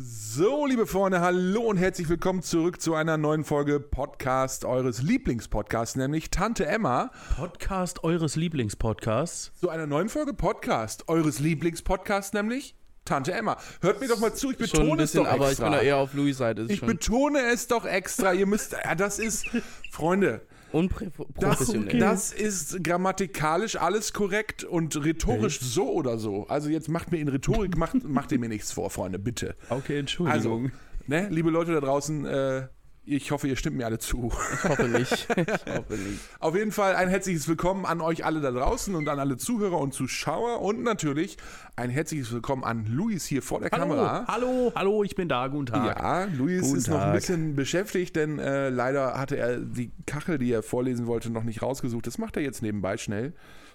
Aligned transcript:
So, 0.00 0.64
liebe 0.64 0.86
Freunde, 0.86 1.20
hallo 1.20 1.62
und 1.62 1.76
herzlich 1.76 2.08
willkommen 2.08 2.40
zurück 2.40 2.80
zu 2.80 2.94
einer 2.94 3.16
neuen 3.16 3.42
Folge 3.42 3.80
Podcast 3.80 4.64
eures 4.64 5.02
Lieblingspodcasts, 5.02 5.96
nämlich 5.96 6.30
Tante 6.30 6.66
Emma. 6.66 7.10
Podcast 7.34 8.04
eures 8.04 8.36
Lieblingspodcasts. 8.36 9.50
Zu 9.58 9.70
einer 9.70 9.88
neuen 9.88 10.08
Folge 10.08 10.34
Podcast 10.34 11.08
eures 11.08 11.40
Lieblingspodcasts, 11.40 12.32
nämlich 12.32 12.76
Tante 13.04 13.32
Emma. 13.32 13.56
Hört 13.80 14.00
mir 14.00 14.06
doch 14.06 14.20
mal 14.20 14.32
zu, 14.32 14.52
ich 14.52 14.58
betone 14.58 14.98
bisschen, 14.98 15.22
es 15.22 15.26
doch 15.26 15.34
aber 15.34 15.46
ich 15.46 15.50
extra. 15.50 15.64
bin 15.64 15.72
da 15.72 15.80
eher 15.80 15.96
auf 15.96 16.14
Louis 16.14 16.38
Seite. 16.38 16.66
Ich 16.68 16.78
schon 16.78 16.86
betone 16.86 17.40
es 17.52 17.66
doch 17.66 17.84
extra. 17.84 18.32
Ihr 18.32 18.46
müsst, 18.46 18.76
ja, 18.84 18.94
das 18.94 19.18
ist, 19.18 19.46
Freunde, 19.90 20.42
unprofessionell. 20.72 21.98
das 21.98 22.32
ist 22.32 22.82
grammatikalisch 22.84 23.76
alles 23.76 24.12
korrekt 24.12 24.64
und 24.64 25.02
rhetorisch 25.04 25.60
so 25.60 25.90
oder 25.90 26.18
so. 26.18 26.46
Also 26.48 26.68
jetzt 26.68 26.88
macht 26.88 27.10
mir 27.12 27.18
in 27.18 27.28
Rhetorik, 27.28 27.76
macht, 27.76 28.04
macht 28.04 28.32
ihr 28.32 28.38
mir 28.38 28.48
nichts 28.48 28.72
vor, 28.72 28.90
Freunde, 28.90 29.18
bitte. 29.18 29.56
Okay, 29.70 29.98
Also, 29.98 29.98
Entschuldigung. 29.98 30.72
ne, 31.06 31.28
liebe 31.30 31.50
Leute 31.50 31.72
da 31.72 31.80
draußen, 31.80 32.24
äh, 32.26 32.68
ich 33.10 33.30
hoffe, 33.30 33.48
ihr 33.48 33.56
stimmt 33.56 33.76
mir 33.76 33.86
alle 33.86 33.98
zu. 33.98 34.30
Ich 34.54 34.64
hoffe 34.68 34.88
nicht. 34.88 35.26
Ich 35.38 35.74
hoffe 35.74 35.94
nicht. 35.94 36.20
Auf 36.40 36.54
jeden 36.54 36.72
Fall 36.72 36.94
ein 36.94 37.08
herzliches 37.08 37.48
Willkommen 37.48 37.86
an 37.86 38.00
euch 38.00 38.24
alle 38.24 38.40
da 38.40 38.50
draußen 38.50 38.94
und 38.94 39.08
an 39.08 39.18
alle 39.18 39.36
Zuhörer 39.36 39.78
und 39.78 39.94
Zuschauer 39.94 40.60
und 40.60 40.82
natürlich 40.82 41.36
ein 41.76 41.90
herzliches 41.90 42.32
Willkommen 42.32 42.64
an 42.64 42.86
Luis 42.86 43.24
hier 43.24 43.42
vor 43.42 43.60
der 43.60 43.70
hallo, 43.70 43.82
Kamera. 43.82 44.24
hallo, 44.28 44.72
hallo, 44.74 45.02
ich 45.04 45.14
bin 45.14 45.28
da, 45.28 45.46
guten 45.46 45.66
Tag. 45.66 45.98
Ja, 45.98 46.24
Luis 46.36 46.62
Guten 46.62 46.76
ist 46.76 46.88
noch 46.88 46.96
ein 46.96 47.02
Tag. 47.04 47.14
bisschen 47.14 47.56
beschäftigt, 47.56 48.16
denn 48.16 48.38
äh, 48.38 48.68
leider 48.68 49.14
hatte 49.18 49.36
er 49.36 49.58
die 49.58 49.90
Kachel, 50.06 50.38
die 50.38 50.52
er 50.52 50.62
vorlesen 50.62 51.06
wollte, 51.06 51.30
noch 51.30 51.44
nicht 51.44 51.62
rausgesucht. 51.62 52.06
Das 52.06 52.18
macht 52.18 52.36
er 52.36 52.42
jetzt 52.42 52.62
nebenbei 52.62 52.96
schnell. 52.98 53.32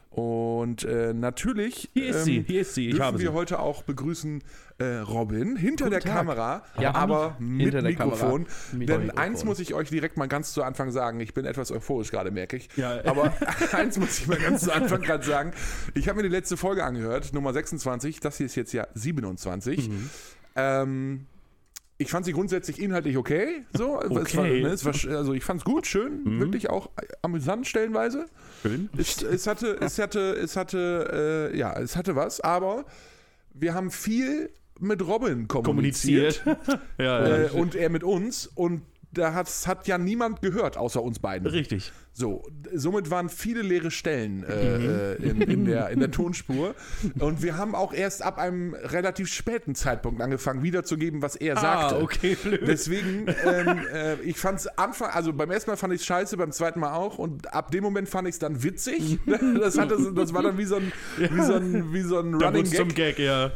Und 0.09 0.83
äh, 0.83 1.11
natürlich 1.11 1.89
Hier 1.93 2.09
ist 2.09 2.25
sie, 2.25 2.43
hier 2.45 2.61
ist 2.61 2.75
sie, 2.75 2.85
ich 2.89 2.91
dürfen 2.91 3.05
habe 3.07 3.19
wir 3.19 3.29
sie. 3.29 3.33
heute 3.33 3.57
auch 3.59 3.81
begrüßen 3.81 4.43
äh, 4.83 4.97
Robin 4.99 5.55
hinter 5.55 5.89
der 5.89 5.99
Tag. 6.01 6.13
Kamera, 6.13 6.63
Ja, 6.79 6.93
aber 6.95 7.35
mit 7.39 7.73
Mikrofon. 7.81 8.45
Mit 8.71 8.89
Denn 8.89 9.01
Mikrofon. 9.03 9.17
eins 9.23 9.43
muss 9.45 9.59
ich 9.59 9.73
euch 9.73 9.89
direkt 9.89 10.17
mal 10.17 10.27
ganz 10.27 10.53
zu 10.53 10.63
Anfang 10.63 10.91
sagen. 10.91 11.19
Ich 11.19 11.33
bin 11.33 11.45
etwas 11.45 11.71
euphorisch 11.71 12.11
gerade, 12.11 12.31
merke 12.31 12.57
ich. 12.57 12.69
Ja. 12.75 13.03
Aber 13.05 13.33
eins 13.71 13.97
muss 13.97 14.19
ich 14.19 14.27
mal 14.27 14.37
ganz 14.37 14.63
zu 14.63 14.71
Anfang 14.73 15.01
gerade 15.01 15.23
sagen. 15.25 15.53
Ich 15.93 16.07
habe 16.09 16.17
mir 16.17 16.23
die 16.23 16.29
letzte 16.35 16.57
Folge 16.57 16.83
angehört, 16.83 17.33
Nummer 17.33 17.53
26. 17.53 18.19
Das 18.19 18.37
hier 18.37 18.45
ist 18.47 18.55
jetzt 18.55 18.73
ja 18.73 18.87
27. 18.93 19.89
Mhm. 19.89 20.09
Ähm, 20.55 21.25
ich 21.99 22.09
fand 22.09 22.25
sie 22.25 22.33
grundsätzlich 22.33 22.81
inhaltlich 22.81 23.17
okay. 23.17 23.65
So, 23.71 23.93
war, 23.93 24.21
Okay. 24.21 24.61
ne, 24.63 24.69
es 24.69 24.83
war, 24.83 24.93
also 25.15 25.33
ich 25.33 25.43
fand 25.43 25.59
es 25.61 25.63
gut, 25.65 25.87
schön, 25.87 26.23
Mhm. 26.23 26.39
wirklich 26.39 26.69
auch 26.69 26.89
amüsant 27.21 27.67
stellenweise. 27.67 28.25
Schön. 28.61 28.89
Es, 28.97 29.21
es 29.21 29.47
hatte, 29.47 29.77
es 29.79 29.99
hatte, 29.99 30.31
es 30.31 30.55
hatte, 30.57 31.51
äh, 31.53 31.57
ja, 31.57 31.79
es 31.79 31.95
hatte 31.95 32.15
was, 32.15 32.41
aber 32.41 32.85
wir 33.53 33.73
haben 33.73 33.91
viel 33.91 34.49
mit 34.79 35.05
Robin 35.05 35.47
kommuniziert, 35.47 36.43
Kommuniziert. 36.43 36.81
ja, 36.97 37.19
Äh, 37.25 37.45
ja. 37.45 37.51
und 37.51 37.75
er 37.75 37.89
mit 37.89 38.03
uns 38.03 38.47
und 38.47 38.81
da 39.11 39.33
hat, 39.33 39.47
hat 39.67 39.87
ja 39.87 39.97
niemand 39.97 40.41
gehört, 40.41 40.75
außer 40.77 41.01
uns 41.01 41.19
beiden. 41.19 41.47
Richtig. 41.47 41.91
So, 42.15 42.43
somit 42.75 43.09
waren 43.09 43.27
viele 43.27 43.63
leere 43.63 43.89
Stellen 43.89 44.43
äh, 44.43 44.77
Mhm. 44.77 44.89
äh, 44.89 45.13
in, 45.15 45.41
in, 45.41 45.65
der, 45.65 45.89
in 45.89 45.99
der 45.99 46.11
Tonspur. 46.11 46.75
Und 47.19 47.41
wir 47.41 47.57
haben 47.57 47.73
auch 47.73 47.91
erst 47.91 48.21
ab 48.21 48.37
einem 48.37 48.75
relativ 48.75 49.29
späten 49.33 49.73
Zeitpunkt 49.73 50.21
angefangen, 50.21 50.61
wiederzugeben, 50.61 51.23
was 51.23 51.35
er 51.35 51.55
sagte. 51.57 51.95
Ah, 51.95 51.99
okay, 52.01 52.35
blöd. 52.41 52.61
Deswegen, 52.67 53.25
ähm, 53.45 53.79
äh, 53.91 54.13
ich 54.21 54.37
fand 54.37 54.59
es 54.59 54.67
Anfang, 54.77 55.09
also 55.09 55.33
beim 55.33 55.49
ersten 55.49 55.71
Mal 55.71 55.77
fand 55.77 55.91
ich 55.93 56.01
es 56.01 56.05
scheiße, 56.05 56.37
beim 56.37 56.51
zweiten 56.51 56.79
Mal 56.79 56.93
auch. 56.93 57.17
Und 57.17 57.51
ab 57.51 57.71
dem 57.71 57.83
Moment 57.83 58.07
fand 58.07 58.27
ich 58.27 58.35
es 58.35 58.39
dann 58.39 58.61
witzig. 58.63 59.17
Das, 59.63 59.77
hatte, 59.77 59.97
das 60.13 60.33
war 60.33 60.43
dann 60.43 60.57
wie 60.57 60.65
so 60.65 60.75
ein, 60.75 60.91
wie 61.17 61.41
so 61.41 61.53
ein, 61.53 61.93
wie 61.93 62.01
so 62.01 62.19
ein 62.19 62.37
Da 62.37 62.47
Running 62.47 62.65
wurd's 62.65 62.75
zum 62.75 62.89
Gag. 62.89 63.15
Gag, 63.17 63.19
ja. 63.19 63.51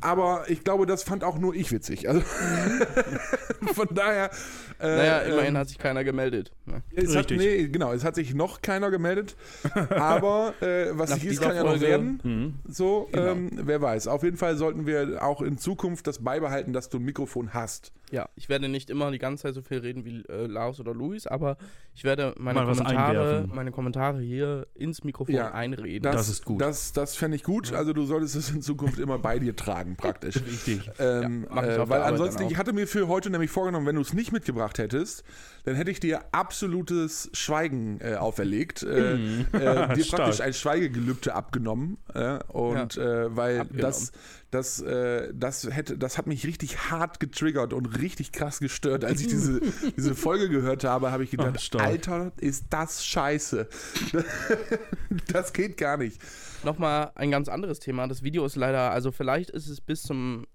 Aber 0.00 0.44
ich 0.48 0.62
glaube, 0.62 0.86
das 0.86 1.02
fand 1.02 1.24
auch 1.24 1.38
nur 1.38 1.54
ich 1.54 1.72
witzig. 1.72 2.08
Also 2.08 2.20
von 3.74 3.88
daher. 3.92 4.30
Äh, 4.78 4.86
Naja, 4.96 5.18
immerhin 5.20 5.54
ähm, 5.54 5.58
hat 5.58 5.68
sich 5.68 5.78
keiner 5.78 6.04
gemeldet. 6.04 6.52
ne? 6.66 6.82
es 6.94 7.16
hat, 7.16 7.30
Richtig. 7.30 7.38
Nee, 7.56 7.68
genau, 7.68 7.92
es 7.92 8.04
hat 8.04 8.14
sich 8.14 8.34
noch 8.34 8.62
keiner 8.62 8.90
gemeldet. 8.90 9.36
Aber 9.90 10.54
äh, 10.60 10.88
was 10.92 11.12
sich 11.12 11.24
ist, 11.24 11.40
kann 11.40 11.54
ja 11.56 11.64
noch 11.64 11.80
werden. 11.80 12.20
Mhm. 12.22 12.54
So, 12.68 13.08
Genau. 13.12 13.32
ähm, 13.32 13.50
wer 13.52 13.80
weiß. 13.80 14.08
Auf 14.08 14.22
jeden 14.22 14.36
Fall 14.36 14.56
sollten 14.56 14.86
wir 14.86 15.22
auch 15.22 15.42
in 15.42 15.58
Zukunft 15.58 16.06
das 16.06 16.22
beibehalten, 16.22 16.72
dass 16.72 16.88
du 16.88 16.98
ein 16.98 17.04
Mikrofon 17.04 17.54
hast. 17.54 17.92
Ja, 18.12 18.28
ich 18.36 18.48
werde 18.48 18.68
nicht 18.68 18.88
immer 18.88 19.10
die 19.10 19.18
ganze 19.18 19.42
Zeit 19.44 19.54
so 19.54 19.62
viel 19.62 19.78
reden 19.78 20.04
wie 20.04 20.22
äh, 20.28 20.46
Lars 20.46 20.78
oder 20.78 20.94
Luis, 20.94 21.26
aber 21.26 21.56
ich 21.92 22.04
werde 22.04 22.34
meine 22.38 22.60
Mal 22.60 22.66
Kommentare, 22.66 23.48
meine 23.52 23.72
Kommentare 23.72 24.20
hier 24.20 24.68
ins 24.74 25.02
Mikrofon 25.02 25.34
Ja, 25.34 25.52
einreden. 25.52 26.02
Das 26.02 26.28
ist 26.28 26.44
gut. 26.44 26.60
Das, 26.60 26.92
das 26.92 27.16
fände 27.16 27.36
ich 27.36 27.42
gut. 27.42 27.72
Also 27.72 27.92
du 27.92 28.04
solltest 28.04 28.36
es 28.36 28.50
in 28.50 28.62
Zukunft 28.62 29.00
immer 29.00 29.18
bei 29.18 29.40
dir 29.40 29.56
tragen, 29.56 29.96
praktisch. 29.96 30.36
Richtig. 30.46 30.88
Ähm, 31.00 31.48
Ja, 31.52 31.64
äh, 31.64 31.88
weil 31.88 32.02
ansonsten, 32.02 32.44
ich 32.44 32.56
hatte 32.56 32.72
mir 32.72 32.86
für 32.86 33.08
heute 33.08 33.28
nämlich 33.30 33.50
vorgenommen, 33.50 33.86
wenn 33.86 33.96
du 33.96 34.02
es 34.02 34.12
nicht 34.12 34.30
mitgebracht 34.30 34.78
hättest, 34.78 35.24
dann 35.64 35.74
hätte 35.74 35.90
ich 35.90 35.98
dir 35.98 36.20
absolutes 36.30 37.28
Schweigen 37.46 38.00
äh, 38.00 38.14
auferlegt. 38.16 38.82
Äh, 38.82 39.16
Mhm. 39.16 39.46
äh, 39.52 39.58
dir 39.94 40.04
Stark. 40.04 40.22
praktisch 40.22 40.40
ein 40.40 40.52
Schweigegelübde 40.52 41.34
abgenommen. 41.34 41.96
Äh, 42.12 42.38
und 42.48 42.96
äh, 42.98 43.34
weil 43.34 43.60
Abgenommen. 43.60 43.80
das, 43.82 44.12
das, 44.50 44.80
äh, 44.82 45.32
das 45.34 45.68
hätte, 45.70 45.96
das 45.96 46.18
hat 46.18 46.26
mich 46.26 46.46
richtig 46.46 46.90
hart 46.90 47.20
getriggert 47.20 47.72
und 47.72 47.86
richtig 48.00 48.32
krass 48.32 48.58
gestört. 48.58 49.04
Als 49.04 49.20
ich 49.20 49.28
diese, 49.28 49.60
diese 49.96 50.14
Folge 50.14 50.48
gehört 50.48 50.84
habe, 50.84 51.12
habe 51.12 51.24
ich 51.24 51.30
gedacht, 51.30 51.70
Ach. 51.78 51.80
Alter, 51.80 52.32
ist 52.38 52.66
das 52.70 53.04
scheiße. 53.06 53.68
das 55.32 55.52
geht 55.52 55.76
gar 55.76 55.96
nicht. 55.96 56.20
Nochmal 56.64 57.12
ein 57.14 57.30
ganz 57.30 57.48
anderes 57.48 57.78
Thema. 57.78 58.06
Das 58.08 58.22
Video 58.22 58.44
ist 58.44 58.56
leider, 58.56 58.90
also 58.90 59.12
vielleicht 59.12 59.50
ist 59.50 59.68
es 59.68 59.80
bis 59.80 60.02
zum 60.02 60.46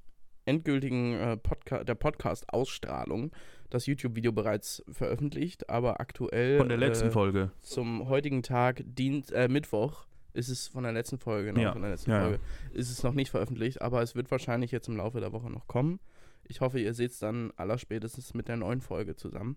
endgültigen 0.51 1.13
äh, 1.13 1.38
Podca 1.38 1.84
der 1.84 1.95
Podcast-Ausstrahlung 1.95 3.31
das 3.69 3.85
YouTube-Video 3.85 4.34
bereits 4.34 4.84
veröffentlicht, 4.91 5.69
aber 5.69 6.01
aktuell 6.01 6.57
Von 6.57 6.67
der 6.67 6.78
letzten 6.78 7.07
äh, 7.07 7.12
Folge. 7.12 7.51
zum 7.62 8.09
heutigen 8.09 8.44
Tag, 8.44 8.84
Dienst, 8.85 9.31
äh, 9.31 9.47
Mittwoch, 9.47 10.07
ist 10.34 10.50
es 10.50 10.67
von 10.67 10.84
der 10.84 10.91
letzten 10.91 11.17
Folge, 11.17 11.53
genau, 11.53 11.62
Ja, 11.62 11.72
von 11.72 11.81
der 11.81 11.91
letzten 11.91 12.12
ja, 12.12 12.17
ja. 12.17 12.23
Folge, 12.23 12.39
ist 12.73 12.91
es 12.91 13.01
noch 13.01 13.13
nicht 13.13 13.31
veröffentlicht, 13.31 13.81
aber 13.81 14.01
es 14.01 14.13
wird 14.13 14.29
wahrscheinlich 14.29 14.72
jetzt 14.72 14.89
im 14.89 14.97
Laufe 14.97 15.22
der 15.22 15.31
Woche 15.31 15.50
noch 15.50 15.67
kommen. 15.67 16.00
Ich 16.44 16.59
hoffe, 16.59 16.81
ihr 16.81 16.94
seht 16.94 17.12
es 17.12 17.19
dann 17.19 17.51
allerspätestens 17.56 18.33
mit 18.33 18.50
der 18.50 18.57
neuen 18.57 18.81
Folge 18.81 19.16
zusammen. 19.16 19.56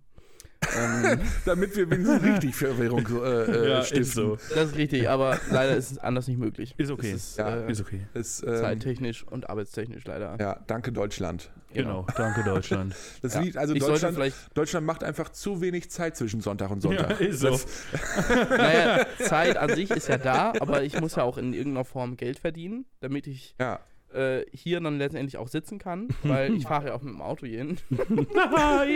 Ähm, 0.77 1.21
Damit 1.45 1.77
wir 1.77 1.91
wenigstens 1.91 2.23
richtig 2.35 2.57
Verwirrung 2.57 3.07
äh, 3.23 3.43
äh, 3.45 3.69
Ja, 3.71 3.83
stiften. 3.83 4.03
ist 4.03 4.13
so. 4.15 4.37
das 4.55 4.71
ist 4.71 4.77
richtig, 4.77 5.09
aber 5.09 5.39
leider 5.51 5.77
ist 5.77 5.93
es 5.93 5.99
anders 5.99 6.27
nicht 6.27 6.39
möglich. 6.39 6.75
Ist 6.79 6.91
okay. 6.91 7.13
Ist, 7.13 7.37
Ja, 7.39 7.55
äh, 7.67 7.71
Ist 7.71 7.81
okay. 7.81 8.01
Ist, 8.15 8.43
ähm, 8.43 8.57
zeittechnisch 8.57 9.25
und 9.29 9.49
arbeitstechnisch 9.51 10.05
leider. 10.07 10.37
Ja, 10.41 10.61
danke 10.67 10.91
Deutschland. 10.93 11.51
Genau. 11.75 12.07
Danke, 12.17 12.45
Deutschland. 12.45 12.95
Das 13.23 13.35
Ja. 13.35 13.41
liegt, 13.41 13.57
also 13.57 13.75
ich 13.75 13.83
Deutschland, 13.85 14.17
Deutschland 14.55 14.87
macht 14.87 15.03
einfach 15.03 15.29
zu 15.31 15.61
wenig 15.61 15.91
Zeit 15.91 16.17
zwischen 16.17 16.41
Sonntag 16.41 16.71
und 16.71 16.81
Sonntag. 16.81 17.21
Ja, 17.21 17.27
ist 17.27 17.41
so. 17.41 17.59
Naja, 18.49 19.05
Zeit 19.19 19.57
an 19.57 19.75
sich 19.75 19.91
ist 19.91 20.09
ja 20.09 20.17
da, 20.19 20.53
aber 20.61 20.83
ich 20.85 21.01
muss 21.01 21.17
ja 21.17 21.25
auch 21.25 21.37
in 21.37 21.53
irgendeiner 21.53 21.85
Form 21.85 22.17
Geld 22.17 22.39
verdienen, 22.39 22.85
damit 23.01 23.27
ich 23.27 23.55
ja. 23.61 23.81
Äh, 24.15 24.45
hier 24.53 24.81
dann 24.81 24.99
letztendlich 24.99 25.37
auch 25.37 25.49
sitzen 25.49 25.79
kann, 25.79 26.09
weil 26.23 26.55
ich 26.55 26.65
fahre 26.65 26.89
ja 26.89 26.95
auch 26.95 27.03
mit 27.03 27.15
dem 27.15 27.21
Auto 27.23 27.47
hin. 27.47 27.77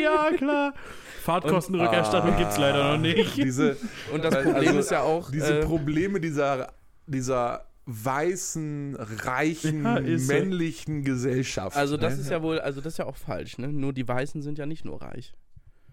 ja, 0.02 0.30
klar. 0.36 0.74
Fahrtkostenrückerstattung 1.22 2.32
Ah, 2.34 2.38
gibt's 2.38 2.58
leider 2.58 2.92
noch 2.92 3.00
nicht. 3.00 3.36
Diese, 3.36 3.76
Und 4.12 4.24
das 4.24 4.34
Problem 4.34 4.54
Also, 4.54 4.78
ist 4.78 4.90
ja 4.90 5.02
auch, 5.02 5.30
diese 5.30 5.60
äh, 5.60 5.64
Probleme 5.64 6.20
dieser, 6.20 6.72
dieser 7.06 7.66
weißen, 7.86 8.96
reichen, 8.96 9.84
Ja, 9.84 9.96
ist 9.96 10.26
so. 10.26 10.32
männlichen 10.32 11.04
Gesellschaft. 11.04 11.76
also 11.76 11.96
das 11.96 12.16
ne? 12.16 12.20
ist 12.20 12.30
ja 12.30 12.42
wohl, 12.42 12.58
also 12.60 12.80
das 12.80 12.94
ist 12.94 12.98
ja 12.98 13.06
auch 13.06 13.16
falsch, 13.16 13.58
ne? 13.58 13.68
Nur 13.68 13.92
die 13.92 14.06
Weißen 14.06 14.42
sind 14.42 14.58
ja 14.58 14.66
nicht 14.66 14.84
nur 14.84 15.00
reich. 15.00 15.32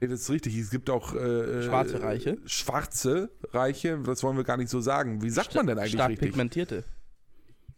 Nee, 0.01 0.07
das 0.07 0.21
ist 0.21 0.29
richtig. 0.29 0.57
Es 0.57 0.71
gibt 0.71 0.89
auch 0.89 1.13
äh, 1.15 1.63
Schwarze 1.63 2.01
Reiche. 2.01 2.37
Schwarze 2.45 3.29
Reiche, 3.53 3.97
das 4.05 4.23
wollen 4.23 4.35
wir 4.35 4.43
gar 4.43 4.57
nicht 4.57 4.69
so 4.69 4.81
sagen. 4.81 5.21
Wie 5.21 5.29
sagt 5.29 5.55
man 5.55 5.67
denn 5.67 5.79
eigentlich 5.79 5.93
Stark 5.93 6.09
richtig? 6.09 6.29
pigmentierte. 6.31 6.83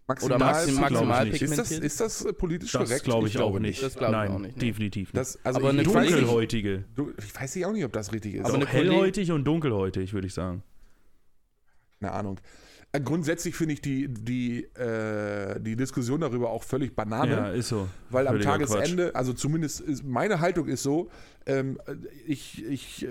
Maximal, 0.07 0.35
Oder 0.37 0.45
maxim, 0.45 0.75
glaub 0.77 0.85
ich 0.85 0.91
maximal 0.91 1.25
nicht. 1.25 1.41
ist, 1.41 1.57
das, 1.57 1.71
ist 1.71 1.99
das 1.99 2.25
äh, 2.25 2.31
politisch 2.33 2.71
Das 2.71 2.87
korrekt? 2.87 3.03
glaube 3.03 3.27
ich, 3.27 3.37
auch 3.39 3.59
nicht. 3.59 3.83
Das 3.83 3.93
glaube 3.95 4.13
ich 4.13 4.17
Nein, 4.17 4.31
auch 4.31 4.39
nicht, 4.39 4.55
nee. 4.55 4.65
definitiv 4.67 5.09
nicht. 5.13 5.17
Das, 5.17 5.37
also 5.43 5.59
Aber 5.59 5.67
ich, 5.67 5.73
eine 5.73 5.81
ich, 5.81 5.87
Dunkelhäutige. 5.87 6.85
du, 6.95 7.11
ich 7.17 7.35
weiß 7.35 7.55
nicht 7.57 7.65
auch 7.65 7.73
nicht, 7.73 7.83
ob 7.83 7.91
das 7.91 8.13
richtig 8.13 8.35
ist. 8.35 8.45
Aber 8.45 8.55
eine 8.55 8.65
hellhäutig 8.67 9.31
und 9.33 9.43
dunkelhäutig, 9.43 10.13
würde 10.13 10.27
ich 10.27 10.33
sagen. 10.33 10.63
Keine 11.99 12.13
Ahnung. 12.13 12.39
Äh, 12.93 13.01
Grundsätzlich 13.01 13.53
finde 13.55 13.73
ich 13.73 13.81
die, 13.81 14.07
die, 14.07 14.63
äh, 14.75 15.59
die 15.59 15.75
Diskussion 15.75 16.21
darüber 16.21 16.49
auch 16.51 16.63
völlig 16.63 16.95
Banane, 16.95 17.31
Ja, 17.31 17.49
ist 17.49 17.67
so. 17.69 17.87
weil 18.09 18.27
am 18.27 18.39
Tagesende, 18.39 19.13
also 19.13 19.33
zumindest 19.33 19.81
ist, 19.81 20.03
meine 20.05 20.39
Haltung 20.39 20.67
ist 20.67 20.83
so, 20.83 21.09
ähm, 21.45 21.77
ich, 22.25 22.63
ich 22.65 23.03
äh, 23.05 23.07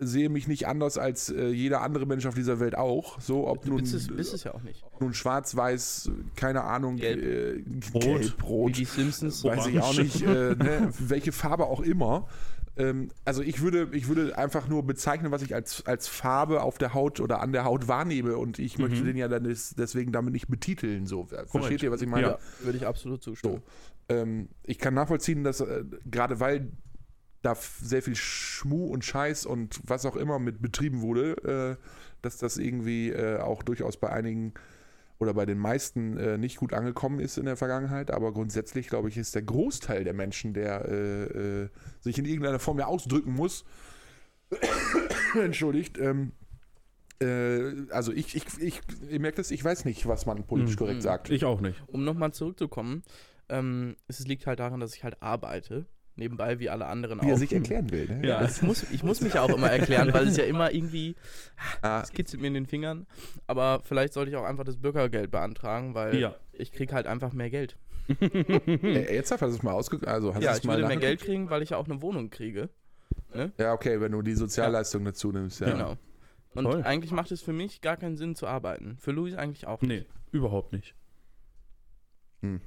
sehe 0.00 0.28
mich 0.28 0.46
nicht 0.46 0.66
anders 0.68 0.98
als 0.98 1.30
äh, 1.30 1.48
jeder 1.48 1.80
andere 1.82 2.06
Mensch 2.06 2.26
auf 2.26 2.34
dieser 2.34 2.60
Welt 2.60 2.76
auch. 2.76 3.20
So, 3.20 3.46
ob 3.48 3.62
Du 3.62 3.70
nun, 3.70 3.80
bist 3.80 3.94
es, 3.94 4.08
bist 4.08 4.34
es 4.34 4.44
ja 4.44 4.54
auch 4.54 4.62
nicht. 4.62 4.84
nun 5.00 5.14
schwarz, 5.14 5.56
weiß, 5.56 6.10
keine 6.36 6.62
Ahnung, 6.64 6.96
Gelb. 6.96 7.22
äh, 7.22 7.62
Rot. 7.94 8.02
gelb, 8.02 8.34
Wie 8.38 8.42
rot, 8.42 8.76
die 8.76 8.84
Simpsons. 8.84 9.42
weiß 9.44 9.66
ich 9.68 9.78
auch 9.80 9.84
Orange. 9.84 10.02
nicht, 10.02 10.22
äh, 10.22 10.54
ne, 10.54 10.90
welche 10.98 11.32
Farbe 11.32 11.64
auch 11.66 11.80
immer. 11.80 12.28
Ähm, 12.76 13.10
also 13.24 13.42
ich 13.42 13.60
würde, 13.60 13.88
ich 13.92 14.08
würde 14.08 14.36
einfach 14.36 14.68
nur 14.68 14.84
bezeichnen, 14.84 15.30
was 15.30 15.42
ich 15.42 15.54
als, 15.54 15.86
als 15.86 16.08
Farbe 16.08 16.62
auf 16.62 16.76
der 16.78 16.92
Haut 16.94 17.20
oder 17.20 17.40
an 17.40 17.52
der 17.52 17.64
Haut 17.64 17.86
wahrnehme 17.86 18.36
und 18.36 18.58
ich 18.58 18.78
möchte 18.78 19.00
Mhm. 19.02 19.06
den 19.06 19.16
ja 19.16 19.28
dann 19.28 19.44
des, 19.44 19.74
deswegen 19.76 20.10
damit 20.12 20.32
nicht 20.32 20.48
betiteln. 20.48 21.06
So. 21.06 21.26
Versteht 21.26 21.50
Korrekt. 21.50 21.82
ihr, 21.84 21.90
was 21.92 22.02
ich 22.02 22.08
meine? 22.08 22.26
Ja, 22.28 22.38
würde 22.62 22.76
ich 22.78 22.86
absolut 22.86 23.22
zustimmen. 23.22 23.62
ähm, 24.08 24.48
ich 24.64 24.78
kann 24.78 24.94
nachvollziehen, 24.94 25.44
dass 25.44 25.60
äh, 25.60 25.84
gerade 26.10 26.40
weil 26.40 26.72
da 27.42 27.54
sehr 27.54 28.02
viel 28.02 28.16
Schmu 28.16 28.86
und 28.86 29.04
Scheiß 29.04 29.44
und 29.46 29.78
was 29.84 30.06
auch 30.06 30.16
immer 30.16 30.38
mit 30.38 30.62
betrieben 30.62 31.02
wurde, 31.02 31.78
äh, 31.80 31.84
dass 32.22 32.38
das 32.38 32.56
irgendwie 32.56 33.10
äh, 33.10 33.38
auch 33.38 33.62
durchaus 33.62 33.98
bei 33.98 34.08
einigen 34.10 34.54
oder 35.24 35.34
bei 35.34 35.46
den 35.46 35.58
meisten 35.58 36.16
äh, 36.16 36.38
nicht 36.38 36.56
gut 36.58 36.72
angekommen 36.72 37.18
ist 37.18 37.36
in 37.38 37.46
der 37.46 37.56
Vergangenheit. 37.56 38.10
Aber 38.12 38.32
grundsätzlich, 38.32 38.88
glaube 38.88 39.08
ich, 39.08 39.16
ist 39.16 39.34
der 39.34 39.42
Großteil 39.42 40.04
der 40.04 40.14
Menschen, 40.14 40.54
der 40.54 40.84
äh, 40.88 41.22
äh, 41.64 41.68
sich 42.00 42.16
in 42.18 42.24
irgendeiner 42.24 42.58
Form 42.60 42.78
ja 42.78 42.86
ausdrücken 42.86 43.32
muss, 43.34 43.64
entschuldigt, 45.42 45.98
ähm, 45.98 46.32
äh, 47.20 47.90
also 47.90 48.12
ich, 48.12 48.36
ich, 48.36 48.44
ich, 48.60 48.80
ihr 49.10 49.20
merkt 49.20 49.38
es, 49.38 49.50
ich 49.50 49.64
weiß 49.64 49.84
nicht, 49.84 50.06
was 50.06 50.26
man 50.26 50.44
politisch 50.46 50.74
Mhm. 50.74 50.78
korrekt 50.78 51.02
sagt. 51.02 51.30
Ich 51.30 51.44
auch 51.44 51.60
nicht. 51.60 51.82
Um 51.86 52.04
nochmal 52.04 52.32
zurückzukommen, 52.32 53.02
ähm, 53.48 53.96
es 54.08 54.26
liegt 54.26 54.46
halt 54.46 54.60
daran, 54.60 54.80
dass 54.80 54.94
ich 54.94 55.04
halt 55.04 55.22
arbeite. 55.22 55.86
Nebenbei 56.16 56.60
wie 56.60 56.70
alle 56.70 56.86
anderen 56.86 57.20
Wie 57.22 57.26
er 57.28 57.34
auch. 57.34 57.38
sich 57.38 57.52
erklären 57.52 57.90
will. 57.90 58.06
Ne? 58.08 58.20
Ja. 58.28 58.44
Ich 58.44 58.62
muss, 58.62 58.84
ich 58.92 59.02
muss 59.02 59.20
mich 59.20 59.34
ja 59.34 59.42
auch 59.42 59.48
immer 59.48 59.70
erklären, 59.70 60.12
weil 60.14 60.28
es 60.28 60.36
ja 60.36 60.44
immer 60.44 60.72
irgendwie, 60.72 61.16
Ah, 61.82 62.02
es 62.02 62.12
kitzelt 62.12 62.40
mir 62.40 62.46
in 62.48 62.54
den 62.54 62.66
Fingern. 62.66 63.06
Aber 63.48 63.80
vielleicht 63.84 64.12
sollte 64.12 64.30
ich 64.30 64.36
auch 64.36 64.44
einfach 64.44 64.64
das 64.64 64.76
Bürgergeld 64.76 65.30
beantragen, 65.32 65.94
weil 65.94 66.16
Ja. 66.16 66.36
ich 66.52 66.70
kriege 66.72 66.94
halt 66.94 67.06
einfach 67.08 67.32
mehr 67.32 67.50
Geld. 67.50 67.76
äh, 68.20 69.14
jetzt 69.14 69.32
hast 69.32 69.40
du 69.40 69.46
es 69.46 69.62
mal 69.62 69.72
ausge... 69.72 70.06
Also 70.06 70.34
hast 70.34 70.42
ja, 70.42 70.56
ich 70.56 70.62
mal 70.64 70.76
würde 70.76 70.88
mehr? 70.88 70.96
Geld 70.98 71.20
kriegen, 71.20 71.50
weil 71.50 71.62
ich 71.62 71.70
ja 71.70 71.78
auch 71.78 71.86
eine 71.88 72.00
Wohnung 72.00 72.30
kriege. 72.30 72.68
Ja, 73.58 73.72
okay, 73.72 74.00
wenn 74.00 74.12
du 74.12 74.22
die 74.22 74.34
Sozialleistung 74.34 75.04
dazu 75.04 75.32
nimmst. 75.32 75.58
Ja. 75.60 75.70
Genau. 75.72 75.96
Und 76.54 76.64
Toll. 76.64 76.82
eigentlich 76.84 77.10
macht 77.10 77.32
es 77.32 77.42
für 77.42 77.52
mich 77.52 77.80
gar 77.80 77.96
keinen 77.96 78.16
Sinn 78.16 78.36
zu 78.36 78.46
arbeiten. 78.46 78.96
Für 79.00 79.10
Luis 79.10 79.34
eigentlich 79.34 79.66
auch. 79.66 79.82
Nee, 79.82 80.04
überhaupt 80.30 80.72
nicht. 80.72 80.94
Hm. 82.42 82.60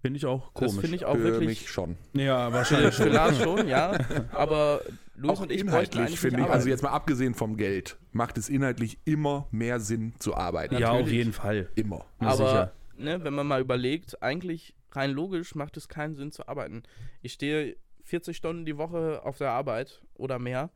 Finde 0.00 0.16
ich 0.16 0.26
auch 0.26 0.50
Das 0.54 0.70
komisch. 0.70 0.80
finde 0.80 0.96
ich 0.96 1.04
auch 1.04 1.14
Für 1.14 1.22
wirklich. 1.24 1.48
mich 1.48 1.68
schon. 1.70 1.96
ja, 2.14 2.48
Für, 2.48 2.52
wahrscheinlich 2.54 2.94
für 2.94 3.02
schon. 3.04 3.12
Lars 3.12 3.38
schon, 3.38 3.68
ja. 3.68 3.98
Aber 4.32 4.80
Luis 5.14 5.32
Auch 5.38 5.42
und 5.42 5.52
ich 5.52 5.58
bräuchten 5.58 5.68
inhaltlich 5.68 6.00
eigentlich 6.00 6.20
finde 6.20 6.36
nicht 6.36 6.46
ich, 6.46 6.52
also 6.52 6.68
jetzt 6.68 6.82
mal 6.82 6.90
abgesehen 6.90 7.34
vom 7.34 7.56
Geld, 7.58 7.98
macht 8.12 8.38
es 8.38 8.48
inhaltlich 8.48 8.98
immer 9.04 9.46
mehr 9.50 9.78
Sinn 9.80 10.14
zu 10.18 10.34
arbeiten. 10.34 10.78
Ja, 10.78 10.88
auf 10.90 10.94
Natürlich. 11.00 11.12
jeden 11.18 11.32
Fall. 11.34 11.68
Immer. 11.74 12.06
Aber 12.18 12.34
sicher. 12.36 12.72
ne, 12.96 13.22
wenn 13.24 13.34
man 13.34 13.46
mal 13.46 13.60
überlegt, 13.60 14.22
eigentlich 14.22 14.74
rein 14.92 15.10
logisch 15.10 15.54
macht 15.54 15.76
es 15.76 15.88
keinen 15.88 16.14
Sinn 16.14 16.32
zu 16.32 16.48
arbeiten. 16.48 16.82
Ich 17.20 17.34
stehe 17.34 17.76
40 18.04 18.36
Stunden 18.36 18.64
die 18.64 18.78
Woche 18.78 19.20
auf 19.24 19.36
der 19.36 19.50
Arbeit 19.50 20.02
oder 20.14 20.38
mehr 20.38 20.70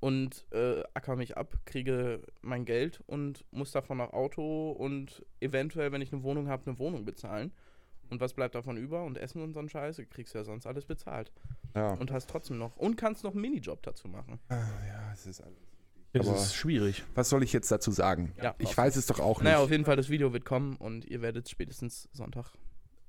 und 0.00 0.46
äh, 0.52 0.82
acker 0.94 1.16
mich 1.16 1.36
ab, 1.36 1.54
kriege 1.66 2.22
mein 2.40 2.64
Geld 2.64 3.02
und 3.06 3.44
muss 3.50 3.72
davon 3.72 3.98
noch 3.98 4.12
Auto 4.12 4.70
und 4.70 5.24
eventuell, 5.40 5.92
wenn 5.92 6.00
ich 6.02 6.12
eine 6.12 6.22
Wohnung 6.22 6.48
habe, 6.48 6.66
eine 6.66 6.78
Wohnung 6.78 7.04
bezahlen. 7.04 7.52
Und 8.10 8.20
was 8.20 8.32
bleibt 8.34 8.54
davon 8.54 8.76
über? 8.76 9.04
Und 9.04 9.18
Essen 9.18 9.42
und 9.42 9.52
so 9.52 9.60
ein 9.60 9.68
Scheiß, 9.68 9.96
du 9.96 10.06
kriegst 10.06 10.34
ja 10.34 10.44
sonst 10.44 10.66
alles 10.66 10.84
bezahlt. 10.86 11.30
Ja. 11.74 11.92
Und 11.94 12.10
hast 12.10 12.30
trotzdem 12.30 12.58
noch. 12.58 12.76
Und 12.76 12.96
kannst 12.96 13.22
noch 13.24 13.32
einen 13.32 13.40
Minijob 13.42 13.82
dazu 13.82 14.08
machen. 14.08 14.38
Ah, 14.48 14.56
ja, 14.86 15.12
es 15.12 15.26
ist 15.26 15.40
alles. 15.42 15.58
Es 16.14 16.26
aber- 16.26 16.36
ist 16.38 16.54
schwierig. 16.54 17.04
Was 17.14 17.28
soll 17.28 17.42
ich 17.42 17.52
jetzt 17.52 17.70
dazu 17.70 17.90
sagen? 17.90 18.32
Ja, 18.42 18.54
ich 18.58 18.74
weiß 18.76 18.96
es 18.96 19.06
doch 19.06 19.20
auch 19.20 19.42
Naja, 19.42 19.56
auf 19.58 19.64
nicht. 19.64 19.72
jeden 19.72 19.84
Fall, 19.84 19.96
das 19.96 20.08
Video 20.08 20.32
wird 20.32 20.44
kommen 20.46 20.76
und 20.76 21.04
ihr 21.04 21.20
werdet 21.20 21.48
spätestens 21.50 22.08
Sonntag 22.12 22.52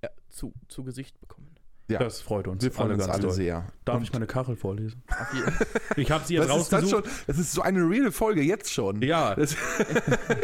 ja, 0.04 0.10
zu, 0.30 0.54
zu 0.68 0.84
Gesicht 0.84 1.20
bekommen. 1.22 1.48
Ja. 1.90 1.98
Das 1.98 2.22
freut 2.22 2.48
uns. 2.48 2.62
Wir 2.62 2.72
freuen 2.72 2.92
uns 2.92 3.08
alle 3.08 3.22
doll. 3.24 3.32
sehr. 3.32 3.66
Darf 3.86 3.96
Und 3.98 4.04
ich 4.04 4.14
meine 4.14 4.28
Kachel 4.28 4.56
vorlesen? 4.58 5.02
Ich 5.96 6.12
habe 6.12 6.24
sie 6.26 6.36
jetzt 6.36 6.50
das 6.50 6.62
ist 6.62 6.72
das 6.74 6.84
rausgesucht. 6.84 7.06
schon, 7.08 7.24
das 7.28 7.40
ist 7.40 7.52
so 7.54 7.62
eine 7.62 7.80
reale 7.90 8.12
Folge 8.12 8.42
jetzt 8.42 8.72
schon. 8.72 9.02
Ja, 9.02 9.34
Das, 9.34 9.56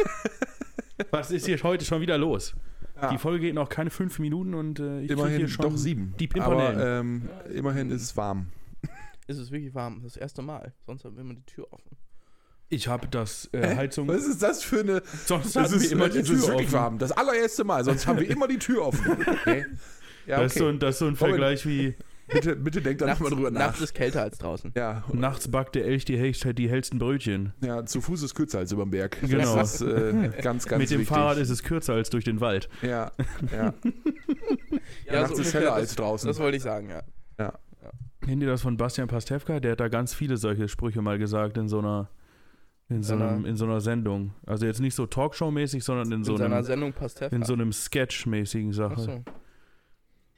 was 1.10 1.30
ist 1.30 1.46
hier 1.46 1.62
heute 1.62 1.84
schon 1.84 2.00
wieder 2.00 2.18
los? 2.18 2.54
Ja. 3.00 3.10
Die 3.10 3.18
Folge 3.18 3.40
geht 3.40 3.54
noch 3.54 3.68
keine 3.68 3.90
fünf 3.90 4.18
Minuten 4.18 4.54
und 4.54 4.80
äh, 4.80 5.00
ich 5.02 5.10
immerhin 5.10 5.36
hier 5.38 5.48
schon 5.48 5.70
doch 5.70 5.76
sieben. 5.76 6.14
die 6.18 6.28
Aber 6.40 6.56
Pimpernellen. 6.70 7.28
ähm, 7.46 7.54
immerhin 7.54 7.90
ist 7.90 8.02
es 8.02 8.16
warm. 8.16 8.46
ist 9.26 9.38
es 9.38 9.50
wirklich 9.50 9.74
warm. 9.74 10.00
Das 10.02 10.16
erste 10.16 10.40
Mal. 10.42 10.72
Sonst 10.86 11.04
haben 11.04 11.14
wir 11.16 11.20
immer 11.22 11.34
die 11.34 11.44
Tür 11.44 11.66
offen. 11.72 11.90
ich 12.70 12.88
habe 12.88 13.06
das 13.08 13.50
äh, 13.52 13.76
Heizung. 13.76 14.08
Was 14.08 14.26
ist 14.26 14.42
das 14.42 14.62
für 14.62 14.80
eine. 14.80 15.02
Sonst 15.26 15.54
ist, 15.56 15.82
wir 15.82 15.92
immer 15.92 16.08
die 16.08 16.20
ist 16.20 16.28
Tür 16.28 16.38
wirklich 16.38 16.68
offen. 16.68 16.72
warm. 16.72 16.98
Das 16.98 17.12
allererste 17.12 17.64
Mal. 17.64 17.84
Sonst 17.84 18.06
haben 18.06 18.18
wir 18.18 18.30
immer 18.30 18.48
die 18.48 18.58
Tür 18.58 18.86
offen. 18.86 19.12
Okay. 19.26 19.66
Ja, 20.26 20.40
Das, 20.40 20.52
ist 20.52 20.58
so 20.58 20.64
okay. 20.64 20.74
ein, 20.74 20.78
das 20.80 20.94
ist 20.94 20.98
so 21.00 21.06
ein. 21.06 21.16
Vergleich 21.16 21.66
wie 21.66 21.94
Bitte, 22.32 22.56
bitte 22.56 22.80
denkt 22.82 23.00
da 23.02 23.06
nochmal 23.06 23.30
drüber 23.30 23.50
nach. 23.52 23.66
nachts 23.68 23.80
ist 23.80 23.94
kälter 23.94 24.22
als 24.22 24.38
draußen. 24.38 24.72
Ja, 24.76 25.04
nachts 25.12 25.48
backt 25.48 25.74
der 25.76 25.84
Elch 25.86 26.04
die, 26.04 26.16
hellst- 26.18 26.44
die 26.58 26.68
hellsten 26.68 26.98
Brötchen. 26.98 27.52
ja, 27.64 27.86
zu 27.86 28.00
Fuß 28.00 28.22
ist 28.22 28.34
kürzer 28.34 28.58
als 28.58 28.72
über 28.72 28.82
dem 28.84 28.90
Berg. 28.90 29.18
Genau. 29.20 29.54
Das 29.56 29.80
ist 29.80 29.82
äh, 29.82 30.30
ganz, 30.42 30.66
ganz 30.66 30.80
Mit 30.80 30.90
dem 30.90 31.00
wichtig. 31.00 31.08
Fahrrad 31.08 31.38
ist 31.38 31.50
es 31.50 31.62
kürzer 31.62 31.94
als 31.94 32.10
durch 32.10 32.24
den 32.24 32.40
Wald. 32.40 32.68
Ja, 32.82 33.12
ja. 33.52 33.72
Ja, 35.06 35.12
Nachts 35.20 35.32
ist 35.32 35.38
ungefähr, 35.38 35.60
heller 35.60 35.70
das, 35.72 35.78
als 35.80 35.94
draußen. 35.96 36.26
Das 36.28 36.38
wollte 36.38 36.56
ich 36.56 36.62
sagen, 36.62 36.90
ja. 36.90 37.02
Kennt 38.22 38.42
ihr 38.42 38.48
das 38.48 38.62
von 38.62 38.76
Bastian 38.76 39.06
Pastewka? 39.06 39.60
Der 39.60 39.72
hat 39.72 39.80
da 39.80 39.86
ganz 39.88 40.12
viele 40.14 40.36
solche 40.36 40.66
Sprüche 40.68 41.00
mal 41.02 41.16
gesagt 41.18 41.56
in 41.58 41.68
so 41.68 41.78
einer, 41.78 42.10
in 42.88 43.02
so, 43.04 43.14
einem, 43.14 43.44
in 43.44 43.56
so 43.56 43.66
einer 43.66 43.80
Sendung. 43.80 44.32
Also 44.46 44.66
jetzt 44.66 44.80
nicht 44.80 44.94
so 44.96 45.06
Talkshow-mäßig, 45.06 45.84
sondern 45.84 46.08
in 46.10 46.18
In 46.18 46.24
so 46.24 46.34
einem, 46.36 46.62
Sendung 46.64 46.92
Pastewka. 46.92 47.34
in 47.36 47.44
so 47.44 47.52
einem 47.52 47.72
Sketch-mäßigen 47.72 48.72
Sache. 48.72 48.94
Achso. 48.94 49.24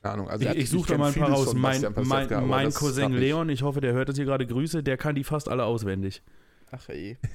Keine 0.02 0.14
Ahnung. 0.14 0.28
Also 0.28 0.48
Ich, 0.48 0.56
ich 0.56 0.70
suche 0.70 0.92
da 0.92 0.98
mal 0.98 1.08
ein 1.12 1.14
paar 1.14 1.30
raus. 1.30 1.54
Mein, 1.54 1.84
mein, 2.04 2.46
mein 2.48 2.72
Cousin. 2.72 3.12
Leon, 3.12 3.48
ich 3.48 3.62
hoffe, 3.62 3.80
der 3.80 3.92
hört 3.94 4.08
das 4.08 4.16
hier 4.16 4.24
gerade 4.24 4.46
Grüße, 4.46 4.82
der 4.82 4.96
kann 4.96 5.14
die 5.14 5.24
fast 5.24 5.48
alle 5.48 5.64
auswendig. 5.64 6.22
Ach 6.70 6.88
ey. 6.88 7.16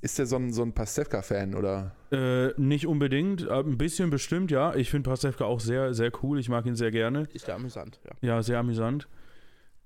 Ist 0.00 0.18
der 0.18 0.26
so 0.26 0.36
ein, 0.36 0.52
so 0.52 0.62
ein 0.62 0.74
Pastewka-Fan 0.74 1.54
oder? 1.54 1.96
Äh, 2.12 2.48
nicht 2.60 2.86
unbedingt, 2.86 3.48
aber 3.48 3.66
ein 3.66 3.78
bisschen 3.78 4.10
bestimmt, 4.10 4.50
ja. 4.50 4.74
Ich 4.74 4.90
finde 4.90 5.08
Pastewka 5.08 5.44
auch 5.46 5.60
sehr, 5.60 5.94
sehr 5.94 6.12
cool. 6.22 6.38
Ich 6.38 6.50
mag 6.50 6.66
ihn 6.66 6.76
sehr 6.76 6.90
gerne. 6.90 7.26
Ist 7.32 7.48
ja 7.48 7.54
amüsant, 7.54 8.00
ja. 8.04 8.10
Ja, 8.20 8.42
sehr 8.42 8.58
amüsant. 8.58 9.08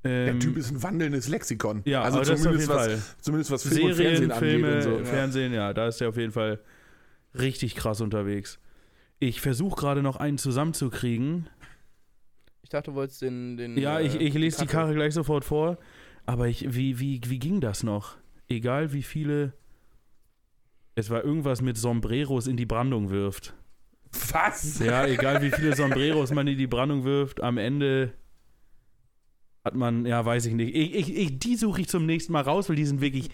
Der 0.03 0.29
Ähm, 0.29 0.41
Typ 0.41 0.57
ist 0.57 0.73
ein 0.73 0.83
wandelndes 0.83 1.29
Lexikon. 1.29 1.83
ja, 1.85 2.03
also 2.03 2.19
aber 2.19 2.27
das 2.27 2.41
auf 2.45 2.53
jeden 2.53 2.61
zumindest 2.61 2.69
was, 2.69 2.87
Fall. 2.87 3.17
zumindest 3.21 3.51
was 3.53 3.63
Film 3.69 3.87
und 3.87 3.95
Serien, 3.95 4.17
Fernsehen 4.17 4.33
angeht 4.33 4.49
Filme, 4.51 4.75
und 4.99 5.05
so. 5.05 5.11
Fernsehen, 5.11 5.53
ja, 5.53 5.73
da 5.73 5.87
ist 5.89 6.01
er 6.01 6.09
auf 6.09 6.17
jeden 6.17 6.33
Fall 6.33 6.61
richtig 7.39 7.77
krass 7.77 8.01
unterwegs. 8.01 8.59
Ich 9.19 9.41
versuche 9.41 9.77
gerade 9.77 10.03
noch 10.03 10.17
einen 10.17 10.39
zusammenzukriegen. 10.39 11.49
Ich 12.63 12.71
dachte, 12.71 12.91
du 12.91 12.97
wolltest 12.97 13.23
den. 13.23 13.57
den 13.57 13.77
Ja, 13.77 13.99
äh, 13.99 14.07
ich, 14.07 14.15
ich 14.21 14.35
lese 14.35 14.61
die 14.61 14.67
Karre 14.67 14.95
gleich 14.95 15.15
sofort 15.15 15.45
vor. 15.45 15.79
Aber 16.27 16.49
ich, 16.49 16.75
wie, 16.75 17.01
wie, 17.01 17.21
wie 17.25 17.39
ging 17.39 17.61
das 17.61 17.83
noch? 17.83 18.17
Egal 18.49 18.93
wie 18.93 19.03
viele. 19.03 19.55
Es 20.95 21.11
war 21.11 21.25
irgendwas 21.25 21.63
mit 21.63 21.77
Sombreros 21.77 22.47
in 22.47 22.57
die 22.57 22.67
Brandung 22.67 23.11
wirft. 23.11 23.55
Was? 24.33 24.81
Ja, 24.81 25.07
egal 25.07 25.43
wie 25.43 25.51
viele 25.51 25.75
Sombreros 25.77 26.33
man 26.33 26.47
in 26.47 26.59
die 26.59 26.67
Brandung 26.67 27.05
wirft, 27.05 27.41
am 27.43 27.57
Ende 27.57 28.13
hat 29.65 29.75
man, 29.75 30.07
ja, 30.07 30.25
weiß 30.25 30.47
ich 30.47 30.55
nicht. 30.55 30.75
Ich, 30.75 30.95
ich, 30.95 31.17
ich, 31.17 31.39
die 31.39 31.57
suche 31.57 31.83
ich 31.83 31.89
zum 31.89 32.07
nächsten 32.07 32.33
Mal 32.33 32.43
raus, 32.43 32.69
weil 32.69 32.77
die 32.77 32.87
sind 32.87 33.01
wirklich 33.01 33.31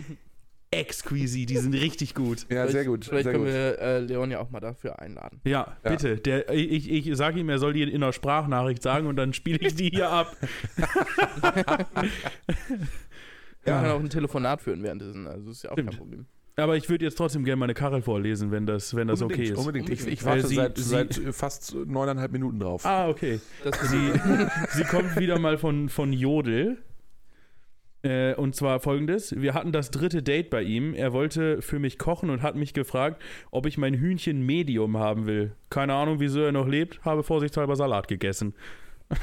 exquisit, 0.76 1.50
die 1.50 1.56
sind 1.56 1.74
richtig 1.74 2.14
gut. 2.14 2.46
Ja, 2.50 2.66
sehr 2.68 2.84
gut. 2.84 3.04
Vielleicht 3.04 3.24
Sehr 3.24 3.32
können 3.32 3.44
gut. 3.44 3.52
wir 3.52 3.78
äh, 3.78 3.98
Leon 4.00 4.30
ja 4.30 4.40
auch 4.40 4.50
mal 4.50 4.60
dafür 4.60 4.98
einladen. 5.00 5.40
Ja, 5.44 5.76
Ja. 5.84 5.90
bitte. 5.90 6.16
Der, 6.18 6.52
ich, 6.52 6.90
ich 6.90 7.16
sage 7.16 7.40
ihm, 7.40 7.48
er 7.48 7.58
soll 7.58 7.72
die 7.72 7.82
in 7.82 7.94
einer 8.02 8.12
Sprachnachricht 8.12 8.82
sagen 8.82 9.06
und 9.06 9.16
dann 9.16 9.32
spiele 9.32 9.58
ich 9.60 9.74
die 9.74 9.90
hier 9.90 10.10
ab. 10.10 10.36
Wir 13.62 13.72
Ja. 13.72 13.80
können 13.80 13.92
auch 13.92 14.00
ein 14.00 14.10
Telefonat 14.10 14.60
führen 14.60 14.82
währenddessen, 14.82 15.26
also 15.26 15.50
ist 15.50 15.64
ja 15.64 15.70
auch 15.70 15.74
Stimmt. 15.74 15.90
kein 15.90 15.98
Problem. 15.98 16.26
Aber 16.56 16.76
ich 16.76 16.88
würde 16.88 17.04
jetzt 17.04 17.16
trotzdem 17.16 17.44
gerne 17.44 17.56
meine 17.56 17.74
Karel 17.74 18.00
vorlesen, 18.00 18.52
wenn 18.52 18.64
das, 18.64 18.94
wenn 18.94 19.08
das 19.08 19.22
okay 19.22 19.32
unbedingt, 19.50 19.50
ist. 19.52 19.58
Unbedingt. 19.58 19.90
Ich, 19.90 20.06
ich 20.06 20.24
warte 20.24 20.46
sie- 20.46 20.54
seit, 20.54 20.76
sie- 20.76 20.82
seit 20.84 21.14
fast 21.32 21.74
neuneinhalb 21.74 22.30
Minuten 22.30 22.60
drauf. 22.60 22.86
Ah, 22.86 23.08
okay. 23.08 23.40
Das 23.64 23.80
Sie, 23.90 24.12
sie 24.70 24.84
kommt 24.84 25.16
wieder 25.18 25.38
mal 25.40 25.58
von, 25.58 25.88
von 25.88 26.12
Jodel. 26.12 26.78
Äh, 28.04 28.34
und 28.34 28.54
zwar 28.54 28.80
folgendes: 28.80 29.34
Wir 29.40 29.54
hatten 29.54 29.72
das 29.72 29.90
dritte 29.90 30.22
Date 30.22 30.50
bei 30.50 30.62
ihm. 30.62 30.92
Er 30.94 31.12
wollte 31.14 31.62
für 31.62 31.78
mich 31.78 31.98
kochen 31.98 32.28
und 32.28 32.42
hat 32.42 32.54
mich 32.54 32.74
gefragt, 32.74 33.22
ob 33.50 33.64
ich 33.66 33.78
mein 33.78 33.94
Hühnchen 33.94 34.44
Medium 34.44 34.98
haben 34.98 35.26
will. 35.26 35.52
Keine 35.70 35.94
Ahnung, 35.94 36.20
wieso 36.20 36.40
er 36.40 36.52
noch 36.52 36.68
lebt, 36.68 37.02
habe 37.04 37.22
vorsichtshalber 37.22 37.76
Salat 37.76 38.06
gegessen. 38.06 38.54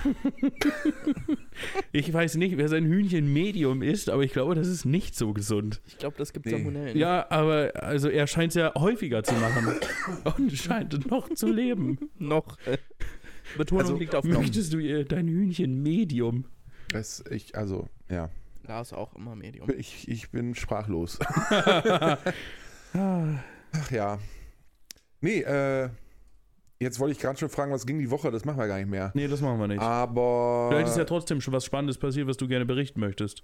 ich 1.91 2.11
weiß 2.11 2.35
nicht, 2.35 2.57
wer 2.57 2.69
sein 2.69 2.85
Hühnchen 2.85 3.31
Medium 3.31 3.81
isst, 3.81 4.09
aber 4.09 4.23
ich 4.23 4.31
glaube, 4.31 4.55
das 4.55 4.67
ist 4.67 4.85
nicht 4.85 5.15
so 5.15 5.33
gesund. 5.33 5.81
ich 5.87 5.97
glaube, 5.97 6.15
das 6.17 6.33
gibt 6.33 6.45
Nee. 6.45 6.53
Salmonellen. 6.53 6.97
Ja, 6.97 7.25
aber 7.29 7.71
also 7.75 8.09
er 8.09 8.27
scheint 8.27 8.49
es 8.49 8.55
ja 8.55 8.73
häufiger 8.75 9.23
zu 9.23 9.33
machen 9.35 9.75
und 10.37 10.51
scheint 10.53 11.09
noch 11.09 11.29
zu 11.29 11.51
leben. 11.51 11.97
Noch. 12.17 12.57
Äh, 12.65 12.77
Betonung 13.57 13.81
Also, 13.83 13.97
liegt 13.97 14.15
auf 14.15 14.23
noch. 14.23 14.39
Möchtest 14.39 14.73
du 14.73 14.77
ihr 14.79 15.03
dein 15.03 15.27
Hühnchen 15.27 15.81
Medium? 15.83 16.45
Das, 16.89 17.23
ich, 17.29 17.55
also, 17.55 17.87
ja. 18.09 18.29
Lars 18.67 18.93
auch 18.93 19.15
immer 19.15 19.35
Medium. 19.35 19.69
Ich, 19.77 20.07
ich 20.07 20.29
bin 20.31 20.55
sprachlos. 20.55 21.19
Ach 22.93 23.91
ja. 23.91 24.19
Nee, 25.21 25.41
äh, 25.41 25.89
jetzt 26.79 26.99
wollte 26.99 27.13
ich 27.13 27.19
gerade 27.19 27.37
schon 27.39 27.49
fragen, 27.49 27.71
was 27.71 27.85
ging 27.85 27.99
die 27.99 28.09
Woche? 28.11 28.31
Das 28.31 28.45
machen 28.45 28.57
wir 28.57 28.67
gar 28.67 28.77
nicht 28.77 28.89
mehr. 28.89 29.11
nee, 29.13 29.27
das 29.27 29.41
machen 29.41 29.59
wir 29.59 29.67
nicht. 29.67 29.81
Aber 29.81 30.69
Vielleicht 30.69 30.89
ist 30.89 30.97
ja 30.97 31.05
trotzdem 31.05 31.41
schon 31.41 31.53
was 31.53 31.65
Spannendes 31.65 31.97
passiert, 31.97 32.27
was 32.27 32.37
du 32.37 32.47
gerne 32.47 32.65
berichten 32.65 32.99
möchtest. 32.99 33.43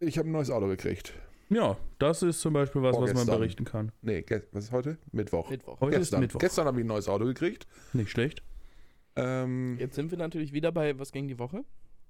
ich 0.00 0.18
habe 0.18 0.28
ein 0.28 0.32
neues 0.32 0.50
Auto 0.50 0.66
gekriegt. 0.66 1.12
Ja, 1.50 1.76
das 1.98 2.22
ist 2.22 2.40
zum 2.40 2.54
Beispiel 2.54 2.82
was, 2.82 2.96
was 2.98 3.12
man 3.14 3.26
berichten 3.26 3.64
kann. 3.64 3.92
Nee, 4.02 4.24
was 4.52 4.64
ist 4.64 4.72
heute? 4.72 4.96
Mittwoch. 5.12 5.50
Mittwoch. 5.50 5.80
Heute 5.80 5.98
Gestern, 5.98 6.20
ist 6.20 6.26
Mittwoch. 6.28 6.40
Gestern 6.40 6.66
habe 6.66 6.78
ich 6.80 6.84
ein 6.84 6.88
neues 6.88 7.08
Auto 7.08 7.26
gekriegt. 7.26 7.66
Nicht 7.92 8.10
schlecht. 8.10 8.42
Ähm, 9.16 9.76
Jetzt 9.78 9.94
sind 9.94 10.10
wir 10.10 10.18
natürlich 10.18 10.52
wieder 10.52 10.72
bei 10.72 10.98
was 10.98 11.12
gegen 11.12 11.28
die 11.28 11.38
Woche. 11.38 11.64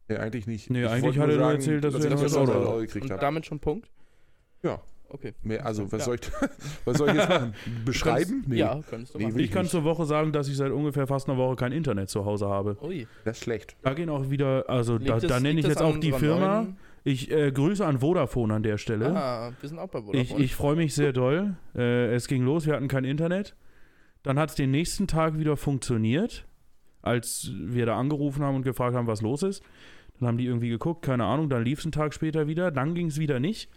Nee, 0.08 0.16
eigentlich 0.16 0.46
nicht. 0.46 0.70
Nee, 0.70 0.84
Ich 0.84 0.88
eigentlich 0.90 1.18
hat 1.18 1.30
er 1.30 1.36
nur 1.38 1.52
erzählt, 1.52 1.84
dass 1.84 1.94
ich 1.94 2.02
wir 2.02 2.10
das 2.10 2.20
ein 2.20 2.24
jetzt 2.26 2.34
neues 2.36 2.48
auch 2.48 2.54
Auto 2.54 2.68
Euro 2.70 2.78
gekriegt 2.80 3.04
Und 3.04 3.10
habe. 3.12 3.20
damit 3.20 3.46
schon 3.46 3.60
Punkt? 3.60 3.88
Ja. 4.62 4.80
Okay. 5.10 5.32
Mehr, 5.42 5.64
also, 5.64 5.84
was, 5.92 6.00
Ja. 6.00 6.04
soll 6.06 6.14
ich, 6.16 6.22
was 6.84 6.98
soll 6.98 7.08
ich 7.10 7.14
jetzt 7.14 7.28
machen? 7.28 7.54
Beschreiben? 7.84 8.44
Nee, 8.48 8.56
Ja, 8.56 8.80
könntest 8.88 9.14
du 9.14 9.18
Nee, 9.18 9.24
machen. 9.26 9.36
will 9.36 9.44
Ich 9.44 9.50
kann 9.52 9.62
nicht. 9.62 9.70
zur 9.70 9.84
Woche 9.84 10.04
sagen, 10.06 10.32
dass 10.32 10.48
ich 10.48 10.56
seit 10.56 10.72
ungefähr 10.72 11.06
fast 11.06 11.28
einer 11.28 11.38
Woche 11.38 11.54
kein 11.56 11.70
Internet 11.72 12.08
zu 12.08 12.24
Hause 12.24 12.48
habe. 12.48 12.76
Ui. 12.82 13.06
das 13.24 13.36
ist 13.38 13.44
schlecht. 13.44 13.76
Da 13.82 13.94
gehen 13.94 14.08
auch 14.08 14.30
wieder, 14.30 14.68
also 14.68 14.98
da, 14.98 15.16
Liegt 15.18 15.30
da 15.30 15.38
nenne 15.40 15.60
ich 15.60 15.66
jetzt 15.66 15.82
auch 15.82 15.96
die 15.98 16.10
Firma. 16.12 16.62
neuen- 16.62 16.76
Ich 17.04 17.30
äh, 17.30 17.52
grüße 17.52 17.84
an 17.86 17.98
Vodafone 18.00 18.54
an 18.54 18.62
der 18.62 18.78
Stelle. 18.78 19.14
Ah, 19.14 19.52
wir 19.60 19.68
sind 19.68 19.78
auch 19.78 19.88
bei 19.88 19.98
ich 20.00 20.04
Vodafone. 20.06 20.44
ich 20.44 20.54
freue 20.56 20.76
mich 20.76 20.94
sehr 20.94 21.12
doll. 21.12 21.54
Äh, 21.76 22.14
es 22.14 22.26
ging 22.26 22.42
los, 22.42 22.66
wir 22.66 22.72
hatten 22.74 22.88
kein 22.88 23.04
Internet. 23.04 23.54
Dann 24.22 24.38
hat 24.38 24.48
es 24.48 24.54
den 24.56 24.70
nächsten 24.70 25.06
Tag 25.06 25.38
wieder 25.38 25.56
funktioniert, 25.58 26.46
als 27.04 27.50
wir 27.54 27.86
da 27.86 27.98
angerufen 27.98 28.42
haben 28.42 28.56
und 28.56 28.62
gefragt 28.62 28.96
haben, 28.96 29.06
was 29.06 29.22
los 29.22 29.42
ist. 29.42 29.62
Dann 30.18 30.28
haben 30.28 30.38
die 30.38 30.46
irgendwie 30.46 30.68
geguckt, 30.68 31.04
keine 31.04 31.24
Ahnung, 31.24 31.48
dann 31.48 31.64
lief 31.64 31.80
es 31.80 31.84
einen 31.84 31.92
Tag 31.92 32.14
später 32.14 32.46
wieder, 32.46 32.70
dann 32.70 32.94
ging 32.94 33.08
es 33.08 33.18
wieder 33.18 33.40
nicht. 33.40 33.68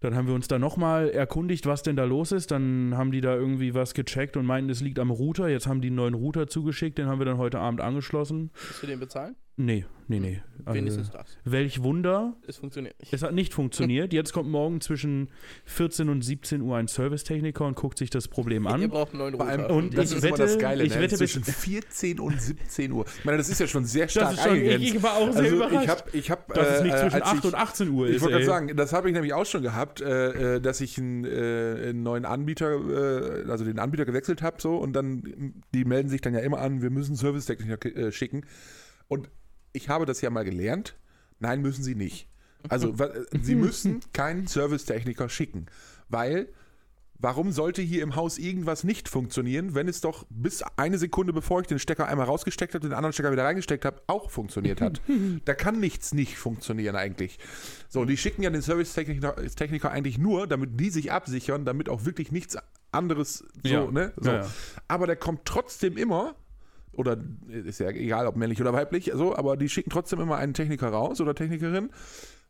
Dann 0.00 0.16
haben 0.16 0.26
wir 0.26 0.34
uns 0.34 0.48
da 0.48 0.58
nochmal 0.58 1.10
erkundigt, 1.10 1.64
was 1.64 1.84
denn 1.84 1.94
da 1.94 2.04
los 2.04 2.32
ist. 2.32 2.50
Dann 2.50 2.94
haben 2.96 3.12
die 3.12 3.20
da 3.20 3.36
irgendwie 3.36 3.72
was 3.72 3.94
gecheckt 3.94 4.36
und 4.36 4.44
meinten, 4.44 4.68
es 4.68 4.80
liegt 4.80 4.98
am 4.98 5.12
Router. 5.12 5.48
Jetzt 5.48 5.68
haben 5.68 5.80
die 5.80 5.88
einen 5.88 5.96
neuen 5.96 6.14
Router 6.14 6.48
zugeschickt, 6.48 6.98
den 6.98 7.06
haben 7.06 7.20
wir 7.20 7.24
dann 7.24 7.38
heute 7.38 7.60
Abend 7.60 7.80
angeschlossen. 7.80 8.50
Musst 8.68 8.82
du 8.82 8.88
den 8.88 8.98
bezahlen? 8.98 9.36
Nee, 9.56 9.84
nee, 10.08 10.18
nee. 10.18 10.40
Also, 10.64 10.78
Wenigstens 10.78 11.10
das. 11.10 11.36
welch 11.44 11.82
Wunder. 11.82 12.34
Es 12.46 12.56
funktioniert 12.56 12.98
nicht. 13.00 13.12
Es 13.12 13.22
hat 13.22 13.34
nicht 13.34 13.52
funktioniert. 13.52 14.12
Jetzt 14.14 14.32
kommt 14.32 14.48
morgen 14.48 14.80
zwischen 14.80 15.28
14 15.66 16.08
und 16.08 16.22
17 16.22 16.62
Uhr 16.62 16.76
ein 16.78 16.86
Servicetechniker 16.88 17.66
und 17.66 17.76
guckt 17.76 17.98
sich 17.98 18.08
das 18.08 18.28
Problem 18.28 18.64
Ihr 18.64 18.70
an. 18.70 18.88
braucht 18.88 19.10
einen 19.12 19.18
neuen 19.18 19.34
Router. 19.34 19.70
und 19.74 19.96
das 19.98 20.10
ich 20.12 20.16
ist 20.18 20.24
immer 20.24 20.36
das 20.38 20.52
wette- 20.52 20.62
Geile, 20.62 20.84
ich 20.84 20.94
ne? 20.94 21.00
wette, 21.02 21.18
bis- 21.18 21.32
zwischen 21.32 21.44
14 21.44 22.18
und 22.20 22.40
17 22.40 22.92
Uhr. 22.92 23.04
Ich 23.18 23.24
meine, 23.26 23.38
das 23.38 23.50
ist 23.50 23.60
ja 23.60 23.66
schon 23.66 23.84
sehr 23.84 24.08
stark 24.08 24.30
Das 24.30 24.38
ist 24.38 24.42
schon, 24.44 24.56
ich, 24.56 24.62
eingegrenzt. 24.70 24.94
ich 24.96 25.02
war 25.02 25.16
auch 25.16 25.32
sehr 25.32 25.42
also 25.42 25.56
überrascht. 25.56 25.82
ich 25.84 25.90
habe, 25.90 26.02
ich 26.16 26.30
hab, 26.30 26.54
dass 26.54 26.68
es 26.76 26.82
nicht 26.84 26.94
äh, 26.94 26.98
zwischen 27.00 27.14
als 27.14 27.24
8 27.24 27.38
ich, 27.38 27.44
und 27.44 27.54
18 27.54 27.88
Uhr 27.90 28.08
Ich 28.08 28.16
ist. 28.16 28.22
wollte 28.22 28.32
gerade 28.34 28.46
sagen, 28.46 28.76
das 28.76 28.92
habe 28.94 29.08
ich 29.08 29.14
nämlich 29.14 29.34
auch 29.34 29.46
schon 29.46 29.62
gehabt, 29.62 30.00
äh, 30.00 30.56
äh, 30.56 30.60
dass 30.60 30.80
ich 30.80 30.96
einen, 30.96 31.24
äh, 31.24 31.88
einen 31.90 32.02
neuen 32.02 32.24
Anbieter, 32.24 32.70
äh, 33.44 33.50
also 33.50 33.64
den 33.64 33.78
Anbieter 33.78 34.06
gewechselt 34.06 34.40
habe, 34.40 34.62
so 34.62 34.76
und 34.76 34.94
dann, 34.94 35.52
die 35.74 35.84
melden 35.84 36.08
sich 36.08 36.20
dann 36.22 36.32
ja 36.32 36.40
immer 36.40 36.58
an, 36.58 36.80
wir 36.80 36.90
müssen 36.90 37.16
Servicetechniker 37.16 37.94
äh, 37.94 38.12
schicken. 38.12 38.46
Und 39.08 39.28
ich 39.72 39.88
habe 39.88 40.06
das 40.06 40.20
ja 40.20 40.30
mal 40.30 40.44
gelernt. 40.44 40.96
Nein, 41.38 41.62
müssen 41.62 41.82
sie 41.82 41.94
nicht. 41.94 42.28
Also, 42.68 42.94
äh, 42.94 43.24
sie 43.40 43.54
müssen 43.56 44.00
keinen 44.12 44.46
Servicetechniker 44.46 45.28
schicken, 45.28 45.66
weil 46.08 46.48
Warum 47.22 47.52
sollte 47.52 47.82
hier 47.82 48.02
im 48.02 48.16
Haus 48.16 48.36
irgendwas 48.36 48.82
nicht 48.82 49.08
funktionieren, 49.08 49.76
wenn 49.76 49.86
es 49.86 50.00
doch 50.00 50.26
bis 50.28 50.64
eine 50.76 50.98
Sekunde, 50.98 51.32
bevor 51.32 51.60
ich 51.60 51.68
den 51.68 51.78
Stecker 51.78 52.08
einmal 52.08 52.26
rausgesteckt 52.26 52.74
habe, 52.74 52.84
den 52.84 52.92
anderen 52.94 53.12
Stecker 53.12 53.30
wieder 53.30 53.44
reingesteckt 53.44 53.84
habe, 53.84 54.02
auch 54.08 54.28
funktioniert 54.28 54.80
hat? 54.80 55.00
da 55.44 55.54
kann 55.54 55.78
nichts 55.78 56.12
nicht 56.12 56.36
funktionieren 56.36 56.96
eigentlich. 56.96 57.38
So, 57.88 58.00
und 58.00 58.08
die 58.08 58.16
schicken 58.16 58.42
ja 58.42 58.50
den 58.50 58.60
Servicetechniker 58.60 59.36
Techniker 59.54 59.92
eigentlich 59.92 60.18
nur, 60.18 60.48
damit 60.48 60.80
die 60.80 60.90
sich 60.90 61.12
absichern, 61.12 61.64
damit 61.64 61.88
auch 61.88 62.04
wirklich 62.04 62.32
nichts 62.32 62.58
anderes 62.90 63.44
so, 63.62 63.68
Ja. 63.68 63.88
ne? 63.88 64.12
So. 64.16 64.28
Ja, 64.28 64.40
ja. 64.40 64.50
Aber 64.88 65.06
der 65.06 65.14
kommt 65.16 65.44
trotzdem 65.44 65.96
immer, 65.96 66.34
oder 66.92 67.16
ist 67.48 67.80
ja 67.80 67.88
egal, 67.88 68.26
ob 68.26 68.36
männlich 68.36 68.60
oder 68.60 68.72
weiblich, 68.72 69.10
so, 69.14 69.34
aber 69.34 69.56
die 69.56 69.68
schicken 69.68 69.90
trotzdem 69.90 70.20
immer 70.20 70.36
einen 70.36 70.54
Techniker 70.54 70.88
raus 70.88 71.20
oder 71.20 71.34
Technikerin. 71.34 71.90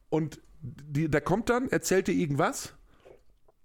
Und 0.08 0.40
die, 0.61 1.08
der 1.08 1.20
kommt 1.20 1.49
dann, 1.49 1.68
erzählt 1.68 2.08
dir 2.08 2.12
irgendwas, 2.12 2.75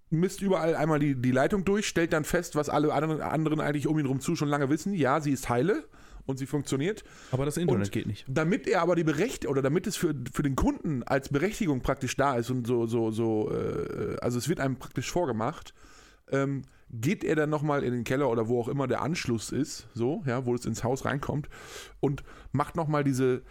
misst 0.10 0.42
überall 0.42 0.76
einmal 0.76 1.00
die, 1.00 1.16
die 1.16 1.32
Leitung 1.32 1.66
durch, 1.66 1.88
stellt 1.88 2.14
dann 2.14 2.24
fest, 2.24 2.56
was 2.56 2.70
alle 2.70 2.94
anderen, 2.94 3.22
anderen 3.22 3.60
eigentlich 3.60 3.88
um 3.88 4.00
ihn 4.00 4.06
rum 4.06 4.20
zu 4.20 4.36
schon 4.36 4.50
lange 4.50 4.70
wissen. 4.70 4.94
Ja, 4.94 5.20
sie 5.20 5.32
ist 5.32 5.50
heile 5.50 5.84
und 6.26 6.38
sie 6.38 6.46
funktioniert. 6.46 7.04
Aber 7.32 7.46
das 7.46 7.58
Internet 7.58 7.88
Und 7.88 7.92
geht 7.92 8.06
nicht. 8.06 8.26
Damit 8.28 8.68
er 8.68 8.82
aber 8.82 8.96
die 8.96 9.04
Berechtigung, 9.04 9.52
oder 9.52 9.62
damit 9.62 9.88
es 9.88 9.96
für, 9.96 10.14
für 10.32 10.44
den 10.44 10.56
Kunden 10.56 11.04
als 11.04 11.30
Berechtigung 11.30 11.82
praktisch 11.82 12.16
da 12.16 12.36
ist 12.36 12.50
und 12.50 12.68
so, 12.68 12.86
so, 12.86 13.12
so, 13.12 13.52
äh, 13.52 14.18
also 14.22 14.38
es 14.38 14.48
wird 14.48 14.60
einem 14.60 14.78
praktisch 14.78 15.12
vorgemacht, 15.12 15.74
ähm, 16.32 16.64
geht 16.90 17.24
er 17.24 17.36
dann 17.36 17.50
nochmal 17.50 17.84
in 17.84 17.94
den 17.94 18.04
Keller 18.04 18.30
oder 18.30 18.48
wo 18.48 18.60
auch 18.60 18.68
immer 18.68 18.88
der 18.88 19.02
Anschluss 19.02 19.52
ist, 19.52 19.88
so, 19.94 20.24
ja, 20.26 20.46
wo 20.46 20.54
es 20.56 20.66
ins 20.66 20.84
Haus 20.84 21.06
reinkommt 21.06 21.50
und 22.00 22.24
macht 22.52 22.76
nochmal 22.76 23.04
diese, 23.04 23.44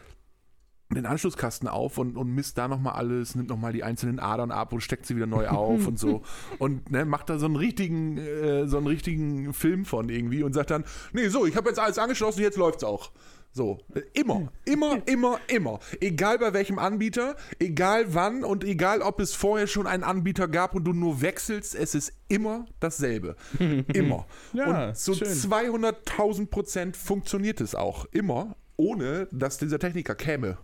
den 0.90 1.04
Anschlusskasten 1.04 1.68
auf 1.68 1.98
und, 1.98 2.16
und 2.16 2.34
misst 2.34 2.56
da 2.56 2.68
nochmal 2.68 2.94
alles, 2.94 3.34
nimmt 3.34 3.50
nochmal 3.50 3.72
die 3.72 3.82
einzelnen 3.84 4.20
Adern 4.20 4.50
ab 4.50 4.72
und 4.72 4.80
steckt 4.80 5.04
sie 5.04 5.16
wieder 5.16 5.26
neu 5.26 5.48
auf 5.48 5.86
und 5.86 5.98
so. 5.98 6.22
Und 6.58 6.90
ne, 6.90 7.04
macht 7.04 7.28
da 7.28 7.38
so 7.38 7.46
einen 7.46 7.56
richtigen, 7.56 8.18
äh, 8.18 8.66
so 8.66 8.78
einen 8.78 8.86
richtigen 8.86 9.52
Film 9.52 9.84
von 9.84 10.08
irgendwie 10.08 10.42
und 10.42 10.52
sagt 10.52 10.70
dann, 10.70 10.84
nee, 11.12 11.28
so, 11.28 11.44
ich 11.44 11.56
habe 11.56 11.68
jetzt 11.68 11.78
alles 11.78 11.98
angeschlossen, 11.98 12.40
jetzt 12.40 12.56
läuft's 12.56 12.84
auch. 12.84 13.10
So, 13.56 13.78
immer, 14.12 14.52
immer, 14.66 15.00
immer, 15.06 15.40
immer. 15.46 15.80
Egal 16.02 16.38
bei 16.38 16.52
welchem 16.52 16.78
Anbieter, 16.78 17.36
egal 17.58 18.12
wann 18.12 18.44
und 18.44 18.64
egal 18.64 19.00
ob 19.00 19.18
es 19.18 19.34
vorher 19.34 19.66
schon 19.66 19.86
einen 19.86 20.04
Anbieter 20.04 20.46
gab 20.46 20.74
und 20.74 20.84
du 20.84 20.92
nur 20.92 21.22
wechselst, 21.22 21.74
es 21.74 21.94
ist 21.94 22.12
immer 22.28 22.66
dasselbe. 22.80 23.34
Immer. 23.94 24.26
Ja, 24.52 24.88
und 24.88 24.98
so 24.98 25.14
schön. 25.14 25.28
200.000 25.28 26.50
Prozent 26.50 26.98
funktioniert 26.98 27.62
es 27.62 27.74
auch. 27.74 28.04
Immer, 28.10 28.56
ohne 28.76 29.26
dass 29.32 29.56
dieser 29.56 29.78
Techniker 29.78 30.14
käme. 30.14 30.58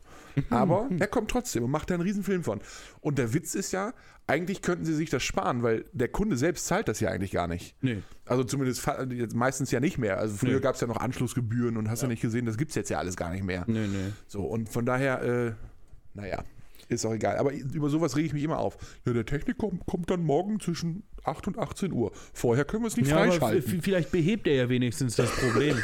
Aber 0.51 0.89
er 0.99 1.07
kommt 1.07 1.31
trotzdem 1.31 1.65
und 1.65 1.71
macht 1.71 1.91
da 1.91 1.95
einen 1.95 2.03
Riesenfilm 2.03 2.43
von. 2.45 2.61
Und 3.01 3.19
der 3.19 3.35
Witz 3.35 3.55
ist 3.55 3.73
ja, 3.73 3.93
eigentlich 4.27 4.63
könnten 4.63 4.85
sie 4.85 4.95
sich 4.95 5.11
das 5.11 5.23
sparen, 5.23 5.63
weil 5.63 5.85
der 5.93 6.09
Kunde 6.09 6.37
selbst 6.37 6.67
zahlt 6.67 6.89
das 6.89 7.01
ja 7.01 7.11
eigentlich 7.11 7.33
gar 7.33 7.49
nicht. 7.49 7.75
Nee. 7.83 8.03
Also 8.25 8.45
zumindest 8.45 8.87
jetzt 9.11 9.35
meistens 9.35 9.71
ja 9.71 9.81
nicht 9.81 9.99
mehr. 9.99 10.19
Also 10.19 10.37
früher 10.37 10.55
Nee. 10.57 10.61
gab 10.61 10.75
es 10.77 10.81
ja 10.81 10.87
noch 10.87 10.99
Anschlussgebühren 10.99 11.77
und 11.77 11.91
hast 11.91 12.03
ja. 12.03 12.09
nicht 12.09 12.23
gesehen, 12.23 12.47
das 12.47 12.57
gibt 12.57 12.71
es 12.71 12.75
jetzt 12.77 12.89
ja 12.91 12.99
alles 12.99 13.17
gar 13.17 13.31
nicht 13.31 13.45
mehr. 13.45 13.65
Nee, 13.67 13.87
nee. 13.89 14.13
So, 14.29 14.43
und 14.43 14.69
von 14.69 14.87
daher, 14.87 15.23
äh, 15.23 15.53
naja, 16.15 16.45
ist 16.89 17.05
auch 17.07 17.15
egal. 17.15 17.39
Aber 17.39 17.53
über 17.53 17.89
sowas 17.89 18.17
rege 18.17 18.27
ich 18.27 18.33
mich 18.33 18.43
immer 18.45 18.59
auf. 18.59 18.77
Ja, 19.07 19.13
der 19.13 19.25
Techniker 19.25 19.71
kommt 19.87 20.11
dann 20.11 20.23
morgen 20.25 20.61
zwischen 20.61 21.03
8 21.25 21.49
und 21.49 21.59
18 21.59 21.93
Uhr. 21.93 22.13
Vorher 22.33 22.65
können 22.65 22.83
wir 22.85 22.89
es 22.89 22.97
nicht 22.97 23.09
Ja, 23.11 23.17
freischalten. 23.17 23.81
vielleicht 23.83 24.13
behebt 24.13 24.47
er 24.47 24.55
ja 24.55 24.69
wenigstens 24.69 25.17
das 25.17 25.31
Problem. 25.31 25.77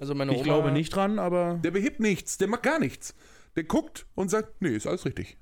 Also 0.00 0.14
meine 0.14 0.32
Ich 0.32 0.38
Oma, 0.38 0.44
glaube 0.44 0.72
nicht 0.72 0.94
dran, 0.94 1.18
aber. 1.18 1.60
Der 1.62 1.70
behebt 1.70 2.00
nichts, 2.00 2.38
der 2.38 2.48
macht 2.48 2.62
gar 2.62 2.78
nichts. 2.78 3.14
Der 3.56 3.64
guckt 3.64 4.06
und 4.14 4.30
sagt, 4.30 4.60
nee, 4.60 4.70
ist 4.70 4.86
alles 4.86 5.04
richtig. 5.04 5.36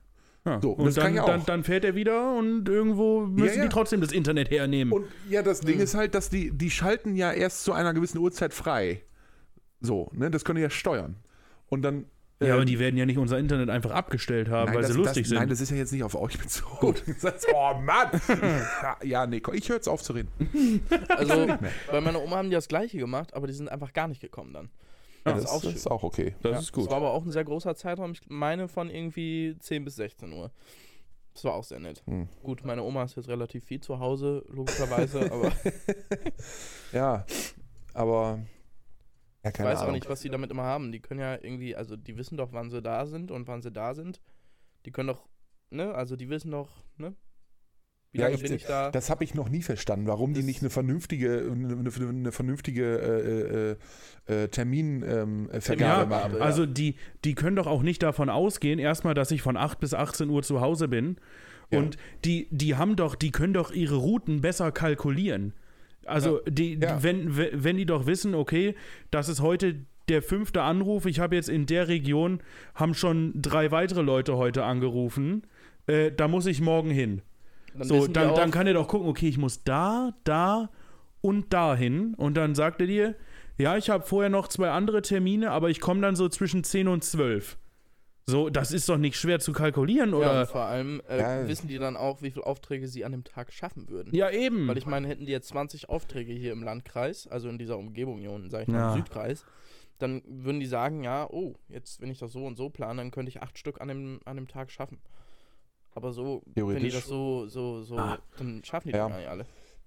Ja. 0.44 0.60
So, 0.62 0.72
und 0.72 0.86
das 0.86 0.94
kann 0.94 1.04
dann, 1.04 1.14
ja 1.14 1.26
dann, 1.26 1.40
auch. 1.40 1.44
dann 1.44 1.64
fährt 1.64 1.84
er 1.84 1.94
wieder 1.94 2.36
und 2.36 2.68
irgendwo 2.68 3.26
müssen 3.26 3.58
ja. 3.58 3.64
die 3.64 3.68
trotzdem 3.68 4.00
das 4.00 4.12
Internet 4.12 4.50
hernehmen. 4.50 4.92
Und 4.92 5.06
ja, 5.28 5.42
das. 5.42 5.60
Ding 5.60 5.78
ist 5.78 5.94
halt, 5.94 6.14
dass 6.14 6.30
die, 6.30 6.50
die 6.56 6.70
schalten 6.70 7.16
ja 7.16 7.32
erst 7.32 7.64
zu 7.64 7.72
einer 7.72 7.92
gewissen 7.92 8.18
Uhrzeit 8.18 8.54
frei. 8.54 9.02
So, 9.80 10.10
ne, 10.12 10.30
das 10.30 10.44
können 10.44 10.56
die 10.56 10.62
ja 10.62 10.70
steuern. 10.70 11.16
Und 11.68 11.82
dann. 11.82 12.06
ja, 12.40 12.48
äh, 12.48 12.50
aber 12.52 12.64
die 12.64 12.78
werden 12.78 12.96
ja 12.96 13.04
nicht 13.04 13.18
unser 13.18 13.38
Internet 13.38 13.68
einfach 13.68 13.90
abgestellt 13.90 14.48
haben, 14.48 14.72
weil 14.72 14.82
das, 14.82 14.92
sie 14.92 14.96
lustig 14.96 15.24
das, 15.24 15.28
sind. 15.28 15.38
Nein, 15.38 15.48
das 15.48 15.60
ist 15.60 15.70
ja 15.70 15.76
jetzt 15.76 15.92
nicht 15.92 16.02
auf 16.02 16.14
euch 16.14 16.38
bezogen. 16.38 16.78
Gut. 16.80 17.04
oh 17.54 17.74
Mann! 17.82 18.08
ja, 19.02 19.26
nee, 19.26 19.40
komm, 19.40 19.54
ich 19.54 19.68
höre 19.68 19.76
jetzt 19.76 19.88
auf 19.88 20.02
zu 20.02 20.14
reden. 20.14 20.30
also 21.08 21.46
bei 21.90 22.00
meiner 22.00 22.22
Oma 22.22 22.36
haben 22.36 22.48
die 22.48 22.54
das 22.54 22.68
gleiche 22.68 22.96
gemacht, 22.96 23.34
aber 23.34 23.46
die 23.48 23.52
sind 23.52 23.68
einfach 23.68 23.92
gar 23.92 24.08
nicht 24.08 24.20
gekommen 24.20 24.52
dann. 24.54 24.70
Ja, 25.30 25.34
das 25.36 25.44
ist 25.44 25.50
auch 25.50 25.62
das 25.62 25.74
ist 25.74 25.86
auch 25.90 26.02
okay. 26.02 26.34
das 26.42 26.52
Ja, 26.52 26.58
ist 26.58 26.72
gut. 26.72 26.84
Das 26.84 26.90
war 26.90 26.98
aber 26.98 27.12
auch 27.12 27.24
ein 27.24 27.30
sehr 27.32 27.44
großer 27.44 27.74
Zeitraum. 27.74 28.12
Ich 28.12 28.20
meine 28.28 28.68
von 28.68 28.90
irgendwie 28.90 29.56
10 29.58 29.84
bis 29.84 29.96
16 29.96 30.32
Uhr. 30.32 30.50
Das 31.34 31.44
war 31.44 31.54
auch 31.54 31.64
sehr 31.64 31.78
nett. 31.78 32.02
Hm. 32.06 32.28
Gut, 32.42 32.64
meine 32.64 32.82
Oma 32.82 33.04
ist 33.04 33.16
jetzt 33.16 33.28
relativ 33.28 33.64
viel 33.64 33.80
zu 33.80 34.00
Hause, 34.00 34.44
logischerweise, 34.48 35.20
aber 35.32 35.52
Ja, 36.92 37.24
aber. 37.94 38.40
Ja, 39.44 39.50
ich 39.50 39.58
weiß 39.60 39.78
auch 39.78 39.82
Ahnung. 39.82 39.94
nicht, 39.94 40.08
was 40.08 40.20
die 40.20 40.30
damit 40.30 40.50
immer 40.50 40.64
haben. 40.64 40.90
Die 40.90 41.00
können 41.00 41.20
ja 41.20 41.34
irgendwie, 41.34 41.76
also 41.76 41.96
die 41.96 42.16
wissen 42.16 42.36
doch, 42.36 42.52
wann 42.52 42.70
sie 42.70 42.82
da 42.82 43.06
sind 43.06 43.30
und 43.30 43.46
wann 43.46 43.62
sie 43.62 43.70
da 43.70 43.94
sind. 43.94 44.20
Die 44.84 44.90
können 44.90 45.08
doch, 45.08 45.28
ne, 45.70 45.94
also 45.94 46.16
die 46.16 46.28
wissen 46.28 46.50
doch, 46.50 46.70
ne? 46.96 47.14
Wie 48.12 48.18
Ja, 48.20 48.24
lange 48.24 48.36
ich- 48.36 48.42
bin 48.42 48.52
ich 48.54 48.64
da? 48.64 48.90
Das 48.90 49.10
habe 49.10 49.22
ich 49.22 49.34
noch 49.34 49.50
nie 49.50 49.60
verstanden, 49.62 50.06
warum 50.06 50.32
die 50.32 50.42
nicht 50.42 50.62
eine 50.62 50.70
vernünftige, 50.70 51.50
eine, 51.52 51.76
eine, 52.08 52.32
vernünftige 52.32 53.76
äh, 54.26 54.32
äh, 54.32 54.42
äh, 54.44 54.48
Terminvergabe 54.48 55.20
ähm, 55.22 55.48
Ja, 55.52 55.60
Vergabe 55.60 56.10
machen. 56.10 56.32
ja. 56.36 56.40
Also 56.40 56.64
die, 56.64 56.94
die 57.24 57.34
können 57.34 57.56
doch 57.56 57.66
auch 57.66 57.82
nicht 57.82 58.02
davon 58.02 58.30
ausgehen, 58.30 58.78
erstmal, 58.78 59.12
dass 59.14 59.30
ich 59.30 59.42
von 59.42 59.56
8 59.58 59.78
bis 59.80 59.92
18 59.92 60.30
Uhr 60.30 60.42
zu 60.42 60.60
Hause 60.62 60.88
bin. 60.88 61.16
Ja. 61.70 61.80
Und 61.80 61.98
die, 62.24 62.48
die 62.50 62.76
haben 62.76 62.96
doch, 62.96 63.14
die 63.14 63.30
können 63.30 63.52
doch 63.52 63.72
ihre 63.72 63.96
Routen 63.96 64.40
besser 64.40 64.72
kalkulieren. 64.72 65.52
Also 66.06 66.40
die, 66.48 66.80
wenn, 66.80 67.36
wenn 67.36 67.76
die 67.76 67.84
doch 67.84 68.06
wissen, 68.06 68.34
okay, 68.34 68.74
das 69.10 69.28
ist 69.28 69.42
heute 69.42 69.84
der 70.08 70.22
fünfte 70.22 70.62
Anruf, 70.62 71.04
ich 71.04 71.20
habe 71.20 71.36
jetzt 71.36 71.50
in 71.50 71.66
der 71.66 71.88
Region, 71.88 72.40
haben 72.74 72.94
schon 72.94 73.34
drei 73.36 73.70
weitere 73.70 74.00
Leute 74.00 74.38
heute 74.38 74.64
angerufen, 74.64 75.42
äh, 75.86 76.10
da 76.10 76.26
muss 76.26 76.46
ich 76.46 76.62
morgen 76.62 76.90
hin. 76.90 77.20
Dann 77.78 77.88
So, 77.88 78.06
dann, 78.06 78.34
dann 78.34 78.50
kann 78.50 78.66
er 78.66 78.74
doch 78.74 78.88
gucken, 78.88 79.08
okay, 79.08 79.28
ich 79.28 79.38
muss 79.38 79.64
da, 79.64 80.12
da 80.24 80.70
und 81.20 81.52
da 81.52 81.74
hin. 81.74 82.14
Und 82.14 82.34
dann 82.36 82.54
sagt 82.54 82.80
er 82.80 82.86
dir, 82.86 83.14
ja, 83.56 83.76
ich 83.76 83.90
habe 83.90 84.04
vorher 84.04 84.30
noch 84.30 84.48
zwei 84.48 84.70
andere 84.70 85.02
Termine, 85.02 85.50
aber 85.50 85.70
ich 85.70 85.80
komme 85.80 86.00
dann 86.00 86.14
so 86.16 86.28
zwischen 86.28 86.62
10 86.64 86.88
und 86.88 87.02
12. 87.04 87.58
So, 88.26 88.50
das 88.50 88.72
ist 88.72 88.88
doch 88.90 88.98
nicht 88.98 89.16
schwer 89.16 89.40
zu 89.40 89.52
kalkulieren, 89.52 90.10
ja, 90.10 90.16
oder? 90.16 90.40
und 90.40 90.48
vor 90.48 90.60
allem 90.60 91.00
äh, 91.08 91.18
Ja. 91.18 91.48
wissen 91.48 91.66
die 91.66 91.78
dann 91.78 91.96
auch, 91.96 92.20
wie 92.20 92.30
viele 92.30 92.44
Aufträge 92.44 92.86
sie 92.86 93.04
an 93.06 93.12
dem 93.12 93.24
Tag 93.24 93.50
schaffen 93.54 93.88
würden. 93.88 94.14
Ja, 94.14 94.30
eben. 94.30 94.68
Weil 94.68 94.76
ich 94.76 94.84
meine, 94.84 95.08
hätten 95.08 95.24
die 95.24 95.32
jetzt 95.32 95.48
20 95.48 95.88
Aufträge 95.88 96.34
hier 96.34 96.52
im 96.52 96.62
Landkreis, 96.62 97.26
also 97.26 97.48
in 97.48 97.56
dieser 97.56 97.78
Umgebung 97.78 98.18
hier 98.18 98.30
unten, 98.30 98.50
sag 98.50 98.62
ich 98.62 98.68
mal, 98.68 98.78
Ja. 98.80 98.90
im 98.92 98.98
Südkreis, 98.98 99.46
dann 99.98 100.22
würden 100.26 100.60
die 100.60 100.66
sagen, 100.66 101.02
ja, 101.04 101.26
oh, 101.30 101.54
jetzt, 101.70 102.02
wenn 102.02 102.10
ich 102.10 102.18
das 102.18 102.30
so 102.32 102.44
und 102.44 102.56
so 102.56 102.68
plane, 102.68 102.98
dann 103.00 103.10
könnte 103.10 103.30
ich 103.30 103.40
acht 103.42 103.56
Stück 103.58 103.80
an 103.80 103.88
dem, 103.88 104.20
an 104.26 104.36
dem 104.36 104.46
Tag 104.46 104.70
schaffen. 104.70 104.98
Aber 105.98 106.12
so, 106.12 106.42
wenn 106.44 106.52
die 106.54 106.60
Theoretisch. 106.60 106.94
das 106.94 107.06
so, 107.06 107.46
so, 107.48 107.82
so, 107.82 107.96
Ah. 107.98 108.18
dann 108.38 108.62
schaffen 108.64 108.88
die 108.88 108.94
Ja. 108.94 109.08
das 109.08 109.10
gar 109.10 109.18
nicht 109.18 109.28
alle. 109.28 109.46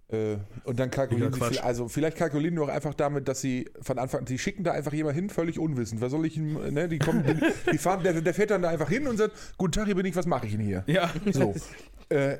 Äh, 0.09 0.37
und 0.65 0.77
dann 0.77 0.91
kalkulieren 0.91 1.31
sie, 1.33 1.59
also 1.61 1.87
vielleicht 1.87 2.17
kalkulieren 2.17 2.55
die 2.55 2.61
auch 2.61 2.67
einfach 2.67 2.93
damit, 2.93 3.29
dass 3.29 3.39
sie 3.39 3.69
von 3.81 3.97
Anfang, 3.97 4.25
die 4.25 4.37
schicken 4.37 4.65
da 4.65 4.73
einfach 4.73 4.91
jemand 4.91 5.15
hin, 5.15 5.29
völlig 5.29 5.57
unwissend. 5.57 6.01
Was 6.01 6.11
soll 6.11 6.25
ich 6.25 6.35
ihm, 6.35 6.55
ne, 6.73 6.89
die 6.89 6.99
kommen, 6.99 7.23
die, 7.23 7.71
die 7.71 7.77
fahren, 7.77 8.03
der, 8.03 8.19
der 8.19 8.33
fährt 8.33 8.51
dann 8.51 8.61
da 8.61 8.67
einfach 8.69 8.89
hin 8.89 9.07
und 9.07 9.15
sagt, 9.15 9.33
guten 9.57 9.71
Tag, 9.71 9.85
hier 9.85 9.95
bin 9.95 10.05
ich, 10.05 10.13
was 10.17 10.25
mache 10.25 10.47
ich 10.47 10.51
denn 10.51 10.59
hier? 10.61 10.83
Ja. 10.87 11.09
So. 11.31 11.53
äh, 12.09 12.39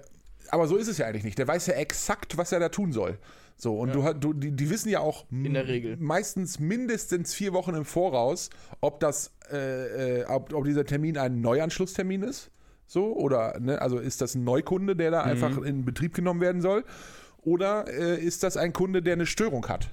aber 0.49 0.67
so 0.67 0.75
ist 0.75 0.89
es 0.89 0.97
ja 0.97 1.05
eigentlich 1.07 1.23
nicht. 1.23 1.37
Der 1.39 1.47
weiß 1.47 1.67
ja 1.67 1.75
exakt, 1.75 2.37
was 2.37 2.51
er 2.51 2.59
da 2.59 2.67
tun 2.67 2.91
soll. 2.91 3.17
So, 3.55 3.77
und 3.79 3.87
Ja. 3.89 3.93
du, 3.93 4.03
hat- 4.03 4.21
du, 4.21 4.33
die, 4.33 4.51
die 4.51 4.69
wissen 4.69 4.89
ja 4.89 4.99
auch 4.99 5.23
In 5.31 5.53
der 5.53 5.67
Regel. 5.69 5.95
meistens 5.97 6.59
mindestens 6.59 7.33
vier 7.33 7.53
Wochen 7.53 7.73
im 7.75 7.85
Voraus, 7.85 8.49
ob 8.81 8.99
das, 8.99 9.31
äh, 9.49 10.19
äh, 10.21 10.25
ob, 10.25 10.51
ob 10.51 10.65
dieser 10.65 10.83
Termin 10.83 11.17
ein 11.17 11.39
Neuanschlusstermin 11.39 12.23
ist. 12.23 12.51
So, 12.91 13.15
oder, 13.15 13.57
ne, 13.57 13.81
also 13.81 13.99
ist 13.99 14.19
das 14.19 14.35
ein 14.35 14.43
Neukunde, 14.43 14.97
der 14.97 15.11
da 15.11 15.21
einfach 15.21 15.57
in 15.61 15.85
Betrieb 15.85 16.13
genommen 16.13 16.41
werden 16.41 16.61
soll? 16.61 16.83
Oder 17.41 17.87
äh, 17.87 18.21
ist 18.21 18.43
das 18.43 18.57
ein 18.57 18.73
Kunde, 18.73 19.01
der 19.01 19.13
eine 19.13 19.25
Störung 19.25 19.65
hat? 19.69 19.91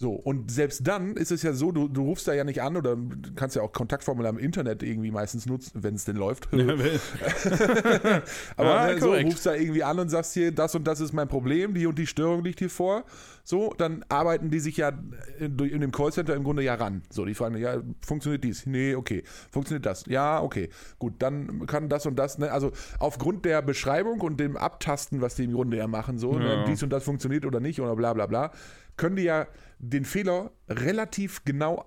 So, 0.00 0.12
und 0.12 0.50
selbst 0.50 0.88
dann 0.88 1.14
ist 1.14 1.30
es 1.30 1.42
ja 1.42 1.52
so, 1.52 1.72
du, 1.72 1.86
du 1.86 2.04
rufst 2.04 2.26
da 2.26 2.32
ja 2.32 2.42
nicht 2.42 2.62
an 2.62 2.74
oder 2.74 2.96
kannst 3.36 3.54
ja 3.56 3.60
auch 3.60 3.72
Kontaktformular 3.72 4.30
im 4.30 4.38
Internet 4.38 4.82
irgendwie 4.82 5.10
meistens 5.10 5.44
nutzen, 5.44 5.82
wenn 5.82 5.94
es 5.94 6.06
denn 6.06 6.16
läuft. 6.16 6.48
Aber 8.56 8.80
Ah, 8.80 8.86
ne, 8.86 8.98
so 8.98 9.08
korrekt. 9.08 9.26
rufst 9.28 9.44
da 9.44 9.54
irgendwie 9.54 9.82
an 9.82 9.98
und 9.98 10.08
sagst 10.08 10.32
hier, 10.32 10.52
das 10.52 10.74
und 10.74 10.86
das 10.86 11.00
ist 11.00 11.12
mein 11.12 11.28
Problem, 11.28 11.74
die 11.74 11.86
und 11.86 11.98
die 11.98 12.06
Störung 12.06 12.42
liegt 12.42 12.60
hier 12.60 12.70
vor. 12.70 13.04
So, 13.44 13.74
dann 13.76 14.02
arbeiten 14.08 14.50
die 14.50 14.60
sich 14.60 14.78
ja 14.78 14.92
in, 15.38 15.58
in 15.58 15.82
dem 15.82 15.92
Callcenter 15.92 16.34
im 16.34 16.44
Grunde 16.44 16.62
ja 16.62 16.76
ran. 16.76 17.02
So, 17.10 17.26
die 17.26 17.34
fragen, 17.34 17.58
ja, 17.58 17.82
funktioniert 18.00 18.42
dies? 18.42 18.64
Nee, 18.64 18.94
okay. 18.94 19.22
Funktioniert 19.50 19.84
das? 19.84 20.06
Ja, 20.06 20.40
okay. 20.42 20.70
Gut, 20.98 21.14
dann 21.18 21.66
kann 21.66 21.90
das 21.90 22.06
und 22.06 22.16
das, 22.18 22.38
ne? 22.38 22.50
Also 22.52 22.72
aufgrund 23.00 23.44
der 23.44 23.60
Beschreibung 23.60 24.22
und 24.22 24.40
dem 24.40 24.56
Abtasten, 24.56 25.20
was 25.20 25.34
die 25.34 25.44
im 25.44 25.52
Grunde 25.52 25.76
ja 25.76 25.88
machen, 25.88 26.18
so, 26.18 26.38
ne? 26.38 26.46
Ja. 26.46 26.64
dies 26.64 26.82
und 26.82 26.88
das 26.90 27.04
funktioniert 27.04 27.44
oder 27.44 27.60
nicht 27.60 27.82
oder 27.82 27.94
bla 27.96 28.14
bla 28.14 28.24
bla, 28.26 28.50
können 28.96 29.16
die 29.16 29.24
ja 29.24 29.46
den 29.80 30.04
Fehler 30.04 30.52
relativ 30.68 31.44
genau 31.44 31.86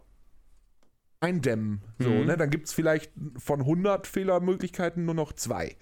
eindämmen. 1.19 1.81
So, 1.99 2.09
Mhm. 2.09 2.25
ne? 2.25 2.37
Dann 2.37 2.49
gibt 2.49 2.67
es 2.67 2.73
vielleicht 2.73 3.11
von 3.37 3.61
100 3.65 4.07
Fehlermöglichkeiten 4.07 5.05
nur 5.05 5.13
noch 5.15 5.33
zwei. 5.33 5.77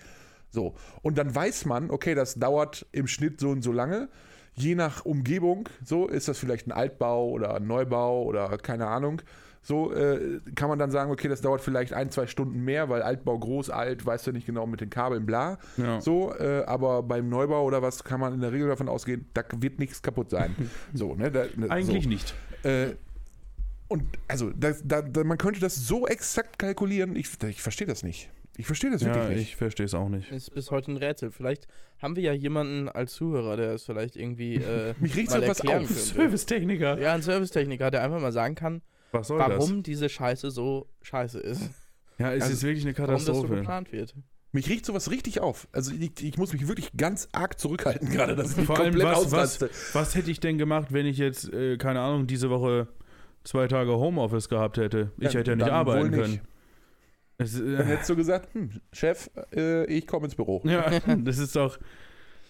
So, 0.49 0.75
und 1.01 1.17
dann 1.17 1.33
weiß 1.33 1.65
man, 1.65 1.89
okay, 1.89 2.13
das 2.13 2.35
dauert 2.35 2.85
im 2.91 3.07
Schnitt 3.07 3.39
so 3.39 3.49
und 3.49 3.61
so 3.63 3.71
lange. 3.71 4.09
Je 4.53 4.75
nach 4.75 5.05
Umgebung, 5.05 5.69
so 5.83 6.07
ist 6.07 6.27
das 6.27 6.37
vielleicht 6.37 6.67
ein 6.67 6.73
Altbau 6.73 7.29
oder 7.29 7.55
ein 7.55 7.65
Neubau 7.67 8.23
oder 8.23 8.57
keine 8.57 8.87
Ahnung. 8.87 9.21
So 9.63 9.93
äh, 9.93 10.39
kann 10.55 10.69
man 10.69 10.79
dann 10.79 10.89
sagen, 10.89 11.11
okay, 11.11 11.27
das 11.27 11.41
dauert 11.41 11.61
vielleicht 11.61 11.93
ein, 11.93 12.09
zwei 12.09 12.25
Stunden 12.25 12.61
mehr, 12.63 12.89
weil 12.89 13.03
Altbau 13.03 13.37
groß, 13.37 13.69
alt, 13.69 14.05
weißt 14.05 14.27
du 14.27 14.31
nicht 14.31 14.47
genau 14.47 14.65
mit 14.65 14.81
den 14.81 14.89
Kabeln, 14.89 15.25
bla. 15.25 15.59
Ja. 15.77 16.01
So, 16.01 16.33
äh, 16.33 16.63
aber 16.65 17.03
beim 17.03 17.29
Neubau 17.29 17.63
oder 17.63 17.81
was 17.81 18.03
kann 18.03 18.19
man 18.19 18.33
in 18.33 18.41
der 18.41 18.51
Regel 18.51 18.67
davon 18.69 18.89
ausgehen, 18.89 19.25
da 19.35 19.43
wird 19.57 19.77
nichts 19.79 20.01
kaputt 20.01 20.31
sein. 20.31 20.55
so, 20.93 21.13
ne? 21.15 21.31
Da, 21.31 21.45
ne, 21.55 21.69
Eigentlich 21.69 22.03
so. 22.03 22.09
nicht. 22.09 22.33
Äh, 22.63 22.95
und 23.87 24.03
also, 24.27 24.49
das, 24.51 24.81
da, 24.85 25.01
da, 25.01 25.23
man 25.23 25.37
könnte 25.37 25.59
das 25.59 25.75
so 25.75 26.07
exakt 26.07 26.57
kalkulieren. 26.57 27.15
Ich, 27.15 27.29
ich 27.43 27.61
verstehe 27.61 27.87
das 27.87 28.03
nicht. 28.03 28.29
Ich 28.57 28.65
verstehe 28.65 28.89
das 28.91 29.01
Ja, 29.01 29.13
wirklich 29.13 29.37
nicht. 29.37 29.49
ich 29.49 29.55
verstehe 29.55 29.85
es 29.85 29.93
auch 29.93 30.09
nicht. 30.09 30.31
Ist 30.31 30.53
bis 30.53 30.71
heute 30.71 30.91
ein 30.91 30.97
Rätsel. 30.97 31.31
Vielleicht 31.31 31.67
haben 32.01 32.15
wir 32.15 32.23
ja 32.23 32.33
jemanden 32.33 32.89
als 32.89 33.13
Zuhörer, 33.13 33.57
der 33.57 33.71
es 33.73 33.83
vielleicht 33.83 34.15
irgendwie 34.15 34.55
äh, 34.55 34.93
Mich 34.99 35.15
riecht 35.15 35.31
so 35.31 35.41
was 35.41 35.59
erklären 35.59 35.83
auf. 35.83 35.87
könnte. 35.87 36.01
Servicetechniker. 36.01 36.99
Ja, 36.99 37.13
ein 37.13 37.21
Servicetechniker, 37.21 37.91
der 37.91 38.03
einfach 38.03 38.19
mal 38.19 38.31
sagen 38.31 38.55
kann, 38.55 38.81
Was 39.11 39.27
soll 39.27 39.39
warum 39.39 39.83
diese 39.83 40.09
Scheiße 40.09 40.51
so 40.51 40.87
scheiße 41.01 41.39
ist. 41.39 41.61
das? 41.61 41.69
Ja, 42.17 42.33
es 42.33 42.43
Also, 42.43 42.53
ist 42.53 42.63
wirklich 42.63 42.85
eine 42.85 42.97
Warum 42.97 43.13
das 43.13 43.25
so 43.25 43.31
Katastrophe. 43.33 43.55
geplant 43.59 43.91
wird. 43.91 44.15
Mich 44.53 44.69
riecht 44.69 44.85
sowas 44.85 45.09
richtig 45.09 45.39
auf. 45.39 45.67
Also 45.71 45.93
ich, 45.93 46.21
ich 46.23 46.37
muss 46.37 46.51
mich 46.51 46.67
wirklich 46.67 46.91
ganz 46.97 47.29
arg 47.31 47.57
zurückhalten 47.59 48.09
gerade, 48.09 48.35
dass 48.35 48.51
ich 48.51 48.57
mich 48.57 48.65
Vor 48.67 48.77
allem, 48.79 48.93
komplett 48.93 49.31
was, 49.31 49.31
was, 49.61 49.95
was 49.95 50.15
hätte 50.15 50.29
ich 50.29 50.39
denn 50.41 50.57
gemacht, 50.57 50.87
wenn 50.91 51.05
ich 51.05 51.17
jetzt, 51.17 51.51
äh, 51.53 51.77
keine 51.77 52.01
Ahnung, 52.01 52.27
diese 52.27 52.49
Woche 52.49 52.87
zwei 53.45 53.67
Tage 53.67 53.91
Homeoffice 53.93 54.49
gehabt 54.49 54.77
hätte? 54.77 55.11
Ich 55.17 55.31
Ja, 55.33 55.39
hätte 55.39 55.51
ja 55.51 55.55
nicht 55.55 55.67
dann 55.67 55.73
arbeiten 55.75 56.11
wohl 56.11 56.19
können. 56.19 56.31
nicht. 56.33 56.43
Es, 57.37 57.53
Dann 57.57 57.75
äh, 57.79 57.83
hättest 57.85 58.09
du 58.09 58.15
gesagt, 58.17 58.53
hm, 58.53 58.69
Chef, 58.93 59.29
äh, 59.55 59.85
ich 59.85 60.05
komme 60.05 60.25
ins 60.25 60.35
Büro. 60.35 60.61
ja, 60.65 60.99
das 61.23 61.37
ist 61.39 61.55
doch. 61.55 61.79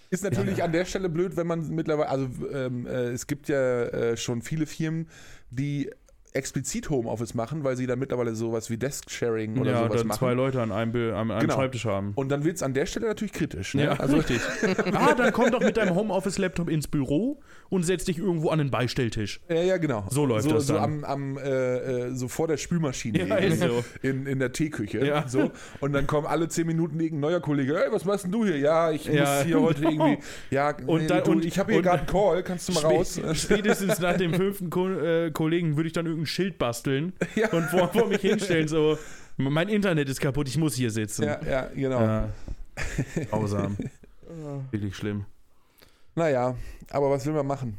Ist 0.09 0.23
natürlich 0.25 0.61
an 0.61 0.73
der 0.73 0.83
Stelle 0.83 1.07
blöd, 1.07 1.37
wenn 1.37 1.47
man 1.47 1.69
mittlerweile, 1.69 2.09
also 2.09 2.27
ähm, 2.51 2.85
äh, 2.85 3.11
es 3.11 3.27
gibt 3.27 3.47
ja 3.47 3.83
äh, 3.83 4.17
schon 4.17 4.41
viele 4.41 4.65
Firmen, 4.65 5.07
die 5.51 5.89
explizit 6.33 6.89
Homeoffice 6.89 7.33
machen, 7.33 7.63
weil 7.63 7.75
sie 7.75 7.87
dann 7.87 7.99
mittlerweile 7.99 8.33
sowas 8.35 8.69
wie 8.69 8.77
Desk-Sharing 8.77 9.57
oder 9.59 9.71
ja, 9.71 9.77
sowas 9.83 9.97
dann 9.97 10.07
machen. 10.07 10.19
zwei 10.19 10.33
Leute 10.33 10.61
an 10.61 10.71
einem, 10.71 10.91
Bild- 10.93 11.13
an 11.13 11.29
einem 11.31 11.41
Genau. 11.41 11.55
Schreibtisch 11.55 11.85
haben. 11.85 12.13
Und 12.15 12.29
dann 12.29 12.43
wird 12.45 12.55
es 12.55 12.63
an 12.63 12.73
der 12.73 12.85
Stelle 12.85 13.07
natürlich 13.07 13.33
kritisch. 13.33 13.73
Ne? 13.73 13.83
Ja, 13.85 13.91
Also 13.93 14.15
richtig. 14.17 14.39
ah, 14.93 15.13
dann 15.13 15.33
komm 15.33 15.51
doch 15.51 15.59
mit 15.61 15.75
deinem 15.77 15.95
Homeoffice-Laptop 15.95 16.69
ins 16.69 16.87
Büro 16.87 17.41
und 17.69 17.83
setz 17.83 18.05
dich 18.05 18.17
irgendwo 18.17 18.49
an 18.49 18.59
den 18.59 18.71
Beistelltisch. 18.71 19.41
Ja, 19.49 19.55
ja, 19.61 19.77
genau. 19.77 20.05
So 20.09 20.25
läuft 20.25 20.43
so, 20.49 20.55
das 20.55 20.67
so 20.67 20.73
dann. 20.75 21.03
am, 21.03 21.35
am 21.35 21.37
äh, 21.37 21.77
äh, 22.07 22.15
so 22.15 22.27
vor 22.27 22.47
der 22.47 22.57
Spülmaschine 22.57 23.27
Ja, 23.27 23.35
in, 23.37 23.55
so. 23.57 23.83
in, 24.01 24.25
in 24.25 24.39
der 24.39 24.51
Teeküche. 24.51 25.05
Ja. 25.05 25.27
So. 25.27 25.51
Und 25.79 25.93
dann 25.93 26.07
kommen 26.07 26.27
alle 26.27 26.47
zehn 26.47 26.67
Minuten 26.67 26.99
irgendein 26.99 27.29
neuer 27.31 27.39
Kollege, 27.41 27.75
hey, 27.77 27.87
was 27.91 28.05
machst 28.05 28.25
denn 28.25 28.31
du 28.31 28.45
hier? 28.45 28.57
Ja, 28.57 28.91
ich 28.91 29.05
Ja, 29.05 29.35
muss 29.37 29.43
hier 29.45 29.61
heute 29.61 29.81
genau. 29.81 30.05
irgendwie. 30.07 30.23
Ja, 30.49 30.75
Und 30.85 31.01
nee, 31.01 31.07
dann- 31.07 31.23
du, 31.23 31.31
und- 31.31 31.45
ich 31.45 31.57
habe 31.59 31.71
hier 31.73 31.81
gerade 31.81 31.99
einen 31.99 32.07
Call, 32.07 32.43
kannst 32.43 32.69
du 32.69 32.73
mal 32.73 32.81
raus? 32.83 33.17
Spä- 33.19 33.35
Spätestens 33.35 33.99
nach 33.99 34.17
dem 34.17 34.33
fünften 34.33 34.69
Ko 34.69 34.89
äh, 34.89 35.31
Kollegen 35.31 35.75
würde 35.77 35.87
ich 35.87 35.93
dann 35.93 36.05
irgendein 36.21 36.25
Schild 36.27 36.57
basteln 36.57 37.13
Ja. 37.35 37.49
und 37.51 37.63
vor, 37.65 37.91
vor 37.91 38.07
mich 38.07 38.21
hinstellen, 38.21 38.67
so, 38.67 38.97
mein 39.37 39.69
Internet 39.69 40.09
ist 40.09 40.19
kaputt, 40.19 40.47
ich 40.47 40.57
muss 40.57 40.75
hier 40.75 40.91
sitzen. 40.91 41.23
ja, 41.23 41.39
ja, 41.43 41.69
genau. 41.73 42.01
Ja. 42.01 42.29
Grausam. 43.29 43.77
Wirklich 44.71 44.95
schlimm. 44.95 45.25
Naja, 46.15 46.55
aber 46.89 47.09
was 47.09 47.25
will 47.25 47.33
man 47.33 47.47
machen? 47.47 47.77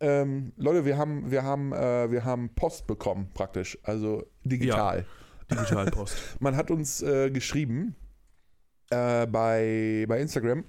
Ähm, 0.00 0.52
Leute, 0.56 0.84
wir 0.84 0.96
haben, 0.96 1.30
wir, 1.30 1.42
haben, 1.42 1.72
äh, 1.72 2.10
wir 2.10 2.24
haben 2.24 2.50
Post 2.54 2.86
bekommen, 2.86 3.30
praktisch. 3.34 3.76
Also 3.82 4.24
digital. 4.44 5.04
Digitalpost. 5.50 6.16
Man 6.40 6.54
hat 6.56 6.70
uns 6.70 7.02
äh, 7.02 7.30
geschrieben 7.30 7.96
äh, 8.90 9.26
bei, 9.26 10.04
bei 10.06 10.20
Instagram. 10.20 10.64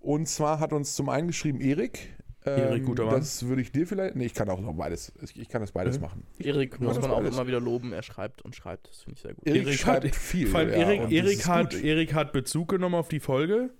Und 0.00 0.28
zwar 0.28 0.60
hat 0.60 0.72
uns 0.72 0.94
zum 0.94 1.10
einen 1.10 1.26
geschrieben 1.26 1.60
Erik. 1.60 2.16
Ähm, 2.46 2.58
Erik, 2.58 2.86
guter 2.86 3.04
Mann. 3.04 3.16
Das 3.16 3.46
würde 3.46 3.60
ich 3.60 3.70
dir 3.70 3.86
vielleicht. 3.86 4.16
Nee, 4.16 4.24
ich 4.26 4.32
kann 4.34 4.48
auch 4.48 4.60
noch 4.60 4.72
beides. 4.74 5.12
Ich 5.34 5.48
kann 5.50 5.60
das 5.60 5.72
beides 5.72 5.96
Mhm. 5.96 6.02
machen. 6.02 6.26
Erik 6.38 6.80
muss 6.80 6.98
man 7.00 7.10
auch 7.10 7.18
beides. 7.18 7.34
immer 7.34 7.46
wieder 7.46 7.60
loben. 7.60 7.92
Er 7.92 8.02
schreibt 8.02 8.42
und 8.42 8.56
schreibt. 8.56 8.88
Das 8.88 9.02
finde 9.02 9.16
ich 9.16 9.20
sehr 9.22 9.34
gut. 9.34 9.46
Erik, 9.46 9.66
Erik 9.66 9.78
schreibt 9.78 10.06
hat- 10.06 10.14
viel. 10.16 10.46
Vor 10.46 10.60
allem 10.60 10.70
ja, 10.70 10.76
Erik, 10.78 11.46
hat. 11.46 11.74
Erik 11.74 12.14
hat 12.14 12.32
Bezug 12.32 12.68
genommen 12.68 12.94
auf 12.94 13.08
die 13.08 13.20
Folge 13.20 13.70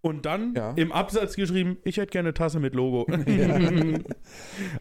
und 0.00 0.26
dann 0.26 0.54
Ja. 0.56 0.72
im 0.74 0.90
Absatz 0.90 1.36
geschrieben, 1.36 1.78
ich 1.84 1.98
hätte 1.98 2.10
gerne 2.10 2.28
eine 2.30 2.34
Tasse 2.34 2.58
mit 2.58 2.74
Logo. 2.74 3.06
Alles 3.12 4.04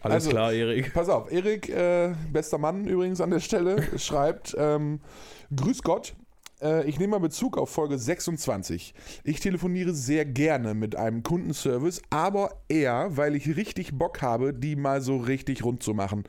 Also- 0.01 0.29
klar, 0.31 0.51
Erik. 0.53 0.93
Pass 0.93 1.09
auf, 1.09 1.31
Erik, 1.31 1.69
äh, 1.69 2.13
bester 2.31 2.57
Mann 2.57 2.85
übrigens 2.85 3.21
an 3.21 3.29
der 3.29 3.39
Stelle, 3.39 3.83
schreibt: 3.99 4.55
ähm, 4.57 5.01
Grüß 5.55 5.83
Gott. 5.83 6.15
Äh, 6.61 6.87
ich 6.87 6.99
nehme 6.99 7.11
mal 7.11 7.19
Bezug 7.19 7.57
auf 7.57 7.69
Folge 7.69 7.97
26. 7.97 8.93
Ich 9.23 9.39
telefoniere 9.39 9.93
sehr 9.93 10.25
gerne 10.25 10.73
mit 10.73 10.95
einem 10.95 11.23
Kundenservice, 11.23 12.01
aber 12.09 12.61
eher, 12.67 13.15
weil 13.15 13.35
ich 13.35 13.55
richtig 13.55 13.97
Bock 13.97 14.21
habe, 14.21 14.53
die 14.53 14.75
mal 14.75 15.01
so 15.01 15.17
richtig 15.17 15.63
rund 15.63 15.83
zu 15.83 15.93
machen. 15.93 16.23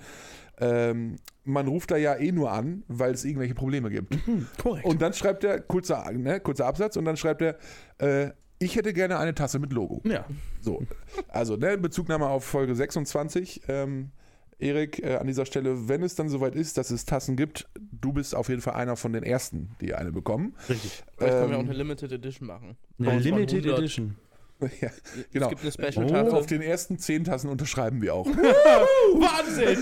Ähm, 0.60 1.16
man 1.44 1.68
ruft 1.68 1.90
da 1.90 1.96
ja 1.96 2.16
eh 2.16 2.32
nur 2.32 2.50
an, 2.50 2.82
weil 2.88 3.14
es 3.14 3.24
irgendwelche 3.24 3.54
Probleme 3.54 3.90
gibt. 3.90 4.18
Korrekt. 4.62 4.84
Und 4.84 5.00
dann 5.00 5.12
schreibt 5.12 5.44
er, 5.44 5.60
kurzer, 5.60 6.10
ne, 6.12 6.40
kurzer 6.40 6.66
Absatz, 6.66 6.96
und 6.96 7.04
dann 7.04 7.16
schreibt 7.16 7.42
er, 7.42 7.56
äh, 7.98 8.32
ich 8.58 8.74
hätte 8.74 8.92
gerne 8.92 9.18
eine 9.18 9.34
Tasse 9.34 9.58
mit 9.60 9.72
Logo. 9.72 10.02
ja. 10.04 10.24
So, 10.60 10.82
also 11.28 11.56
ne, 11.56 11.78
Bezugnahme 11.78 12.26
auf 12.26 12.44
Folge 12.44 12.74
26. 12.74 13.62
Ähm, 13.68 14.10
Erik, 14.58 15.02
äh, 15.02 15.16
an 15.16 15.26
dieser 15.26 15.46
Stelle, 15.46 15.88
wenn 15.88 16.02
es 16.02 16.14
dann 16.16 16.28
soweit 16.28 16.54
ist, 16.56 16.78
dass 16.78 16.90
es 16.90 17.04
Tassen 17.04 17.36
gibt, 17.36 17.68
du 17.78 18.12
bist 18.12 18.34
auf 18.34 18.48
jeden 18.48 18.60
Fall 18.60 18.74
einer 18.74 18.96
von 18.96 19.12
den 19.12 19.22
Ersten, 19.22 19.76
die 19.80 19.94
eine 19.94 20.10
bekommen. 20.12 20.54
Richtig. 20.68 21.04
Vielleicht 21.16 21.34
können 21.34 21.50
wir 21.50 21.56
auch 21.58 21.60
Ähm, 21.62 21.68
eine 21.68 21.78
Limited 21.78 22.12
Edition 22.12 22.48
machen. 22.48 22.76
Eine 22.98 23.18
Limited 23.20 23.58
100. 23.64 23.78
Edition. 23.78 24.16
ja, 24.80 24.90
genau. 25.32 25.46
Es 25.52 25.60
gibt 25.62 25.62
eine 25.62 25.70
Oh, 25.70 25.90
Special-Tasse. 25.92 26.36
Auf 26.36 26.46
den 26.46 26.62
ersten 26.62 26.98
zehn 26.98 27.22
Tassen 27.22 27.48
unterschreiben 27.48 28.02
wir 28.02 28.12
auch. 28.14 28.26
Wahnsinn! 28.26 29.78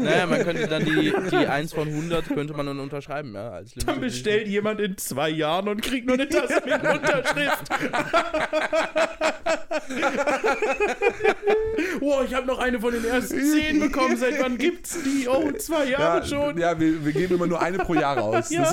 Naja, 0.02 0.24
man 0.26 0.42
könnte 0.42 0.66
dann 0.66 0.84
die, 0.86 1.12
die 1.30 1.36
1 1.46 1.74
von 1.74 1.86
100 1.88 2.26
könnte 2.28 2.54
man 2.54 2.64
dann 2.64 2.80
unterschreiben, 2.80 3.34
ja, 3.34 3.50
als 3.50 3.74
Limited 3.74 3.88
Dann 3.88 4.00
bestellt 4.00 4.48
jemand 4.48 4.80
in 4.80 4.96
zwei 4.96 5.28
Jahren 5.28 5.68
und 5.68 5.82
kriegt 5.82 6.06
nur 6.06 6.14
eine 6.14 6.26
Tasse 6.28 6.62
mit 6.64 6.74
Unterschrift. 6.74 7.68
Boah, 12.00 12.24
ich 12.24 12.34
habe 12.34 12.46
noch 12.46 12.58
eine 12.58 12.80
von 12.80 12.92
den 12.92 13.04
ersten 13.04 13.40
zehn 13.42 13.80
bekommen. 13.80 14.16
Seit 14.16 14.42
wann 14.42 14.58
gibt's 14.58 14.98
die? 15.02 15.28
Oh, 15.28 15.50
zwei 15.52 15.86
Jahre 15.86 16.24
schon. 16.26 16.58
ja 16.58 16.78
wir, 16.78 17.04
wir 17.04 17.12
geben 17.12 17.34
immer 17.34 17.46
nur 17.46 17.60
eine 17.60 17.78
pro 17.78 17.94
Jahr 17.94 18.18
raus. 18.18 18.50
Ja. 18.50 18.64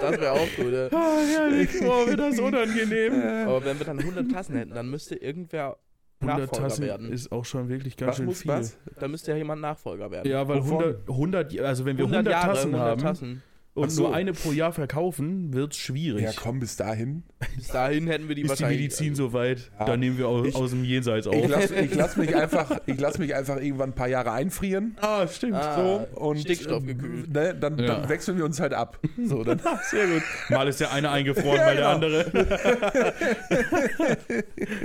Das, 0.00 0.12
wäre 0.20 0.32
auch 0.32 0.48
gut. 0.56 0.72
Ja. 0.72 0.88
Ah, 0.92 1.18
herrlich. 1.26 1.70
Boah, 1.80 2.06
wird 2.06 2.20
das 2.20 2.38
unangenehm. 2.38 3.22
Aber 3.46 3.64
wenn 3.64 3.78
wir 3.78 3.86
dann 3.86 3.98
100 3.98 4.30
Tassen 4.30 4.56
hätten, 4.56 4.74
dann 4.74 4.90
müsste 4.90 5.16
irgendwer 5.16 5.76
100 6.20 6.40
Nachfolger 6.40 6.68
Tassen 6.68 6.84
werden. 6.84 7.12
ist 7.12 7.30
auch 7.30 7.44
schon 7.44 7.68
wirklich 7.68 7.96
ganz 7.96 8.10
Was 8.10 8.16
schön 8.16 8.26
muss 8.26 8.42
viel. 8.42 8.50
was? 8.50 8.76
Da 8.98 9.08
müsste 9.08 9.30
ja 9.32 9.36
jemand 9.36 9.60
Nachfolger 9.62 10.10
werden. 10.10 10.28
Ja, 10.28 10.46
weil 10.48 10.58
Wovon? 10.58 10.82
100, 10.84 11.08
100, 11.08 11.60
also 11.60 11.84
wenn 11.84 11.96
wir 11.96 12.04
100, 12.06 12.26
Jahre, 12.32 12.54
Tassen 12.54 12.74
100 12.74 12.90
haben 12.90 13.00
Tassen. 13.00 13.42
Und 13.74 13.90
so. 13.90 14.02
nur 14.04 14.14
eine 14.14 14.32
pro 14.32 14.50
Jahr 14.52 14.72
verkaufen, 14.72 15.52
wird 15.52 15.72
es 15.72 15.78
schwierig. 15.78 16.24
Ja, 16.24 16.32
komm, 16.34 16.58
bis 16.58 16.74
dahin. 16.76 17.22
Bis 17.54 17.68
dahin 17.68 18.08
hätten 18.08 18.26
wir 18.28 18.34
die 18.34 18.42
Ist 18.42 18.46
die 18.46 18.50
wahrscheinlich. 18.50 18.80
Medizin 18.80 19.14
so 19.14 19.32
weit, 19.32 19.70
Ja. 19.78 19.84
dann 19.86 20.00
nehmen 20.00 20.18
wir 20.18 20.26
aus, 20.26 20.48
Ich- 20.48 20.54
aus 20.56 20.70
dem 20.70 20.82
Jenseits 20.82 21.28
auf. 21.28 21.34
Ich 21.34 21.46
lasse 21.46 21.74
ich 21.76 21.94
lass 21.94 22.16
mich, 22.16 22.34
einfach- 22.42 22.80
ich 22.86 22.98
lass 22.98 23.18
mich 23.18 23.34
einfach 23.36 23.56
irgendwann 23.60 23.90
ein 23.90 23.94
paar 23.94 24.08
Jahre 24.08 24.32
einfrieren. 24.32 24.96
ah, 25.00 25.26
stimmt. 25.28 25.54
Ah, 25.54 25.76
So, 25.76 26.20
und 26.20 26.40
Stickstoff 26.40 26.82
äh, 26.82 26.86
gekühlt. 26.94 27.32
Ne, 27.32 27.54
dann, 27.54 27.78
Ja. 27.78 27.86
dann 28.00 28.08
wechseln 28.08 28.36
wir 28.36 28.44
uns 28.44 28.58
halt 28.58 28.74
ab. 28.74 28.98
So, 29.24 29.44
dann, 29.44 29.60
Sehr 29.90 30.06
gut. 30.08 30.22
Mal 30.50 30.66
ist 30.66 30.80
der 30.80 30.92
eine 30.92 31.10
eingefroren, 31.10 31.56
Ja, 31.58 31.66
weil 31.66 31.76
der 31.76 31.94
genau. 31.94 31.94
andere. 31.94 32.48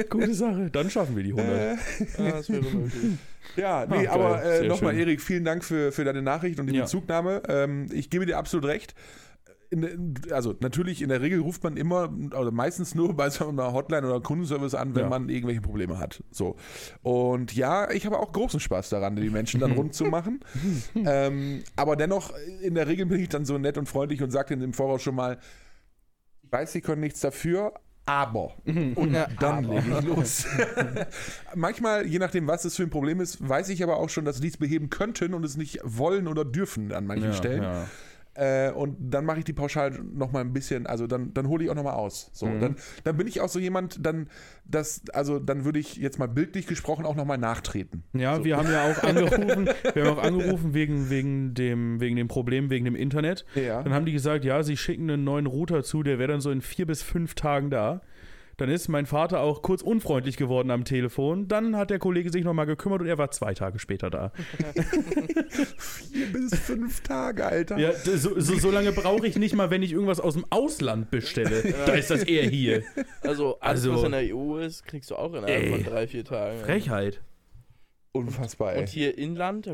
Gute 0.10 0.34
Sache. 0.36 0.70
Dann 0.72 0.90
schaffen 0.90 1.16
wir 1.16 1.24
die 1.24 1.34
100. 1.34 1.78
Ah, 2.20 2.32
das 2.32 2.50
wäre 2.50 2.62
möglich. 2.62 3.14
Ja, 3.56 3.86
nee, 3.86 3.96
Ah, 3.96 4.02
geil. 4.02 4.08
aber 4.10 4.44
äh, 4.44 4.68
nochmal. 4.68 4.98
Erik, 4.98 5.22
vielen 5.22 5.46
Dank 5.46 5.64
für, 5.64 5.92
für 5.92 6.04
deine 6.04 6.22
Nachricht 6.22 6.60
und 6.60 6.68
die 6.68 6.76
Ja. 6.76 6.84
Bezugnahme. 6.84 7.44
Ähm, 7.48 7.88
ich 7.92 8.10
gebe 8.10 8.26
dir 8.26 8.38
absolut 8.38 8.66
recht. 8.66 8.96
In, 9.70 10.14
also 10.30 10.54
natürlich, 10.60 11.02
in 11.02 11.10
der 11.10 11.22
Regel 11.22 11.40
ruft 11.40 11.64
man 11.64 11.78
immer 11.78 12.04
oder 12.40 12.52
meistens 12.52 12.94
nur 12.94 13.16
bei 13.16 13.32
so 13.32 13.50
einer 13.50 13.74
Hotline 13.74 14.06
oder 14.06 14.22
Kundenservice 14.22 14.76
an, 14.76 14.94
wenn 14.94 15.04
Ja. 15.06 15.10
man 15.10 15.30
irgendwelche 15.30 15.62
Probleme 15.62 15.98
hat. 15.98 16.24
So. 16.30 16.58
Und 17.02 17.56
ja, 17.56 17.90
ich 17.90 18.06
habe 18.06 18.20
auch 18.20 18.32
großen 18.34 18.60
Spaß 18.60 18.90
daran, 18.90 19.16
die 19.16 19.32
Menschen 19.32 19.60
dann 19.60 19.72
rund 19.80 19.96
zu 19.96 20.06
machen. 20.06 20.42
ähm, 20.96 21.64
aber 21.76 21.96
dennoch, 21.96 22.34
in 22.62 22.76
der 22.76 22.88
Regel 22.88 23.08
bin 23.08 23.20
ich 23.20 23.30
dann 23.30 23.46
so 23.46 23.58
nett 23.58 23.78
und 23.80 23.88
freundlich 23.90 24.22
und 24.22 24.30
sage 24.30 24.50
denen 24.50 24.62
im 24.62 24.74
Voraus 24.74 25.02
schon 25.02 25.16
mal, 25.16 25.40
ich 26.44 26.52
weiß, 26.52 26.72
sie 26.72 26.82
können 26.82 27.02
nichts 27.02 27.22
dafür, 27.22 27.74
aber. 28.06 28.54
Und 28.66 29.14
Ja, 29.14 29.28
dann 29.40 29.66
aber. 29.66 29.76
lege 29.76 29.98
ich 30.00 30.06
los. 30.06 30.46
Manchmal, 31.56 32.06
je 32.06 32.20
nachdem, 32.20 32.48
was 32.48 32.66
es 32.66 32.76
für 32.76 32.84
ein 32.84 32.90
Problem 32.90 33.22
ist, 33.22 33.48
weiß 33.48 33.70
ich 33.70 33.84
aber 33.84 33.98
auch 33.98 34.10
schon, 34.10 34.26
dass 34.26 34.38
sie 34.38 34.48
es 34.48 34.58
beheben 34.58 34.90
könnten 34.90 35.34
und 35.34 35.44
es 35.46 35.58
nicht 35.58 35.80
wollen 35.84 36.28
oder 36.28 36.46
dürfen 36.46 36.92
an 36.92 37.06
manchen 37.08 37.28
Ja, 37.28 37.34
Stellen. 37.34 37.64
ja. 37.64 37.86
Äh, 38.36 38.72
und 38.72 38.98
dann 39.00 39.26
mache 39.26 39.40
ich 39.40 39.46
die 39.46 39.54
pauschal 39.54 39.92
noch 39.92 40.32
mal 40.32 40.42
ein 40.42 40.54
bisschen, 40.54 40.88
also 40.88 41.06
dann, 41.06 41.34
dann 41.36 41.48
hole 41.48 41.64
ich 41.64 41.70
auch 41.70 41.76
noch 41.76 41.84
mal 41.84 41.94
aus. 41.94 42.32
So, 42.34 42.48
Mhm. 42.48 42.60
dann, 42.62 42.76
dann 43.04 43.18
bin 43.18 43.28
ich 43.28 43.42
auch 43.42 43.50
so 43.50 43.60
jemand, 43.60 44.04
dann, 44.04 44.28
das, 44.66 45.02
also 45.14 45.38
dann 45.40 45.66
würde 45.66 45.78
ich 45.80 45.98
jetzt 45.98 46.18
mal 46.18 46.28
bildlich 46.28 46.66
gesprochen 46.66 47.06
auch 47.06 47.16
noch 47.16 47.26
mal 47.26 47.38
nachtreten. 47.38 48.04
Ja, 48.14 48.44
wir 48.44 48.58
haben 48.58 48.72
ja 48.72 48.90
auch 48.92 49.04
angerufen, 49.04 49.70
wir 49.94 50.06
haben 50.06 50.18
auch 50.18 50.24
angerufen 50.24 50.74
wegen, 50.74 51.12
wegen, 51.12 51.54
dem, 51.54 52.00
wegen 52.00 52.16
dem 52.16 52.28
Problem, 52.28 52.70
wegen 52.72 52.86
dem 52.86 52.96
Internet. 52.96 53.46
Ja. 53.54 53.84
Dann 53.84 53.94
haben 53.94 54.06
die 54.08 54.14
gesagt, 54.14 54.46
ja, 54.46 54.64
sie 54.64 54.78
schicken 54.78 55.10
einen 55.12 55.24
neuen 55.24 55.46
Router 55.46 55.84
zu, 55.84 56.02
der 56.02 56.18
wäre 56.18 56.32
dann 56.32 56.42
so 56.42 56.50
in 56.50 56.62
vier 56.62 56.88
bis 56.88 57.04
fünf 57.04 57.36
Tagen 57.36 57.70
da. 57.70 58.02
Dann 58.58 58.70
ist 58.70 58.88
mein 58.88 59.06
Vater 59.06 59.40
auch 59.42 59.62
kurz 59.64 59.82
unfreundlich 59.82 60.38
geworden 60.38 60.70
am 60.72 60.86
Telefon. 60.86 61.48
Dann 61.48 61.76
hat 61.76 61.90
der 61.90 62.00
Kollege 62.00 62.32
sich 62.32 62.44
nochmal 62.44 62.66
gekümmert 62.68 63.02
und 63.02 63.08
er 63.08 63.18
war 63.18 63.32
zwei 63.32 63.54
Tage 63.54 63.80
später 63.80 64.10
da. 64.10 64.32
Vier 65.78 66.28
bis 66.32 66.58
fünf 66.60 67.02
Tage, 67.02 67.46
Alter. 67.46 67.78
Ja, 67.78 67.94
so, 67.94 68.40
so, 68.40 68.56
so 68.58 68.72
lange 68.72 68.92
brauche 68.92 69.26
ich 69.28 69.38
nicht 69.38 69.56
mal, 69.56 69.70
wenn 69.72 69.82
ich 69.84 69.92
irgendwas 69.92 70.20
aus 70.20 70.34
dem 70.36 70.46
Ausland 70.50 71.10
bestelle. 71.12 71.74
Da 71.86 71.94
ist 71.94 72.12
das 72.12 72.24
eher 72.24 72.44
hier. 72.50 72.84
Also, 73.22 73.60
alles, 73.60 73.82
Also- 73.82 73.96
was 73.96 74.04
in 74.04 74.12
der 74.12 74.36
EU 74.36 74.58
ist, 74.58 74.86
kriegst 74.86 75.10
du 75.12 75.16
auch 75.16 75.34
innerhalb 75.34 75.50
Ey. 75.64 75.70
von 75.70 75.84
drei, 75.84 76.08
vier 76.08 76.24
Tagen. 76.26 76.60
Frechheit. 76.60 77.22
Unfassbar, 78.16 78.74
ey. 78.76 78.82
Und 78.82 78.90
hier 78.90 79.18
Inland, 79.18 79.68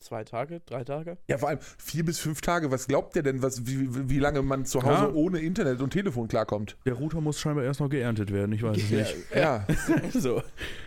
zwei 0.00 0.22
Tage, 0.22 0.60
drei 0.66 0.84
Tage. 0.84 1.16
Ja, 1.28 1.38
vor 1.38 1.48
allem 1.48 1.60
vier 1.78 2.04
bis 2.04 2.18
fünf 2.18 2.42
Tage. 2.42 2.70
Was 2.70 2.88
glaubt 2.88 3.16
ihr 3.16 3.22
denn, 3.22 3.40
was, 3.40 3.66
wie, 3.66 4.10
wie- 4.10 4.18
lange 4.18 4.42
man 4.42 4.66
zu 4.66 4.82
Hause 4.82 5.04
Ja. 5.04 5.12
ohne 5.14 5.38
Internet 5.38 5.80
und 5.80 5.94
Telefon 5.94 6.28
klarkommt? 6.28 6.76
Der 6.84 6.92
Router 6.92 7.22
muss 7.22 7.40
scheinbar 7.40 7.64
erst 7.64 7.80
noch 7.80 7.88
geerntet 7.88 8.30
werden, 8.34 8.52
ich 8.52 8.62
weiß 8.62 8.76
es 8.76 8.90
nicht. 8.90 9.16
Ja, 9.34 9.66
So. 10.12 10.42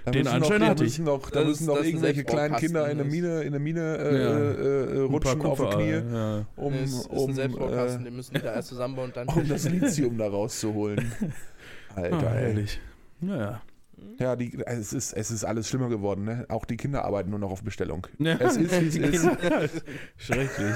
da 0.06 0.12
Den 0.12 0.24
müssen 0.26 0.36
Anschein 0.36 0.62
noch, 0.62 0.68
hatte 0.68 0.84
ich. 0.84 0.90
müssen 0.92 1.06
noch, 1.06 1.32
da 1.32 1.40
Das 1.40 1.48
müssen 1.48 1.64
ist- 1.64 1.68
noch 1.68 1.78
ist 1.80 1.86
irgendwelche 1.88 2.24
kleinen 2.26 2.56
Kinder 2.58 2.92
in 2.92 2.98
der 3.00 3.10
Selbstbaukasten, 3.10 3.10
Mine, 3.10 3.44
in 3.44 3.52
der 3.54 3.60
Mine 3.60 3.98
äh, 3.98 4.22
Ja. 4.22 4.40
äh, 4.40 4.98
äh, 4.98 5.02
rutschen 5.02 5.42
auf 5.42 5.60
die 5.60 5.76
Knie, 5.76 6.14
Ja. 6.14 6.46
um, 6.58 6.74
Nee, 6.74 6.80
es 6.84 6.92
ist 6.94 7.06
um, 7.08 7.30
ein 7.32 7.40
äh, 7.40 8.04
den 8.04 8.16
müssen 8.16 8.34
die 8.36 8.42
da 8.42 8.54
erst 8.54 8.68
zusammenbauen 8.70 9.08
und 9.10 9.18
dann. 9.18 9.28
um 9.36 9.48
das 9.50 9.68
Lithium 9.68 10.16
da 10.16 10.28
rauszuholen. 10.28 11.12
Alter, 11.96 12.18
Ah, 12.18 12.36
ey. 12.36 12.42
herrlich. 12.44 12.80
Naja. 13.20 13.62
Ja, 14.20 14.36
die, 14.36 14.58
es, 14.66 14.94
ist, 14.94 15.14
es 15.14 15.32
ist 15.32 15.44
alles 15.44 15.70
schlimmer 15.70 15.90
geworden. 15.90 16.26
Ne? 16.26 16.46
Auch 16.50 16.66
die 16.66 16.78
Kinder 16.78 17.06
arbeiten 17.06 17.30
nur 17.30 17.40
noch 17.40 17.52
auf 17.52 17.64
Bestellung. 17.64 18.08
Ja. 18.20 18.36
Es 18.38 18.58
ist, 18.58 18.94
wie 18.94 19.02
es 19.02 19.24
ist. 19.24 19.28
Schrecklich. 20.18 20.76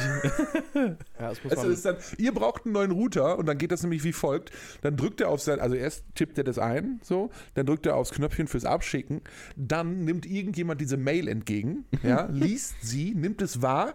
Ja, 1.20 1.30
das 1.30 1.44
muss 1.44 1.54
Es 1.54 1.64
ist 1.64 1.86
dann, 1.86 1.98
ihr 2.18 2.34
braucht 2.34 2.66
einen 2.66 2.74
neuen 2.74 2.92
Router 2.92 3.38
und 3.38 3.46
dann 3.46 3.58
geht 3.58 3.72
das 3.72 3.84
nämlich 3.84 4.04
wie 4.04 4.14
folgt. 4.14 4.52
Dann 4.82 4.98
drückt 4.98 5.22
er 5.22 5.30
auf 5.30 5.42
sein, 5.42 5.60
also 5.60 5.76
erst 5.76 6.04
tippt 6.16 6.38
er 6.38 6.44
das 6.44 6.58
ein, 6.58 7.00
so, 7.04 7.30
dann 7.54 7.66
drückt 7.66 7.86
er 7.86 7.96
aufs 7.96 8.12
Knöpfchen 8.12 8.48
fürs 8.48 8.66
Abschicken, 8.66 9.22
dann 9.56 10.04
nimmt 10.04 10.26
irgendjemand 10.26 10.82
diese 10.82 10.98
Mail 10.98 11.28
entgegen, 11.28 11.86
ja, 12.02 12.28
liest 12.32 12.76
sie, 12.82 13.14
nimmt 13.14 13.42
es 13.42 13.62
wahr 13.62 13.94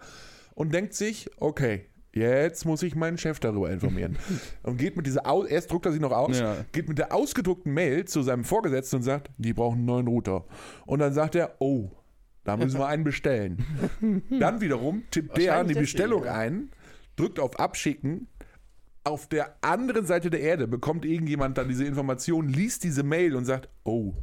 und 0.54 0.72
denkt 0.72 0.94
sich, 0.94 1.30
okay, 1.38 1.87
jetzt 2.12 2.64
muss 2.64 2.82
ich 2.82 2.94
meinen 2.94 3.18
Chef 3.18 3.38
darüber 3.40 3.70
informieren. 3.70 4.16
Und 4.62 4.78
geht 4.78 4.96
mit 4.96 5.06
dieser, 5.06 5.26
Au 5.26 5.44
erst 5.44 5.70
druckt 5.70 5.86
er 5.86 5.92
sie 5.92 6.00
noch 6.00 6.12
aus, 6.12 6.38
Ja. 6.38 6.56
geht 6.72 6.88
mit 6.88 6.98
der 6.98 7.14
ausgedruckten 7.14 7.72
Mail 7.72 8.04
zu 8.06 8.22
seinem 8.22 8.44
Vorgesetzten 8.44 8.96
und 8.96 9.02
sagt, 9.02 9.30
die 9.38 9.52
brauchen 9.52 9.78
einen 9.78 9.84
neuen 9.86 10.06
Router. 10.08 10.44
Und 10.86 10.98
dann 11.00 11.12
sagt 11.12 11.34
er, 11.34 11.56
oh, 11.60 11.90
da 12.44 12.56
müssen 12.56 12.78
wir 12.80 12.86
einen 12.86 13.04
bestellen. 13.04 13.62
Dann 14.30 14.60
wiederum 14.62 15.02
tippt 15.10 15.36
der 15.36 15.62
die 15.64 15.74
Bestellung 15.74 16.24
ja. 16.24 16.34
ein, 16.34 16.70
drückt 17.16 17.38
auf 17.40 17.58
Abschicken. 17.60 18.26
Auf 19.04 19.26
der 19.28 19.56
anderen 19.62 20.06
Seite 20.06 20.30
der 20.30 20.40
Erde 20.40 20.66
bekommt 20.66 21.04
irgendjemand 21.04 21.56
dann 21.58 21.68
diese 21.68 21.84
Information, 21.84 22.48
liest 22.48 22.84
diese 22.84 23.02
Mail 23.02 23.36
und 23.36 23.44
sagt, 23.44 23.68
oh, 23.84 24.14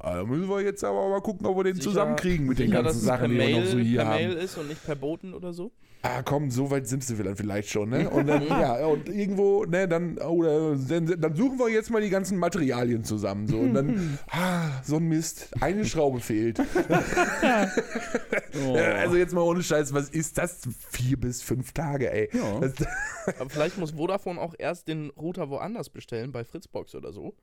da 0.00 0.24
müssen 0.24 0.48
wir 0.48 0.60
jetzt 0.62 0.82
aber 0.84 1.08
mal 1.08 1.20
gucken, 1.20 1.46
ob 1.46 1.56
wir 1.56 1.64
den 1.64 1.74
Sicher- 1.76 1.88
zusammenkriegen 1.90 2.46
mit 2.46 2.58
den 2.58 2.68
sicher, 2.68 2.82
ganzen 2.82 2.86
dass 2.86 2.96
es 3.02 3.06
per 3.08 3.18
Sachen, 3.18 3.30
die 3.32 3.38
wir 3.38 3.60
noch 3.60 3.66
so 3.66 3.78
hier 3.78 3.98
per 4.00 4.08
haben. 4.08 4.14
Mail 4.16 4.32
ist 4.32 4.58
und 4.58 4.68
nicht 4.68 4.84
per 4.84 4.94
Boten 4.96 5.34
oder 5.34 5.52
so. 5.52 5.70
Ah, 6.04 6.22
komm, 6.22 6.50
so 6.50 6.70
weit 6.70 6.88
sind 6.88 7.04
sie 7.04 7.14
vielleicht- 7.14 7.38
vielleicht 7.38 7.68
schon, 7.70 7.90
ne? 7.90 8.10
Und 8.10 8.26
dann, 8.26 8.46
ja, 8.46 8.84
und 8.86 9.08
irgendwo, 9.08 9.64
ne, 9.64 9.86
dann, 9.86 10.18
oder, 10.18 10.74
dann, 10.76 11.06
dann 11.20 11.36
suchen 11.36 11.58
wir 11.60 11.68
jetzt 11.68 11.90
mal 11.90 12.02
die 12.02 12.10
ganzen 12.10 12.38
Materialien 12.38 13.04
zusammen, 13.04 13.46
so. 13.46 13.58
Und 13.58 13.74
dann, 13.74 14.18
ah, 14.30 14.82
so 14.82 14.96
ein 14.96 15.04
Mist, 15.08 15.48
eine 15.60 15.84
Schraube 15.84 16.20
fehlt. 16.20 16.60
Oh. 18.66 18.74
Also 18.76 19.16
jetzt 19.16 19.32
mal 19.34 19.40
ohne 19.40 19.62
Scheiß, 19.62 19.92
was 19.94 20.08
ist 20.10 20.36
das? 20.38 20.60
Vier 20.90 21.18
bis 21.18 21.42
fünf 21.42 21.72
Tage, 21.72 22.12
ey. 22.12 22.28
Ja. 22.32 22.60
Das, 22.60 22.72
Aber 23.38 23.48
vielleicht 23.50 23.78
muss 23.78 23.92
Vodafone 23.92 24.40
auch 24.40 24.54
erst 24.58 24.88
den 24.88 25.10
Router 25.10 25.48
woanders 25.48 25.88
bestellen, 25.90 26.32
bei 26.32 26.44
Fritzbox 26.44 26.94
oder 26.94 27.12
so, 27.12 27.34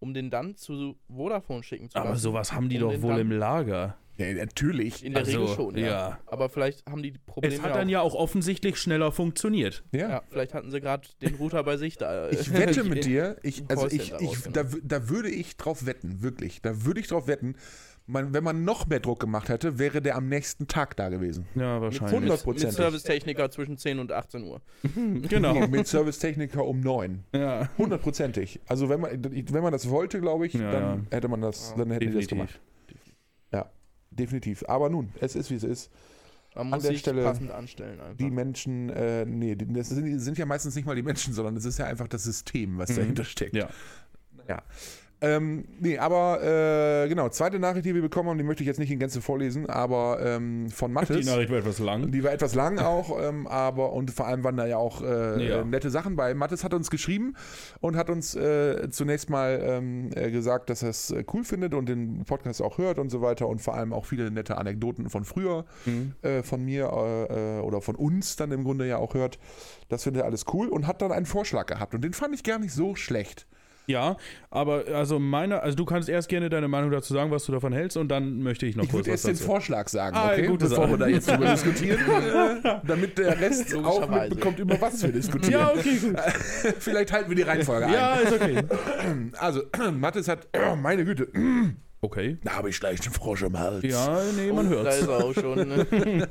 um 0.00 0.14
den 0.14 0.30
dann 0.30 0.56
zu 0.56 0.96
Vodafone 1.08 1.62
schicken 1.62 1.90
zu 1.90 1.98
lassen. 1.98 2.08
Aber 2.08 2.16
sowas 2.16 2.52
haben 2.52 2.68
die 2.68 2.80
Um 2.80 2.92
doch 2.92 3.02
wohl 3.02 3.18
im 3.18 3.30
Lager. 3.32 3.96
ja, 4.16 4.32
natürlich. 4.32 5.04
In 5.04 5.12
der 5.12 5.22
Also, 5.24 5.40
Regel 5.40 5.54
schon, 5.54 5.76
ja. 5.78 5.86
ja. 5.86 6.18
Aber 6.26 6.48
vielleicht 6.48 6.84
haben 6.86 7.02
die 7.02 7.12
Probleme 7.12 7.54
Es 7.54 7.62
hat 7.62 7.74
dann 7.74 7.88
ja 7.88 8.00
auch 8.00 8.14
offensichtlich 8.14 8.76
schneller 8.76 9.12
funktioniert. 9.12 9.84
Ja. 9.92 10.08
Ja, 10.08 10.22
vielleicht 10.28 10.54
hatten 10.54 10.70
sie 10.70 10.80
gerade 10.80 11.08
den 11.22 11.34
Router 11.36 11.62
bei 11.64 11.76
sich 11.76 11.96
da. 11.96 12.28
Ich 12.30 12.52
wette 12.52 12.84
mit 12.88 13.04
dir, 13.04 13.36
ich, 13.42 13.64
also 13.68 13.86
ich, 13.86 14.12
ich, 14.20 14.42
da, 14.52 14.64
da 14.82 15.08
würde 15.08 15.30
ich 15.30 15.56
drauf 15.56 15.86
wetten, 15.86 16.22
wirklich. 16.22 16.62
Da 16.62 16.84
würde 16.84 17.00
ich 17.00 17.06
drauf 17.08 17.26
wetten, 17.26 17.56
man, 18.08 18.32
wenn 18.34 18.42
man 18.42 18.64
noch 18.64 18.86
mehr 18.86 19.00
Druck 19.00 19.20
gemacht 19.20 19.48
hätte, 19.48 19.78
wäre 19.78 20.00
der 20.02 20.16
am 20.16 20.28
nächsten 20.28 20.66
Tag 20.66 20.96
da 20.96 21.08
gewesen. 21.10 21.46
Ja, 21.54 21.80
wahrscheinlich. 21.80 22.14
100 22.16 22.36
mit 22.38 22.44
Prozent. 22.44 22.72
Servicetechniker 22.72 23.50
zwischen 23.50 23.76
10 23.76 23.98
und 23.98 24.10
18 24.12 24.42
Uhr. 24.44 24.60
Genau. 25.28 25.54
Mit 25.68 25.86
Servicetechniker 25.86 26.64
um 26.64 26.80
neun. 26.80 27.24
Ja. 27.34 27.68
Hundertprozentig. 27.78 28.60
Also 28.66 28.88
wenn 28.88 29.00
man, 29.00 29.10
wenn 29.24 29.62
man 29.62 29.72
das 29.72 29.88
wollte, 29.90 30.20
glaube 30.20 30.46
ich, 30.46 30.54
Ja, 30.54 30.70
dann 30.72 31.06
hätte 31.10 31.28
man 31.28 31.40
das, 31.42 31.74
dann 31.76 31.90
hätte 31.90 32.06
die 32.06 32.12
das 32.14 32.26
gemacht. 32.26 32.58
Ja, 33.52 33.70
definitiv. 34.10 34.64
Aber 34.66 34.88
nun, 34.88 35.12
es 35.20 35.36
ist 35.36 35.50
wie 35.50 35.54
es 35.56 35.64
ist. 35.64 35.90
Man 36.54 36.64
An 36.64 36.70
muss 36.70 36.82
der 36.82 36.92
sich 36.92 37.00
Stelle 37.00 37.22
passend 37.22 37.50
anstellen 37.50 38.00
einfach. 38.00 38.16
Die 38.16 38.30
Menschen, 38.30 38.88
äh, 38.90 39.24
nee, 39.26 39.54
das 39.54 39.90
sind, 39.90 40.18
sind 40.18 40.38
ja 40.38 40.46
meistens 40.46 40.74
nicht 40.74 40.86
mal 40.86 40.96
die 40.96 41.02
Menschen, 41.02 41.32
sondern 41.34 41.56
es 41.56 41.64
ist 41.64 41.78
ja 41.78 41.84
einfach 41.86 42.08
das 42.08 42.24
System, 42.24 42.78
was 42.78 42.90
Mhm. 42.90 42.96
dahinter 42.96 43.24
steckt. 43.24 43.54
Ja. 43.54 43.68
Ja. 44.48 44.62
Ähm, 45.20 45.64
nee, 45.80 45.98
aber 45.98 46.40
äh, 47.04 47.08
genau, 47.08 47.28
zweite 47.28 47.58
Nachricht, 47.58 47.84
die 47.86 47.92
wir 47.94 48.02
bekommen 48.02 48.28
haben, 48.28 48.38
die 48.38 48.44
möchte 48.44 48.62
ich 48.62 48.68
jetzt 48.68 48.78
nicht 48.78 48.90
in 48.92 49.00
Gänze 49.00 49.20
vorlesen, 49.20 49.68
aber 49.68 50.20
ähm, 50.24 50.70
von 50.70 50.90
Die 50.90 50.94
Mathis. 50.94 51.26
Nachricht 51.26 51.50
war 51.50 51.58
etwas 51.58 51.80
lang. 51.80 52.12
Die 52.12 52.22
war 52.22 52.30
etwas 52.32 52.54
lang 52.54 52.78
auch, 52.78 53.18
ähm, 53.20 53.48
aber 53.48 53.92
und 53.92 54.12
vor 54.12 54.28
allem 54.28 54.44
waren 54.44 54.56
da 54.56 54.66
ja 54.66 54.76
auch 54.76 55.02
äh, 55.02 55.44
Ja. 55.48 55.64
nette 55.64 55.90
Sachen 55.90 56.14
bei. 56.14 56.34
Mathis 56.34 56.62
hat 56.62 56.72
uns 56.72 56.88
geschrieben 56.88 57.34
und 57.80 57.96
hat 57.96 58.10
uns 58.10 58.36
äh, 58.36 58.90
zunächst 58.90 59.28
mal 59.28 59.60
ähm, 59.60 60.10
äh, 60.14 60.30
gesagt, 60.30 60.70
dass 60.70 60.84
er 60.84 60.90
es 60.90 61.10
äh, 61.10 61.24
cool 61.32 61.42
findet 61.42 61.74
und 61.74 61.88
den 61.88 62.24
Podcast 62.24 62.62
auch 62.62 62.78
hört 62.78 63.00
und 63.00 63.10
so 63.10 63.20
weiter 63.20 63.48
und 63.48 63.60
vor 63.60 63.74
allem 63.74 63.92
auch 63.92 64.04
viele 64.06 64.30
nette 64.30 64.56
Anekdoten 64.56 65.10
von 65.10 65.24
früher 65.24 65.64
Mhm. 65.84 66.12
äh, 66.22 66.42
von 66.44 66.64
mir 66.64 66.78
oder 66.88 67.80
von 67.80 67.96
uns 67.96 68.36
dann 68.36 68.52
im 68.52 68.62
Grunde 68.64 68.86
ja 68.86 68.98
auch 68.98 69.14
hört. 69.14 69.38
Das 69.88 70.04
findet 70.04 70.22
er 70.22 70.26
alles 70.26 70.44
cool 70.52 70.68
und 70.68 70.86
hat 70.86 71.02
dann 71.02 71.10
einen 71.12 71.26
Vorschlag 71.26 71.66
gehabt 71.66 71.94
und 71.94 72.02
den 72.04 72.12
fand 72.12 72.34
ich 72.34 72.44
gar 72.44 72.58
nicht 72.58 72.72
so 72.72 72.94
schlecht. 72.94 73.46
Ja, 73.88 74.16
aber 74.50 74.84
also 74.94 75.18
meine, 75.18 75.62
also 75.62 75.74
du 75.76 75.86
kannst 75.86 76.10
erst 76.10 76.28
gerne 76.28 76.50
deine 76.50 76.68
Meinung 76.68 76.90
dazu 76.90 77.14
sagen, 77.14 77.30
was 77.30 77.46
du 77.46 77.52
davon 77.52 77.72
hältst, 77.72 77.96
und 77.96 78.08
dann 78.08 78.42
möchte 78.42 78.66
ich 78.66 78.76
noch 78.76 78.84
Ich 78.84 78.90
kurz 78.90 79.06
würde 79.06 79.14
was 79.14 79.24
erst 79.24 79.40
den. 79.40 79.46
Vorschlag 79.46 79.88
sagen, 79.88 80.14
Ah, 80.14 80.32
okay? 80.32 80.46
gute 80.46 80.68
bevor 80.68 80.84
Sache. 80.84 80.90
wir 80.90 80.98
da 80.98 81.06
jetzt 81.08 81.30
drüber 81.30 81.46
diskutieren, 81.50 81.98
äh, 82.64 82.80
damit 82.86 83.16
der 83.16 83.40
Rest 83.40 83.74
auch 83.74 83.82
Logischerweise. 84.00 84.28
mitbekommt, 84.28 84.58
über 84.58 84.80
was 84.80 85.02
wir 85.02 85.10
diskutieren. 85.12 85.52
Ja, 85.52 85.72
okay, 85.74 85.96
gut. 85.96 86.16
Vielleicht 86.80 87.12
halten 87.12 87.30
wir 87.30 87.36
die 87.36 87.42
Reihenfolge 87.42 87.86
ein. 87.86 87.92
Ja, 87.94 88.14
ist 88.16 88.32
okay. 88.32 88.62
Also, 89.38 89.62
Mathis 89.98 90.28
hat, 90.28 90.46
meine 90.82 91.04
Güte, 91.06 91.28
Okay. 92.00 92.38
Da 92.44 92.52
habe 92.54 92.70
ich 92.70 92.80
leicht 92.80 93.04
einen 93.04 93.14
Frosch 93.14 93.42
im 93.42 93.58
Hals. 93.58 93.82
Ja, 93.82 94.20
nee, 94.36 94.52
man 94.52 94.72
oh, 94.72 94.86
ist 94.86 95.08
er 95.08 95.24
auch 95.24 95.34
schon. 95.34 95.68
Ne? 95.68 95.86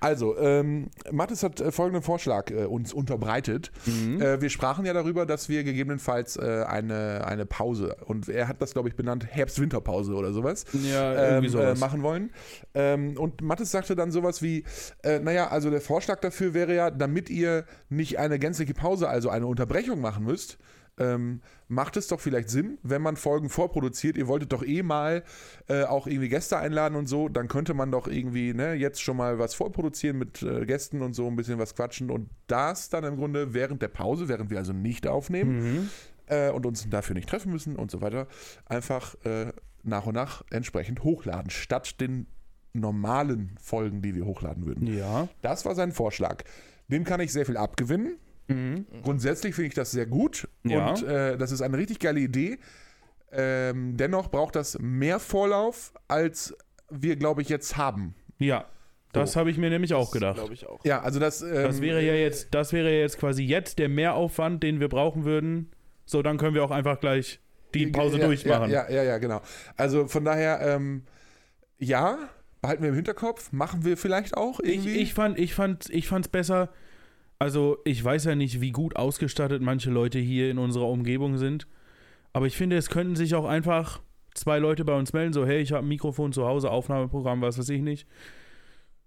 Also, 0.00 0.36
ähm, 0.38 0.90
Mathis 1.10 1.42
hat 1.42 1.60
äh, 1.60 1.70
folgenden 1.72 2.02
Vorschlag 2.02 2.50
äh, 2.50 2.64
uns 2.64 2.92
unterbreitet. 2.92 3.70
Mhm. 3.86 4.20
Äh, 4.20 4.40
wir 4.42 4.50
sprachen 4.50 4.84
ja 4.84 4.92
darüber, 4.92 5.24
dass 5.24 5.48
wir 5.48 5.64
gegebenenfalls 5.64 6.36
äh, 6.36 6.64
eine, 6.66 7.26
eine 7.26 7.46
Pause, 7.46 7.96
und 8.04 8.28
er 8.28 8.46
hat 8.48 8.60
das, 8.60 8.72
glaube 8.72 8.88
ich, 8.88 8.96
benannt, 8.96 9.26
Herbst-Winterpause 9.26 10.12
oder 10.14 10.32
sowas, 10.32 10.64
Ja, 10.72 11.12
ähm, 11.12 11.18
irgendwie 11.18 11.46
äh, 11.46 11.50
sowas. 11.50 11.80
machen 11.80 12.02
wollen. 12.02 12.30
Ähm, 12.74 13.16
und 13.16 13.40
Mathis 13.42 13.70
sagte 13.70 13.96
dann 13.96 14.10
sowas 14.10 14.42
wie, 14.42 14.64
äh, 15.02 15.18
naja, 15.20 15.48
also 15.48 15.70
der 15.70 15.80
Vorschlag 15.80 16.20
dafür 16.20 16.52
wäre 16.52 16.74
ja, 16.74 16.90
damit 16.90 17.30
ihr 17.30 17.64
nicht 17.88 18.18
eine 18.18 18.38
gänzliche 18.38 18.74
Pause, 18.74 19.08
also 19.08 19.30
eine 19.30 19.46
Unterbrechung 19.46 20.00
machen 20.00 20.24
müsst, 20.24 20.58
ähm, 20.98 21.40
macht 21.68 21.96
es 21.96 22.08
doch 22.08 22.20
vielleicht 22.20 22.48
Sinn, 22.48 22.78
wenn 22.82 23.02
man 23.02 23.16
Folgen 23.16 23.48
vorproduziert. 23.48 24.16
Ihr 24.16 24.28
wolltet 24.28 24.52
doch 24.52 24.62
eh 24.62 24.82
mal 24.82 25.24
äh, 25.68 25.84
auch 25.84 26.06
irgendwie 26.06 26.28
Gäste 26.28 26.58
einladen 26.58 26.96
und 26.96 27.06
so, 27.06 27.28
dann 27.28 27.48
könnte 27.48 27.74
man 27.74 27.90
doch 27.90 28.08
irgendwie 28.08 28.54
ne, 28.54 28.74
jetzt 28.74 29.02
schon 29.02 29.16
mal 29.16 29.38
was 29.38 29.54
vorproduzieren 29.54 30.18
mit 30.18 30.42
äh, 30.42 30.64
Gästen 30.64 31.02
und 31.02 31.14
so 31.14 31.26
ein 31.26 31.36
bisschen 31.36 31.58
was 31.58 31.74
quatschen 31.74 32.10
und 32.10 32.30
das 32.46 32.88
dann 32.88 33.04
im 33.04 33.16
Grunde 33.16 33.52
während 33.52 33.82
der 33.82 33.88
Pause, 33.88 34.28
während 34.28 34.50
wir 34.50 34.58
also 34.58 34.72
nicht 34.72 35.06
aufnehmen 35.06 35.56
Mhm. 35.56 35.88
äh, 36.26 36.50
und 36.50 36.64
uns 36.66 36.88
dafür 36.88 37.14
nicht 37.14 37.28
treffen 37.28 37.52
müssen 37.52 37.76
und 37.76 37.90
so 37.90 38.00
weiter, 38.00 38.26
einfach 38.64 39.14
äh, 39.24 39.52
nach 39.82 40.06
und 40.06 40.14
nach 40.14 40.44
entsprechend 40.50 41.02
hochladen, 41.02 41.50
statt 41.50 42.00
den 42.00 42.26
normalen 42.72 43.56
Folgen, 43.60 44.02
die 44.02 44.14
wir 44.14 44.24
hochladen 44.26 44.66
würden. 44.66 44.86
Ja. 44.86 45.28
Das 45.42 45.64
war 45.64 45.74
sein 45.74 45.92
Vorschlag. 45.92 46.42
Dem 46.88 47.04
kann 47.04 47.20
ich 47.20 47.32
sehr 47.32 47.46
viel 47.46 47.56
abgewinnen. 47.56 48.18
Mhm. 48.48 48.86
Grundsätzlich 49.02 49.54
finde 49.54 49.68
ich 49.68 49.74
das 49.74 49.90
sehr 49.90 50.06
gut 50.06 50.48
Ja. 50.64 50.90
und 50.90 51.02
äh, 51.02 51.36
das 51.36 51.50
ist 51.52 51.62
eine 51.62 51.76
richtig 51.78 51.98
geile 51.98 52.20
Idee. 52.20 52.58
Ähm, 53.32 53.96
dennoch 53.96 54.30
braucht 54.30 54.54
das 54.56 54.78
mehr 54.78 55.18
Vorlauf, 55.18 55.92
als 56.08 56.56
wir, 56.90 57.16
glaube 57.16 57.42
ich, 57.42 57.48
jetzt 57.48 57.76
haben. 57.76 58.14
Ja. 58.38 58.66
Das 59.12 59.32
So. 59.32 59.40
habe 59.40 59.50
ich 59.50 59.56
mir 59.58 59.70
nämlich 59.70 59.94
auch 59.94 60.10
gedacht. 60.10 60.36
Glaube 60.36 60.54
ich 60.54 60.66
auch. 60.66 60.84
Ja, 60.84 61.00
also 61.02 61.18
das. 61.18 61.42
Ähm, 61.42 61.54
Das 61.54 61.80
wäre 61.80 62.02
ja 62.02 62.12
jetzt, 62.14 62.48
das 62.54 62.72
wäre 62.72 62.90
ja 62.92 63.00
jetzt 63.00 63.18
quasi 63.18 63.42
jetzt 63.42 63.78
der 63.78 63.88
Mehraufwand, 63.88 64.62
den 64.62 64.78
wir 64.78 64.88
brauchen 64.88 65.24
würden. 65.24 65.70
So, 66.04 66.22
dann 66.22 66.36
können 66.38 66.54
wir 66.54 66.62
auch 66.62 66.70
einfach 66.70 67.00
gleich 67.00 67.40
die 67.74 67.86
Pause 67.88 68.18
ja, 68.18 68.26
durchmachen. 68.26 68.70
Ja, 68.70 68.88
ja, 68.90 69.02
ja, 69.02 69.18
genau. 69.18 69.40
Also 69.76 70.06
von 70.06 70.24
daher, 70.24 70.60
ähm, 70.60 71.02
ja, 71.78 72.18
behalten 72.60 72.82
wir 72.82 72.90
im 72.90 72.94
Hinterkopf, 72.94 73.52
machen 73.52 73.84
wir 73.84 73.96
vielleicht 73.96 74.36
auch 74.36 74.60
Ich, 74.60 74.74
irgendwie. 74.74 74.98
ich 74.98 75.14
fand, 75.14 75.38
ich 75.38 75.54
fand, 75.54 75.90
ich 75.90 76.06
fand's 76.08 76.28
besser. 76.28 76.68
Also, 77.38 77.78
ich 77.84 78.02
weiß 78.02 78.24
ja 78.24 78.34
nicht, 78.34 78.60
wie 78.60 78.70
gut 78.70 78.96
ausgestattet 78.96 79.60
manche 79.62 79.90
Leute 79.90 80.18
hier 80.18 80.50
in 80.50 80.58
unserer 80.58 80.88
Umgebung 80.88 81.36
sind. 81.36 81.66
Aber 82.32 82.46
ich 82.46 82.56
finde, 82.56 82.76
es 82.76 82.90
könnten 82.90 83.16
sich 83.16 83.34
auch 83.34 83.44
einfach 83.44 84.00
zwei 84.34 84.58
Leute 84.58 84.84
bei 84.84 84.94
uns 84.94 85.12
melden, 85.12 85.32
so, 85.32 85.46
hey, 85.46 85.60
ich 85.60 85.72
habe 85.72 85.84
ein 85.84 85.88
Mikrofon 85.88 86.32
zu 86.32 86.46
Hause, 86.46 86.70
Aufnahmeprogramm, 86.70 87.40
was 87.40 87.58
weiß 87.58 87.68
ich 87.70 87.82
nicht. 87.82 88.06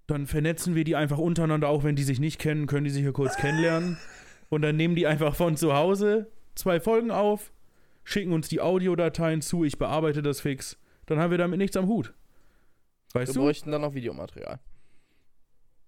Dann 0.07 0.25
vernetzen 0.25 0.75
wir 0.75 0.83
die 0.83 0.95
einfach 0.95 1.19
untereinander, 1.19 1.69
auch 1.69 1.83
wenn 1.83 1.95
die 1.95 2.03
sich 2.03 2.19
nicht 2.19 2.39
kennen, 2.39 2.65
können 2.65 2.85
die 2.85 2.89
sich 2.89 3.03
hier 3.03 3.13
kurz 3.13 3.35
kennenlernen. 3.37 3.97
Und 4.49 4.63
dann 4.63 4.75
nehmen 4.75 4.95
die 4.95 5.05
einfach 5.05 5.35
von 5.35 5.55
zu 5.55 5.75
Hause 5.75 6.31
zwei 6.55 6.79
Folgen 6.79 7.11
auf, 7.11 7.51
schicken 8.03 8.33
uns 8.33 8.49
die 8.49 8.61
Audiodateien 8.61 9.41
zu, 9.41 9.63
ich 9.63 9.77
bearbeite 9.77 10.21
das 10.23 10.41
fix. 10.41 10.77
Dann 11.05 11.19
haben 11.19 11.31
wir 11.31 11.37
damit 11.37 11.59
nichts 11.59 11.77
am 11.77 11.87
Hut. 11.87 12.13
Weißt 13.13 13.33
Wir 13.33 13.39
du? 13.39 13.45
bräuchten 13.45 13.71
dann 13.71 13.81
noch 13.81 13.93
Videomaterial. 13.93 14.59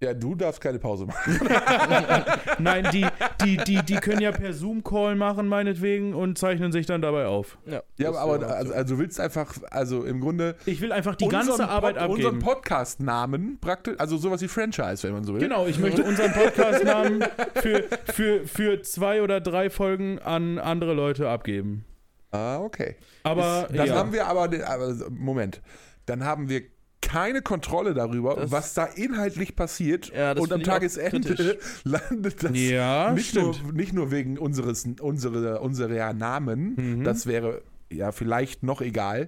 Ja, 0.01 0.13
du 0.13 0.35
darfst 0.35 0.59
keine 0.61 0.79
Pause 0.79 1.05
machen. 1.05 1.39
Nein, 2.59 2.87
die, 2.91 3.05
die, 3.43 3.57
die, 3.57 3.83
die 3.83 3.95
können 3.95 4.21
ja 4.21 4.31
per 4.31 4.53
Zoom-Call 4.53 5.15
machen, 5.15 5.47
meinetwegen, 5.47 6.13
und 6.13 6.37
zeichnen 6.37 6.71
sich 6.71 6.85
dann 6.85 7.01
dabei 7.01 7.25
auf. 7.27 7.57
Ja, 7.65 7.81
Ja, 7.97 8.09
das 8.11 8.17
aber 8.17 8.33
also, 8.33 8.69
so. 8.69 8.73
also 8.73 8.95
du 8.95 8.99
willst 8.99 9.19
einfach, 9.19 9.53
also 9.69 10.03
im 10.03 10.19
Grunde 10.21 10.55
Ich 10.65 10.81
will 10.81 10.91
einfach 10.91 11.15
die 11.15 11.25
unseren 11.25 11.47
ganze 11.47 11.69
Arbeit 11.69 11.97
Pod- 11.97 12.09
unseren 12.09 12.35
abgeben. 12.37 12.39
Podcast-Namen 12.53 13.57
praktisch, 13.61 13.95
also 13.99 14.17
sowas 14.17 14.41
wie 14.41 14.47
Franchise, 14.47 15.03
wenn 15.03 15.13
man 15.13 15.23
so 15.23 15.33
will. 15.33 15.41
Genau, 15.41 15.65
ich 15.67 15.79
möchte 15.79 16.03
unseren 16.03 16.31
Podcast-Namen 16.33 17.23
für, 17.55 17.83
für, 18.11 18.47
für 18.47 18.81
zwei 18.81 19.21
oder 19.21 19.39
drei 19.39 19.69
Folgen 19.69 20.19
an 20.19 20.57
andere 20.59 20.93
Leute 20.93 21.29
abgeben. 21.29 21.85
Ah, 22.31 22.59
okay. 22.59 22.95
Aber 23.23 23.67
Dann 23.71 23.87
ja. 23.87 23.95
haben 23.95 24.13
wir 24.13 24.25
aber, 24.27 24.47
den, 24.47 24.63
aber, 24.63 24.95
Moment, 25.11 25.61
dann 26.05 26.23
haben 26.23 26.49
wir 26.49 26.61
keine 27.01 27.41
Kontrolle 27.41 27.93
darüber, 27.93 28.35
Das- 28.35 28.51
was 28.51 28.73
da 28.73 28.85
inhaltlich 28.85 29.55
passiert 29.55 30.11
Ja, 30.15 30.31
und 30.33 30.51
am 30.53 30.63
Tagesende 30.63 31.19
kritisch. 31.35 31.57
landet 31.83 32.43
das 32.43 32.51
ja, 32.57 33.11
nicht, 33.13 33.35
nur, 33.35 33.55
nicht 33.73 33.93
nur 33.93 34.11
wegen 34.11 34.37
unseres 34.37 34.85
unsere, 35.01 35.59
unserer 35.59 36.13
Namen, 36.13 36.75
Mhm. 36.99 37.03
das 37.03 37.25
wäre 37.27 37.61
ja 37.91 38.11
vielleicht 38.11 38.63
noch 38.63 38.81
egal, 38.81 39.27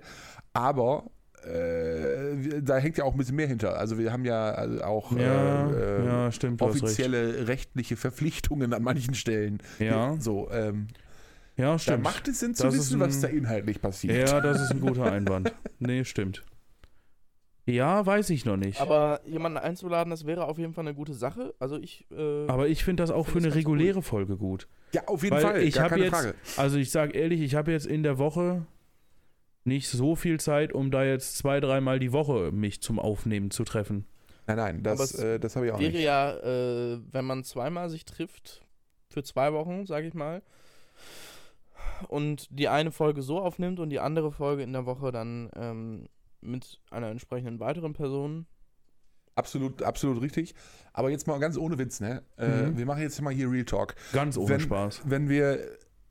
aber 0.53 1.05
äh, 1.45 2.61
da 2.61 2.77
hängt 2.77 2.97
ja 2.97 3.03
auch 3.03 3.11
ein 3.13 3.17
bisschen 3.17 3.35
mehr 3.35 3.47
hinter. 3.47 3.77
Also 3.77 3.97
wir 3.97 4.13
haben 4.13 4.23
ja 4.23 4.51
also 4.51 4.81
auch 4.83 5.11
Ja, 5.17 5.69
äh, 5.69 5.73
äh, 6.01 6.05
ja, 6.05 6.31
stimmt. 6.31 6.61
hast 6.61 6.75
recht. 6.75 6.83
offizielle 6.83 7.47
rechtliche 7.49 7.97
Verpflichtungen 7.97 8.73
an 8.73 8.81
manchen 8.83 9.13
Stellen. 9.13 9.57
Ja, 9.79 10.15
So, 10.19 10.49
ähm, 10.51 10.87
ja, 11.57 11.73
da 11.73 11.79
stimmt. 11.79 12.03
macht 12.03 12.27
es 12.29 12.39
Sinn 12.39 12.55
zu 12.55 12.63
Das 12.63 12.75
wissen, 12.75 12.99
was 13.01 13.15
ein- 13.17 13.21
da 13.23 13.27
inhaltlich 13.27 13.81
passiert. 13.81 14.29
Ja, 14.29 14.39
das 14.39 14.61
ist 14.61 14.71
ein 14.71 14.79
guter 14.81 15.11
Einwand. 15.11 15.53
Nee, 15.79 16.05
stimmt. 16.05 16.43
Ja, 17.65 18.05
weiß 18.05 18.29
ich 18.31 18.43
noch 18.45 18.57
nicht. 18.57 18.81
Aber, 18.81 18.95
Aber 19.19 19.27
jemanden 19.27 19.57
einzuladen, 19.57 20.09
das 20.11 20.25
wäre 20.25 20.45
auf 20.45 20.57
jeden 20.57 20.73
Fall 20.73 20.85
eine 20.85 20.93
gute 20.95 21.13
Sache. 21.13 21.53
Also 21.59 21.77
ich. 21.77 22.05
Äh, 22.11 22.67
ich 22.67 22.83
finde 22.83 23.03
das 23.03 23.09
auch 23.11 23.25
für 23.25 23.33
Find 23.33 23.45
eine 23.45 23.47
das 23.49 23.55
ganz 23.55 23.65
reguläre 23.65 24.01
Folge 24.01 24.35
gut. 24.37 24.67
Ja, 24.93 25.07
auf 25.07 25.23
jeden 25.23 25.35
Weil 25.35 25.41
Fall, 25.41 25.61
ich 25.63 25.75
gar 25.75 25.83
hab 25.85 25.89
keine 25.91 26.03
jetzt- 26.05 26.13
Frage. 26.13 26.35
Also 26.57 26.77
ich 26.77 26.91
sage 26.91 27.13
ehrlich, 27.17 27.39
ich 27.41 27.55
habe 27.55 27.71
jetzt 27.71 27.85
in 27.85 28.03
der 28.03 28.17
Woche 28.17 28.65
nicht 29.63 29.87
so 29.87 30.15
viel 30.17 30.41
Zeit, 30.41 30.73
um 30.73 30.91
da 30.91 31.05
jetzt 31.05 31.37
zwei, 31.37 31.61
dreimal 31.61 31.99
die 31.99 32.11
Woche 32.11 32.51
mich 32.51 32.81
zum 32.81 32.99
Aufnehmen 32.99 33.49
zu 33.49 33.63
treffen. 33.63 34.05
Nein, 34.45 34.57
nein, 34.57 34.77
Aber 34.79 34.97
das, 34.97 35.15
äh, 35.15 35.39
das 35.39 35.55
habe 35.55 35.67
ich 35.67 35.71
auch 35.71 35.79
wäre 35.79 35.91
nicht. 35.93 36.03
ja, 36.03 36.33
äh, 36.33 36.99
wenn 37.13 37.23
man 37.23 37.45
zweimal 37.45 37.89
sich 37.89 38.03
trifft, 38.03 38.61
für 39.09 39.23
zwei 39.23 39.53
Wochen, 39.53 39.85
sage 39.85 40.05
ich 40.07 40.13
mal, 40.13 40.41
und 42.09 42.47
die 42.51 42.67
eine 42.67 42.91
Folge 42.91 43.21
so 43.21 43.39
aufnimmt 43.39 43.79
und 43.79 43.89
die 43.89 43.99
andere 44.01 44.33
Folge 44.33 44.63
in 44.63 44.73
der 44.73 44.85
Woche 44.85 45.13
dann 45.13 45.49
ähm, 45.55 46.07
mit 46.43 46.79
einer 46.91 47.07
entsprechenden 47.09 47.59
weiteren 47.59 47.93
Person. 47.93 48.45
Absolut, 49.35 49.81
absolut 49.81 50.21
richtig. 50.21 50.53
Aber 50.93 51.09
jetzt 51.09 51.25
mal 51.25 51.39
ganz 51.39 51.57
ohne 51.57 51.79
Witz, 51.79 51.99
ne? 51.99 52.21
Äh, 52.37 52.47
Mhm. 52.67 52.77
Wir 52.77 52.85
machen 52.85 53.01
jetzt 53.01 53.19
mal 53.21 53.33
hier 53.33 53.49
Real 53.49 53.65
Talk. 53.65 53.95
Ganz 54.13 54.37
ohne 54.37 54.49
Wenn- 54.49 54.59
Spaß. 54.59 55.01
Wenn 55.05 55.27
wir, 55.27 55.59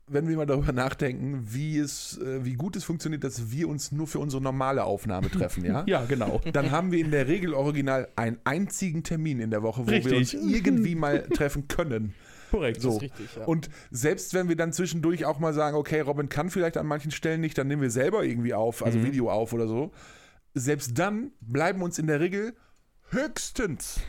wenn 0.07 0.27
wir 0.27 0.35
mal 0.35 0.45
darüber 0.45 0.73
nachdenken, 0.73 1.47
wie 1.53 1.77
es, 1.77 2.17
äh, 2.17 2.43
wie 2.43 2.55
gut 2.55 2.75
es 2.75 2.83
funktioniert, 2.83 3.23
dass 3.23 3.49
wir 3.49 3.69
uns 3.69 3.93
nur 3.93 4.07
für 4.07 4.19
unsere 4.19 4.43
normale 4.43 4.83
Aufnahme 4.83 5.31
treffen, 5.31 5.63
ja? 5.63 5.83
Ja, 5.87 6.03
genau. 6.03 6.41
Dann 6.51 6.71
haben 6.71 6.91
wir 6.91 6.99
in 6.99 7.11
der 7.11 7.29
Regel 7.29 7.53
original 7.53 8.09
einen 8.17 8.39
einzigen 8.43 9.03
Termin 9.03 9.39
in 9.39 9.51
der 9.51 9.63
Woche, 9.63 9.83
wo 9.83 9.87
wir 9.87 9.93
Richtig. 9.93 10.17
uns 10.17 10.33
irgendwie 10.33 10.95
mal 10.95 11.21
treffen 11.29 11.69
können. 11.69 12.13
Korrekt. 12.51 12.81
So. 12.81 12.89
Das 12.89 12.95
ist 12.97 13.01
richtig, 13.03 13.35
ja. 13.37 13.45
Und 13.45 13.69
selbst 13.89 14.33
wenn 14.33 14.49
wir 14.49 14.57
dann 14.57 14.73
zwischendurch 14.73 15.23
auch 15.25 15.39
mal 15.39 15.53
sagen, 15.53 15.77
okay, 15.77 16.01
Robin 16.01 16.27
kann 16.27 16.49
vielleicht 16.49 16.75
an 16.75 16.85
manchen 16.87 17.11
Stellen 17.11 17.39
nicht, 17.39 17.57
dann 17.57 17.67
nehmen 17.67 17.81
wir 17.81 17.89
selber 17.89 18.25
irgendwie 18.25 18.53
auf, 18.53 18.85
also 18.85 18.99
Mhm. 18.99 19.05
Video 19.05 19.31
auf 19.31 19.53
oder 19.53 19.65
so. 19.67 19.91
Selbst 20.53 20.97
dann 20.99 21.31
bleiben 21.41 21.81
uns 21.81 21.97
in 21.99 22.07
der 22.07 22.19
Regel 22.19 22.55
höchstens, 23.09 23.99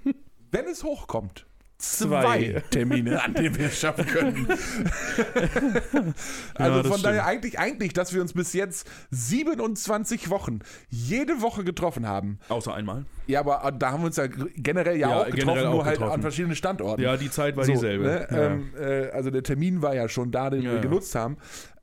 wenn 0.50 0.66
es 0.66 0.84
hochkommt, 0.84 1.46
zwei, 1.78 2.22
Zwei. 2.22 2.62
Termine, 2.70 3.22
an 3.22 3.34
denen 3.34 3.56
wir 3.58 3.66
es 3.66 3.78
schaffen 3.80 4.06
können. 4.06 4.46
also 6.54 6.82
das 6.82 6.92
von 6.92 7.02
daher 7.02 7.22
stimmt. 7.22 7.28
eigentlich, 7.28 7.58
eigentlich, 7.58 7.92
dass 7.92 8.12
wir 8.14 8.20
uns 8.22 8.32
bis 8.32 8.52
jetzt 8.52 8.88
27 9.10 10.30
Wochen 10.30 10.60
jede 10.88 11.40
Woche 11.42 11.64
getroffen 11.64 12.06
haben. 12.06 12.38
Außer 12.48 12.74
einmal. 12.74 13.06
Ja, 13.26 13.40
aber 13.40 13.64
äh, 13.64 13.72
da 13.76 13.92
haben 13.92 14.02
wir 14.02 14.06
uns 14.06 14.16
ja 14.16 14.26
generell 14.26 14.96
ja, 14.96 15.08
Ja, 15.10 15.20
auch 15.20 15.24
getroffen, 15.26 15.38
generell 15.40 15.66
auch 15.66 15.72
nur 15.72 15.84
halt 15.84 15.94
getroffen. 15.96 16.14
an 16.14 16.22
verschiedenen 16.22 16.56
Standorten. 16.56 17.02
Ja, 17.02 17.16
die 17.16 17.30
Zeit 17.30 17.56
war 17.56 17.64
So, 17.64 17.72
dieselbe. 17.72 18.04
Ne? 18.04 18.28
Ja. 18.30 18.46
Ähm, 18.46 18.70
äh, 18.78 19.10
also 19.10 19.30
der 19.30 19.42
Termin 19.42 19.82
war 19.82 19.94
ja 19.94 20.08
schon 20.08 20.30
da, 20.30 20.50
den 20.50 20.62
Ja, 20.62 20.70
wir 20.70 20.76
ja. 20.76 20.82
genutzt 20.82 21.14
haben. 21.14 21.36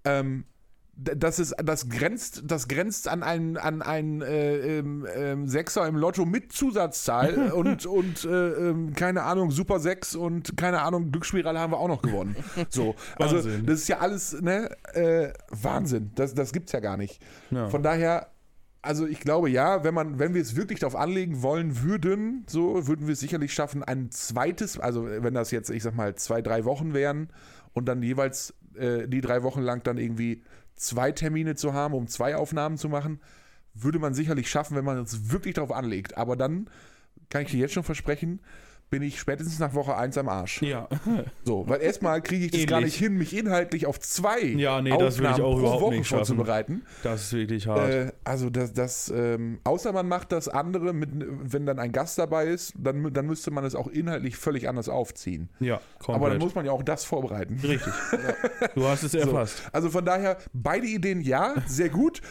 Ähm, 0.03 0.45
das 0.95 1.39
ist, 1.39 1.55
das 1.63 1.89
grenzt, 1.89 2.43
das 2.45 2.67
grenzt 2.67 3.07
an 3.07 3.23
einen, 3.23 3.57
an 3.57 3.81
einen 3.81 4.21
äh, 4.21 4.79
ähm, 4.79 5.07
ähm, 5.15 5.47
Sechser 5.47 5.87
im 5.87 5.95
Lotto 5.95 6.25
mit 6.25 6.51
Zusatzzahl 6.51 7.51
und, 7.55 7.85
und 7.85 8.25
äh, 8.25 8.69
ähm, 8.69 8.93
keine 8.93 9.23
Ahnung, 9.23 9.51
Super 9.51 9.79
6 9.79 10.15
und 10.15 10.57
keine 10.57 10.81
Ahnung, 10.81 11.11
Glücksspirale 11.11 11.59
haben 11.59 11.73
wir 11.73 11.79
auch 11.79 11.87
noch 11.87 12.01
gewonnen. 12.01 12.35
So, 12.69 12.95
also 13.17 13.37
Wahnsinn. 13.37 13.65
das 13.65 13.79
ist 13.79 13.87
ja 13.87 13.99
alles, 13.99 14.39
ne, 14.41 14.69
äh, 14.93 15.33
Wahnsinn. 15.49 16.11
Das, 16.15 16.33
das 16.33 16.53
gibt's 16.53 16.71
ja 16.71 16.79
gar 16.79 16.95
nicht. 16.95 17.21
ja. 17.49 17.69
Von 17.69 17.81
daher, 17.81 18.27
also 18.81 19.07
ich 19.07 19.19
glaube 19.19 19.49
ja, 19.49 19.83
wenn 19.83 19.93
man, 19.93 20.19
wenn 20.19 20.33
wir 20.33 20.41
es 20.41 20.55
wirklich 20.55 20.79
darauf 20.79 20.95
anlegen 20.95 21.41
wollen 21.41 21.81
würden, 21.81 22.45
so 22.47 22.87
würden 22.87 23.07
wir 23.07 23.13
es 23.13 23.19
sicherlich 23.19 23.53
schaffen, 23.53 23.83
ein 23.83 24.11
zweites, 24.11 24.79
also 24.79 25.05
wenn 25.05 25.33
das 25.33 25.51
jetzt, 25.51 25.69
ich 25.69 25.83
sag 25.83 25.95
mal, 25.95 26.15
zwei, 26.15 26.41
drei 26.41 26.65
Wochen 26.65 26.93
wären 26.93 27.29
und 27.73 27.87
dann 27.87 28.01
jeweils 28.03 28.53
äh, 28.75 29.07
die 29.07 29.21
drei 29.21 29.43
Wochen 29.43 29.61
lang 29.61 29.83
dann 29.83 29.97
irgendwie 29.97 30.43
zwei 30.75 31.11
Termine 31.11 31.55
zu 31.55 31.73
haben, 31.73 31.93
um 31.93 32.07
zwei 32.07 32.35
Aufnahmen 32.35 32.77
zu 32.77 32.89
machen, 32.89 33.19
würde 33.73 33.99
man 33.99 34.13
sicherlich 34.13 34.49
schaffen, 34.49 34.75
wenn 34.75 34.85
man 34.85 34.97
es 34.97 35.31
wirklich 35.31 35.55
darauf 35.55 35.71
anlegt. 35.71 36.17
Aber 36.17 36.35
dann 36.35 36.69
kann 37.29 37.43
ich 37.43 37.51
dir 37.51 37.59
jetzt 37.59 37.73
schon 37.73 37.83
versprechen, 37.83 38.41
bin 38.91 39.01
ich 39.01 39.19
spätestens 39.19 39.57
nach 39.57 39.73
Woche 39.73 39.95
1 39.97 40.17
am 40.17 40.29
Arsch. 40.29 40.61
Ja. 40.61 40.87
So, 41.43 41.67
weil 41.67 41.81
erstmal 41.81 42.21
kriege 42.21 42.45
ich 42.45 42.51
das 42.51 42.65
gar 42.67 42.79
Ähnlich. 42.79 42.93
nicht 42.93 43.03
hin, 43.03 43.17
mich 43.17 43.35
inhaltlich 43.35 43.87
auf 43.87 43.99
zwei 43.99 44.41
Ja, 44.41 44.81
nee, 44.81 44.91
Aufnahmen 44.91 45.35
pro 45.37 45.61
Woche 45.61 46.03
vorzubereiten. 46.03 46.83
Das 47.03 47.23
ist 47.23 47.33
wirklich 47.33 47.67
hart. 47.67 47.89
Äh, 47.89 48.11
also 48.23 48.49
das, 48.49 48.73
das 48.73 49.11
ähm, 49.15 49.59
außer 49.63 49.91
man 49.91 50.07
macht 50.07 50.31
das 50.31 50.47
andere, 50.47 50.93
mit, 50.93 51.09
wenn 51.13 51.65
dann 51.65 51.79
ein 51.79 51.91
Gast 51.91 52.19
dabei 52.19 52.45
ist, 52.45 52.73
dann, 52.77 53.11
dann 53.13 53.25
müsste 53.25 53.49
man 53.49 53.63
es 53.65 53.75
auch 53.75 53.87
inhaltlich 53.87 54.35
völlig 54.35 54.69
anders 54.69 54.87
aufziehen. 54.89 55.49
ja, 55.59 55.75
Aber 55.75 55.81
dann 56.13 56.19
komplett. 56.19 56.41
muss 56.41 56.55
man 56.55 56.65
ja 56.65 56.71
auch 56.71 56.83
das 56.83 57.03
vorbereiten. 57.05 57.59
Richtig. 57.63 57.93
Du 58.75 58.85
hast 58.87 59.03
es 59.03 59.13
erfasst. 59.13 59.63
Also 59.71 59.89
von 59.89 60.05
daher, 60.05 60.37
beide 60.53 60.85
Ideen 60.85 61.21
ja, 61.21 61.55
sehr 61.67 61.89
gut. 61.89 62.21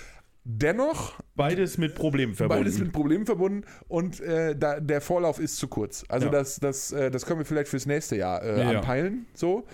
Dennoch, 0.44 1.20
Beides 1.37 1.76
mit 1.76 1.94
Problemen 1.94 2.35
verbunden. 2.35 2.62
beides 2.64 2.79
mit 2.79 2.92
Problemen 2.92 3.26
verbunden 3.26 3.64
und 3.88 4.20
äh, 4.20 4.57
da, 4.57 4.81
der 4.81 5.00
Vorlauf 5.03 5.38
ist 5.38 5.57
zu 5.59 5.68
kurz. 5.68 6.05
Also 6.09 6.26
Ja. 6.26 6.33
das, 6.33 6.59
das, 6.59 6.92
äh, 6.92 7.11
das 7.11 7.26
können 7.26 7.40
wir 7.40 7.44
vielleicht 7.44 7.68
fürs 7.68 7.85
nächste 7.87 8.16
Jahr 8.16 8.42
äh, 8.42 8.59
Ja, 8.61 8.70
anpeilen. 8.79 9.26
So. 9.35 9.66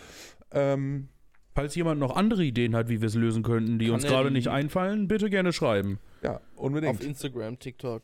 Ähm, 0.52 1.08
Falls 1.54 1.74
jemand 1.74 2.00
noch 2.00 2.14
andere 2.16 2.44
Ideen 2.44 2.74
hat, 2.76 2.88
wie 2.90 3.00
wir 3.00 3.06
es 3.08 3.14
lösen 3.14 3.42
könnten, 3.42 3.78
die 3.78 3.88
uns 3.90 4.04
er 4.04 4.10
gerade 4.10 4.30
nicht 4.30 4.48
einfallen, 4.48 5.08
bitte 5.08 5.30
gerne 5.30 5.52
schreiben. 5.52 5.98
ja, 6.22 6.34
Auf 6.36 6.40
unbedingt. 6.56 7.02
Instagram, 7.02 7.58
TikTok, 7.58 8.02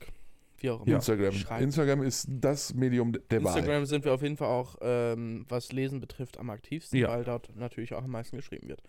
wie 0.58 0.70
auch 0.70 0.86
immer. 0.86 0.94
Instagram. 0.96 1.34
Instagram 1.60 2.02
ist 2.02 2.28
das 2.30 2.72
Medium 2.72 3.12
der 3.30 3.44
Wahl. 3.44 3.56
Instagram 3.58 3.84
sind 3.86 4.04
wir 4.06 4.14
auf 4.14 4.22
jeden 4.22 4.36
Fall 4.38 4.48
auch, 4.48 4.76
ähm, 4.80 5.44
was 5.50 5.70
Lesen 5.72 6.00
betrifft, 6.00 6.38
am 6.38 6.48
aktivsten, 6.48 6.98
Ja. 6.98 7.08
weil 7.08 7.24
dort 7.24 7.54
natürlich 7.56 7.92
auch 7.92 8.04
am 8.04 8.10
meisten 8.12 8.36
geschrieben 8.36 8.68
wird. 8.68 8.80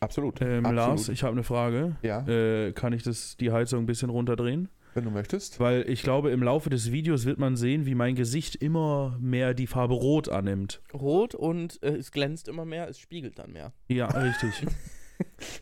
Absolut. 0.00 0.40
Ähm, 0.40 0.64
Absolut. 0.64 0.76
Lars, 0.76 1.08
ich 1.10 1.22
habe 1.22 1.32
eine 1.32 1.42
Frage. 1.44 1.96
Ja, 2.02 2.26
Äh, 2.26 2.72
kann 2.72 2.92
ich 2.92 3.02
das, 3.02 3.36
die 3.36 3.52
Heizung 3.52 3.80
ein 3.80 3.86
bisschen 3.86 4.10
runterdrehen? 4.10 4.68
wenn 4.92 5.04
du 5.04 5.10
möchtest. 5.12 5.60
Weil 5.60 5.88
ich 5.88 6.02
glaube, 6.02 6.32
im 6.32 6.42
Laufe 6.42 6.68
des 6.68 6.90
Videos 6.90 7.24
wird 7.24 7.38
man 7.38 7.54
sehen, 7.56 7.86
wie 7.86 7.94
mein 7.94 8.16
Gesicht 8.16 8.56
immer 8.56 9.16
mehr 9.20 9.54
die 9.54 9.68
Farbe 9.68 9.94
Rot 9.94 10.28
annimmt. 10.28 10.82
Rot 10.92 11.36
und 11.36 11.80
äh, 11.84 11.90
es 11.94 12.10
glänzt 12.10 12.48
immer 12.48 12.64
mehr, 12.64 12.88
es 12.88 12.98
spiegelt 12.98 13.38
dann 13.38 13.52
mehr. 13.52 13.72
Ja, 13.88 14.06
richtig. 14.06 14.66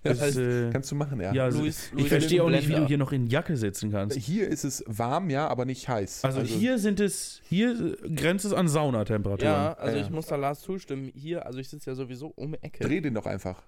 Das 0.05 0.19
Das, 0.19 0.21
heißt, 0.29 0.39
äh, 0.39 0.71
Kannst 0.71 0.93
du 0.93 0.95
machen, 0.95 1.21
ja. 1.21 1.33
ja, 1.35 1.45
also 1.45 1.59
Louis- 1.63 1.91
ich 1.97 2.09
verstehe 2.09 2.45
auch 2.45 2.49
nicht, 2.49 2.69
wie 2.69 2.75
du 2.75 2.87
hier 2.87 2.97
noch 2.97 3.11
in 3.11 3.27
Jacke 3.27 3.57
sitzen 3.57 3.91
kannst. 3.91 4.17
Hier 4.17 4.47
ist 4.47 4.63
es 4.63 4.85
warm, 4.87 5.31
ja, 5.31 5.49
aber 5.49 5.65
nicht 5.65 5.89
heiß. 5.89 6.25
Also, 6.25 6.43
hier 6.43 6.79
sind 6.79 7.01
es, 7.01 7.43
hier 7.49 7.97
grenzt 8.15 8.45
es 8.45 8.53
an 8.53 8.69
Saunatemperaturen. 8.69 9.53
Ja, 9.53 9.73
also 9.73 9.97
Ja. 9.97 10.03
ich 10.05 10.11
muss 10.11 10.27
da 10.27 10.37
Lars 10.37 10.61
zustimmen. 10.61 11.11
Hier, 11.13 11.45
also 11.45 11.59
ich 11.59 11.69
sitze 11.69 11.91
ja 11.91 11.97
sowieso 11.97 12.29
um 12.37 12.53
die 12.53 12.63
Ecke. 12.63 12.85
Dreh 12.85 13.01
den 13.01 13.15
doch 13.15 13.27
einfach. 13.27 13.61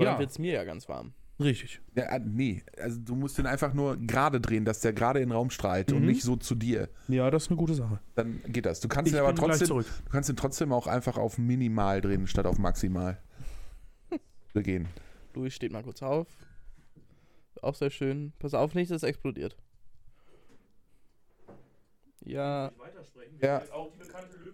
Aber 0.00 0.04
Ja. 0.06 0.10
dann 0.12 0.20
wird 0.20 0.30
es 0.30 0.38
mir 0.38 0.52
ja 0.54 0.64
ganz 0.64 0.88
warm. 0.88 1.12
Richtig. 1.38 1.80
Ja, 1.94 2.04
äh, 2.04 2.20
nee, 2.22 2.62
also 2.78 2.98
du 3.00 3.14
musst 3.14 3.38
den 3.38 3.46
einfach 3.46 3.72
nur 3.72 3.96
gerade 3.96 4.40
drehen, 4.42 4.64
dass 4.66 4.80
der 4.80 4.92
gerade 4.92 5.20
in 5.20 5.28
den 5.30 5.32
Raum 5.36 5.48
strahlt 5.50 5.90
und 5.92 6.00
Mhm. 6.00 6.06
nicht 6.06 6.22
so 6.22 6.36
zu 6.36 6.54
dir. 6.54 6.88
Ja, 7.08 7.30
das 7.30 7.44
ist 7.44 7.48
eine 7.50 7.56
gute 7.56 7.72
Sache. 7.74 7.98
Dann 8.14 8.42
geht 8.46 8.66
das. 8.66 8.80
Du 8.80 8.88
kannst 8.88 9.10
Ich 9.10 9.16
ihn 9.18 9.20
aber 9.24 9.34
trotzdem, 9.34 9.66
zurück. 9.68 9.86
du 10.04 10.10
kannst 10.10 10.28
ihn 10.28 10.36
trotzdem 10.36 10.70
auch 10.72 10.86
einfach 10.86 11.16
auf 11.16 11.38
minimal 11.38 12.00
drehen 12.02 12.26
statt 12.26 12.44
auf 12.46 12.58
maximal. 12.58 13.18
Wir 14.52 14.62
gehen. 14.62 14.88
Louis 15.34 15.54
steht 15.54 15.72
mal 15.72 15.82
kurz 15.82 16.02
auf. 16.02 16.26
Auch 17.62 17.74
sehr 17.74 17.90
schön. 17.90 18.32
Pass 18.38 18.52
auf, 18.54 18.74
nicht, 18.74 18.90
dass 18.90 18.98
es 18.98 19.02
explodiert. 19.08 19.56
Ja, 22.24 22.70
Ja. 23.42 23.62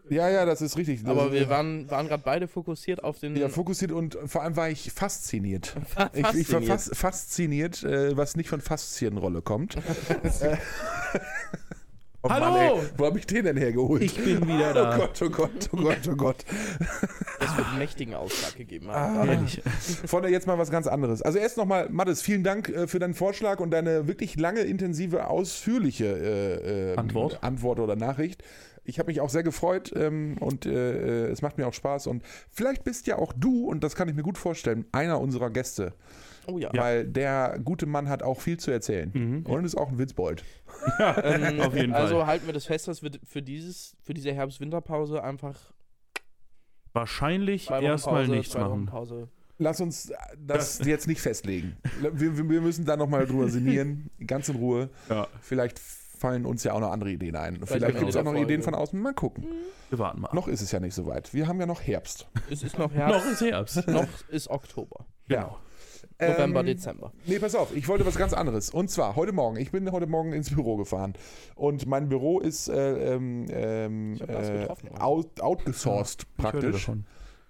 Ja, 0.09 0.29
ja, 0.29 0.44
das 0.44 0.62
ist 0.62 0.76
richtig. 0.76 1.05
aber 1.05 1.33
wir 1.33 1.48
waren, 1.48 1.90
waren 1.90 2.07
gerade 2.07 2.22
beide 2.24 2.46
fokussiert 2.46 3.02
auf 3.02 3.18
den. 3.18 3.35
ja, 3.35 3.48
fokussiert 3.48 3.90
und 3.90 4.16
vor 4.26 4.42
allem 4.44 4.55
war 4.57 4.70
ich 4.70 4.92
fasziniert. 4.92 5.74
Fa- 5.85 6.11
Ich, 6.14 6.18
ich 6.20 6.24
war 6.24 6.33
fasziniert. 6.62 6.66
fas 6.68 6.90
fasziniert, 6.94 7.83
äh, 7.83 8.16
was 8.16 8.37
nicht 8.37 8.48
von 8.48 8.61
Faszienrolle 8.61 9.42
kommt. 9.42 9.74
Oh 12.22 12.29
Hallo! 12.31 12.46
Mann, 12.50 12.85
ey, 12.85 12.90
wo 12.96 13.07
habe 13.07 13.18
ich 13.18 13.26
den 13.26 13.44
denn 13.44 13.57
hergeholt? 13.57 14.02
Ich 14.02 14.16
bin 14.16 14.46
wieder 14.48 14.70
Oh 14.72 14.74
da. 14.74 14.96
Gott, 14.96 15.22
oh 15.22 15.29
Gott, 15.31 15.68
oh 15.72 15.76
Gott, 15.76 15.98
oh 16.11 16.16
Gott. 16.16 16.44
Es 17.40 17.57
wird 17.57 17.68
einen 17.68 17.79
mächtigen 17.79 18.14
Ausschlag 18.14 18.57
gegeben 18.57 18.88
Ah. 18.90 18.94
haben. 19.14 19.29
Ehrlich. 19.29 19.62
Von 20.07 20.22
der 20.22 20.31
jetzt 20.33 20.46
mal 20.46 20.59
was 20.59 20.70
ganz 20.70 20.87
anderes. 20.87 21.22
Also 21.22 21.38
erst 21.38 21.57
nochmal, 21.57 21.88
Mattes, 21.90 22.22
vielen 22.22 22.42
Dank 22.42 22.68
äh, 22.68 22.87
für 22.88 22.98
deinen 22.98 23.14
Vorschlag 23.14 23.61
und 23.61 23.70
deine 23.70 24.09
wirklich 24.09 24.37
lange, 24.37 24.61
intensive, 24.62 25.29
ausführliche 25.29 26.07
äh, 26.07 26.92
äh, 26.92 26.96
Antwort. 26.96 27.38
Antwort 27.42 27.79
oder 27.79 27.94
Nachricht. 27.96 28.42
Ich 28.85 28.98
habe 28.98 29.09
mich 29.09 29.20
auch 29.20 29.31
sehr 29.31 29.42
gefreut 29.42 29.92
ähm, 29.96 30.37
und 30.40 30.64
äh, 30.66 31.26
äh, 31.26 31.31
es 31.31 31.42
macht 31.42 31.59
mir 31.59 31.66
auch 31.66 31.74
Spaß. 31.74 32.07
Und 32.07 32.22
vielleicht 32.50 32.83
bist 32.85 33.07
ja 33.07 33.18
auch 33.18 33.33
du, 33.37 33.66
und 33.68 33.85
das 33.85 33.94
kann 33.94 34.09
ich 34.09 34.14
mir 34.14 34.22
gut 34.22 34.38
vorstellen, 34.38 34.85
einer 34.92 35.20
unserer 35.20 35.50
Gäste. 35.50 35.92
Oh 36.46 36.59
ja. 36.59 36.70
Weil 36.74 37.06
der 37.06 37.59
gute 37.62 37.87
Mann 37.87 38.09
hat 38.09 38.22
auch 38.22 38.40
viel 38.40 38.59
zu 38.59 38.70
erzählen. 38.70 39.11
Mhm. 39.12 39.46
Und 39.46 39.64
ist 39.64 39.76
auch 39.76 39.90
ein 39.90 39.98
Witzbold. 39.98 40.44
Ähm, 41.00 41.61
Auf 41.61 41.74
jeden 41.74 41.92
Fall. 41.92 42.02
Also 42.02 42.26
halten 42.26 42.46
wir 42.46 42.52
das 42.52 42.66
fest, 42.66 42.87
dass 42.87 43.02
wir 43.02 43.11
für 43.24 43.42
dieses, 43.42 43.96
für 44.02 44.14
diese 44.14 44.32
Herbst-Winterpause 44.32 45.22
einfach 45.22 45.59
Wahrscheinlich 46.92 47.70
erstmal 47.70 48.26
nichts 48.26 48.54
machen. 48.56 48.87
Pause. 48.87 49.28
Lass 49.59 49.80
uns 49.80 50.12
das 50.38 50.85
jetzt 50.85 51.06
nicht 51.06 51.20
festlegen. 51.20 51.76
Wir, 52.12 52.37
wir 52.37 52.61
müssen 52.61 52.85
da 52.85 52.96
nochmal 52.96 53.26
drüber 53.26 53.48
sinnieren, 53.48 54.11
ganz 54.26 54.48
in 54.48 54.56
Ruhe. 54.56 54.90
Ja. 55.09 55.26
Vielleicht 55.40 55.78
fallen 55.78 56.46
uns 56.46 56.64
ja 56.64 56.72
auch 56.72 56.80
noch 56.80 56.90
andere 56.92 57.11
Ideen 57.11 57.37
ein. 57.37 57.61
Vielleicht, 57.64 57.85
am 57.85 57.98
gibt 57.98 58.11
es 58.11 58.16
auch 58.16 58.24
noch 58.24 58.35
Ideen 58.35 58.62
von 58.62 58.74
außen. 58.74 58.98
Mal 58.98 59.14
gucken. 59.14 59.46
Wir 59.90 59.98
warten 59.98 60.20
mal. 60.20 60.30
Noch 60.32 60.48
ist 60.48 60.62
es 60.62 60.72
ja 60.72 60.80
nicht 60.80 60.94
so 60.94 61.06
weit. 61.06 61.32
Wir 61.35 61.46
haben 61.48 61.61
ja 61.61 61.66
noch 61.66 61.82
Herbst. 61.82 62.26
Es 62.50 62.62
ist 62.62 62.78
noch 62.78 62.90
Noch 62.90 62.94
Herbst, 62.94 63.26
ist 63.30 63.40
Herbst. 63.42 63.88
noch 63.88 64.09
ist 64.28 64.48
Oktober. 64.48 65.06
Genau. 65.28 65.59
November, 66.20 66.61
Ähm, 66.61 66.66
Dezember. 66.66 67.12
Nee, 67.26 67.38
pass 67.38 67.55
auf, 67.55 67.76
ich 67.76 67.88
wollte 67.88 68.07
was 68.07 68.16
ganz 68.16 68.33
anderes. 68.33 68.70
Und 68.70 68.90
zwar 68.90 69.16
heute 69.16 69.33
Morgen. 69.33 69.57
Ich 69.59 69.70
bin 69.70 69.90
heute 69.92 70.07
Morgen 70.07 70.33
ins 70.33 70.50
Büro 70.50 70.76
gefahren. 70.76 71.14
Und 71.55 71.87
mein 71.87 72.09
Büro 72.09 72.40
ist 72.40 72.68
äh, 72.68 73.14
ähm, 73.14 73.46
ähm, 73.50 74.18
äh, 74.26 74.66
out, 74.98 75.40
outgesourced 75.40 76.26
Ich 76.38 76.44
hörte 76.44 76.59
praktisch. 76.61 76.90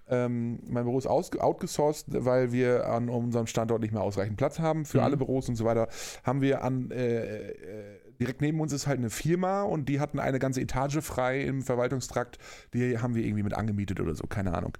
Ähm, 0.09 0.59
mein 0.69 0.85
Büro 0.85 0.97
ist 0.97 1.07
aus, 1.07 1.31
outgesourced, 1.37 2.05
weil 2.09 2.51
wir 2.53 2.87
an 2.87 3.09
unserem 3.09 3.45
Standort 3.47 3.81
nicht 3.81 3.93
mehr 3.93 4.03
ausreichend 4.03 4.37
Platz 4.37 4.59
haben 4.59 4.85
für 4.85 4.99
Mhm. 4.99 5.03
alle 5.03 5.17
Büros 5.17 5.49
und 5.49 5.55
so 5.55 5.65
weiter. 5.65 5.89
Haben 6.23 6.41
wir 6.41 6.63
an 6.63 6.91
äh, 6.91 7.51
äh, 7.51 7.97
direkt 8.19 8.41
neben 8.41 8.59
uns 8.59 8.73
ist 8.73 8.87
halt 8.87 8.99
eine 8.99 9.09
Firma 9.09 9.63
und 9.63 9.89
die 9.89 9.99
hatten 9.99 10.19
eine 10.19 10.39
ganze 10.39 10.61
Etage 10.61 10.99
frei 11.01 11.41
im 11.41 11.61
Verwaltungstrakt. 11.61 12.37
Die 12.73 12.97
haben 12.99 13.15
wir 13.15 13.23
irgendwie 13.23 13.43
mit 13.43 13.55
angemietet 13.55 13.99
oder 13.99 14.15
so, 14.15 14.25
keine 14.27 14.53
Ahnung. 14.53 14.77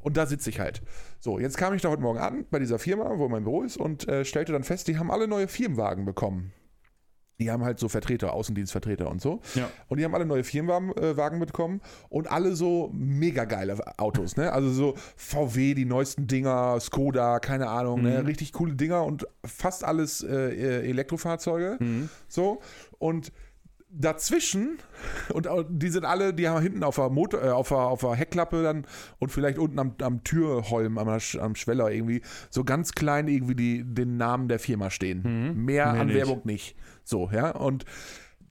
Und 0.00 0.16
da 0.16 0.26
sitze 0.26 0.50
ich 0.50 0.60
halt. 0.60 0.82
So, 1.20 1.38
jetzt 1.38 1.56
kam 1.56 1.74
ich 1.74 1.82
da 1.82 1.90
heute 1.90 2.02
Morgen 2.02 2.18
an 2.18 2.46
bei 2.50 2.58
dieser 2.58 2.78
Firma, 2.78 3.18
wo 3.18 3.28
mein 3.28 3.44
Büro 3.44 3.62
ist 3.62 3.76
und 3.76 4.08
äh, 4.08 4.24
stellte 4.24 4.52
dann 4.52 4.64
fest, 4.64 4.88
die 4.88 4.98
haben 4.98 5.10
alle 5.10 5.28
neue 5.28 5.48
Firmenwagen 5.48 6.04
bekommen. 6.04 6.52
Die 7.40 7.52
haben 7.52 7.62
halt 7.62 7.78
so 7.78 7.88
Vertreter, 7.88 8.32
Außendienstvertreter 8.32 9.08
und 9.08 9.20
so. 9.20 9.40
Ja. 9.54 9.70
Und 9.86 9.98
die 9.98 10.04
haben 10.04 10.12
alle 10.12 10.26
neue 10.26 10.42
Firmenwagen 10.42 10.90
äh, 10.96 11.16
Wagen 11.16 11.38
bekommen 11.38 11.80
und 12.08 12.28
alle 12.28 12.56
so 12.56 12.90
mega 12.92 13.44
geile 13.44 13.78
Autos, 13.96 14.36
ne? 14.36 14.52
Also 14.52 14.70
so 14.70 14.94
VW, 15.16 15.74
die 15.74 15.84
neuesten 15.84 16.26
Dinger, 16.26 16.80
Skoda, 16.80 17.38
keine 17.38 17.68
Ahnung, 17.68 18.02
ne? 18.02 18.18
Mhm. 18.20 18.26
Richtig 18.26 18.52
coole 18.52 18.74
Dinger 18.74 19.04
und 19.04 19.24
fast 19.44 19.84
alles 19.84 20.24
äh, 20.24 20.34
äh, 20.34 20.90
Elektrofahrzeuge. 20.90 21.76
Mhm. 21.78 22.08
So. 22.26 22.60
Und 22.98 23.30
dazwischen, 23.90 24.78
und 25.32 25.48
die 25.70 25.88
sind 25.88 26.04
alle, 26.04 26.34
die 26.34 26.48
haben 26.48 26.62
hinten 26.62 26.82
auf 26.82 26.96
der, 26.96 27.08
Motor, 27.08 27.42
äh, 27.42 27.50
auf 27.50 27.68
der, 27.68 27.78
auf 27.78 28.00
der 28.00 28.14
Heckklappe 28.14 28.62
dann 28.62 28.86
und 29.18 29.30
vielleicht 29.30 29.58
unten 29.58 29.78
am, 29.78 29.94
am 30.02 30.24
Türholm, 30.24 30.98
am, 30.98 31.08
am 31.08 31.54
Schweller 31.54 31.90
irgendwie, 31.90 32.22
so 32.50 32.64
ganz 32.64 32.92
klein 32.92 33.28
irgendwie 33.28 33.54
die, 33.54 33.84
den 33.84 34.16
Namen 34.16 34.48
der 34.48 34.58
Firma 34.58 34.90
stehen. 34.90 35.22
Mhm. 35.22 35.64
Mehr 35.64 35.92
Mehr 35.92 36.00
an 36.00 36.06
nicht. 36.08 36.16
Werbung 36.16 36.42
nicht. 36.44 36.76
So, 37.04 37.30
ja. 37.32 37.50
Und 37.50 37.84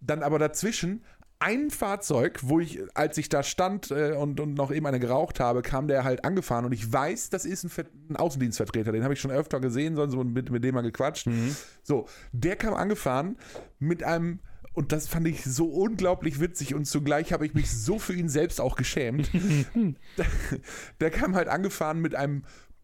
dann 0.01 0.23
aber 0.23 0.39
dazwischen 0.39 1.03
ein 1.39 1.69
Fahrzeug, 1.69 2.39
wo 2.41 2.59
ich, 2.59 2.79
als 2.95 3.17
ich 3.17 3.29
da 3.29 3.43
stand 3.43 3.91
äh, 3.91 4.13
und, 4.13 4.39
und 4.39 4.55
noch 4.55 4.71
eben 4.71 4.87
eine 4.87 4.99
geraucht 4.99 5.39
habe, 5.39 5.61
kam 5.61 5.87
der 5.87 6.03
halt 6.03 6.25
angefahren 6.25 6.65
und 6.65 6.71
ich 6.71 6.91
weiß, 6.91 7.29
das 7.29 7.45
ist 7.45 7.63
ein, 7.63 7.85
ein 8.09 8.15
Außendienstvertreter, 8.15 8.91
den 8.91 9.03
habe 9.03 9.13
ich 9.13 9.21
schon 9.21 9.31
öfter 9.31 9.59
gesehen, 9.59 9.95
sonst 9.95 10.13
so 10.13 10.23
mit, 10.23 10.49
mit 10.49 10.63
dem 10.63 10.73
mal 10.73 10.81
gequatscht. 10.81 11.27
Mhm. 11.27 11.55
So, 11.83 12.07
der 12.31 12.55
kam 12.55 12.73
angefahren 12.73 13.37
mit 13.77 14.03
einem, 14.03 14.39
und 14.77 14.91
das 14.91 15.07
fand 15.07 15.27
ich 15.27 15.43
so 15.43 15.65
unglaublich 15.65 16.39
witzig 16.39 16.75
und 16.75 16.85
zugleich 16.85 17.33
habe 17.33 17.47
ich 17.47 17.55
mich 17.55 17.71
so 17.71 17.97
für 17.97 18.13
ihn 18.13 18.29
selbst 18.29 18.61
auch 18.61 18.75
geschämt. 18.75 19.31
der, 19.33 20.25
der 21.01 21.09
kam 21.09 21.35
halt 21.35 21.47
angefahren 21.47 21.99
mit 21.99 22.13
einem 22.13 22.43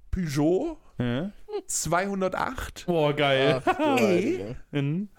Peugeot 0.10 0.80
Ja. 0.98 1.32
208 1.68 2.88
Boah, 2.88 3.14
geil. 3.16 3.62
Ach? 3.64 3.78
Heilige. 3.78 4.56
Mhm. 4.72 5.10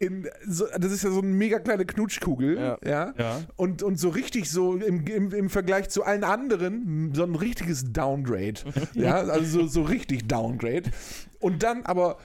in, 0.00 0.28
so, 0.44 0.66
das 0.76 0.90
ist 0.90 1.04
ja 1.04 1.10
so 1.12 1.20
eine 1.20 1.28
mega 1.28 1.60
kleine 1.60 1.86
Knutschkugel, 1.86 2.56
ja. 2.58 2.78
Ja. 2.84 3.14
Ja. 3.16 3.40
Und, 3.54 3.84
und 3.84 3.96
so 4.00 4.08
richtig 4.08 4.50
so 4.50 4.74
im, 4.74 5.06
im, 5.06 5.32
im 5.32 5.48
Vergleich 5.50 5.88
zu 5.88 6.02
allen 6.02 6.24
anderen 6.24 7.12
so 7.14 7.22
ein 7.22 7.36
richtiges 7.36 7.92
Downgrade. 7.92 8.60
ja, 8.94 9.18
also 9.18 9.60
so, 9.60 9.66
so 9.68 9.82
richtig 9.82 10.26
Downgrade. 10.26 10.90
Und 11.38 11.62
dann 11.62 11.86
aber 11.86 12.18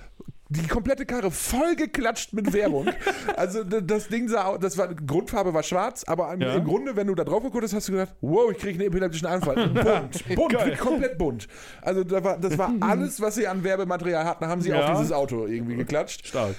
die 0.62 0.68
komplette 0.68 1.06
Karre 1.06 1.32
voll 1.32 1.76
geklatscht 1.76 2.34
mit 2.34 2.52
Werbung. 2.54 2.88
Also 3.36 3.64
das 3.64 4.08
Ding 4.08 4.28
sah 4.28 4.44
aus, 4.46 4.60
das 4.60 4.78
war, 4.78 4.94
Grundfarbe 4.94 5.54
war 5.54 5.64
schwarz, 5.64 6.04
aber 6.06 6.34
im, 6.34 6.42
Ja. 6.42 6.56
im 6.56 6.64
Grunde, 6.64 6.96
wenn 6.96 7.08
du 7.08 7.16
da 7.16 7.24
drauf 7.24 7.42
geguckt 7.44 7.64
hast, 7.64 7.74
hast 7.74 7.88
du 7.88 7.94
gedacht, 7.94 8.14
wow, 8.22 8.52
ich 8.52 8.58
kriege 8.58 8.78
einen 8.80 8.88
epileptischen 8.88 9.28
Anfall. 9.28 9.56
Bunt, 9.70 10.26
bunt, 10.36 10.78
komplett 10.78 11.18
bunt. 11.18 11.48
Also 11.82 12.04
da 12.04 12.24
war, 12.24 12.38
das 12.38 12.58
war 12.58 12.72
alles, 12.82 13.20
was 13.22 13.36
sie 13.36 13.48
an 13.48 13.64
Werbematerial 13.64 14.26
hatten, 14.26 14.46
haben 14.48 14.62
sie 14.62 14.70
Ja. 14.70 14.92
auf 14.92 14.98
dieses 15.00 15.12
Auto 15.12 15.48
irgendwie 15.48 15.76
geklatscht. 15.76 16.28
Stark. 16.28 16.56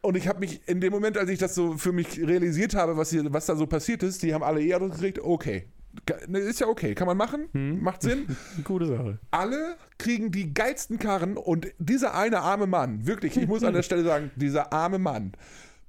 Und 0.00 0.16
ich 0.16 0.28
habe 0.28 0.40
mich 0.40 0.60
in 0.68 0.80
dem 0.80 0.92
Moment, 0.92 1.16
als 1.18 1.30
ich 1.30 1.38
das 1.38 1.54
so 1.54 1.76
für 1.78 1.92
mich 1.92 2.18
realisiert 2.20 2.74
habe, 2.74 2.96
was, 2.96 3.10
hier, 3.10 3.24
was 3.32 3.46
da 3.46 3.56
so 3.56 3.66
passiert 3.66 4.02
ist, 4.02 4.22
die 4.22 4.34
haben 4.34 4.42
alle 4.42 4.62
eher 4.62 4.78
gekriegt, 4.80 5.18
okay. 5.18 5.68
Ne, 6.26 6.38
Ist 6.38 6.60
ja 6.60 6.66
okay, 6.66 6.94
kann 6.94 7.06
man 7.06 7.16
machen, 7.16 7.48
macht 7.82 8.02
Sinn. 8.02 8.36
Gute 8.64 8.86
Sache. 8.86 9.18
Alle 9.30 9.76
kriegen 9.98 10.30
die 10.30 10.52
geilsten 10.52 10.98
Karren 10.98 11.36
und 11.36 11.68
dieser 11.78 12.14
eine 12.14 12.40
arme 12.40 12.66
Mann, 12.66 13.06
wirklich, 13.06 13.36
ich 13.36 13.46
muss 13.46 13.64
an 13.64 13.74
der 13.74 13.82
Stelle 13.82 14.04
sagen, 14.04 14.30
dieser 14.36 14.72
arme 14.72 14.98
Mann 14.98 15.32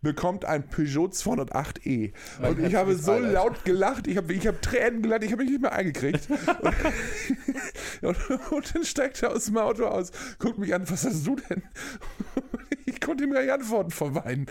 bekommt 0.05 0.45
ein 0.45 0.67
Peugeot 0.69 1.07
208e. 1.09 2.13
Und 2.47 2.59
ich 2.59 2.75
habe 2.75 2.95
so 2.95 3.13
Highlight. 3.13 3.33
laut 3.33 3.65
gelacht, 3.65 4.07
ich 4.07 4.15
habe 4.17 4.31
ich 4.33 4.45
hab 4.47 4.61
Tränen 4.61 5.01
gelacht, 5.01 5.23
ich 5.23 5.31
habe 5.31 5.41
mich 5.43 5.51
nicht 5.51 5.61
mehr 5.63 5.73
eingekriegt. 5.73 6.27
Und, 8.01 8.17
und 8.51 8.75
dann 8.75 8.83
steigt 8.83 9.23
er 9.23 9.31
aus 9.31 9.45
dem 9.45 9.57
Auto 9.57 9.85
aus, 9.85 10.11
guckt 10.37 10.59
mich 10.59 10.73
an, 10.75 10.87
was 10.89 11.05
hast 11.05 11.25
du 11.25 11.35
denn? 11.35 11.63
Ich 12.87 13.01
konnte 13.01 13.23
ihm 13.23 13.31
gar 13.33 13.41
nicht 13.41 13.51
antworten 13.51 13.89
vor 13.89 14.13
Weinen. 14.13 14.45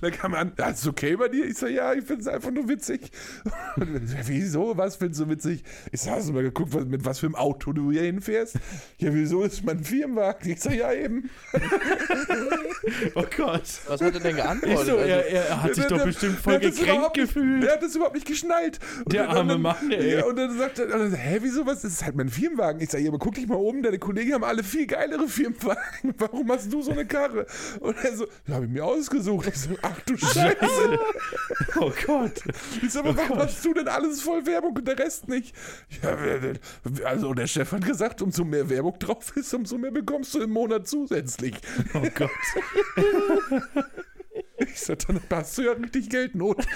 Dann 0.00 0.12
kam 0.12 0.32
er 0.32 0.40
an, 0.40 0.52
"Ja, 0.58 0.70
ist 0.70 0.86
okay 0.86 1.14
bei 1.16 1.28
dir? 1.28 1.44
Ich 1.44 1.58
so, 1.58 1.66
ja, 1.66 1.92
ich 1.92 2.04
finde 2.04 2.22
es 2.22 2.28
einfach 2.28 2.50
nur 2.50 2.68
witzig. 2.70 3.10
So, 3.76 3.84
Wieso? 4.24 4.76
Was 4.78 4.96
findest 4.96 5.20
du 5.20 5.28
witzig? 5.28 5.62
Ich 5.92 6.00
so, 6.00 6.10
hast 6.10 6.30
du 6.30 6.32
mal 6.32 6.42
geguckt, 6.42 6.72
was, 6.72 6.86
mit 6.86 7.04
was 7.04 7.18
für 7.18 7.26
einem 7.26 7.34
Auto 7.34 7.74
du 7.74 7.92
hier 7.92 8.02
hinfährst? 8.04 8.56
Ja, 8.96 9.12
wieso 9.12 9.42
ist 9.42 9.62
mein 9.64 9.84
Firmenwagen? 9.84 10.50
Ich 10.50 10.60
so, 10.60 10.70
ja, 10.70 10.90
eben. 10.94 11.28
Oh 13.14 13.24
Gott. 13.36 13.41
Was 13.46 14.00
hat 14.00 14.14
er 14.14 14.20
denn 14.20 14.36
geantwortet? 14.36 14.78
Ich 14.80 14.86
so, 14.86 14.96
Also, 14.96 15.08
er, 15.08 15.26
er 15.28 15.62
hat 15.62 15.74
sich 15.74 15.84
doch 15.86 15.96
Der- 15.98 16.04
bestimmt 16.06 16.38
voll 16.40 16.58
gekränkt 16.58 17.14
gefühlt. 17.14 17.62
Der 17.62 17.72
hat 17.72 17.82
das 17.82 17.94
überhaupt 17.94 18.14
nicht 18.14 18.26
geschnallt. 18.26 18.78
Und 19.04 19.12
Der 19.12 19.26
dann- 19.26 19.36
arme 19.36 19.58
Mann, 19.58 19.90
ey. 19.90 20.14
Ja, 20.16 20.24
und 20.24 20.36
dann 20.36 20.56
sagt 20.58 20.78
er, 20.78 21.10
hä, 21.10 21.38
wieso, 21.42 21.66
was? 21.66 21.82
Das 21.82 21.92
ist 21.92 22.04
halt 22.04 22.14
mein 22.16 22.28
Firmenwagen. 22.28 22.80
Ich 22.80 22.90
sage, 22.90 23.04
ja, 23.04 23.10
aber 23.10 23.18
guck 23.18 23.34
dich 23.34 23.46
mal 23.46 23.56
um, 23.56 23.82
deine 23.82 23.98
Kollegen 23.98 24.34
haben 24.34 24.44
alle 24.44 24.62
viel 24.62 24.86
geilere 24.86 25.26
Firmenwagen. 25.28 26.14
Warum 26.18 26.50
hast 26.50 26.72
du 26.72 26.82
so 26.82 26.92
eine 26.92 27.06
Karre? 27.06 27.46
Und 27.80 27.96
er 28.04 28.16
so, 28.16 28.26
ja, 28.46 28.54
habe 28.54 28.66
ich 28.66 28.70
mir 28.70 28.84
ausgesucht. 28.84 29.46
Ich 29.48 29.56
so, 29.56 29.70
ach 29.82 30.00
du 30.06 30.16
Scheiße. 30.16 30.98
Oh 31.80 31.92
Gott. 32.06 32.42
Ich 32.82 32.92
so, 32.92 33.00
aber 33.00 33.16
warum 33.16 33.38
hast 33.38 33.64
du 33.64 33.72
denn 33.74 33.88
alles 33.88 34.22
voll 34.22 34.44
Werbung 34.46 34.76
und 34.76 34.86
der 34.86 34.98
Rest 34.98 35.28
nicht? 35.28 35.54
Ja, 36.02 36.16
also 37.06 37.34
der 37.34 37.46
Chef 37.46 37.72
hat 37.72 37.84
gesagt, 37.84 38.22
umso 38.22 38.44
mehr 38.44 38.68
Werbung 38.68 38.98
drauf 38.98 39.32
ist, 39.36 39.52
umso 39.54 39.78
mehr 39.78 39.90
bekommst 39.90 40.34
du 40.34 40.40
im 40.42 40.50
Monat 40.50 40.86
zusätzlich. 40.86 41.54
Oh 41.94 42.02
Gott. 42.14 42.30
Ich 44.58 44.80
so, 44.80 44.94
dann 44.94 45.20
hast 45.30 45.58
du 45.58 45.62
ja 45.62 45.72
richtig 45.72 46.08
Geldnot. 46.10 46.58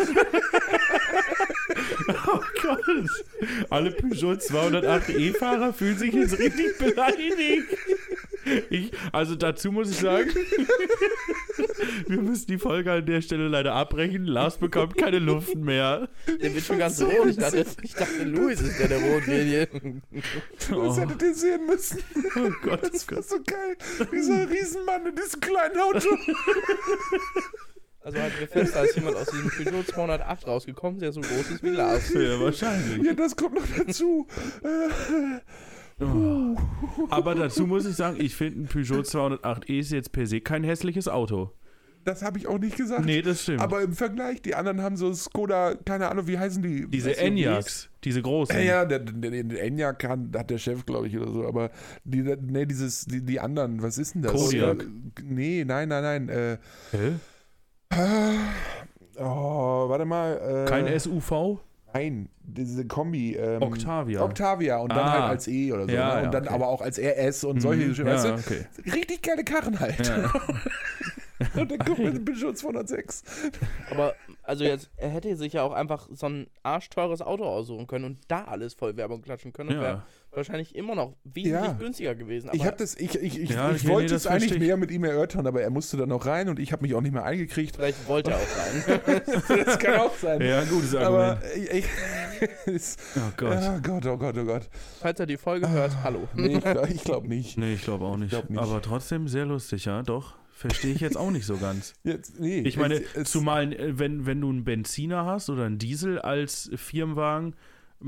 Oh 2.09 2.41
Gott. 2.63 2.81
Alle 3.71 3.91
Peugeot 3.91 4.35
208e-Fahrer 4.35 5.73
fühlen 5.73 5.99
sich 5.99 6.15
jetzt 6.15 6.39
richtig 6.39 6.79
beleidigt. 6.79 7.67
Ich, 8.71 8.93
also 9.13 9.35
dazu 9.35 9.73
muss 9.73 9.91
ich 9.91 9.97
sagen, 9.99 10.31
wir 12.07 12.21
müssen 12.23 12.47
die 12.47 12.59
Folge 12.59 12.93
an 12.93 13.07
der 13.07 13.21
Stelle 13.21 13.49
leider 13.49 13.75
abbrechen. 13.75 14.25
Lars 14.27 14.59
bekommt 14.59 14.97
keine 14.97 15.19
Luft 15.19 15.55
mehr. 15.57 16.09
der 16.41 16.55
wird 16.55 16.65
schon 16.65 16.79
ganz 16.79 16.97
so 16.97 17.07
rot. 17.07 17.29
Ich 17.29 17.37
dachte, 17.37 17.65
ich 17.83 17.95
dachte, 17.95 18.25
Louis 18.25 18.61
ist 18.61 18.79
der, 18.79 18.89
der 18.89 18.99
rot 18.99 19.27
wird 19.27 19.45
hier. 19.47 19.67
Das 20.59 20.71
Oh, 20.73 20.97
hättet 20.97 21.23
ihr 21.23 21.35
sehen 21.35 21.67
müssen. 21.67 21.99
oh 22.37 22.51
Gott, 22.63 22.81
oh 22.85 22.89
Das 22.93 23.11
war 23.11 23.23
so 23.23 23.37
geil. 23.45 23.77
Dieser 24.13 24.49
Riesenmann 24.49 25.07
in 25.07 25.15
diesem 25.17 25.41
kleinen 25.41 25.79
Auto. 25.79 26.09
Also 28.03 28.21
halten 28.21 28.39
wir 28.39 28.47
fest, 28.47 28.73
da 28.73 28.85
ist 28.85 28.95
jemand 28.95 29.17
aus 29.17 29.27
diesem 29.33 29.51
Peugeot 29.51 29.83
208 29.83 30.47
rausgekommen, 30.47 31.01
der 31.01 31.11
so 31.11 31.21
groß 31.21 31.51
ist 31.51 31.63
wie 31.65 31.71
Lars. 31.71 32.15
Ja, 32.15 32.39
wahrscheinlich. 32.39 33.05
Ja, 33.05 33.15
das 33.15 33.35
kommt 33.35 33.57
noch 33.57 33.67
dazu. 33.85 34.29
Äh, 34.63 34.69
Oh. 36.01 36.57
Aber 37.11 37.35
dazu 37.35 37.67
muss 37.67 37.87
ich 37.87 37.97
sagen, 37.97 38.17
ich 38.21 38.35
finde 38.35 38.61
ein 38.63 38.67
Peugeot 38.67 39.03
208e 39.03 39.79
ist 39.79 39.93
jetzt 39.93 40.13
per 40.13 40.27
se 40.27 40.41
kein 40.41 40.63
hässliches 40.63 41.09
Auto. 41.09 41.53
Das 42.05 42.23
habe 42.23 42.39
ich 42.39 42.47
auch 42.47 42.59
nicht 42.59 42.77
gesagt. 42.77 43.05
Nee, 43.05 43.21
das 43.21 43.43
stimmt. 43.43 43.61
Aber 43.61 43.83
im 43.83 43.93
Vergleich, 43.93 44.41
die 44.41 44.55
anderen 44.55 44.81
haben 44.81 44.97
so 44.97 45.13
Skoda, 45.13 45.75
keine 45.75 46.09
Ahnung, 46.09 46.29
wie 46.29 46.39
heißen 46.39 46.63
die? 46.63 46.87
diese? 46.89 47.17
Enyaqs, 47.17 47.91
diese 48.05 48.23
großen. 48.23 48.55
Ja, 48.57 48.63
ja, 48.63 48.85
der, 48.85 49.01
der, 49.01 49.43
der 49.43 49.65
Enyaq 49.65 49.99
kann, 49.99 50.31
hat 50.37 50.49
der 50.51 50.59
Chef, 50.59 50.87
glaube 50.87 51.09
ich, 51.09 51.19
oder 51.19 51.33
so. 51.33 51.45
Aber 51.45 51.71
die, 52.05 52.23
nee, 52.23 52.65
dieses, 52.65 53.07
die, 53.07 53.23
die 53.25 53.41
anderen, 53.41 53.83
was 53.83 53.99
ist 53.99 54.15
denn 54.15 54.23
das? 54.23 54.33
Kodiaq. 54.33 54.83
Äh, 54.83 54.87
Nee, 55.25 55.65
nein, 55.67 55.89
nein, 55.89 56.27
nein. 56.27 56.29
Äh, 56.29 56.59
Hä? 56.93 57.13
oh, 59.19 59.89
warte 59.89 60.05
mal. 60.05 60.65
Äh, 60.67 60.69
Kein 60.69 61.01
SUV? 61.01 61.59
Nein, 61.97 62.29
diese 62.43 62.87
Kombi. 62.87 63.35
Ähm, 63.37 63.63
Octavia. 63.63 64.23
Octavia 64.23 64.77
und 64.79 64.91
dann 64.91 64.99
Ah. 64.99 65.13
halt 65.13 65.23
als 65.31 65.49
E 65.49 65.73
oder 65.73 65.85
so. 65.87 65.91
Ja, 65.91 66.09
ne? 66.15 66.19
Und 66.19 66.25
ja, 66.25 66.31
dann 66.31 66.45
okay. 66.45 66.55
aber 66.55 66.69
auch 66.69 66.83
als 66.83 66.99
RS 66.99 67.45
und 67.45 67.61
solche, 67.61 67.87
Mhm, 67.87 68.07
weißt 68.07 68.25
ja, 68.27 68.33
du? 68.33 68.39
okay. 68.39 68.67
Richtig 68.95 69.23
geile 69.23 69.45
Karren 69.45 69.81
halt. 69.81 69.97
Und 71.55 71.71
dann 71.71 71.79
kommt 71.79 71.99
mit 71.99 72.15
dem 72.17 72.25
Peugeot 72.25 72.53
206. 72.55 73.23
Aber, 73.91 74.15
also 74.43 74.65
jetzt, 74.65 74.91
er 74.97 75.11
hätte 75.11 75.37
sich 75.37 75.53
ja 75.55 75.63
auch 75.63 75.73
einfach 75.73 76.09
so 76.13 76.27
ein 76.27 76.47
arschteures 76.63 77.21
Auto 77.21 77.45
aussuchen 77.45 77.87
können 77.87 78.05
und 78.07 78.19
da 78.29 78.45
alles 78.45 78.75
voll 78.75 78.97
Werbung 78.97 79.21
klatschen 79.23 79.53
können. 79.53 79.71
Und 79.71 79.75
Ja. 79.77 79.83
wäre 79.83 80.03
wahrscheinlich 80.33 80.75
immer 80.75 80.95
noch 80.95 81.15
wesentlich 81.25 81.63
Ja. 81.63 81.73
günstiger 81.73 82.15
gewesen. 82.15 82.49
Aber 82.49 82.57
Ich 82.57 82.65
habe 82.65 82.77
das, 82.77 82.95
ich, 82.97 83.15
ich, 83.21 83.39
ich, 83.39 83.51
Ja, 83.51 83.71
ich 83.73 83.85
nee, 83.85 83.91
wollte 83.91 84.11
nee, 84.13 84.17
es 84.17 84.23
das 84.23 84.33
eigentlich 84.33 84.59
mehr 84.59 84.77
mit 84.77 84.91
ihm 84.91 85.05
erörtern, 85.05 85.47
aber 85.47 85.61
er 85.63 85.71
musste 85.71 85.97
dann 85.97 86.09
noch 86.09 86.25
rein 86.27 86.49
und 86.49 86.59
ich 86.59 86.73
habe 86.73 86.83
mich 86.83 86.95
auch 86.95 87.01
nicht 87.01 87.13
mehr 87.13 87.25
eingekriegt. 87.25 87.77
vielleicht 87.77 88.07
wollte 88.09 88.31
er 88.31 88.37
auch 88.39 88.41
rein. 88.41 89.23
das 89.67 89.79
kann 89.79 90.01
auch 90.01 90.15
sein. 90.17 90.41
Ja, 90.41 90.65
gutes 90.65 90.95
Argument. 90.95 91.39
aber 91.39 91.55
ich, 91.55 91.71
ich, 91.71 91.85
es, 92.67 92.97
oh 93.17 93.33
Gott. 93.37 93.59
oh 93.63 93.79
Gott, 93.83 94.07
oh 94.07 94.17
Gott, 94.17 94.37
oh 94.39 94.45
Gott. 94.45 94.69
Falls 95.01 95.21
er 95.21 95.27
die 95.27 95.37
Folge 95.39 95.69
hört, 95.69 95.93
hallo. 96.03 96.29
Nee, 96.35 96.57
ich 96.57 96.61
glaube 96.63 96.89
glaub 97.05 97.25
nicht. 97.27 97.57
Nee, 97.59 97.75
ich 97.75 97.83
glaube 97.83 98.05
auch 98.07 98.17
nicht. 98.17 98.31
glaub 98.31 98.49
nicht. 98.51 98.61
Aber 98.61 98.81
trotzdem 98.83 99.29
sehr 99.29 99.47
lustig, 99.47 99.85
ja, 99.87 100.03
doch. 100.03 100.35
Verstehe 100.57 100.95
ich 100.95 101.03
jetzt 101.03 101.19
auch 101.19 101.31
nicht 101.31 101.45
so 101.45 101.59
ganz. 101.59 101.93
Jetzt, 102.03 102.41
nee, 102.41 102.61
Ich 102.61 102.79
meine, 102.79 102.95
es, 102.95 103.15
es, 103.15 103.31
zumal, 103.31 103.75
äh, 103.75 103.99
wenn, 103.99 104.25
wenn 104.25 104.41
du 104.41 104.49
einen 104.49 104.65
Benziner 104.65 105.27
hast 105.27 105.51
oder 105.51 105.65
einen 105.65 105.77
Diesel 105.77 106.19
als 106.19 106.71
Firmenwagen, 106.75 107.55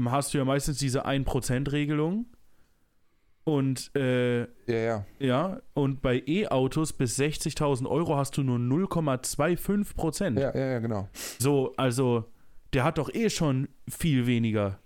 hast 0.06 0.32
du 0.32 0.38
ja 0.38 0.46
meistens 0.46 0.78
diese 0.78 1.04
1%-Regelung. 1.04 2.24
Und 3.44 3.94
äh, 3.94 4.40
Ja, 4.40 4.46
ja. 4.66 5.04
ja, 5.18 5.60
und 5.74 6.00
bei 6.00 6.22
E-Autos 6.26 6.94
bis 6.94 7.18
60.000 7.18 7.86
Euro 7.86 8.16
hast 8.16 8.38
du 8.38 8.42
nur 8.42 8.56
0,25 8.58 9.94
Prozent. 9.94 10.38
Ja, 10.38 10.54
ja, 10.54 10.66
ja, 10.72 10.78
genau. 10.78 11.10
So, 11.38 11.74
also, 11.76 12.32
der 12.72 12.84
hat 12.84 12.96
doch 12.96 13.12
eh 13.12 13.28
schon 13.28 13.68
viel 13.86 14.26
weniger. 14.26 14.78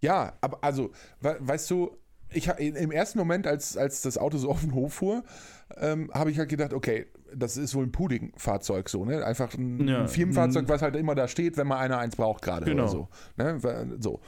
Ja, 0.00 0.34
aber 0.40 0.62
also, 0.62 0.92
we 1.20 1.36
weißt 1.40 1.68
du, 1.72 1.96
ich 2.34 2.48
im 2.48 2.90
ersten 2.90 3.18
Moment, 3.18 3.46
als, 3.46 3.76
als 3.76 4.02
das 4.02 4.18
Auto 4.18 4.38
so 4.38 4.50
auf 4.50 4.60
den 4.60 4.74
Hof 4.74 4.94
fuhr, 4.94 5.22
ähm, 5.80 6.10
habe 6.12 6.30
ich 6.30 6.38
halt 6.38 6.48
gedacht, 6.48 6.72
okay, 6.72 7.06
das 7.34 7.56
ist 7.56 7.74
wohl 7.74 7.84
ein 7.86 7.92
Pudding-Fahrzeug 7.92 8.88
so, 8.88 9.04
ne? 9.04 9.24
Einfach 9.24 9.54
ein, 9.54 9.88
Ja. 9.88 10.00
ein 10.02 10.08
Firmenfahrzeug, 10.08 10.68
was 10.68 10.82
halt 10.82 10.96
immer 10.96 11.14
da 11.14 11.28
steht, 11.28 11.56
wenn 11.56 11.66
mal 11.66 11.78
einer 11.78 11.98
eins 11.98 12.16
braucht 12.16 12.42
gerade 12.42 12.66
Genau. 12.66 12.82
oder 12.84 12.90
so. 12.92 13.08
Ne? 13.36 13.58
So. 14.00 14.20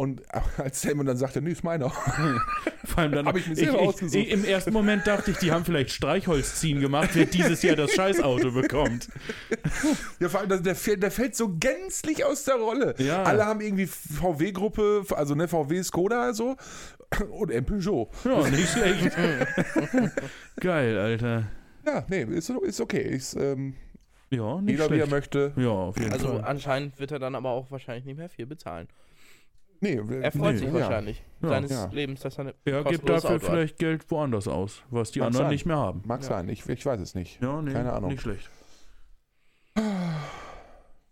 Und 0.00 0.22
als 0.56 0.82
Helmut 0.82 1.06
dann 1.08 1.18
sagte, 1.18 1.42
nee, 1.42 1.50
ist 1.50 1.62
meiner. 1.62 1.90
Vor 2.84 2.98
allem 2.98 3.12
dann 3.12 3.26
Hab 3.26 3.36
ich 3.36 3.46
mir 3.46 3.54
selber 3.54 3.82
ich, 3.82 3.88
ausgesucht. 3.88 4.14
ich, 4.16 4.30
Im 4.30 4.44
ersten 4.46 4.72
Moment 4.72 5.06
dachte 5.06 5.30
ich, 5.30 5.36
die 5.36 5.52
haben 5.52 5.62
vielleicht 5.66 5.90
Streichholzziehen 5.90 6.80
gemacht, 6.80 7.10
wer 7.12 7.26
dieses 7.26 7.60
Jahr 7.60 7.76
das 7.76 7.92
Scheißauto 7.92 8.50
bekommt. 8.62 9.08
Ja, 10.18 10.30
vor 10.30 10.40
allem, 10.40 10.48
der, 10.48 10.60
der, 10.60 10.74
fällt, 10.74 11.02
der 11.02 11.10
fällt 11.10 11.36
so 11.36 11.50
gänzlich 11.54 12.24
aus 12.24 12.44
der 12.44 12.54
Rolle. 12.54 12.94
Ja. 12.96 13.24
Alle 13.24 13.44
haben 13.44 13.60
irgendwie 13.60 13.86
VW-Gruppe, 13.86 15.04
also 15.10 15.34
ne, 15.34 15.46
VW 15.48 15.82
Skoda 15.82 16.32
so 16.32 16.56
und 17.30 17.52
ein 17.52 17.66
Peugeot. 17.66 18.08
Ja, 18.24 18.48
nicht 18.48 18.70
schlecht. 18.70 19.10
Geil, 20.60 20.96
Alter. 20.98 21.44
Ja, 21.86 22.04
nee, 22.08 22.22
ist, 22.22 22.48
ist 22.48 22.80
okay. 22.80 23.02
Ist, 23.02 23.34
ähm, 23.34 23.74
Ja, 24.30 24.60
nicht 24.62 24.70
jeder 24.78 24.88
wie 24.90 24.94
er 24.94 25.06
schlecht. 25.06 25.10
möchte. 25.10 25.52
Ja, 25.56 25.68
auf 25.68 25.98
jeden 25.98 26.12
Also 26.12 26.28
Fall. 26.28 26.44
anscheinend 26.44 26.98
wird 26.98 27.12
er 27.12 27.18
dann 27.18 27.34
aber 27.34 27.50
auch 27.50 27.70
wahrscheinlich 27.70 28.04
nicht 28.06 28.16
mehr 28.18 28.28
viel 28.30 28.46
bezahlen. 28.46 28.88
Nee, 29.82 29.94
Er 30.22 30.30
freut 30.32 30.52
Nee. 30.54 30.58
sich 30.58 30.72
wahrscheinlich 30.72 31.22
Ja. 31.42 31.48
seines 31.48 31.70
Ja. 31.70 31.86
Lebens, 31.90 32.20
dass 32.20 32.36
er 32.38 32.40
eine 32.42 32.54
Er 32.66 32.84
gibt 32.84 33.08
dafür 33.08 33.30
Auto 33.30 33.34
hat. 33.34 33.42
vielleicht 33.50 33.78
Geld 33.78 34.10
woanders 34.10 34.46
aus, 34.46 34.82
was 34.90 35.10
die 35.10 35.20
Mag 35.20 35.28
anderen 35.28 35.46
sein. 35.46 35.52
nicht 35.52 35.64
mehr 35.66 35.78
haben. 35.78 36.02
Mag 36.04 36.20
Ja. 36.22 36.28
sein, 36.28 36.48
ich, 36.50 36.68
ich 36.68 36.84
weiß 36.84 37.00
es 37.00 37.14
nicht. 37.14 37.40
Ja, 37.42 37.62
nee, 37.62 37.72
Keine 37.72 37.92
Ahnung. 37.92 38.10
nicht 38.10 38.20
schlecht. 38.20 38.48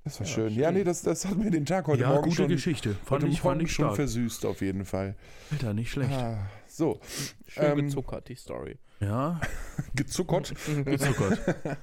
Das 0.05 0.21
war 0.21 0.27
Ja, 0.27 0.33
schön. 0.33 0.51
schön. 0.51 0.59
Ja, 0.59 0.71
nee, 0.71 0.85
das, 0.85 1.03
das 1.03 1.27
hat 1.27 1.37
mir 1.37 1.51
den 1.51 1.67
Tag 1.67 1.87
heute 1.87 2.03
ja, 2.03 2.09
Morgen 2.09 2.25
gute 2.25 2.37
schon, 2.37 2.49
Geschichte. 2.49 2.95
Fand 3.05 3.23
heute 3.23 3.27
ich, 3.33 3.43
Morgen 3.43 3.59
fand 3.59 3.63
ich 3.63 3.73
schon 3.75 3.85
stark. 3.87 3.97
versüßt 3.97 4.47
auf 4.47 4.61
jeden 4.61 4.85
Fall. 4.85 5.17
Alter, 5.51 5.75
nicht 5.75 5.91
schlecht. 5.91 6.13
Ah, 6.13 6.47
so, 6.67 7.01
Schön 7.47 7.65
Ähm, 7.79 7.87
gezuckert, 7.87 8.29
die 8.29 8.35
Story. 8.35 8.79
Ja, 9.01 9.41
gezuckert. 9.95 10.55
gezuckert. 10.85 11.39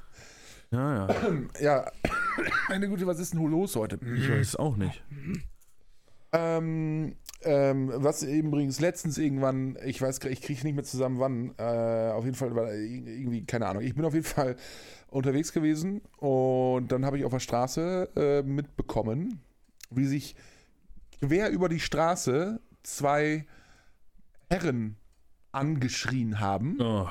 ja, 0.71 1.07
ja. 1.07 1.15
ja, 1.61 1.91
meine 2.69 2.89
Güte, 2.89 3.05
was 3.07 3.19
ist 3.19 3.33
denn 3.33 3.45
los 3.45 3.75
heute? 3.75 3.99
Ich 4.15 4.29
weiß 4.29 4.47
es 4.49 4.55
auch 4.55 4.75
nicht. 4.75 5.03
Ähm, 6.37 7.15
ähm, 7.43 7.91
was 7.93 8.23
eben 8.23 8.47
übrigens 8.49 8.79
letztens 8.79 9.17
irgendwann, 9.17 9.77
ich 9.85 10.01
weiß, 10.01 10.19
gar- 10.19 10.31
ich 10.31 10.41
kriege 10.41 10.63
nicht 10.63 10.75
mehr 10.75 10.83
zusammen 10.83 11.19
wann, 11.19 11.53
äh, 11.57 12.11
auf 12.11 12.25
jeden 12.25 12.35
Fall 12.35 12.55
war 12.55 12.73
irgendwie, 12.73 13.45
keine 13.45 13.67
Ahnung, 13.67 13.83
ich 13.83 13.93
bin 13.95 14.03
auf 14.05 14.13
jeden 14.13 14.25
Fall 14.25 14.55
unterwegs 15.09 15.53
gewesen 15.53 16.01
und 16.17 16.91
dann 16.91 17.05
habe 17.05 17.17
ich 17.19 17.25
auf 17.25 17.31
der 17.31 17.39
Straße 17.39 18.09
äh, 18.15 18.41
mitbekommen, 18.43 19.41
wie 19.91 20.05
sich 20.05 20.35
quer 21.21 21.49
über 21.51 21.69
die 21.69 21.79
Straße 21.79 22.59
zwei 22.83 23.45
Herren 24.49 24.97
angeschrien 25.51 26.39
haben. 26.39 26.77
Oh, 26.81 27.07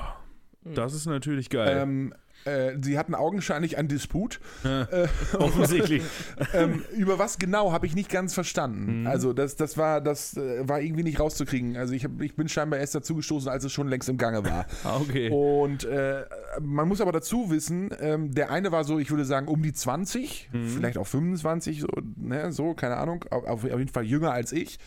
Das 0.75 0.93
ist 0.93 1.05
natürlich 1.05 1.49
geil. 1.49 1.77
Ähm, 1.81 2.13
äh, 2.45 2.77
sie 2.81 2.97
hatten 2.97 3.15
augenscheinlich 3.15 3.77
einen 3.77 3.87
Disput. 3.87 4.39
Äh, 4.63 5.07
Offensichtlich. 5.37 6.03
ähm, 6.53 6.83
über 6.95 7.19
was 7.19 7.37
genau 7.39 7.71
habe 7.71 7.85
ich 7.85 7.95
nicht 7.95 8.09
ganz 8.09 8.33
verstanden. 8.33 9.01
Mhm. 9.01 9.07
Also 9.07 9.33
das, 9.33 9.55
das 9.55 9.77
war 9.77 10.01
das 10.01 10.37
äh, 10.37 10.67
war 10.67 10.79
irgendwie 10.81 11.03
nicht 11.03 11.19
rauszukriegen. 11.19 11.75
Also 11.77 11.93
ich, 11.93 12.03
hab, 12.05 12.21
ich 12.21 12.35
bin 12.35 12.47
scheinbar 12.47 12.79
erst 12.79 12.95
dazugestoßen, 12.95 13.49
als 13.49 13.63
es 13.63 13.71
schon 13.71 13.87
längst 13.87 14.09
im 14.09 14.17
Gange 14.17 14.43
war. 14.45 14.65
Ah, 14.83 14.97
okay. 14.97 15.29
Und 15.31 15.83
äh, 15.85 16.25
man 16.61 16.87
muss 16.87 17.01
aber 17.01 17.11
dazu 17.11 17.49
wissen, 17.49 17.89
ähm, 17.99 18.33
der 18.35 18.51
eine 18.51 18.71
war 18.71 18.83
so, 18.83 18.99
ich 18.99 19.09
würde 19.09 19.25
sagen, 19.25 19.47
um 19.47 19.63
die 19.63 19.73
20, 19.73 20.49
Mhm. 20.51 20.67
vielleicht 20.69 20.97
auch 20.97 21.07
25, 21.07 21.81
so, 21.81 21.87
ne, 22.17 22.51
so 22.51 22.73
keine 22.75 22.97
Ahnung, 22.97 23.25
auf, 23.31 23.45
auf 23.47 23.63
jeden 23.63 23.87
Fall 23.87 24.03
jünger 24.05 24.31
als 24.31 24.51
ich. 24.51 24.77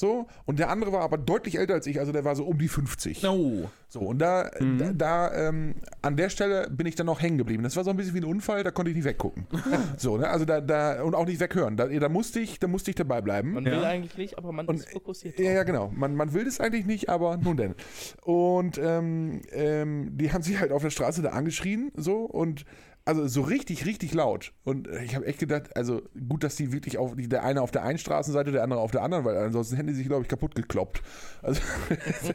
So, 0.00 0.28
und 0.46 0.60
der 0.60 0.70
andere 0.70 0.92
war 0.92 1.00
aber 1.00 1.18
deutlich 1.18 1.58
älter 1.58 1.74
als 1.74 1.84
ich, 1.88 1.98
also 1.98 2.12
der 2.12 2.24
war 2.24 2.36
so 2.36 2.44
um 2.44 2.56
die 2.56 2.68
50. 2.68 3.26
Oh. 3.26 3.68
So, 3.88 3.98
und 3.98 4.20
da, 4.20 4.48
Mhm. 4.60 4.78
da, 4.78 4.92
da 4.92 5.48
ähm, 5.48 5.74
an 6.02 6.16
der 6.16 6.28
Stelle 6.30 6.68
bin 6.70 6.86
ich 6.86 6.94
dann 6.94 7.06
noch 7.06 7.20
hängen 7.20 7.36
geblieben. 7.36 7.64
Das 7.64 7.74
war 7.74 7.82
so 7.82 7.90
ein 7.90 7.96
bisschen 7.96 8.14
wie 8.14 8.18
ein 8.20 8.24
Unfall, 8.24 8.62
da 8.62 8.70
konnte 8.70 8.90
ich 8.92 8.96
nicht 8.96 9.06
weggucken. 9.06 9.48
so, 9.96 10.16
ne? 10.16 10.28
Also 10.28 10.44
da, 10.44 10.60
da, 10.60 11.02
und 11.02 11.16
auch 11.16 11.26
nicht 11.26 11.40
weghören. 11.40 11.76
Da, 11.76 11.88
da 11.88 12.08
musste 12.08 12.38
ich, 12.38 12.60
da 12.60 12.68
musste 12.68 12.92
ich 12.92 12.94
dabei 12.94 13.20
bleiben. 13.22 13.54
Man 13.54 13.66
Ja. 13.66 13.72
will 13.72 13.84
eigentlich 13.84 14.16
nicht, 14.16 14.38
aber 14.38 14.52
man 14.52 14.66
Und- 14.66 14.76
ist 14.76 14.88
fokussiert. 14.88 15.36
Ja, 15.40 15.50
ja, 15.50 15.62
genau. 15.64 15.90
Man, 15.92 16.14
man 16.14 16.32
will 16.32 16.44
das 16.44 16.60
eigentlich 16.60 16.86
nicht, 16.86 17.08
aber 17.08 17.36
nun 17.36 17.56
denn. 17.56 17.74
Und 18.22 18.78
ähm, 18.78 19.40
ähm, 19.50 20.16
die 20.16 20.32
haben 20.32 20.42
sich 20.42 20.60
halt 20.60 20.70
auf 20.70 20.82
der 20.82 20.90
Straße 20.90 21.22
da 21.22 21.30
angeschrien, 21.30 21.90
so 21.96 22.18
und 22.20 22.64
also 23.08 23.26
so 23.26 23.40
richtig, 23.40 23.86
richtig 23.86 24.12
laut. 24.12 24.52
Und 24.64 24.86
äh, 24.86 25.02
ich 25.02 25.16
habe 25.16 25.24
echt 25.24 25.38
gedacht, 25.38 25.74
also 25.74 26.02
gut, 26.28 26.44
dass 26.44 26.56
die 26.56 26.72
wirklich 26.72 26.98
auf, 26.98 27.14
der 27.16 27.42
eine 27.42 27.62
auf 27.62 27.70
der 27.70 27.82
einen 27.82 27.98
Straßenseite, 27.98 28.52
der 28.52 28.62
andere 28.62 28.80
auf 28.80 28.90
der 28.90 29.02
anderen, 29.02 29.24
weil 29.24 29.34
ansonsten 29.38 29.76
hätten 29.76 29.88
die 29.88 29.94
sich, 29.94 30.06
glaube 30.06 30.22
ich, 30.22 30.28
kaputt 30.28 30.54
gekloppt. 30.54 31.02
Also, 31.40 31.62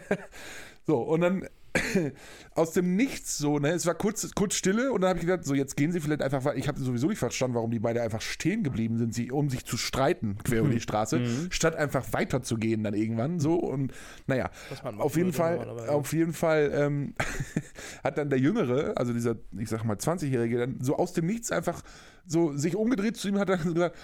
so, 0.87 0.97
und 0.97 1.21
dann 1.21 1.47
aus 2.55 2.71
dem 2.71 2.95
Nichts 2.95 3.37
so, 3.37 3.57
ne, 3.59 3.69
es 3.69 3.85
war 3.85 3.95
kurz, 3.95 4.29
kurz 4.35 4.55
Stille 4.55 4.91
und 4.91 5.01
dann 5.01 5.09
habe 5.09 5.19
ich 5.19 5.25
gedacht, 5.25 5.45
so 5.45 5.53
jetzt 5.53 5.75
gehen 5.75 5.91
sie 5.91 5.99
vielleicht 5.99 6.21
einfach, 6.21 6.45
weil 6.45 6.57
ich 6.57 6.67
habe 6.67 6.79
sowieso 6.79 7.07
nicht 7.07 7.17
verstanden, 7.17 7.55
warum 7.55 7.71
die 7.71 7.79
beide 7.79 8.01
einfach 8.01 8.21
stehen 8.21 8.63
geblieben 8.63 8.97
sind, 8.97 9.13
sie, 9.13 9.31
um 9.31 9.49
sich 9.49 9.65
zu 9.65 9.77
streiten 9.77 10.37
quer 10.43 10.59
über 10.61 10.69
die 10.69 10.79
Straße, 10.79 11.21
statt 11.49 11.75
einfach 11.75 12.05
weiterzugehen 12.11 12.83
dann 12.83 12.93
irgendwann 12.93 13.39
so 13.39 13.55
und 13.55 13.93
naja, 14.27 14.49
auf 14.97 15.15
jeden 15.15 15.33
Fall, 15.33 15.67
auf 15.89 16.13
jeden 16.13 16.33
Fall 16.33 16.71
ähm, 16.73 17.15
hat 18.03 18.17
dann 18.17 18.29
der 18.29 18.39
Jüngere, 18.39 18.93
also 18.95 19.13
dieser, 19.13 19.35
ich 19.57 19.69
sag 19.69 19.83
mal 19.83 19.97
20-Jährige, 19.97 20.59
dann 20.59 20.77
so 20.81 20.97
aus 20.97 21.13
dem 21.13 21.25
Nichts 21.25 21.51
einfach 21.51 21.81
so 22.25 22.53
sich 22.55 22.75
umgedreht 22.75 23.17
zu 23.17 23.27
ihm 23.27 23.39
hat 23.39 23.49
dann 23.49 23.73
gesagt, 23.73 23.97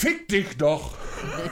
Fick 0.00 0.28
dich 0.28 0.56
doch! 0.56 0.94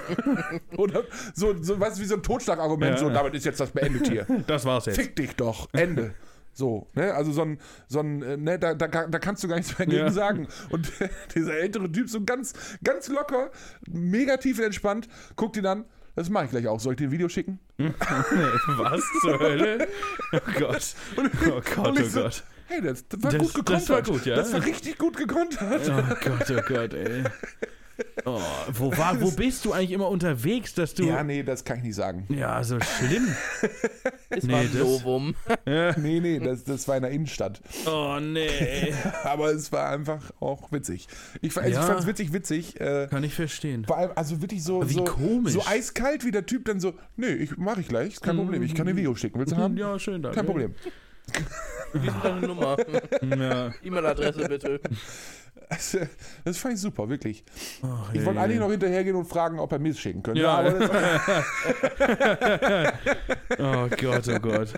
Oder 0.78 1.04
so, 1.34 1.54
so, 1.62 1.78
weißt 1.78 1.98
du, 1.98 2.02
wie 2.02 2.06
so 2.06 2.14
ein 2.14 2.22
Totschlagargument, 2.22 2.92
Ja. 2.92 2.96
so, 2.98 3.10
damit 3.10 3.34
ist 3.34 3.44
jetzt 3.44 3.60
das 3.60 3.70
beendet 3.70 4.08
hier. 4.08 4.26
Das 4.46 4.64
war's 4.64 4.86
jetzt. 4.86 4.96
Fick 4.96 5.14
dich 5.16 5.36
doch, 5.36 5.68
Ende. 5.72 6.14
So, 6.54 6.88
ne, 6.94 7.12
also 7.14 7.30
so 7.30 7.42
ein, 7.42 7.58
so 7.88 8.00
ein, 8.00 8.22
äh, 8.22 8.36
ne, 8.38 8.58
da, 8.58 8.72
da, 8.74 8.86
da 8.88 9.18
kannst 9.18 9.44
du 9.44 9.48
gar 9.48 9.56
nichts 9.56 9.78
mehr 9.78 9.86
gegen 9.86 9.98
Ja. 10.06 10.10
sagen. 10.10 10.48
Und 10.70 10.90
dieser 11.34 11.54
ältere 11.58 11.92
Typ 11.92 12.08
so 12.08 12.24
ganz, 12.24 12.54
ganz 12.82 13.08
locker, 13.08 13.50
mega 13.86 14.38
tief 14.38 14.58
entspannt, 14.60 15.08
guckt 15.36 15.56
ihn 15.58 15.66
an, 15.66 15.84
das 16.16 16.30
mache 16.30 16.46
ich 16.46 16.50
gleich 16.50 16.66
auch. 16.66 16.80
Soll 16.80 16.94
ich 16.94 16.96
dir 16.96 17.08
ein 17.08 17.12
Video 17.12 17.28
schicken? 17.28 17.60
Was 17.76 19.02
zur 19.20 19.38
Hölle? 19.38 19.86
Oh 20.32 20.38
Gott. 20.58 20.94
Oh 21.16 21.60
Gott, 21.76 21.86
Und 21.88 22.00
oh 22.00 22.04
so, 22.08 22.20
Gott. 22.22 22.42
Hey, 22.66 22.80
das, 22.82 23.06
das 23.08 23.22
war 23.22 23.30
Das- 23.30 23.40
gut 23.42 23.54
gekontert. 23.54 23.80
das 23.82 23.88
war 23.90 24.02
gut, 24.02 24.26
ja. 24.26 24.36
Das 24.36 24.52
war 24.52 24.64
richtig 24.64 24.98
gut 24.98 25.16
gekontert. 25.16 25.82
Oh 25.88 26.14
Gott, 26.24 26.50
oh 26.50 26.62
Gott, 26.66 26.94
ey. 26.94 27.22
Oh, 28.24 28.40
wo, 28.72 28.96
war, 28.96 29.20
wo 29.20 29.30
bist 29.30 29.64
du 29.64 29.72
eigentlich 29.72 29.92
immer 29.92 30.08
unterwegs, 30.08 30.74
dass 30.74 30.94
du. 30.94 31.04
Ja, 31.04 31.22
nee, 31.24 31.42
das 31.42 31.64
kann 31.64 31.78
ich 31.78 31.84
nicht 31.84 31.94
sagen. 31.94 32.26
Ja, 32.28 32.62
so 32.62 32.78
schlimm. 32.80 33.28
Es 34.30 34.44
Nee, 34.44 34.52
war 34.52 34.60
ein 34.60 34.70
das- 34.72 34.82
Novum. 34.82 35.34
Nee, 35.64 36.20
nee, 36.20 36.38
das, 36.38 36.62
das 36.62 36.86
war 36.86 36.96
in 36.96 37.02
der 37.02 37.10
Innenstadt. 37.12 37.62
Oh, 37.86 38.18
nee. 38.20 38.92
Aber 39.24 39.50
es 39.52 39.72
war 39.72 39.88
einfach 39.88 40.22
auch 40.38 40.70
witzig. 40.70 41.08
Ich, 41.40 41.56
also 41.56 41.70
Ja. 41.70 41.80
ich 41.80 41.86
fand 41.86 42.00
es 42.00 42.06
witzig, 42.06 42.32
witzig. 42.34 42.78
Äh, 42.78 43.06
Kann 43.10 43.24
ich 43.24 43.32
verstehen. 43.34 43.86
vor 43.86 43.96
allem, 43.96 44.10
also 44.16 44.42
wirklich 44.42 44.62
so, 44.62 44.86
Wie 44.86 44.92
so, 44.92 45.04
komisch. 45.04 45.54
so 45.54 45.62
eiskalt, 45.66 46.26
wie 46.26 46.30
der 46.30 46.44
Typ 46.44 46.66
dann 46.66 46.78
so, 46.78 46.92
nee, 47.16 47.26
ich 47.32 47.56
mache 47.56 47.80
ich 47.80 47.88
gleich, 47.88 48.08
ist 48.14 48.22
kein 48.22 48.36
Problem, 48.36 48.62
ich 48.62 48.74
kann 48.74 48.86
ein 48.86 48.96
Video 48.96 49.14
schicken, 49.14 49.38
willst 49.38 49.52
du 49.52 49.56
haben? 49.56 49.76
Ja, 49.78 49.98
schön, 49.98 50.20
danke. 50.22 50.36
Kein 50.36 50.46
Problem. 50.46 50.74
Wie 51.94 52.06
ist 52.06 52.16
deine 52.22 52.46
Nummer? 52.46 52.76
Ja. 53.22 53.72
E-Mail-Adresse 53.82 54.46
bitte. 54.48 54.80
Das, 55.68 55.98
das 56.44 56.58
fand 56.58 56.74
ich 56.74 56.80
super, 56.80 57.08
wirklich. 57.08 57.44
Ach, 57.82 58.12
Ich 58.14 58.24
wollte 58.24 58.40
eigentlich 58.40 58.58
noch 58.60 58.70
hinterhergehen 58.70 59.16
und 59.16 59.26
fragen, 59.26 59.58
ob 59.58 59.72
er 59.72 59.78
mir 59.78 59.90
es 59.90 59.98
schicken 60.00 60.22
könnte. 60.22 60.40
Ja. 60.40 60.58
aber 60.58 60.70
das, 60.70 60.90
Oh 63.58 63.88
Gott, 64.00 64.28
oh 64.28 64.38
Gott. 64.40 64.74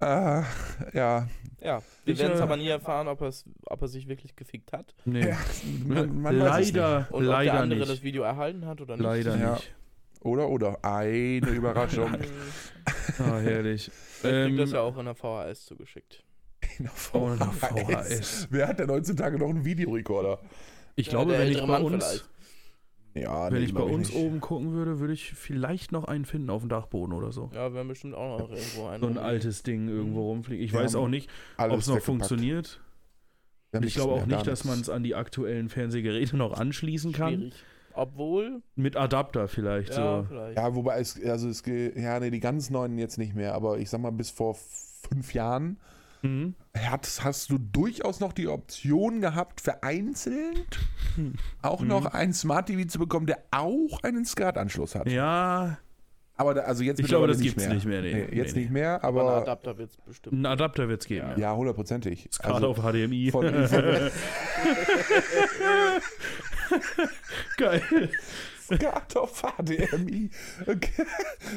ah, 0.00 0.44
ja, 0.92 1.28
Ja, 1.60 1.82
wir 2.04 2.14
Ich, 2.14 2.20
werden 2.20 2.32
es 2.34 2.40
äh, 2.40 2.42
aber 2.42 2.56
nie 2.56 2.68
erfahren, 2.68 3.08
ob, 3.08 3.20
ob 3.22 3.82
er 3.82 3.88
sich 3.88 4.08
wirklich 4.08 4.36
gefickt 4.36 4.72
hat. 4.72 4.94
Nee. 5.04 5.28
Ja, 5.28 5.36
man, 5.86 6.20
man 6.20 6.40
weiß 6.40 6.66
es 6.68 6.72
leider, 6.72 7.06
Und 7.10 7.24
ob 7.24 7.30
leider 7.30 7.52
der 7.52 7.60
andere 7.60 7.78
nicht. 7.80 7.90
das 7.90 8.02
Video 8.02 8.22
erhalten 8.22 8.66
hat 8.66 8.80
oder 8.80 8.96
nicht. 8.96 9.04
Leider 9.04 9.36
Ja. 9.36 9.52
nicht. 9.54 9.74
Oder, 10.20 10.48
oder. 10.48 10.78
Eine 10.82 11.50
Überraschung. 11.50 12.14
Oh, 13.18 13.38
herrlich. 13.40 13.90
Vielleicht 13.92 14.46
kriegt 14.46 14.58
das 14.58 14.70
Ähm, 14.70 14.74
ja 14.74 14.80
auch 14.80 14.96
in 14.98 15.04
der 15.04 15.14
VHS 15.14 15.66
zugeschickt. 15.66 16.24
In 16.78 16.84
der 16.84 16.92
Oh, 17.12 17.26
eine 17.26 17.36
VHS. 17.36 18.08
VHS. 18.18 18.48
Wer 18.50 18.68
hat 18.68 18.78
denn 18.78 18.90
heutzutage 18.90 19.38
noch 19.38 19.48
einen 19.50 19.64
Videorekorder? 19.64 20.40
Ich 20.96 21.06
Ja, 21.06 21.10
glaube, 21.12 21.32
wenn 21.38 21.48
ich 21.50 21.60
bei 21.60 21.66
Mann 21.66 21.82
uns. 21.84 22.24
Ja, 23.14 23.50
wenn 23.52 23.62
ich 23.62 23.72
bei 23.72 23.82
uns 23.82 24.08
nicht. 24.08 24.18
oben 24.18 24.40
gucken 24.40 24.72
würde, 24.72 24.98
würde 24.98 25.12
ich 25.12 25.32
vielleicht 25.34 25.92
noch 25.92 26.04
einen 26.04 26.24
finden 26.24 26.50
auf 26.50 26.62
dem 26.62 26.68
Dachboden 26.68 27.14
oder 27.14 27.30
so. 27.30 27.48
Ja, 27.54 27.72
wir 27.72 27.80
haben 27.80 27.88
bestimmt 27.88 28.14
auch 28.14 28.40
noch 28.40 28.50
irgendwo 28.50 28.86
einen. 28.88 29.00
So 29.00 29.06
ein 29.06 29.18
altes 29.18 29.62
Ding 29.62 29.88
irgendwo 29.88 30.28
rumfliegen. 30.30 30.64
Ich 30.64 30.72
Wir 30.72 30.80
weiß 30.80 30.96
auch 30.96 31.06
nicht, 31.08 31.30
ob 31.56 31.70
es 31.72 31.86
noch 31.86 31.94
weggepackt. 31.94 32.04
funktioniert. 32.04 32.80
Ich 33.82 33.94
glaube 33.94 34.14
auch 34.14 34.26
nicht, 34.26 34.46
dass 34.46 34.64
man 34.64 34.80
es 34.80 34.88
an 34.88 35.02
die 35.04 35.14
aktuellen 35.14 35.68
Fernsehgeräte 35.68 36.36
noch 36.36 36.52
anschließen 36.58 37.12
kann. 37.12 37.34
Schwierig. 37.34 37.54
Obwohl, 37.96 38.62
Mit 38.74 38.96
Adapter 38.96 39.46
vielleicht 39.46 39.90
ja, 39.90 40.22
so. 40.22 40.26
vielleicht. 40.28 40.56
Ja, 40.56 40.74
wobei 40.74 40.98
es, 40.98 41.20
also 41.24 41.48
es, 41.48 41.62
ja, 41.66 42.18
nee, 42.18 42.30
die 42.30 42.40
ganz 42.40 42.68
neuen 42.70 42.98
jetzt 42.98 43.18
nicht 43.18 43.36
mehr, 43.36 43.54
aber 43.54 43.78
ich 43.78 43.88
sag 43.90 44.00
mal, 44.00 44.10
bis 44.10 44.30
vor 44.30 44.56
fünf 45.08 45.32
Jahren 45.34 45.78
Mhm. 46.24 46.54
hast, 46.76 47.22
hast 47.22 47.50
du 47.50 47.58
durchaus 47.58 48.18
noch 48.20 48.32
die 48.32 48.48
Option 48.48 49.20
gehabt, 49.20 49.60
vereinzelt 49.60 50.78
auch 51.62 51.80
Mhm. 51.82 51.88
noch 51.88 52.06
ein 52.06 52.32
Smart 52.32 52.66
TV 52.66 52.88
zu 52.88 52.98
bekommen, 52.98 53.26
der 53.26 53.38
auch 53.50 54.02
einen 54.02 54.24
SCART-Anschluss 54.24 54.94
hat. 54.94 55.06
Ja, 55.08 55.78
Aber 56.36 56.52
da, 56.54 56.62
also 56.62 56.82
jetzt 56.82 56.98
Ich 56.98 57.06
glaube, 57.06 57.28
das 57.28 57.38
gibt's 57.38 57.64
nicht 57.68 57.86
mehr, 57.86 58.02
nee. 58.02 58.26
jetzt 58.32 58.56
Nee, 58.56 58.62
nicht 58.62 58.72
mehr, 58.72 59.04
aber 59.04 59.20
ein 59.20 59.26
aber 59.28 59.42
Adapter 59.42 59.78
wird 59.78 59.90
es 59.90 59.96
bestimmt. 59.98 60.34
einen 60.34 60.46
Adapter 60.46 60.88
wird 60.88 61.02
es 61.02 61.06
geben. 61.06 61.28
Ja. 61.36 61.38
ja, 61.38 61.54
hundertprozentig. 61.54 62.28
Gerade 62.42 62.54
Also 62.54 62.68
auf 62.70 62.78
HDMI. 62.78 63.30
Geil. 67.56 68.10
SCART 68.76 69.16
auf 69.16 69.42
HDMI. 69.42 70.30
Okay. 70.62 71.04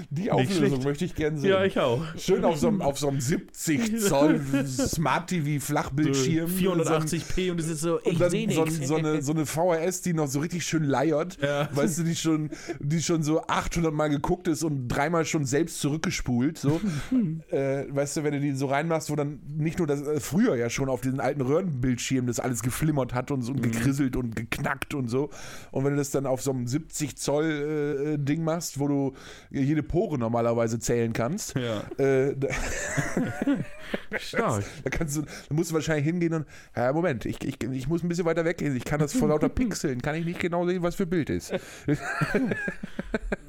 Die 0.10 0.32
Auflösung 0.32 0.84
möchte 0.84 1.06
ich 1.06 1.16
gerne 1.16 1.38
sehen. 1.38 1.50
Ja, 1.50 1.64
ich 1.64 1.80
auch. 1.80 2.02
Schön 2.18 2.44
auf 2.46 2.58
so, 2.58 2.68
einem, 2.68 2.82
auf 2.82 3.00
so 3.00 3.08
einem 3.08 3.20
70 3.20 4.00
Zoll 4.08 4.42
Smart 4.66 5.28
TV 5.28 5.64
Flachbildschirm. 5.64 6.50
480p 6.50 7.52
und 7.52 7.60
es 7.60 7.68
ist 7.68 7.82
so, 7.82 8.00
Und 8.00 8.14
ich 8.14 8.18
dann 8.20 8.30
sehe 8.30 8.52
so, 8.52 8.66
so, 8.66 8.96
eine, 8.96 9.22
so 9.22 9.32
eine 9.34 9.46
VHS, 9.46 10.02
die 10.02 10.14
noch 10.14 10.28
so 10.28 10.40
richtig 10.40 10.66
schön 10.66 10.84
leiert. 10.84 11.38
Ja. 11.42 11.70
Weißt 11.72 12.00
du, 12.00 12.04
die 12.04 12.16
schon, 12.16 12.50
die 12.80 13.02
schon 13.02 13.24
so 13.24 13.42
800 13.42 13.94
Mal 13.94 14.10
geguckt 14.10 14.48
ist 14.48 14.64
und 14.64 14.88
dreimal 14.88 15.26
schon 15.26 15.46
selbst 15.46 15.80
zurückgespult. 15.80 16.58
So. 16.58 16.80
äh, 17.52 17.86
weißt 17.90 18.18
du, 18.18 18.24
wenn 18.24 18.34
du 18.34 18.40
die 18.40 18.52
so 18.54 18.68
reinmachst, 18.68 19.10
wo 19.10 19.16
dann 19.16 19.40
nicht 19.48 19.78
nur 19.80 19.88
das, 19.88 20.02
äh, 20.02 20.20
früher 20.20 20.56
ja 20.56 20.70
schon 20.70 20.90
auf 20.90 21.02
diesen 21.02 21.20
alten 21.20 21.42
Röhrenbildschirmen 21.42 22.28
das 22.28 22.40
alles 22.40 22.62
geflimmert 22.62 23.14
hat 23.14 23.32
und 23.32 23.42
so 23.42 23.52
und 23.52 23.62
gekrisselt 23.62 24.16
und 24.16 24.36
geknackt 24.36 24.94
und 24.94 25.08
so. 25.08 25.30
Und 25.72 25.84
wenn 25.84 25.92
du 25.92 25.98
das 25.98 26.12
dann 26.12 26.26
auf 26.26 26.42
so 26.42 26.52
einem 26.52 26.68
70 26.68 27.07
Zoll 27.16 27.46
äh, 27.46 28.14
äh, 28.14 28.18
Ding 28.18 28.44
machst, 28.44 28.80
wo 28.80 28.88
du 28.88 29.14
jede 29.50 29.84
Pore 29.84 30.18
normalerweise 30.18 30.80
zählen 30.80 31.14
kannst, 31.14 31.56
Ja, 31.56 31.82
äh, 32.04 32.36
da, 32.36 32.48
stark. 34.20 34.64
da 34.84 34.90
kannst 34.90 35.18
du, 35.18 35.22
da 35.22 35.56
musst 35.56 35.72
du 35.72 35.76
wahrscheinlich 35.76 36.06
hingehen 36.06 36.34
und, 36.34 36.46
ja, 36.76 36.92
Moment, 36.94 37.26
ich, 37.26 37.44
ich, 37.44 37.62
ich 37.64 37.88
muss 37.88 38.04
ein 38.04 38.10
bisschen 38.10 38.26
weiter 38.26 38.46
weggehen. 38.46 38.76
Ich 38.76 38.86
kann 38.86 39.00
das 39.00 39.14
vor 39.14 39.28
lauter 39.30 39.50
Pixeln, 39.58 40.02
kann 40.02 40.16
ich 40.16 40.26
nicht 40.26 40.40
genau 40.40 40.66
sehen, 40.68 40.84
was 40.84 40.96
für 40.96 41.06
Bild 41.06 41.30
ist. 41.30 41.54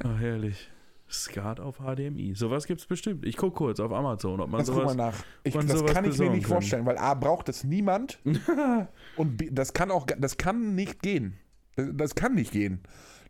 Oh, 0.04 0.16
herrlich. 0.18 0.70
Skat 1.10 1.58
auf 1.58 1.78
HDMI. 1.78 2.34
Sowas 2.34 2.66
gibt 2.66 2.80
es 2.80 2.86
bestimmt. 2.86 3.24
Ich 3.24 3.36
gucke 3.38 3.56
kurz 3.56 3.80
auf 3.80 3.90
Amazon, 3.92 4.40
ob 4.40 4.50
man 4.50 4.58
Das 4.60 4.68
guck 4.68 4.76
mal 4.84 4.92
sowas. 4.92 4.96
nach. 4.96 5.14
Ich, 5.42 5.54
man 5.54 5.66
das 5.66 5.78
sowas 5.78 5.94
kann 5.94 6.04
ich 6.04 6.18
mir 6.18 6.28
nicht 6.30 6.42
kann. 6.42 6.52
vorstellen, 6.52 6.84
weil 6.84 6.98
A 6.98 7.14
braucht 7.14 7.48
das 7.48 7.64
niemand 7.64 8.18
und 9.16 9.36
B, 9.38 9.48
das 9.50 9.72
kann 9.72 9.90
auch, 9.90 10.06
das 10.18 10.36
kann 10.36 10.74
nicht 10.74 11.00
gehen. 11.00 11.38
Das, 11.76 11.86
das 11.94 12.14
kann 12.14 12.34
nicht 12.34 12.52
gehen. 12.52 12.80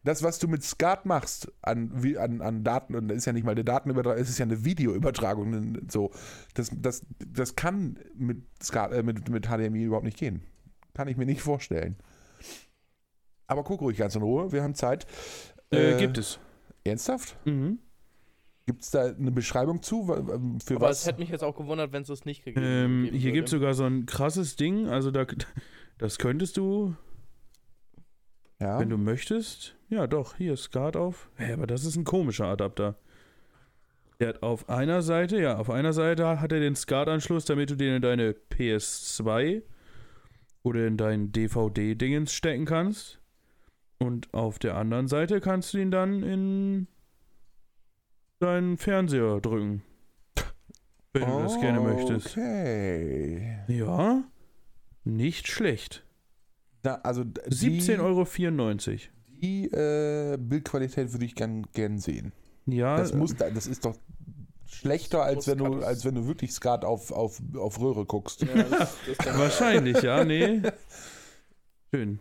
Das, 0.08 0.22
was 0.22 0.38
du 0.38 0.48
mit 0.48 0.62
SCART 0.64 1.04
machst 1.04 1.52
an, 1.60 1.90
wie- 2.02 2.16
an, 2.16 2.40
an 2.40 2.64
Daten, 2.64 2.94
und 2.94 3.08
das 3.08 3.18
ist 3.18 3.24
ja 3.26 3.34
nicht 3.34 3.44
mal 3.44 3.50
eine 3.52 3.62
Datenübertragung, 3.64 4.18
es 4.22 4.30
ist 4.30 4.38
ja 4.38 4.46
eine 4.46 4.64
Videoübertragung, 4.64 5.82
so, 5.90 6.10
das, 6.54 6.70
das, 6.74 7.04
das 7.18 7.56
kann 7.56 7.98
mit, 8.14 8.38
SCART, 8.62 8.92
äh, 8.92 9.02
mit, 9.02 9.28
mit 9.28 9.46
HDMI 9.48 9.82
überhaupt 9.82 10.06
nicht 10.06 10.16
gehen. 10.16 10.40
Kann 10.94 11.08
ich 11.08 11.18
mir 11.18 11.26
nicht 11.26 11.42
vorstellen. 11.42 11.96
Aber 13.46 13.64
guck 13.64 13.82
ruhig 13.82 13.98
ganz 13.98 14.14
in 14.14 14.22
Ruhe, 14.22 14.50
wir 14.50 14.62
haben 14.62 14.74
Zeit. 14.74 15.06
Äh, 15.70 15.92
Äh, 15.96 15.98
gibt 15.98 16.16
es. 16.16 16.38
Ernsthaft? 16.84 17.36
Mhm. 17.44 17.78
Gibt 18.64 18.82
es 18.84 18.90
da 18.90 19.06
eine 19.06 19.30
Beschreibung 19.30 19.82
zu? 19.82 20.04
Für 20.06 20.76
Aber 20.76 20.88
was? 20.88 21.00
es 21.02 21.06
hätte 21.06 21.20
mich 21.20 21.28
jetzt 21.28 21.44
auch 21.44 21.56
gewundert, 21.56 21.92
wenn 21.92 22.02
es 22.02 22.08
das 22.08 22.24
nicht 22.24 22.44
gegeben 22.44 22.64
Ähm, 22.66 23.02
hier 23.04 23.12
würde. 23.12 23.32
gibt 23.32 23.48
es 23.48 23.50
sogar 23.52 23.74
so 23.74 23.84
ein 23.84 24.06
krasses 24.06 24.56
Ding, 24.56 24.88
also 24.88 25.10
da, 25.10 25.26
das 25.98 26.16
könntest 26.18 26.56
du, 26.56 26.94
ja. 28.58 28.78
wenn 28.80 28.88
du 28.88 28.96
möchtest. 28.98 29.74
Ja, 29.88 30.06
doch, 30.06 30.36
hier 30.36 30.54
ist 30.54 30.64
Skat 30.64 30.96
auf. 30.96 31.30
Hä, 31.36 31.52
aber 31.52 31.66
das 31.66 31.84
ist 31.84 31.96
ein 31.96 32.04
komischer 32.04 32.46
Adapter. 32.46 32.96
Der 34.20 34.28
hat 34.30 34.42
auf 34.42 34.68
einer 34.68 35.00
Seite, 35.02 35.40
ja, 35.40 35.56
auf 35.58 35.70
einer 35.70 35.92
Seite 35.92 36.40
hat 36.40 36.52
er 36.52 36.60
den 36.60 36.74
SCART-Anschluss, 36.74 37.44
damit 37.44 37.70
du 37.70 37.76
den 37.76 37.94
in 37.96 38.02
deine 38.02 38.32
PS2 38.50 39.62
oder 40.64 40.86
in 40.86 40.96
dein 40.96 41.30
DVD-Dingens 41.32 42.32
stecken 42.32 42.64
kannst. 42.64 43.20
Und 43.98 44.32
auf 44.34 44.58
der 44.58 44.76
anderen 44.76 45.08
Seite 45.08 45.40
kannst 45.40 45.72
du 45.72 45.78
ihn 45.78 45.90
dann 45.90 46.22
in 46.22 46.88
deinen 48.40 48.76
Fernseher 48.76 49.40
drücken. 49.40 49.82
Wenn 51.12 51.22
du 51.28 51.38
das 51.40 51.60
gerne 51.60 51.80
möchtest. 51.80 52.36
Okay. 52.36 53.58
Ja, 53.68 54.22
nicht 55.04 55.48
schlecht. 55.48 56.04
Da, 56.82 56.96
also 56.96 57.24
d- 57.24 57.40
die, 57.48 57.80
17,94 57.80 57.98
Euro. 58.00 59.17
Die 59.40 59.64
äh, 59.70 60.36
Bildqualität 60.38 61.12
würde 61.12 61.24
ich 61.24 61.34
gern, 61.34 61.66
gern 61.72 61.98
sehen. 61.98 62.32
Ja, 62.66 62.96
Das, 62.96 63.14
muss, 63.14 63.34
da- 63.36 63.50
das 63.50 63.66
ist 63.66 63.84
doch 63.84 63.96
schlechter, 64.66 65.22
als 65.22 65.46
wenn 65.46 65.58
du, 65.58 65.82
als 65.82 66.04
wenn 66.04 66.14
du 66.14 66.26
wirklich 66.26 66.52
Skat 66.52 66.84
auf, 66.84 67.10
auf, 67.12 67.40
auf 67.56 67.80
Röhre 67.80 68.04
guckst. 68.04 68.42
Ja, 68.42 68.62
das, 68.64 68.96
das 69.16 69.38
wahrscheinlich, 69.38 70.02
ja, 70.02 70.24
nee. 70.24 70.60
Schön. 71.94 72.18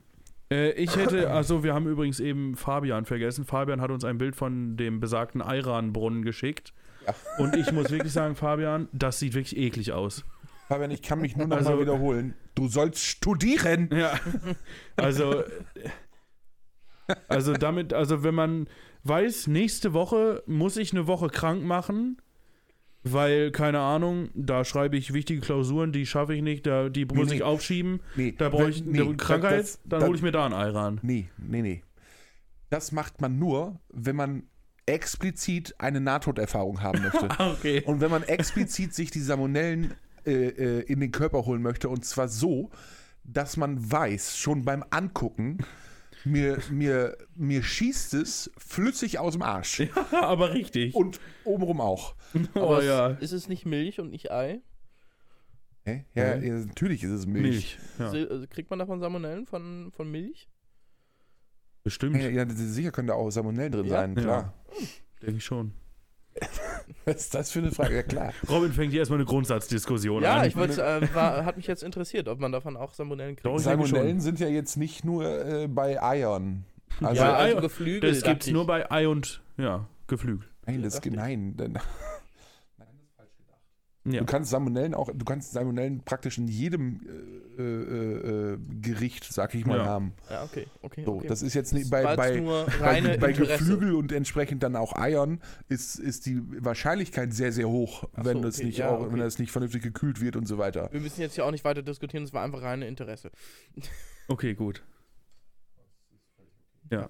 Äh, 0.49 0.71
ich 0.71 0.95
hätte, 0.95 1.29
also 1.31 1.63
wir 1.63 1.73
haben 1.73 1.87
übrigens 1.87 2.19
eben 2.21 2.55
Fabian 2.55 3.05
vergessen. 3.05 3.43
Fabian 3.45 3.81
hat 3.81 3.91
uns 3.91 4.05
ein 4.05 4.17
Bild 4.17 4.35
von 4.35 4.77
dem 4.77 4.99
besagten 5.01 5.41
Eiran-Brunnen 5.41 6.21
geschickt. 6.23 6.73
Ja. 7.05 7.13
Und 7.43 7.55
ich 7.55 7.71
muss 7.73 7.89
wirklich 7.91 8.13
sagen, 8.13 8.35
Fabian, 8.35 8.87
das 8.93 9.19
sieht 9.19 9.33
wirklich 9.33 9.57
eklig 9.57 9.91
aus. 9.91 10.23
Fabian, 10.69 10.91
ich 10.91 11.01
kann 11.01 11.19
mich 11.19 11.35
nur 11.35 11.47
noch 11.47 11.57
Also- 11.57 11.71
mal 11.71 11.79
wiederholen. 11.81 12.33
Du 12.55 12.67
sollst 12.69 13.03
studieren. 13.03 13.89
Ja. 13.93 14.13
Also, 14.95 15.43
also 17.27 17.53
damit, 17.53 17.93
also 17.93 18.23
wenn 18.23 18.35
man 18.35 18.67
weiß, 19.03 19.47
nächste 19.47 19.93
Woche 19.93 20.43
muss 20.45 20.77
ich 20.77 20.91
eine 20.91 21.07
Woche 21.07 21.27
krank 21.29 21.63
machen, 21.63 22.17
weil, 23.03 23.51
keine 23.51 23.79
Ahnung, 23.79 24.29
da 24.33 24.65
schreibe 24.65 24.97
ich 24.97 25.13
wichtige 25.13 25.39
Klausuren, 25.39 25.91
die 25.93 26.05
schaffe 26.05 26.33
ich 26.35 26.41
nicht, 26.41 26.65
da, 26.65 26.89
die 26.89 27.05
muss 27.05 27.29
nee. 27.29 27.35
ich 27.37 27.43
aufschieben, 27.43 28.01
Nee, 28.15 28.33
da 28.37 28.49
brauche 28.49 28.69
ich 28.69 28.85
eine 28.85 29.15
Krankheit, 29.15 29.59
das- 29.61 29.79
dann 29.85 30.01
das- 30.01 30.09
hole 30.09 30.17
ich 30.17 30.23
mir 30.23 30.31
da 30.31 30.45
einen 30.45 30.53
Ei 30.53 30.69
ran. 30.69 30.99
Nee, 31.03 31.29
nee, 31.37 31.61
nee. 31.61 31.83
Das 32.69 32.91
macht 32.91 33.21
man 33.21 33.39
nur, 33.39 33.79
wenn 33.89 34.15
man 34.17 34.43
explizit 34.85 35.75
eine 35.79 36.01
Nahtoderfahrung 36.01 36.81
haben 36.81 37.01
möchte. 37.01 37.27
Okay. 37.39 37.81
Und 37.85 38.01
wenn 38.01 38.11
man 38.11 38.23
explizit 38.23 38.93
sich 38.93 39.11
die 39.11 39.19
Salmonellen 39.21 39.93
äh, 40.25 40.31
äh, 40.47 40.81
in 40.81 40.99
den 40.99 41.11
Körper 41.11 41.45
holen 41.45 41.61
möchte, 41.61 41.87
und 41.89 42.03
zwar 42.03 42.27
so, 42.27 42.69
dass 43.23 43.55
man 43.57 43.89
weiß, 43.91 44.37
schon 44.37 44.63
beim 44.65 44.83
Angucken, 44.89 45.57
mir, 46.31 46.59
mir, 46.71 47.17
mir 47.35 47.63
schießt 47.63 48.13
es 48.15 48.51
flüssig 48.57 49.19
aus 49.19 49.33
dem 49.33 49.41
Arsch. 49.41 49.81
Aber 50.11 50.53
richtig. 50.53 50.95
Und 50.95 51.19
obenrum 51.43 51.81
auch. 51.81 52.15
oh 52.55 52.59
Aber 52.59 52.83
ja. 52.83 53.07
ist 53.09 53.31
es 53.31 53.47
nicht 53.47 53.65
Milch 53.65 53.99
und 53.99 54.09
nicht 54.11 54.31
Ei? 54.31 54.61
Hä? 55.85 56.05
Ja, 56.13 56.35
ja, 56.35 56.53
natürlich 56.65 57.03
ist 57.03 57.11
es 57.11 57.25
Milch. 57.25 57.43
Milch. 57.43 57.77
Ja. 57.99 58.13
Äh, 58.13 58.47
Kriegt 58.47 58.69
man 58.69 58.79
davon 58.79 58.99
Salmonellen 58.99 59.45
von, 59.45 59.91
von 59.91 60.09
Milch? 60.11 60.49
Bestimmt, 61.83 62.21
Ja, 62.21 62.27
ja, 62.29 62.45
sicher 62.49 62.91
können 62.91 63.07
da 63.07 63.13
auch 63.13 63.29
Salmonellen 63.29 63.71
drin 63.71 63.85
Ja? 63.85 64.01
sein, 64.01 64.15
klar. 64.15 64.53
denke 65.21 65.37
ich 65.37 65.45
schon. 65.45 65.71
Was 67.05 67.15
ist 67.15 67.33
das 67.35 67.51
für 67.51 67.59
eine 67.59 67.71
Frage? 67.71 67.95
Ja, 67.95 68.03
klar. 68.03 68.33
Robin 68.49 68.71
fängt 68.73 68.91
hier 68.91 68.99
erstmal 68.99 69.19
eine 69.19 69.25
Grundsatzdiskussion 69.25 70.23
Ja, 70.23 70.37
an. 70.37 70.47
ich 70.47 70.55
wollte, 70.55 70.81
äh, 70.83 71.13
war, 71.13 71.45
hat 71.45 71.57
mich 71.57 71.67
jetzt 71.67 71.83
interessiert, 71.83 72.27
ob 72.27 72.39
man 72.39 72.51
davon 72.51 72.75
auch 72.75 72.93
Salmonellen 72.93 73.35
kriegt. 73.35 73.45
Doch, 73.45 73.57
Salmonellen 73.59 74.19
sind 74.19 74.39
ja 74.39 74.47
jetzt 74.47 74.75
nicht 74.77 75.05
nur 75.05 75.25
äh, 75.25 75.67
bei 75.67 76.01
Eiern. 76.01 76.65
Also, 77.01 77.21
ja, 77.21 77.33
also 77.33 77.61
Geflügel. 77.61 78.11
das 78.11 78.23
gibt's 78.23 78.47
ich. 78.47 78.53
nur 78.53 78.65
bei 78.65 78.89
Ei 78.91 79.07
und, 79.07 79.41
ja, 79.57 79.87
Geflügel. 80.07 80.47
nein, 80.65 80.81
das, 80.81 80.99
nein. 81.05 81.55
Ja. 84.09 84.21
Du 84.21 84.25
kannst 84.25 84.51
Salmonellen 84.51 84.93
auch, 84.93 85.09
du 85.13 85.25
kannst 85.25 85.51
Salmonellen 85.51 86.01
praktisch 86.03 86.37
in 86.37 86.47
jedem 86.47 87.01
äh, 87.57 87.61
äh, 87.61 88.53
äh, 88.53 88.57
Gericht, 88.81 89.25
sag 89.25 89.53
ich 89.53 89.65
mal, 89.65 89.79
Ja. 89.79 89.85
haben. 89.85 90.13
Ja, 90.29 90.43
okay, 90.43 90.67
okay. 90.81 91.03
So, 91.05 91.15
okay. 91.15 91.27
das 91.27 91.41
ist 91.41 91.53
jetzt 91.53 91.73
nicht 91.73 91.89
bei, 91.89 92.15
bei, 92.15 92.39
bei, 92.79 93.17
bei. 93.17 93.31
Geflügel 93.33 93.95
und 93.95 94.11
entsprechend 94.11 94.63
dann 94.63 94.75
auch 94.75 94.93
Eiern 94.93 95.41
ist, 95.67 95.99
ist 95.99 96.25
die 96.25 96.41
Wahrscheinlichkeit 96.63 97.33
sehr, 97.33 97.51
sehr 97.51 97.67
hoch, 97.67 98.05
Ach 98.15 98.23
wenn 98.25 98.37
so, 98.37 98.43
das 98.43 98.57
okay, 98.57 98.65
nicht 98.67 98.77
ja, 98.77 98.89
auch, 98.89 99.01
okay. 99.01 99.11
wenn 99.11 99.19
das 99.19 99.39
nicht 99.39 99.51
vernünftig 99.51 99.83
gekühlt 99.83 100.21
wird 100.21 100.35
und 100.35 100.47
so 100.47 100.57
weiter. 100.57 100.89
Wir 100.91 101.01
müssen 101.01 101.19
jetzt 101.19 101.35
hier 101.35 101.45
auch 101.45 101.51
nicht 101.51 101.65
weiter 101.65 101.81
diskutieren, 101.81 102.23
es 102.23 102.33
war 102.33 102.43
einfach 102.43 102.61
reine 102.61 102.87
Interesse. 102.87 103.31
Okay, 104.29 104.53
gut. 104.53 104.83
Ja, 106.89 107.09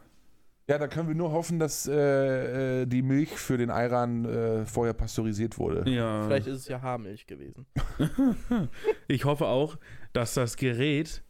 da 0.77 0.87
können 0.89 1.07
wir 1.07 1.15
nur 1.15 1.31
hoffen, 1.31 1.59
dass 1.59 1.87
äh, 1.87 2.81
äh, 2.81 2.85
die 2.85 3.01
Milch 3.01 3.29
für 3.29 3.57
den 3.57 3.69
Eiran 3.69 4.25
äh, 4.25 4.65
vorher 4.65 4.93
pasteurisiert 4.93 5.57
wurde. 5.57 5.89
Ja. 5.89 6.25
Vielleicht 6.25 6.47
ist 6.47 6.57
es 6.57 6.67
ja 6.67 6.81
Haarmilch 6.81 7.25
gewesen. 7.25 7.65
ich 9.07 9.23
hoffe 9.23 9.45
auch, 9.45 9.77
dass 10.11 10.33
das 10.33 10.57
Gerät 10.57 11.23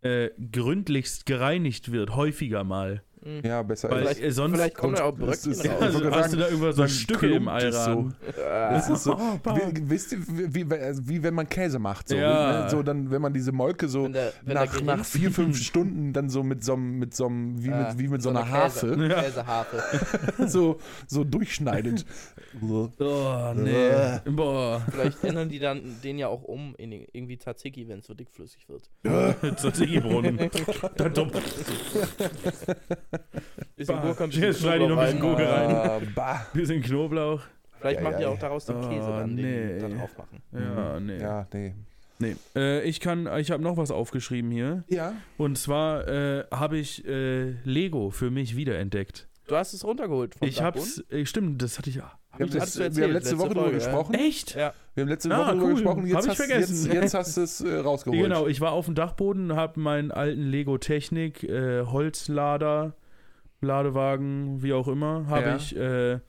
äh, 0.00 0.30
gründlichst 0.50 1.26
gereinigt 1.26 1.92
wird, 1.92 2.16
häufiger 2.16 2.64
mal. 2.64 3.02
Hm. 3.24 3.40
Ja, 3.44 3.62
besser 3.62 3.88
Weil 3.90 4.04
ist. 4.06 4.20
äh, 4.20 4.30
sonst 4.32 4.54
Vielleicht 4.56 4.76
da 4.78 5.04
auch 5.04 5.14
Bröckchen 5.14 5.52
ist- 5.52 5.64
ja, 5.64 5.76
also, 5.78 6.04
hast 6.10 6.12
sagen, 6.12 6.32
du 6.32 6.36
da 6.38 6.48
irgendwas 6.48 6.76
so 6.76 6.86
Stücke 6.88 7.26
im 7.28 7.44
klumpt 7.44 7.62
es 7.62 7.76
Eiran. 7.76 8.14
Das 8.36 8.90
ist 8.90 9.04
so, 9.04 9.14
Oh, 9.16 9.38
wie, 9.54 9.90
wisst 9.90 10.12
ihr, 10.12 10.18
wie, 10.26 10.68
wie, 10.70 10.74
also 10.74 11.08
wie 11.08 11.22
wenn 11.22 11.34
man 11.34 11.48
Käse 11.48 11.78
macht. 11.78 12.08
So, 12.08 12.16
Ja. 12.16 12.64
ne? 12.64 12.70
so 12.70 12.82
dann, 12.82 13.10
wenn 13.12 13.22
man 13.22 13.32
diese 13.32 13.52
Molke 13.52 13.86
so 13.88 14.04
Wenn 14.04 14.12
der, 14.12 14.32
wenn 14.44 14.54
nach, 14.54 14.80
nach 14.82 15.04
vier, 15.04 15.30
fünf 15.30 15.56
Stunden 15.58 16.12
dann 16.12 16.28
so 16.30 16.42
mit 16.42 16.64
so 16.64 16.72
einem, 16.74 16.98
mit 16.98 17.14
so 17.14 17.26
einem, 17.26 17.62
wie, 17.62 17.70
Ah, 17.70 17.88
mit, 17.90 17.98
wie 18.00 18.08
mit 18.08 18.22
so 18.22 18.30
einer 18.30 18.42
Käse- 18.42 18.50
Harfe, 18.50 19.06
Ja. 19.08 19.22
Käseharfe. 19.22 19.82
so, 20.48 20.78
so 21.06 21.22
durchschneidet. 21.22 22.04
Oh, 22.60 22.88
nee. 23.54 23.90
Boah. 24.30 24.82
Vielleicht 24.90 25.22
ändern 25.22 25.48
die 25.48 25.58
dann 25.60 25.96
den 26.02 26.18
ja 26.18 26.26
auch 26.26 26.42
um 26.42 26.74
in 26.76 26.90
irgendwie 27.12 27.38
Tzatziki, 27.38 27.86
wenn 27.88 28.00
es 28.00 28.06
so 28.06 28.14
dickflüssig 28.14 28.68
wird. 28.68 28.90
Tzatziki-Brunnen. 29.56 30.50
Dann 30.96 31.14
doch- 31.14 31.30
Bisschen 33.76 33.96
Bah. 33.96 34.02
Gurke, 34.02 34.26
bisschen 34.28 34.42
Jetzt 34.44 34.60
schneide 34.60 34.84
ich 34.84 34.90
noch 34.90 34.98
ein 34.98 35.04
bisschen. 35.04 35.20
Gurke 35.20 35.48
rein. 35.48 35.70
Ah, 35.74 36.00
bah. 36.14 36.46
Bisschen 36.52 36.82
Knoblauch. 36.82 37.40
Vielleicht 37.80 38.00
Ja, 38.00 38.12
die 38.12 38.22
ja, 38.22 38.28
auch 38.28 38.34
ja. 38.34 38.40
daraus 38.40 38.66
den 38.66 38.80
Käse 38.80 39.06
Oh, 39.08 39.18
dann, 39.18 39.36
den 39.36 39.76
nee. 39.76 39.78
da 39.80 39.88
drauf 39.88 40.16
machen. 40.18 40.42
Ja, 40.52 41.00
nee. 41.00 41.18
Ja, 41.20 41.46
nee. 41.52 41.74
nee. 42.20 42.36
Äh, 42.54 42.82
ich 42.82 43.00
kann, 43.00 43.28
ich 43.38 43.50
habe 43.50 43.62
noch 43.62 43.76
was 43.76 43.90
aufgeschrieben 43.90 44.50
hier. 44.50 44.84
Ja. 44.88 45.14
Und 45.36 45.58
zwar 45.58 46.06
äh, 46.06 46.44
habe 46.52 46.78
ich 46.78 47.04
äh, 47.06 47.50
Lego 47.64 48.10
für 48.10 48.30
mich 48.30 48.56
wiederentdeckt. 48.56 49.26
Du 49.48 49.56
hast 49.56 49.72
es 49.72 49.84
runtergeholt 49.84 50.36
vom 50.36 50.46
Ich 50.48 50.62
hab's, 50.62 51.02
äh, 51.10 51.26
stimmt, 51.26 51.60
das 51.60 51.76
hatte 51.78 51.90
ich. 51.90 51.98
Hab 51.98 52.16
Wir 52.38 52.46
haben, 52.46 52.52
das, 52.58 52.78
wir 52.78 52.84
haben 52.86 52.92
letzte 52.94 53.06
letzte 53.08 53.38
Woche 53.40 53.48
darüber 53.54 53.66
ja. 53.72 53.74
gesprochen. 53.74 54.14
echt? 54.14 54.54
Ja. 54.54 54.72
Wir 54.94 55.02
haben 55.02 55.08
letzte 55.08 55.30
Ah, 55.34 55.38
Woche 55.38 55.46
darüber 55.48 55.64
cool. 55.66 55.72
gesprochen. 55.74 56.06
Jetzt 56.06 56.14
Hab 56.16 56.22
ich 56.22 56.28
hast, 56.30 56.36
vergessen. 56.36 56.86
Jetzt, 56.86 56.94
jetzt 56.94 57.14
hast 57.14 57.36
du 57.36 57.40
es 57.42 57.60
äh, 57.62 57.74
rausgeholt. 57.78 58.22
Genau, 58.22 58.46
ich 58.46 58.60
war 58.60 58.72
auf 58.72 58.84
dem 58.86 58.94
Dachboden, 58.94 59.56
habe 59.56 59.80
meinen 59.80 60.12
alten 60.12 60.42
Lego 60.48 60.78
Technik, 60.78 61.42
äh, 61.42 61.82
Holzlader, 61.84 62.94
Ladewagen, 63.62 64.62
wie 64.62 64.72
auch 64.72 64.88
immer, 64.88 65.26
habe 65.28 65.46
Ja. 65.46 65.56
ich 65.56 65.76
äh, 65.76 66.20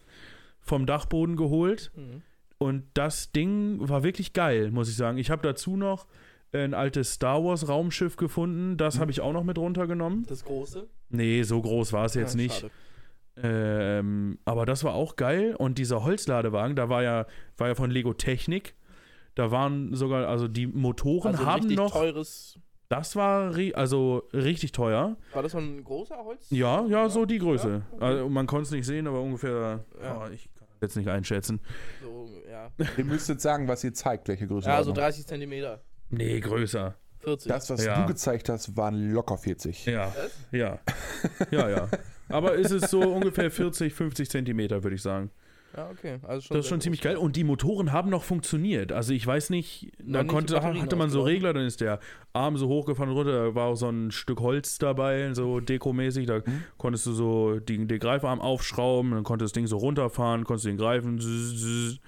vom 0.62 0.86
Dachboden 0.86 1.36
geholt. 1.36 1.92
Mhm. 1.96 2.22
Und 2.58 2.84
das 2.94 3.32
Ding 3.32 3.78
war 3.90 4.04
wirklich 4.04 4.32
geil, 4.34 4.72
muss 4.72 4.90
ich 4.90 4.96
sagen. 4.96 5.18
Ich 5.18 5.30
habe 5.30 5.42
dazu 5.42 5.76
noch 5.76 6.08
ein 6.54 6.74
altes 6.74 7.14
Star 7.14 7.44
Wars 7.44 7.68
Raumschiff 7.68 8.16
gefunden. 8.16 8.78
Das 8.78 8.96
Mhm. 8.96 9.00
habe 9.02 9.12
ich 9.12 9.22
auch 9.22 9.34
noch 9.34 9.44
mit 9.44 9.58
runtergenommen. 9.58 10.24
Das 10.28 10.46
große? 10.46 10.88
Nee, 11.10 11.44
so 11.44 11.62
groß 11.62 11.92
war 11.94 12.06
es 12.06 12.14
jetzt 12.14 12.36
Ah, 12.36 12.38
nicht. 12.38 12.66
Ähm, 13.36 14.38
aber 14.46 14.66
das 14.66 14.84
war 14.84 14.94
auch 14.94 15.16
geil. 15.16 15.56
Und 15.58 15.78
dieser 15.80 16.04
Holzladewagen, 16.04 16.76
da 16.76 16.88
war 16.90 17.02
ja, 17.04 17.26
war 17.58 17.70
ja 17.70 17.76
von 17.76 17.90
Lego 17.90 18.14
Technik. 18.14 18.76
Da 19.36 19.50
waren 19.50 19.96
sogar, 19.96 20.28
also 20.28 20.48
die 20.48 20.68
Motoren 20.68 21.32
Also 21.34 21.46
haben 21.46 21.68
noch. 21.74 21.92
teures. 21.94 22.60
Das 22.90 23.16
war 23.16 23.56
ri 23.56 23.74
also 23.74 24.24
richtig 24.34 24.72
teuer. 24.72 25.18
War 25.34 25.42
das 25.44 25.54
so 25.54 25.58
ein 25.58 25.84
großer 25.84 26.18
Holz? 26.24 26.46
Ja, 26.50 26.86
ja, 26.86 27.10
so 27.10 27.26
die 27.26 27.40
Größe. 27.40 27.70
Ja, 27.90 27.96
okay. 27.96 28.06
also 28.06 28.30
man 28.30 28.46
konnte 28.46 28.64
es 28.64 28.72
nicht 28.72 28.86
sehen, 28.86 29.08
aber 29.08 29.22
ungefähr. 29.22 29.84
Ja. 30.02 30.22
Oh, 30.22 30.30
ich 30.32 30.44
kann 30.54 30.68
das 30.70 30.78
jetzt 30.82 30.98
nicht 30.98 31.10
einschätzen. 31.10 31.60
So, 32.04 32.30
ja. 32.50 32.70
Ihr 32.98 33.06
müsstet 33.06 33.42
sagen, 33.42 33.68
was 33.68 33.84
ihr 33.84 33.94
zeigt, 33.94 34.28
welche 34.28 34.48
Größe. 34.48 34.68
ja, 34.70 34.84
so 34.84 34.92
30 34.92 35.26
Zentimeter. 35.26 35.82
Nee, 36.10 36.40
größer. 36.40 36.96
40. 37.22 37.50
Das, 37.50 37.70
was 37.70 37.84
Ja. 37.86 38.02
du 38.02 38.08
gezeigt 38.08 38.50
hast, 38.50 38.76
waren 38.78 39.12
locker 39.12 39.38
40. 39.38 39.86
Ja, 39.86 40.08
Was? 40.16 40.38
ja. 40.52 40.80
Ja, 41.52 41.70
ja. 41.70 41.88
Aber 42.30 42.54
ist 42.56 42.72
es 42.72 42.92
so 42.92 43.00
ungefähr 43.02 43.50
40, 43.50 43.94
50 43.94 44.30
Zentimeter, 44.30 44.84
würde 44.84 44.96
ich 44.98 45.02
sagen. 45.02 45.32
Ja, 45.76 45.90
okay. 45.90 46.20
Also 46.22 46.42
schon 46.48 46.58
Das 46.58 46.66
ist 46.66 46.70
schon 46.70 46.82
ziemlich 46.82 47.02
geil. 47.02 47.18
Und 47.18 47.36
die 47.36 47.44
Motoren 47.44 47.92
haben 47.92 48.10
noch 48.12 48.24
funktioniert. 48.24 48.92
Also 48.92 49.12
ich 49.14 49.26
weiß 49.26 49.50
nicht, 49.50 49.92
nicht 50.04 50.28
konnte, 50.28 50.54
Batterien 50.54 50.82
hatte 50.84 50.96
man 50.96 51.10
so. 51.10 51.24
Regler, 51.24 51.54
dann 51.54 51.66
ist 51.66 51.82
der 51.82 52.00
Arm 52.32 52.58
so 52.58 52.68
hochgefahren 52.68 53.10
und 53.10 53.18
runter, 53.18 53.32
da 53.50 53.56
war 53.56 53.68
auch 53.68 53.76
so 53.76 53.90
ein 53.90 54.12
Stück 54.12 54.40
Holz 54.40 54.78
dabei, 54.78 55.34
so 55.34 55.60
dekomäßig. 55.60 56.28
Da 56.28 56.40
Mhm. 56.40 56.64
konntest 56.78 57.06
du 57.08 57.14
so 57.14 57.60
den, 57.60 57.88
den 57.88 58.00
Greifarm 58.00 58.40
aufschrauben, 58.40 59.12
dann 59.12 59.24
konnte 59.24 59.46
das 59.46 59.52
Ding 59.52 59.66
so 59.66 59.78
runterfahren, 59.78 60.44
konntest 60.44 60.66
du 60.66 60.70
den 60.70 60.78
greifen. 60.78 61.20
zzz, 61.20 61.56
zzz. 61.60 62.00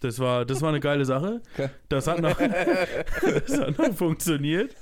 Das 0.00 0.18
war, 0.20 0.44
das 0.44 0.62
war 0.62 0.68
eine 0.68 0.80
geile 0.80 1.04
Sache. 1.04 1.40
Das 1.88 2.06
hat 2.06 2.20
noch, 2.20 2.38
das 3.46 3.58
hat 3.60 3.78
noch 3.78 3.92
funktioniert. 3.94 4.74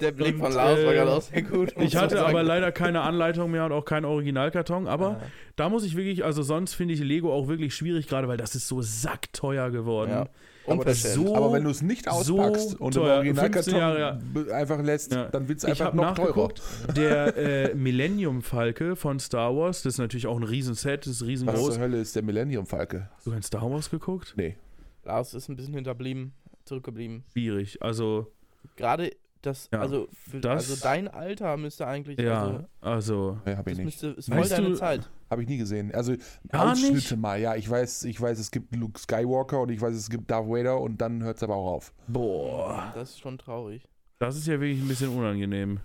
Der 0.00 0.12
Blick 0.12 0.34
Und, 0.34 0.40
von 0.40 0.52
Lars 0.52 0.82
war 0.84 0.92
äh, 0.92 0.96
gerade 0.96 1.10
auch 1.12 1.22
sehr 1.22 1.42
gut. 1.42 1.72
Ich 1.78 1.94
hatte 1.96 2.24
aber 2.26 2.42
leider 2.42 2.72
keine 2.72 3.02
Anleitung 3.02 3.50
mehr 3.50 3.64
und 3.64 3.72
auch 3.72 3.84
keinen 3.84 4.04
Originalkarton. 4.04 4.88
Aber 4.88 5.10
Ja. 5.10 5.20
da 5.56 5.68
muss 5.68 5.84
ich 5.84 5.96
wirklich, 5.96 6.24
also 6.24 6.42
sonst 6.42 6.74
finde 6.74 6.94
ich 6.94 7.00
Lego 7.00 7.32
auch 7.32 7.46
wirklich 7.48 7.74
schwierig, 7.74 8.08
gerade 8.08 8.26
weil 8.26 8.36
das 8.36 8.54
ist 8.54 8.66
so 8.66 8.82
sackteuer 8.82 9.70
geworden. 9.70 10.10
Ja. 10.10 10.28
Aber, 10.66 10.94
so- 10.94 11.34
aber 11.34 11.52
wenn 11.52 11.64
du 11.64 11.70
es 11.70 11.82
nicht 11.82 12.04
so 12.06 12.40
auspackst 12.40 12.80
und 12.80 12.94
teuer. 12.94 13.22
im 13.22 13.36
15 13.36 13.74
Originalkarton 13.74 13.74
Jahre, 13.76 14.46
ja. 14.48 14.54
einfach 14.54 14.82
lässt, 14.82 15.12
Ja. 15.12 15.24
dann 15.28 15.46
wird 15.48 15.58
es 15.58 15.64
einfach 15.64 15.92
noch 15.92 16.14
teurer. 16.14 16.28
nachgeguckt, 16.28 16.62
der 16.96 17.36
äh, 17.36 17.74
Millennium 17.74 18.42
Falke 18.42 18.96
von 18.96 19.18
Star 19.18 19.54
Wars, 19.56 19.82
das 19.82 19.94
ist 19.94 19.98
natürlich 19.98 20.26
auch 20.26 20.36
ein 20.36 20.42
Riesenset, 20.42 21.00
das 21.06 21.12
ist 21.14 21.20
Was 21.22 21.28
riesengroß. 21.28 21.74
zur 21.74 21.82
Hölle 21.82 21.98
ist 22.00 22.16
der 22.16 22.22
Millennium 22.22 22.66
Falke? 22.66 23.08
Hast 23.16 23.26
du 23.26 23.32
in 23.32 23.42
Star 23.42 23.70
Wars 23.70 23.90
geguckt? 23.90 24.34
Nee. 24.36 24.56
Lars 25.04 25.34
ist 25.34 25.48
ein 25.48 25.56
bisschen 25.56 25.74
hinterblieben, 25.74 26.32
zurückgeblieben. 26.64 27.24
Schwierig. 27.32 27.82
Also, 27.82 28.32
Gerade 28.76 29.10
das, 29.42 29.68
Ja, 29.70 29.80
also, 29.80 30.08
für, 30.30 30.40
das- 30.40 30.70
also 30.70 30.82
dein 30.82 31.06
Alter 31.08 31.58
müsste 31.58 31.86
eigentlich, 31.86 32.18
ja, 32.18 32.42
also, 32.42 32.64
also. 32.80 33.38
Ich 33.44 33.54
das 33.54 33.66
nicht. 33.66 33.84
müsste, 33.84 34.06
ist 34.08 34.28
voll 34.30 34.38
Weißt 34.38 34.52
deine 34.52 34.68
du- 34.70 34.74
Zeit. 34.76 35.10
Habe 35.34 35.42
ich 35.42 35.48
nie 35.48 35.58
gesehen. 35.58 35.92
Also 35.92 36.14
Gar 36.52 36.70
Ausschnitte 36.72 36.94
nicht? 36.94 37.16
mal, 37.16 37.40
ja. 37.40 37.56
Ich 37.56 37.68
weiß, 37.68 38.04
ich 38.04 38.20
weiß, 38.20 38.38
es 38.38 38.52
gibt 38.52 38.74
Luke 38.76 39.00
Skywalker 39.00 39.62
und 39.62 39.70
ich 39.70 39.80
weiß, 39.80 39.92
es 39.96 40.08
gibt 40.08 40.30
Darth 40.30 40.46
Vader 40.48 40.80
und 40.80 41.00
dann 41.00 41.24
hört 41.24 41.38
es 41.38 41.42
aber 41.42 41.56
auch 41.56 41.72
auf. 41.74 41.92
Boah. 42.06 42.92
Das 42.94 43.10
ist 43.10 43.18
schon 43.20 43.36
traurig. 43.36 43.88
Das 44.20 44.36
ist 44.36 44.46
ja 44.46 44.60
wirklich 44.60 44.80
ein 44.80 44.86
bisschen 44.86 45.08
unangenehm. 45.08 45.80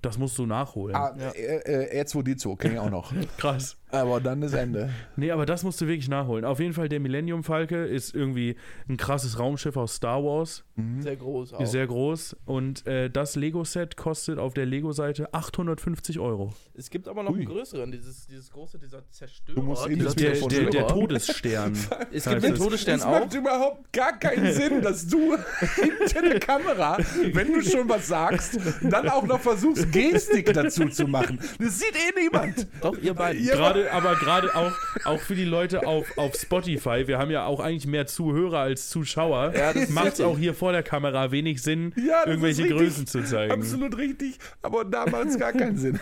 Das 0.00 0.16
musst 0.18 0.38
du 0.38 0.46
nachholen. 0.46 0.96
Ah, 0.96 1.14
Ja. 1.18 1.30
äh, 1.32 1.98
äh, 1.98 2.02
R2D2 2.02 2.56
kenne 2.56 2.74
ich 2.74 2.80
auch 2.80 2.88
noch. 2.90 3.12
Krass. 3.36 3.76
Aber 3.94 4.20
dann 4.20 4.42
ist 4.42 4.52
Ende. 4.52 4.90
Nee, 5.16 5.30
aber 5.30 5.46
das 5.46 5.62
musst 5.62 5.80
du 5.80 5.86
wirklich 5.86 6.08
nachholen. 6.08 6.44
Auf 6.44 6.58
jeden 6.60 6.72
Fall, 6.72 6.88
der 6.88 6.98
Millennium 7.00 7.44
Falke 7.44 7.84
ist 7.84 8.14
irgendwie 8.14 8.56
ein 8.88 8.96
krasses 8.96 9.38
Raumschiff 9.38 9.76
aus 9.76 9.94
Star 9.96 10.22
Wars. 10.24 10.64
Mhm. 10.76 11.02
Sehr 11.02 11.16
groß 11.16 11.52
auch. 11.54 11.60
Ist 11.60 11.70
sehr 11.70 11.86
groß. 11.86 12.36
Und 12.46 12.86
äh, 12.86 13.08
das 13.10 13.36
Lego-Set 13.36 13.96
kostet 13.96 14.38
auf 14.38 14.54
der 14.54 14.66
Lego-Seite 14.66 15.32
850 15.32 16.18
Euro. 16.18 16.52
es 16.74 16.90
gibt 16.90 17.06
aber 17.08 17.22
noch 17.22 17.30
Ui. 17.30 17.38
einen 17.38 17.46
größeren, 17.46 17.92
dieses, 17.92 18.26
dieses 18.26 18.50
große, 18.50 18.78
dieser 18.78 19.08
Zerstörer. 19.10 19.54
Du 19.56 19.62
musst 19.62 19.86
in 19.86 19.94
dieser 20.00 20.06
das 20.06 20.14
Der, 20.16 20.30
der, 20.32 20.38
der 20.40 20.70
Zerstörer. 20.70 20.86
Todesstern. 20.88 21.72
Es 22.12 22.24
gibt 22.28 22.42
den 22.42 22.52
es. 22.54 22.58
Todesstern 22.58 22.96
Es 22.96 23.02
auch. 23.04 23.20
macht 23.20 23.34
überhaupt 23.34 23.92
gar 23.92 24.18
keinen 24.18 24.52
Sinn, 24.52 24.82
dass 24.82 25.06
du 25.06 25.36
hinter 25.76 26.22
der 26.22 26.40
Kamera, 26.40 26.98
wenn 27.32 27.52
du 27.52 27.62
schon 27.62 27.88
was 27.88 28.08
sagst, 28.08 28.58
dann 28.82 29.08
auch 29.08 29.24
noch 29.26 29.40
versuchst, 29.40 29.90
Gestik 29.92 30.52
dazu 30.52 30.88
zu 30.88 31.06
machen. 31.06 31.38
Das 31.58 31.78
sieht 31.78 31.94
eh 31.94 32.20
niemand. 32.20 32.66
Doch, 32.80 32.96
ihr 32.98 33.14
beiden. 33.14 33.44
Ja. 33.44 33.54
Gerade, 33.54 33.83
aber 33.92 34.14
gerade 34.16 34.54
auch, 34.54 34.72
auch 35.04 35.20
für 35.20 35.34
die 35.34 35.44
Leute 35.44 35.86
auf, 35.86 36.16
auf 36.18 36.34
Spotify, 36.34 37.06
wir 37.06 37.18
haben 37.18 37.30
ja 37.30 37.46
auch 37.46 37.60
eigentlich 37.60 37.86
mehr 37.86 38.06
Zuhörer 38.06 38.58
als 38.60 38.88
Zuschauer, 38.90 39.52
Ja, 39.56 39.72
macht 39.90 40.14
es 40.14 40.20
auch 40.20 40.38
hier 40.38 40.54
vor 40.54 40.72
der 40.72 40.82
Kamera 40.82 41.30
wenig 41.30 41.62
Sinn, 41.62 41.92
Ja, 41.96 42.26
irgendwelche 42.26 42.62
richtig. 42.62 42.78
Größen 42.78 43.06
zu 43.06 43.24
zeigen. 43.24 43.52
Absolut 43.52 43.96
richtig, 43.96 44.38
aber 44.62 44.84
da 44.84 45.06
macht 45.06 45.26
es 45.28 45.38
gar 45.38 45.52
keinen 45.52 45.76
Sinn. 45.76 45.98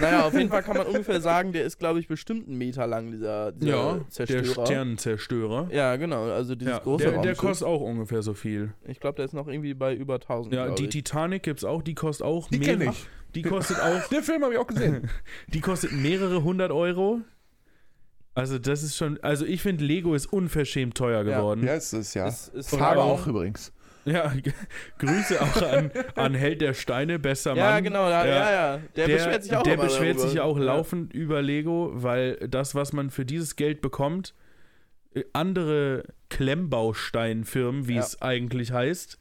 Naja, 0.00 0.26
auf 0.26 0.34
jeden 0.34 0.48
Fall 0.50 0.62
kann 0.62 0.76
man 0.76 0.86
ungefähr 0.86 1.20
sagen, 1.20 1.52
der 1.52 1.64
ist, 1.64 1.78
glaube 1.78 2.00
ich, 2.00 2.08
bestimmt 2.08 2.48
einen 2.48 2.58
Meter 2.58 2.86
lang, 2.86 3.10
dieser, 3.12 3.52
dieser 3.52 3.70
Ja, 3.76 3.92
der 3.94 4.08
Zerstörer. 4.10 4.66
Sternenzerstörer. 4.66 5.68
Ja, 5.72 5.96
genau, 5.96 6.24
also 6.30 6.54
dieses 6.54 6.74
Ja, 6.74 6.78
große 6.80 7.10
der, 7.10 7.22
der 7.22 7.34
kostet 7.34 7.66
auch 7.66 7.80
ungefähr 7.80 8.22
so 8.22 8.34
viel. 8.34 8.72
Ich 8.86 9.00
glaube, 9.00 9.16
der 9.16 9.24
ist 9.24 9.34
noch 9.34 9.48
irgendwie 9.48 9.74
bei 9.74 9.94
über 9.94 10.14
1000. 10.14 10.54
Ja, 10.54 10.70
die 10.70 10.84
ich. 10.84 10.90
Titanic 10.90 11.42
gibt 11.42 11.58
es 11.60 11.64
auch, 11.64 11.82
die 11.82 11.94
kostet 11.94 12.26
auch 12.26 12.48
Die 12.48 12.58
kenn 12.60 12.78
mehrere. 12.78 12.94
ich. 12.94 13.06
Die 13.34 13.42
kostet 13.42 13.78
auch, 13.80 14.08
Den 14.10 14.22
Film 14.22 14.42
habe 14.42 14.54
ich 14.54 14.58
auch 14.60 14.66
gesehen. 14.66 15.08
die 15.48 15.60
kostet 15.60 15.92
mehrere 15.92 16.42
hundert 16.44 16.70
Euro. 16.72 17.20
Also 18.34 18.58
das 18.58 18.82
ist 18.82 18.96
schon, 18.96 19.18
also 19.22 19.44
ich 19.46 19.62
finde 19.62 19.84
Lego 19.84 20.14
ist 20.14 20.26
unverschämt 20.26 20.96
teuer 20.96 21.24
Ja. 21.24 21.36
geworden. 21.38 21.64
Ja, 21.64 21.74
ist 21.74 21.92
es, 21.92 22.14
ja. 22.14 22.26
Ist, 22.26 22.48
ist 22.54 22.70
Farbe 22.70 23.00
aber- 23.00 23.04
auch 23.04 23.26
übrigens. 23.26 23.72
Ja, 24.06 24.30
Grüße 24.98 25.40
auch 25.40 25.62
an, 25.62 25.90
an 26.14 26.34
Held 26.34 26.60
der 26.60 26.74
Steine, 26.74 27.18
bester 27.18 27.54
Ja, 27.56 27.70
Mann. 27.70 27.84
genau, 27.84 28.06
ja, 28.10 28.26
ja, 28.26 28.52
ja. 28.52 28.80
Der, 28.96 29.06
beschwert 29.08 29.44
sich 29.44 29.56
auch 29.56 29.62
Der 29.62 29.76
beschwert 29.78 30.16
darüber. 30.16 30.20
sich 30.28 30.34
ja 30.34 30.42
auch 30.42 30.58
Ja. 30.58 30.64
laufend 30.64 31.14
über 31.14 31.40
Lego, 31.40 31.90
weil 31.94 32.34
das, 32.50 32.74
was 32.74 32.92
man 32.92 33.08
für 33.08 33.24
dieses 33.24 33.56
Geld 33.56 33.80
bekommt, 33.80 34.34
äh, 35.14 35.24
andere 35.32 36.04
Klemmbausteinfirmen, 36.28 37.88
wie 37.88 37.94
Ja. 37.94 38.00
es 38.02 38.20
eigentlich 38.20 38.72
heißt, 38.72 39.18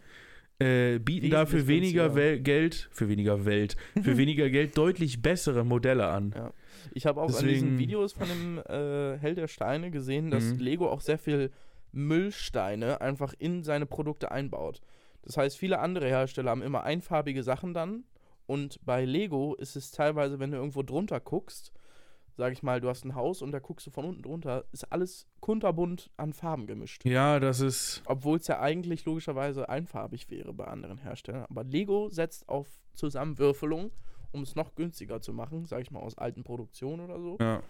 äh, 0.60 1.00
bieten 1.00 1.30
dafür 1.30 1.68
weniger. 1.68 2.16
Wel 2.16 2.40
Geld, 2.40 2.88
für 2.92 3.10
weniger 3.10 3.46
Welt, 3.46 3.76
für 4.02 4.18
weniger 4.18 4.50
Geld 4.50 4.78
deutlich 4.78 5.22
bessere 5.22 5.64
Modelle 5.66 6.08
an. 6.08 6.34
Ja. 6.36 6.52
Ich 6.94 7.06
habe 7.06 7.22
auch 7.22 7.28
an 7.28 7.32
Deswegen- 7.34 7.54
diesen 7.54 7.78
Videos 7.80 8.14
von 8.14 8.28
dem 8.28 8.58
äh, 8.68 9.18
Held 9.18 9.38
der 9.38 9.48
Steine 9.48 9.90
gesehen, 9.92 10.30
dass 10.32 10.44
Mhm. 10.46 10.60
Lego 10.60 10.90
auch 10.90 11.02
sehr 11.02 11.18
viel 11.18 11.52
Müllsteine 11.92 13.02
einfach 13.02 13.34
in 13.40 13.64
seine 13.64 13.86
Produkte 13.86 14.32
einbaut. 14.32 14.82
Das 15.24 15.38
heißt, 15.38 15.58
viele 15.58 15.80
andere 15.80 16.08
Hersteller 16.08 16.52
haben 16.52 16.62
immer 16.62 16.84
einfarbige 16.84 17.44
Sachen 17.44 17.74
dann 17.74 18.04
und 18.46 18.80
bei 18.86 19.06
Lego 19.06 19.56
ist 19.56 19.76
es 19.76 19.92
teilweise, 19.92 20.40
wenn 20.40 20.52
du 20.52 20.58
irgendwo 20.58 20.84
drunter 20.84 21.20
guckst, 21.20 21.72
sag 22.36 22.52
ich 22.54 22.64
mal, 22.64 22.82
du 22.82 22.90
hast 22.90 23.06
ein 23.06 23.16
Haus 23.16 23.42
und 23.42 23.52
da 23.52 23.60
guckst 23.60 23.86
du 23.88 23.92
von 23.92 24.06
unten 24.06 24.22
drunter, 24.24 24.66
ist 24.72 24.92
alles 24.92 25.28
kunterbunt 25.40 26.10
an 26.18 26.34
Farben 26.34 26.68
gemischt. 26.68 27.06
Ja, 27.06 27.40
das 27.40 27.60
ist. 27.60 28.02
Obwohl 28.06 28.38
es 28.38 28.48
ja 28.48 28.60
eigentlich 28.60 29.06
logischerweise 29.06 29.70
einfarbig 29.70 30.30
wäre 30.30 30.54
bei 30.54 30.66
anderen 30.66 30.98
Herstellern. 30.98 31.46
Aber 31.50 31.64
Lego 31.64 32.10
setzt 32.10 32.48
auf 32.50 32.68
Zusammenwürfelung, 32.94 33.92
um 34.32 34.42
es 34.44 34.56
noch 34.56 34.76
günstiger 34.76 35.22
zu 35.22 35.34
machen, 35.34 35.66
sag 35.66 35.82
ich 35.82 35.92
mal, 35.92 36.00
aus 36.00 36.18
alten 36.18 36.44
Produktionen 36.44 37.02
oder 37.02 37.20
so. 37.20 37.38
Ja. 37.40 37.62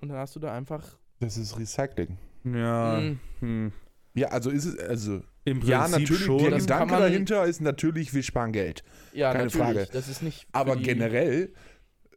Und 0.00 0.08
dann 0.08 0.18
hast 0.18 0.34
du 0.36 0.40
da 0.40 0.52
einfach. 0.52 0.98
Das 1.20 1.36
ist 1.36 1.58
Recycling. 1.58 2.16
Ja. 2.44 3.00
Mm, 3.00 3.20
Hm. 3.40 3.72
Ja, 4.14 4.28
also 4.28 4.50
ist 4.50 4.64
es, 4.64 4.78
also, 4.78 5.20
Im 5.44 5.58
Prinzip 5.60 5.68
ja, 5.68 5.86
natürlich, 5.86 6.24
schon. 6.24 6.38
der 6.38 6.50
Das 6.50 6.62
Gedanke 6.62 6.94
dahinter 6.96 7.44
ist 7.44 7.60
natürlich, 7.60 8.12
wir 8.14 8.22
sparen 8.24 8.50
Geld. 8.52 8.82
ja, 9.12 9.32
Keine 9.32 9.44
natürlich. 9.44 9.64
Frage. 9.66 9.88
Das 9.92 10.08
ist 10.08 10.22
nicht. 10.22 10.46
Aber 10.52 10.74
die- 10.76 10.82
generell 10.82 11.52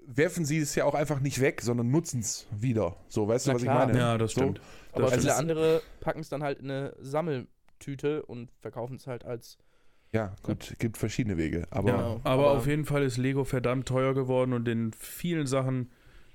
werfen 0.07 0.45
sie 0.45 0.57
es 0.57 0.75
ja 0.75 0.85
auch 0.85 0.95
einfach 0.95 1.19
nicht 1.19 1.39
weg, 1.41 1.61
sondern 1.61 1.89
nutzen 1.91 2.19
es 2.21 2.47
wieder. 2.51 2.95
So, 3.07 3.27
weißt 3.27 3.47
Na 3.47 3.53
du, 3.53 3.55
was 3.57 3.63
klar. 3.63 3.81
ich 3.81 3.87
meine? 3.87 3.99
Ja, 3.99 4.17
das 4.17 4.31
So. 4.31 4.41
stimmt. 4.41 4.61
Aber 4.93 5.03
das 5.03 5.15
viele 5.15 5.35
andere 5.35 5.81
packen 5.99 6.19
es 6.19 6.29
dann 6.29 6.43
halt 6.43 6.59
in 6.59 6.69
eine 6.69 6.93
Sammeltüte 6.99 8.23
und 8.25 8.51
verkaufen 8.59 8.95
es 8.95 9.07
halt 9.07 9.25
als. 9.25 9.57
Ja, 10.13 10.35
gut, 10.43 10.75
gibt 10.79 10.97
verschiedene 10.97 11.37
Wege. 11.37 11.65
Aber 11.69 11.89
Ja, 11.89 11.95
Genau. 11.97 12.11
aber, 12.25 12.29
Aber- 12.49 12.51
auf 12.57 12.67
jeden 12.67 12.83
Fall 12.85 13.03
ist 13.03 13.17
Lego 13.17 13.45
verdammt 13.45 13.87
teuer 13.87 14.13
geworden 14.13 14.51
und 14.53 14.67
in 14.67 14.91
vielen 14.91 15.47
Sachen 15.47 15.89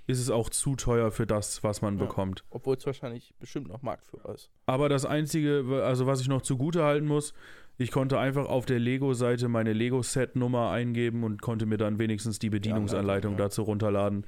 ist 0.06 0.20
es 0.20 0.30
auch 0.30 0.48
zu 0.48 0.76
teuer 0.76 1.10
für 1.10 1.26
das, 1.26 1.62
was 1.64 1.82
man 1.82 1.98
Ja. 1.98 2.04
bekommt. 2.04 2.44
Obwohl 2.50 2.76
es 2.76 2.86
wahrscheinlich 2.86 3.34
bestimmt 3.38 3.68
noch 3.68 3.82
Marktführer 3.82 4.34
ist. 4.34 4.50
Aber 4.64 4.88
das 4.88 5.04
Einzige, 5.04 5.82
also 5.84 6.06
was 6.06 6.20
ich 6.20 6.28
noch 6.28 6.40
zugute 6.42 6.84
halten 6.84 7.06
muss, 7.06 7.34
ich 7.78 7.90
konnte 7.90 8.18
einfach 8.18 8.46
auf 8.46 8.64
der 8.66 8.78
Lego-Seite 8.78 9.48
meine 9.48 9.72
Lego-Set-Nummer 9.72 10.70
eingeben 10.70 11.24
und 11.24 11.42
konnte 11.42 11.66
mir 11.66 11.76
dann 11.76 11.98
wenigstens 11.98 12.38
die 12.38 12.50
Bedienungsanleitung 12.50 13.32
ja. 13.32 13.38
dazu 13.38 13.62
runterladen, 13.62 14.24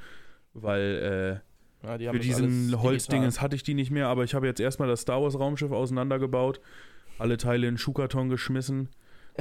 weil 0.54 1.42
Ja, 1.82 1.96
die 1.98 2.06
äh, 2.06 2.12
für 2.12 2.18
diesen 2.18 2.80
Holzdingens 2.82 3.40
hatte 3.40 3.56
ich 3.56 3.62
die 3.62 3.74
nicht 3.74 3.90
mehr, 3.90 4.08
aber 4.08 4.24
ich 4.24 4.34
habe 4.34 4.46
jetzt 4.46 4.60
erstmal 4.60 4.88
das 4.88 5.02
Star 5.02 5.22
Wars-Raumschiff 5.22 5.70
auseinandergebaut, 5.70 6.60
alle 7.18 7.36
Teile 7.36 7.66
in 7.68 7.78
Schuhkarton 7.78 8.28
geschmissen 8.28 8.88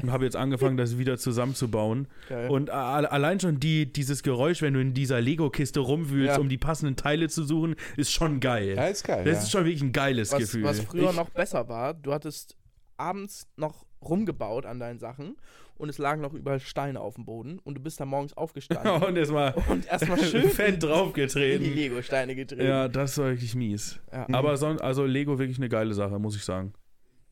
und 0.01 0.11
habe 0.11 0.25
jetzt 0.25 0.35
angefangen, 0.35 0.77
das 0.77 0.99
wieder 0.99 1.17
zusammenzubauen. 1.17 2.07
Geil. 2.29 2.49
Und 2.51 2.69
allein 2.69 3.39
schon 3.39 3.59
die, 3.59 3.91
dieses 3.91 4.21
Geräusch, 4.21 4.61
wenn 4.61 4.75
du 4.75 4.79
in 4.79 4.93
dieser 4.93 5.19
Lego-Kiste 5.19 5.79
rumwühlst, 5.79 6.35
Ja. 6.35 6.39
um 6.39 6.49
die 6.49 6.57
passenden 6.59 6.95
Teile 6.95 7.29
zu 7.29 7.43
suchen, 7.43 7.75
ist 7.97 8.11
schon 8.11 8.39
geil. 8.39 8.75
ja, 8.75 8.85
ist 8.85 9.03
geil. 9.03 9.25
das 9.25 9.33
ja. 9.37 9.41
ist 9.41 9.51
schon 9.51 9.65
wirklich 9.65 9.81
ein 9.81 9.91
geiles 9.91 10.31
was, 10.31 10.39
Gefühl. 10.39 10.63
was 10.63 10.79
früher 10.81 11.09
Ich- 11.09 11.15
noch 11.15 11.29
besser 11.31 11.67
war, 11.67 11.95
du 11.95 12.13
hattest 12.13 12.55
abends 12.97 13.47
noch 13.57 13.86
rumgebaut 14.09 14.65
an 14.65 14.79
deinen 14.79 14.99
Sachen 14.99 15.35
und 15.77 15.89
es 15.89 15.97
lagen 15.97 16.21
noch 16.21 16.33
überall 16.33 16.59
Steine 16.59 17.01
auf 17.01 17.15
dem 17.15 17.25
Boden 17.25 17.59
und 17.63 17.75
du 17.75 17.81
bist 17.81 17.99
dann 17.99 18.07
morgens 18.09 18.35
aufgestanden 18.35 18.91
und 19.03 19.17
erstmal 19.17 19.53
und 19.69 19.87
erstmal 19.87 20.19
schön 20.23 20.49
fett 20.49 20.75
in 20.75 20.79
die 20.79 20.85
draufgetreten. 20.87 21.73
Lego-Steine 21.73 22.35
getreten. 22.35 22.65
Ja, 22.65 22.87
das 22.87 23.17
war 23.17 23.27
wirklich 23.27 23.55
mies. 23.55 23.99
Ja. 24.11 24.27
Aber 24.31 24.57
son 24.57 24.79
also 24.81 25.05
Lego 25.05 25.39
wirklich 25.39 25.57
eine 25.57 25.69
geile 25.69 25.93
Sache, 25.93 26.19
muss 26.19 26.35
ich 26.35 26.43
sagen. 26.43 26.73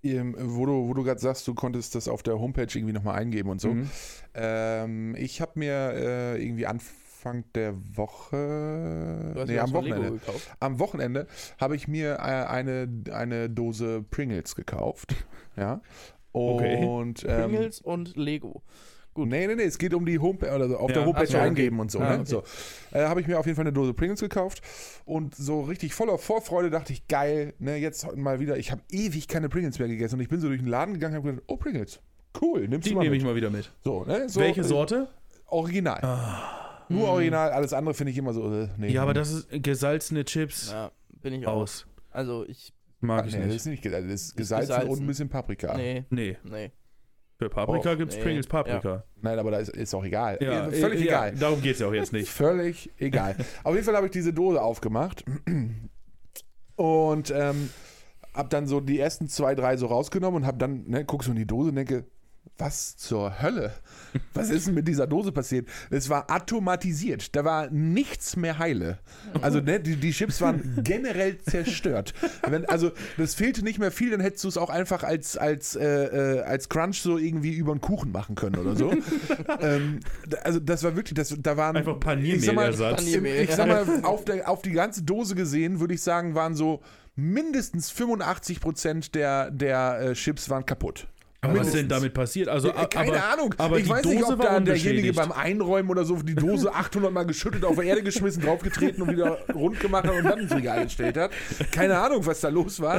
Ähm, 0.04 0.36
wo 0.38 0.68
du, 0.68 0.88
wo 0.88 0.94
du 0.94 1.04
gerade 1.04 1.20
sagst, 1.20 1.48
du 1.48 1.56
konntest 1.56 1.96
das 1.96 2.08
auf 2.08 2.22
der 2.22 2.40
Homepage 2.40 2.68
irgendwie 2.74 2.94
nochmal 2.94 3.16
eingeben 3.20 3.50
und 3.50 3.60
so. 3.60 3.70
Mhm. 3.70 3.90
Ähm, 4.36 5.16
ich 5.18 5.42
habe 5.42 5.54
mir 5.56 5.74
äh, 5.74 6.44
irgendwie 6.44 6.68
Anfang 6.68 7.44
der 7.56 7.74
Woche, 7.98 9.32
Du 9.34 9.40
hast 9.42 9.48
nee, 9.48 9.58
am 9.58 9.74
Wochenende, 9.74 10.12
gekauft. 10.12 10.56
am 10.60 10.80
Wochenende 10.80 11.26
habe 11.60 11.76
ich 11.76 11.88
mir 11.88 12.18
äh, 12.18 12.20
eine, 12.20 12.88
eine 13.12 13.50
Dose 13.50 14.04
Pringles 14.12 14.56
gekauft. 14.56 15.16
Ja. 15.58 15.82
Okay. 16.36 16.86
Und 16.86 17.24
ähm, 17.28 17.50
Pringles 17.52 17.82
und 17.82 18.16
Lego. 18.18 18.62
gut. 19.14 19.30
Nee, 19.30 19.48
nee, 19.48 19.56
nee, 19.56 19.64
es 19.64 19.78
geht 19.78 19.94
um 19.94 20.06
die 20.06 20.20
Homepage, 20.20 20.54
oder 20.54 20.68
so, 20.68 20.78
auf 20.78 20.90
Ja. 20.90 20.96
der 20.98 21.06
Homepage 21.06 21.26
so, 21.28 21.38
okay. 21.38 21.48
eingeben 21.48 21.80
und 21.80 21.90
so. 21.92 22.00
Ah, 22.00 22.10
ne? 22.10 22.16
okay. 22.22 22.26
so. 22.26 22.44
Äh, 22.92 23.06
Habe 23.06 23.22
ich 23.22 23.28
mir 23.28 23.40
auf 23.40 23.46
jeden 23.46 23.56
Fall 23.56 23.64
eine 23.64 23.74
Dose 23.74 23.94
Pringles 23.94 24.20
gekauft 24.20 24.62
und 25.06 25.34
so 25.36 25.62
richtig 25.62 25.94
voller 25.94 26.18
Vorfreude 26.18 26.70
dachte 26.70 26.92
ich, 26.94 27.08
geil, 27.08 27.54
ne, 27.60 27.78
jetzt 27.78 28.16
mal 28.18 28.40
wieder, 28.40 28.58
ich 28.58 28.72
habe 28.72 28.82
ewig 28.92 29.28
keine 29.28 29.48
Pringles 29.50 29.80
mehr 29.80 29.88
gegessen 29.88 30.16
und 30.16 30.22
ich 30.22 30.30
bin 30.30 30.40
so 30.42 30.48
durch 30.50 30.60
den 30.60 30.68
Laden 30.68 30.94
gegangen 30.96 31.16
und 31.16 31.20
habe 31.24 31.30
gedacht, 31.32 31.46
oh, 31.48 31.58
Pringles, 31.58 32.02
cool, 32.42 32.68
nimmst 32.68 32.86
Die 32.86 32.90
du 32.92 32.96
mal 32.98 33.04
nehme 33.04 33.16
ich 33.16 33.24
mal 33.24 33.36
wieder 33.36 33.50
mit. 33.50 33.72
So, 33.84 34.04
ne? 34.04 34.28
so, 34.28 34.42
Welche 34.42 34.62
äh, 34.62 34.66
Sorte? 34.66 35.08
Original. 35.48 36.02
Nur 36.90 37.08
original, 37.08 37.52
alles 37.52 37.74
andere 37.74 37.94
finde 37.96 38.12
ich 38.12 38.18
immer 38.18 38.34
so, 38.34 38.52
äh, 38.54 38.68
nee. 38.78 38.90
Ja, 38.92 39.02
aber 39.04 39.14
das 39.14 39.32
ist 39.32 39.48
gesalzene 39.64 40.26
Chips 40.26 40.72
Ja, 40.72 40.92
bin 41.22 41.34
ich 41.34 41.48
auch. 41.48 41.54
aus. 41.62 41.88
Also 42.12 42.46
ich, 42.48 42.74
Mag 43.02 43.24
Ah, 43.24 43.28
ich 43.28 43.34
nee, 43.34 43.40
das 43.40 43.48
nicht. 43.48 43.56
ist 43.58 43.66
nicht 43.68 43.82
gesalzen, 43.84 44.10
das 44.10 44.22
ist 44.22 44.38
gesalzen, 44.38 44.68
gesalzen. 44.70 44.90
und 44.92 45.00
ein 45.02 45.08
bisschen 45.08 45.30
Paprika. 45.30 45.76
nee, 45.78 46.06
Nee, 46.10 46.38
nee. 46.44 46.72
für 47.38 47.50
Paprika 47.50 47.92
Och, 47.92 47.98
gibt's 47.98 48.16
nee. 48.16 48.22
Pringles 48.24 48.48
Paprika. 48.48 49.04
Nein, 49.22 49.38
aber 49.40 49.52
da 49.52 49.58
ist, 49.58 49.70
ist 49.70 49.94
auch 49.94 50.04
egal. 50.06 50.38
Ja, 50.42 50.68
Äh, 50.68 50.72
völlig 50.72 51.02
äh, 51.02 51.06
egal. 51.06 51.34
Ja, 51.34 51.40
darum 51.40 51.62
geht's 51.62 51.80
ja 51.80 51.88
auch 51.88 51.94
jetzt 51.94 52.14
nicht. 52.14 52.30
Völlig 52.30 52.90
egal. 52.98 53.36
Auf 53.64 53.74
jeden 53.74 53.86
Fall 53.86 53.96
habe 53.96 54.06
ich 54.08 54.12
diese 54.14 54.32
Dose 54.34 54.62
aufgemacht 54.62 55.24
und 56.76 57.32
ähm, 57.36 57.70
habe 58.34 58.50
dann 58.50 58.68
so 58.68 58.80
die 58.82 59.00
ersten 59.00 59.28
zwei, 59.28 59.56
drei 59.56 59.78
so 59.78 59.88
rausgenommen 59.88 60.42
und 60.44 60.48
habe 60.48 60.58
dann, 60.58 60.84
ne, 60.88 61.06
guck 61.06 61.24
so 61.24 61.32
in 61.32 61.38
die 61.38 61.46
Dose 61.48 61.70
und 61.70 61.76
denke, 61.76 62.06
was 62.58 62.96
zur 62.98 63.42
Hölle? 63.42 63.74
Was 64.34 64.50
ist 64.50 64.68
denn 64.68 64.76
mit 64.76 64.88
dieser 64.88 65.08
Dose 65.08 65.32
passiert? 65.32 65.68
Es 65.90 66.10
war 66.10 66.32
automatisiert. 66.32 67.36
Da 67.36 67.44
war 67.44 67.70
nichts 67.70 68.38
mehr 68.38 68.58
heile. 68.60 69.00
Also 69.42 69.60
ne, 69.60 69.80
die, 69.80 69.98
die 69.98 70.12
Chips 70.12 70.40
waren 70.42 70.80
generell 70.84 71.38
zerstört. 71.40 72.14
Wenn, 72.48 72.66
also 72.66 72.92
das 73.18 73.36
fehlte 73.36 73.64
nicht 73.64 73.80
mehr 73.80 73.92
viel, 73.92 74.12
dann 74.12 74.22
hättest 74.22 74.44
du 74.46 74.48
es 74.48 74.58
auch 74.58 74.70
einfach 74.70 75.04
als, 75.04 75.38
als, 75.38 75.76
äh, 75.76 75.84
äh, 75.86 76.42
als 76.42 76.70
Crunch 76.70 77.02
so 77.02 77.18
irgendwie 77.18 77.54
über 77.54 77.72
einen 77.72 77.82
Kuchen 77.82 78.12
machen 78.12 78.36
können 78.36 78.56
oder 78.56 78.76
so. 78.76 78.94
ähm, 79.60 80.00
also 80.44 80.60
das 80.60 80.84
war 80.84 80.96
wirklich, 80.96 81.16
das, 81.16 81.36
da 81.38 81.58
waren 81.58 81.76
Einfach 81.76 81.98
ich 81.98 82.46
sag 82.46 82.56
mal, 82.56 82.72
Paniermehlersatz. 82.72 82.98
Paniermehl. 82.98 83.44
ich 83.44 83.52
sag 83.52 83.68
mal, 83.68 83.86
auf, 84.04 84.24
der, 84.24 84.50
auf 84.50 84.62
die 84.62 84.72
ganze 84.72 85.04
Dose 85.04 85.36
gesehen, 85.36 85.80
würde 85.80 85.94
ich 85.94 86.02
sagen, 86.02 86.36
waren 86.36 86.56
so 86.56 86.82
mindestens 87.16 87.92
85 87.92 88.60
Prozent 88.60 89.16
der, 89.16 89.52
der 89.52 90.00
äh, 90.00 90.14
Chips 90.14 90.50
waren 90.50 90.66
kaputt. 90.66 91.08
Aber 91.50 91.60
was 91.60 91.68
ist 91.68 91.76
denn 91.76 91.88
damit 91.88 92.14
passiert? 92.14 92.48
Also, 92.50 92.68
Ja, 92.70 92.86
Keine 92.86 93.12
aber, 93.14 93.34
Ahnung. 93.34 93.56
aber 93.58 93.80
ich 93.80 93.88
weiß 93.90 94.02
Dose 94.02 94.16
nicht, 94.16 94.26
ob 94.26 94.42
da 94.42 94.60
derjenige 94.60 95.14
beim 95.14 95.32
Einräumen 95.32 95.90
oder 95.90 96.04
so 96.06 96.16
die 96.18 96.36
Dose 96.36 96.74
800 96.74 97.12
Mal 97.12 97.26
geschüttet, 97.26 97.64
auf 97.66 97.80
die 97.80 97.86
Erde 97.88 98.04
geschmissen, 98.04 98.44
draufgetreten 98.44 99.02
und 99.04 99.12
wieder 99.12 99.40
rund 99.54 99.80
gemacht 99.80 100.06
hat 100.08 100.16
und 100.16 100.24
dann 100.26 100.40
ins 100.40 100.54
Regal 100.56 100.84
gestellt 100.86 101.18
hat. 101.18 101.32
Keine 101.72 101.98
Ahnung, 101.98 102.26
was 102.26 102.42
da 102.42 102.50
los 102.50 102.80
war. 102.82 102.98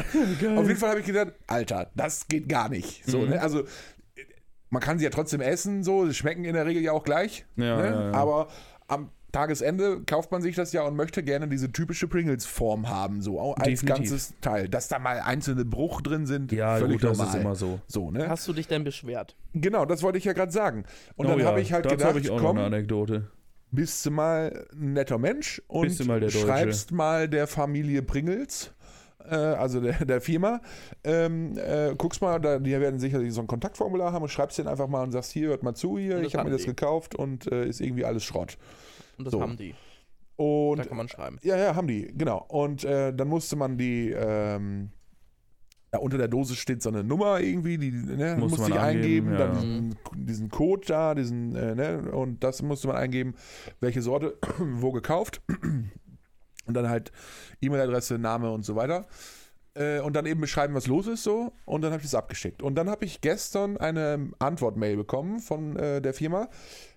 Auf 0.56 0.66
jeden 0.68 0.76
Fall 0.76 0.90
habe 0.90 1.00
ich 1.00 1.06
gedacht, 1.06 1.32
Alter, 1.46 1.90
das 1.94 2.26
geht 2.28 2.48
gar 2.48 2.68
nicht. 2.68 3.04
So, 3.06 3.18
Mhm. 3.20 3.30
ne? 3.30 3.40
Also 3.42 3.64
man 4.70 4.82
kann 4.82 4.98
sie 4.98 5.04
ja 5.04 5.10
trotzdem 5.10 5.40
essen, 5.40 5.84
so, 5.84 6.06
sie 6.06 6.14
schmecken 6.14 6.44
in 6.44 6.54
der 6.54 6.66
Regel 6.66 6.82
ja 6.82 6.92
auch 6.92 7.04
gleich. 7.04 7.44
Ja, 7.56 7.76
ne? 7.76 7.86
ja, 7.88 8.02
ja. 8.02 8.12
Aber 8.12 8.48
am 8.88 9.10
Tagesende 9.36 10.02
kauft 10.06 10.32
man 10.32 10.40
sich 10.42 10.56
das 10.56 10.72
ja 10.72 10.82
und 10.82 10.96
möchte 10.96 11.22
gerne 11.22 11.46
diese 11.48 11.70
typische 11.70 12.08
Pringles-Form 12.08 12.88
haben, 12.88 13.20
so 13.20 13.38
auch 13.38 13.56
als 13.56 13.80
Definitiv. 13.80 13.88
ganzes 14.10 14.34
Teil. 14.40 14.68
Dass 14.68 14.88
da 14.88 14.98
mal 14.98 15.20
einzelne 15.20 15.64
Bruch 15.64 16.00
drin 16.00 16.26
sind, 16.26 16.52
Ja, 16.52 16.76
völlig 16.76 17.00
gut, 17.00 17.10
das 17.10 17.18
normal. 17.18 17.34
ist 17.36 17.40
immer 17.40 17.54
so. 17.54 17.80
So, 17.86 18.10
ne? 18.10 18.28
Hast 18.28 18.48
du 18.48 18.52
dich 18.52 18.66
denn 18.66 18.84
beschwert? 18.84 19.36
Genau, 19.52 19.84
das 19.84 20.02
wollte 20.02 20.18
ich 20.18 20.24
ja 20.24 20.32
gerade 20.32 20.52
sagen. 20.52 20.84
Und 21.16 21.26
Oh 21.26 21.30
dann 21.30 21.40
ja, 21.40 21.46
habe 21.46 21.60
ich 21.60 21.72
halt 21.72 21.88
gedacht, 21.88 22.08
habe 22.08 22.20
ich 22.20 22.30
auch 22.30 22.40
komm, 22.40 22.56
eine 22.56 22.66
Anekdote. 22.66 23.30
bist 23.70 24.04
du 24.06 24.10
mal 24.10 24.66
ein 24.72 24.94
netter 24.94 25.18
Mensch 25.18 25.60
und 25.68 25.88
Bist 25.88 26.00
du 26.00 26.04
mal 26.06 26.30
schreibst 26.30 26.92
mal 26.92 27.28
der 27.28 27.46
Familie 27.46 28.02
Pringles, 28.02 28.72
äh, 29.28 29.34
also 29.34 29.80
der, 29.80 30.04
der 30.04 30.20
Firma, 30.22 30.60
ähm, 31.04 31.58
äh, 31.58 31.94
guckst 31.96 32.22
mal, 32.22 32.40
da, 32.40 32.58
die 32.58 32.70
werden 32.70 32.98
sicherlich 33.00 33.34
so 33.34 33.40
ein 33.42 33.46
Kontaktformular 33.46 34.12
haben 34.12 34.22
und 34.22 34.28
schreibst 34.30 34.56
denen 34.56 34.68
einfach 34.68 34.88
mal 34.88 35.02
und 35.02 35.12
sagst, 35.12 35.32
hier, 35.32 35.48
hört 35.48 35.62
mal 35.62 35.74
zu 35.74 35.98
hier, 35.98 36.18
das 36.18 36.26
ich 36.28 36.34
habe 36.36 36.44
mir 36.48 36.52
das 36.52 36.62
die. 36.62 36.68
gekauft 36.68 37.14
und 37.14 37.50
äh, 37.52 37.66
ist 37.66 37.80
irgendwie 37.80 38.04
alles 38.04 38.24
Schrott. 38.24 38.56
Und 39.18 39.24
das 39.24 39.32
So. 39.32 39.40
haben 39.40 39.56
die. 39.56 39.74
Und 40.36 40.78
Da 40.78 40.84
kann 40.84 40.96
man 40.98 41.08
schreiben. 41.08 41.38
ja, 41.42 41.56
ja, 41.56 41.74
haben 41.74 41.86
die, 41.88 42.12
genau. 42.14 42.44
Und 42.48 42.84
äh, 42.84 43.14
dann 43.14 43.28
musste 43.28 43.56
man 43.56 43.78
die, 43.78 44.10
ähm, 44.10 44.90
ja, 45.92 45.98
unter 46.00 46.18
der 46.18 46.28
Dose 46.28 46.54
steht 46.56 46.82
so 46.82 46.90
eine 46.90 47.02
Nummer 47.04 47.40
irgendwie, 47.40 47.78
die 47.78 47.90
ne, 47.90 48.36
Musste 48.36 48.60
musste 48.60 48.60
man 48.60 48.72
ich 48.72 48.78
eingeben, 48.78 49.32
ja. 49.32 49.38
dann 49.38 49.54
diesen, 49.54 49.96
diesen 50.14 50.50
Code 50.50 50.82
da, 50.86 51.14
diesen, 51.14 51.56
äh, 51.56 51.74
ne, 51.74 52.12
und 52.12 52.44
das 52.44 52.60
musste 52.60 52.88
man 52.88 52.96
eingeben, 52.96 53.34
welche 53.80 54.02
Sorte, 54.02 54.36
wo 54.58 54.92
gekauft. 54.92 55.40
Und 56.66 56.74
dann 56.74 56.88
halt 56.88 57.12
E-Mail-Adresse, 57.62 58.18
Name 58.18 58.50
und 58.50 58.64
so 58.64 58.74
weiter. 58.76 59.06
Äh, 59.74 60.00
und 60.00 60.16
dann 60.16 60.26
eben 60.26 60.40
beschreiben, 60.40 60.74
was 60.74 60.86
los 60.86 61.06
ist 61.06 61.22
so. 61.22 61.52
Und 61.64 61.82
dann 61.82 61.92
habe 61.92 62.00
ich 62.02 62.10
das 62.10 62.14
abgeschickt. 62.14 62.62
Und 62.62 62.74
dann 62.74 62.90
habe 62.90 63.04
ich 63.04 63.20
gestern 63.20 63.76
eine 63.76 64.30
Antwort-Mail 64.38 64.96
bekommen 64.96 65.38
von 65.38 65.76
äh, 65.76 66.00
der 66.00 66.12
Firma, 66.14 66.48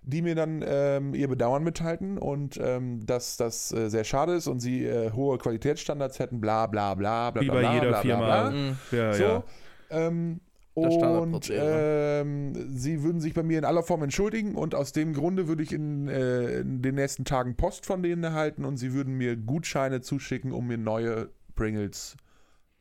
die 0.01 0.21
mir 0.21 0.35
dann 0.35 0.63
ähm, 0.65 1.13
ihr 1.13 1.27
Bedauern 1.27 1.63
mitteilten 1.63 2.17
und 2.17 2.59
ähm, 2.61 3.05
dass 3.05 3.37
das 3.37 3.71
äh, 3.71 3.89
sehr 3.89 4.03
schade 4.03 4.33
ist 4.33 4.47
und 4.47 4.59
sie 4.59 4.85
äh, 4.85 5.11
hohe 5.11 5.37
Qualitätsstandards 5.37 6.19
hätten, 6.19 6.41
bla 6.41 6.67
bla 6.67 6.95
bla 6.95 7.31
bla 7.31 7.41
Wie 7.41 7.45
bla, 7.45 7.53
bei 7.55 7.59
bla, 7.61 7.73
jeder 7.73 7.87
bla, 7.89 8.01
Firma. 8.01 8.25
Bla, 8.25 8.49
bla. 8.49 8.51
Mhm. 8.59 8.77
Ja, 8.91 9.13
So, 9.13 9.23
ja. 9.23 9.43
ähm, 9.89 10.39
und 10.73 11.51
ähm, 11.53 12.53
sie 12.77 13.03
würden 13.03 13.19
sich 13.19 13.33
bei 13.33 13.43
mir 13.43 13.57
in 13.57 13.65
aller 13.65 13.83
Form 13.83 14.03
entschuldigen 14.03 14.55
und 14.55 14.75
aus 14.75 14.93
dem 14.93 15.13
Grunde 15.13 15.47
würde 15.47 15.63
ich 15.63 15.73
in, 15.73 16.07
äh, 16.07 16.59
in 16.59 16.81
den 16.81 16.95
nächsten 16.95 17.25
Tagen 17.25 17.55
Post 17.55 17.85
von 17.85 18.01
denen 18.01 18.23
erhalten 18.23 18.63
und 18.63 18.77
sie 18.77 18.93
würden 18.93 19.15
mir 19.15 19.35
Gutscheine 19.35 20.01
zuschicken, 20.01 20.51
um 20.53 20.67
mir 20.67 20.77
neue 20.77 21.29
Pringles 21.55 22.15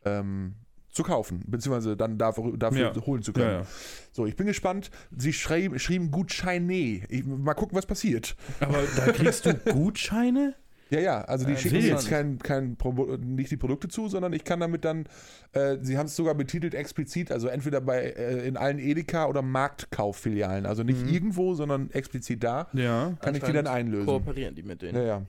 ähm, 0.04 0.54
zu 0.98 1.04
kaufen, 1.04 1.42
beziehungsweise 1.46 1.96
dann 1.96 2.18
dafür, 2.18 2.56
dafür 2.58 2.92
Ja. 2.94 3.06
holen 3.06 3.22
zu 3.22 3.32
können. 3.32 3.46
Ja, 3.50 3.58
ja. 3.60 3.66
So, 4.12 4.26
ich 4.26 4.34
bin 4.36 4.46
gespannt. 4.48 4.90
Sie 5.16 5.32
schrieben, 5.32 5.78
schrieben 5.78 6.10
Gutscheine. 6.10 6.72
Ich, 7.08 7.24
mal 7.24 7.54
gucken, 7.54 7.76
was 7.78 7.86
passiert. 7.86 8.34
Aber 8.60 8.78
da 8.96 9.12
kriegst 9.12 9.46
du 9.46 9.54
Gutscheine? 9.54 10.54
Ja, 10.90 11.00
ja, 11.00 11.20
also 11.20 11.44
die 11.46 11.52
Äh, 11.52 11.56
schicken 11.58 11.80
jetzt 11.82 12.08
kein, 12.08 12.38
kein 12.38 12.76
nicht 13.20 13.50
die 13.50 13.56
Produkte 13.58 13.88
zu, 13.88 14.08
sondern 14.08 14.32
ich 14.32 14.42
kann 14.44 14.58
damit 14.58 14.84
dann, 14.86 15.04
äh, 15.52 15.76
sie 15.82 15.98
haben 15.98 16.06
es 16.06 16.16
sogar 16.16 16.34
betitelt 16.34 16.74
explizit, 16.74 17.30
also 17.30 17.46
entweder 17.48 17.80
bei 17.82 18.04
äh, 18.04 18.48
in 18.48 18.56
allen 18.56 18.78
Edeka 18.78 19.26
oder 19.26 19.42
Marktkauffilialen, 19.42 20.64
also 20.66 20.82
nicht 20.84 21.02
Mhm. 21.04 21.08
irgendwo, 21.12 21.54
sondern 21.54 21.90
explizit 21.90 22.42
da, 22.42 22.68
Ja. 22.72 23.12
kann 23.20 23.34
ich 23.34 23.42
die 23.44 23.52
dann 23.52 23.66
einlösen. 23.66 24.06
Kooperieren 24.06 24.54
die 24.54 24.62
mit 24.62 24.80
denen. 24.82 24.96
Ja, 24.96 25.02
ja. 25.04 25.22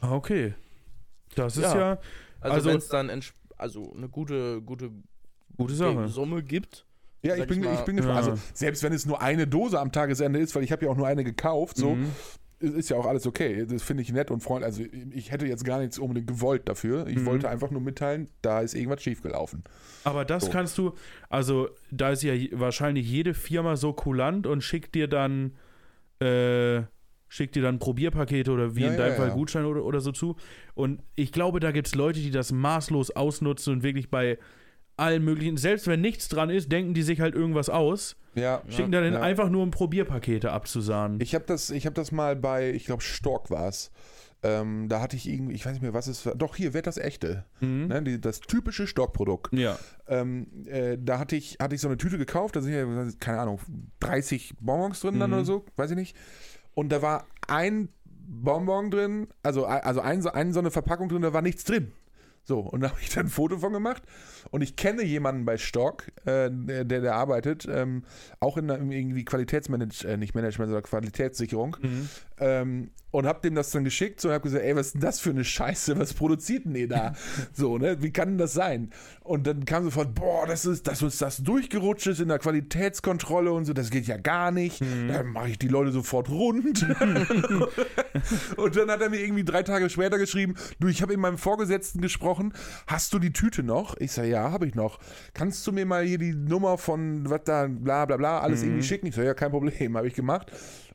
Ah, 0.00 0.12
Okay. 0.16 0.54
Das 1.34 1.56
ist 1.56 1.62
Ja. 1.62 1.78
ja, 1.78 1.98
Also, 2.40 2.54
Also- 2.54 2.68
wenn 2.70 2.76
es 2.78 2.88
dann 2.88 3.20
also 3.58 3.94
eine 3.96 4.08
gute, 4.08 4.60
gute 4.62 4.90
gute 5.56 5.74
Sache. 5.74 6.08
Summe 6.08 6.42
gibt. 6.42 6.84
Ja, 7.22 7.36
ich 7.36 7.46
bin, 7.46 7.60
ich 7.60 7.64
mal, 7.64 7.74
ich 7.74 7.80
bin 7.82 7.96
gespannt. 7.96 8.26
ja. 8.26 8.32
Also 8.32 8.42
selbst 8.52 8.82
wenn 8.82 8.92
es 8.92 9.06
nur 9.06 9.22
eine 9.22 9.46
Dose 9.46 9.78
am 9.78 9.92
Tagesende 9.92 10.38
ist, 10.40 10.54
weil 10.56 10.64
ich 10.64 10.72
habe 10.72 10.84
ja 10.86 10.90
auch 10.90 10.96
nur 10.96 11.06
eine 11.06 11.22
gekauft, 11.22 11.76
so, 11.76 11.94
Mhm. 11.94 12.10
ist 12.58 12.90
ja 12.90 12.96
auch 12.96 13.06
alles 13.06 13.26
okay. 13.26 13.64
Das 13.64 13.82
finde 13.82 14.02
ich 14.02 14.12
nett 14.12 14.30
und 14.32 14.40
freundlich. 14.40 14.66
Also 14.66 14.82
ich 15.12 15.30
hätte 15.30 15.46
jetzt 15.46 15.64
gar 15.64 15.78
nichts 15.80 15.98
unbedingt 16.00 16.26
gewollt 16.26 16.68
dafür. 16.68 17.06
Ich 17.06 17.18
Mhm. 17.18 17.26
wollte 17.26 17.48
einfach 17.48 17.70
nur 17.70 17.80
mitteilen, 17.80 18.28
da 18.40 18.60
ist 18.60 18.74
irgendwas 18.74 19.02
schiefgelaufen. 19.02 19.62
Aber 20.04 20.24
das 20.24 20.46
So. 20.46 20.50
kannst 20.50 20.76
du, 20.78 20.94
also 21.28 21.68
da 21.92 22.10
ist 22.10 22.22
ja 22.24 22.34
wahrscheinlich 22.52 23.08
jede 23.08 23.34
Firma 23.34 23.76
so 23.76 23.92
kulant 23.92 24.46
und 24.48 24.62
schickt 24.62 24.94
dir 24.96 25.06
dann, 25.06 25.52
äh, 26.20 26.82
schickt 27.28 27.54
dir 27.54 27.62
dann 27.62 27.78
Probierpakete 27.78 28.50
oder 28.50 28.74
wie 28.76 28.82
Ja, 28.82 28.86
in 28.88 28.92
ja, 28.94 28.98
deinem 28.98 29.16
Fall 29.16 29.28
ja. 29.28 29.34
Gutscheine 29.34 29.66
oder, 29.66 29.84
oder 29.84 30.00
so 30.00 30.12
zu. 30.12 30.36
Und 30.74 31.02
ich 31.14 31.32
glaube, 31.32 31.60
da 31.60 31.70
gibt 31.72 31.86
es 31.86 31.94
Leute, 31.94 32.20
die 32.20 32.30
das 32.30 32.52
maßlos 32.52 33.12
ausnutzen 33.12 33.72
und 33.74 33.82
wirklich 33.82 34.10
bei 34.10 34.38
allen 34.96 35.24
möglichen, 35.24 35.56
selbst 35.56 35.86
wenn 35.86 36.00
nichts 36.00 36.28
dran 36.28 36.50
ist, 36.50 36.70
denken 36.70 36.94
die 36.94 37.02
sich 37.02 37.20
halt 37.20 37.34
irgendwas 37.34 37.68
aus, 37.70 38.16
Ja. 38.34 38.62
schicken 38.68 38.92
dann 38.92 39.10
ja. 39.12 39.20
einfach 39.20 39.48
nur 39.48 39.62
um 39.62 39.70
Probierpakete 39.70 40.52
abzusahnen. 40.52 41.18
Ich 41.20 41.34
habe 41.34 41.44
das, 41.46 41.70
ich 41.70 41.86
hab 41.86 41.94
das 41.94 42.12
mal 42.12 42.36
bei, 42.36 42.70
ich 42.72 42.84
glaube, 42.84 43.02
Stork 43.02 43.50
war 43.50 43.68
es. 43.68 43.90
Ähm, 44.44 44.88
da 44.88 45.00
hatte 45.00 45.14
ich 45.14 45.28
irgendwie, 45.28 45.54
ich 45.54 45.64
weiß 45.64 45.72
nicht 45.72 45.82
mehr, 45.82 45.94
was 45.94 46.08
es 46.08 46.26
war. 46.26 46.34
Doch, 46.34 46.56
hier 46.56 46.74
wird 46.74 46.88
das 46.88 46.98
echte. 46.98 47.44
Mhm. 47.60 47.86
Ne, 47.86 48.02
die, 48.02 48.20
das 48.20 48.40
typische 48.40 48.88
Stork-Produkt. 48.88 49.52
Ja. 49.56 49.78
Ähm, 50.08 50.48
äh, 50.66 50.98
da 51.00 51.20
hatte 51.20 51.36
ich, 51.36 51.58
hatte 51.60 51.76
ich 51.76 51.80
so 51.80 51.86
eine 51.86 51.96
Tüte 51.96 52.18
gekauft, 52.18 52.56
da 52.56 52.60
sind 52.60 52.72
ja, 52.72 52.84
keine 53.20 53.38
Ahnung, 53.38 53.60
30 54.00 54.54
Bonbons 54.60 54.98
drin 55.00 55.20
dann 55.20 55.30
Mhm. 55.30 55.36
oder 55.36 55.44
so, 55.44 55.64
weiß 55.76 55.90
ich 55.92 55.96
nicht. 55.96 56.16
Und 56.74 56.90
da 56.90 57.02
war 57.02 57.26
ein 57.46 57.88
Bonbon 58.04 58.90
drin, 58.90 59.28
also, 59.44 59.64
also 59.66 60.00
ein, 60.00 60.26
ein, 60.26 60.52
so 60.52 60.58
eine 60.60 60.70
Verpackung 60.72 61.08
drin, 61.08 61.22
da 61.22 61.32
war 61.32 61.42
nichts 61.42 61.64
drin. 61.64 61.92
So, 62.44 62.58
und 62.58 62.80
da 62.80 62.90
habe 62.90 63.00
ich 63.00 63.10
dann 63.10 63.26
ein 63.26 63.30
Foto 63.30 63.58
von 63.58 63.72
gemacht. 63.72 64.02
Und 64.50 64.62
ich 64.62 64.76
kenne 64.76 65.04
jemanden 65.04 65.44
bei 65.44 65.58
Stork, 65.58 66.12
äh, 66.24 66.50
der, 66.50 66.84
der 66.84 67.14
arbeitet, 67.14 67.66
ähm, 67.70 68.04
auch 68.40 68.56
in 68.56 68.68
irgendwie 68.68 69.24
Qualitätsmanagement, 69.24 70.04
äh, 70.04 70.16
nicht 70.16 70.34
Management, 70.34 70.70
sondern 70.70 70.82
Qualitätssicherung. 70.82 71.76
Mhm. 71.80 72.08
Ähm, 72.38 72.90
und 73.10 73.26
hab 73.26 73.42
dem 73.42 73.54
das 73.54 73.70
dann 73.70 73.84
geschickt 73.84 74.22
so, 74.22 74.28
und 74.28 74.34
hab 74.34 74.42
gesagt, 74.42 74.64
ey, 74.64 74.74
was 74.74 74.86
ist 74.86 74.92
denn 74.94 75.02
das 75.02 75.20
für 75.20 75.30
eine 75.30 75.44
Scheiße? 75.44 75.98
Was 75.98 76.14
produziert 76.14 76.64
denn 76.64 76.74
ihr 76.74 76.88
da? 76.88 77.12
so, 77.52 77.76
ne? 77.76 78.02
Wie 78.02 78.10
kann 78.10 78.30
denn 78.30 78.38
das 78.38 78.54
sein? 78.54 78.90
Und 79.20 79.46
dann 79.46 79.66
kam 79.66 79.84
sofort, 79.84 80.14
boah, 80.14 80.46
das 80.46 80.64
ist, 80.64 80.86
dass 80.86 81.02
uns 81.02 81.18
das 81.18 81.36
durchgerutscht 81.38 82.06
ist 82.06 82.20
in 82.20 82.28
der 82.28 82.38
Qualitätskontrolle 82.38 83.52
und 83.52 83.66
so, 83.66 83.74
das 83.74 83.90
geht 83.90 84.06
ja 84.06 84.16
gar 84.16 84.50
nicht. 84.50 84.80
Dann 84.80 85.26
mache 85.26 85.50
ich 85.50 85.58
die 85.58 85.68
Leute 85.68 85.92
sofort 85.92 86.30
rund. 86.30 86.82
und 88.56 88.76
dann 88.76 88.90
hat 88.90 89.02
er 89.02 89.10
mir 89.10 89.20
irgendwie 89.20 89.44
drei 89.44 89.62
Tage 89.62 89.90
später 89.90 90.18
geschrieben, 90.18 90.54
du, 90.80 90.88
ich 90.88 91.02
habe 91.02 91.12
mit 91.12 91.20
meinem 91.20 91.38
Vorgesetzten 91.38 92.00
gesprochen 92.00 92.22
gesprochen. 92.22 92.52
Hast 92.86 93.12
du 93.14 93.18
die 93.18 93.32
Tüte 93.32 93.62
noch? 93.62 93.96
Ich 93.98 94.12
sage, 94.12 94.28
ja, 94.28 94.50
habe 94.50 94.66
ich 94.66 94.74
noch. 94.74 94.98
Kannst 95.34 95.66
du 95.66 95.72
mir 95.72 95.86
mal 95.86 96.04
hier 96.04 96.18
die 96.18 96.34
Nummer 96.34 96.78
von 96.78 97.28
was 97.28 97.42
da, 97.44 97.66
bla 97.68 98.04
bla 98.06 98.16
bla, 98.16 98.40
alles 98.40 98.60
Mhm. 98.60 98.68
irgendwie 98.68 98.82
schicken? 98.86 99.06
Ich 99.06 99.14
sage, 99.14 99.28
ja, 99.28 99.34
kein 99.34 99.50
Problem, 99.50 99.96
habe 99.96 100.06
ich 100.06 100.14
gemacht. 100.14 100.52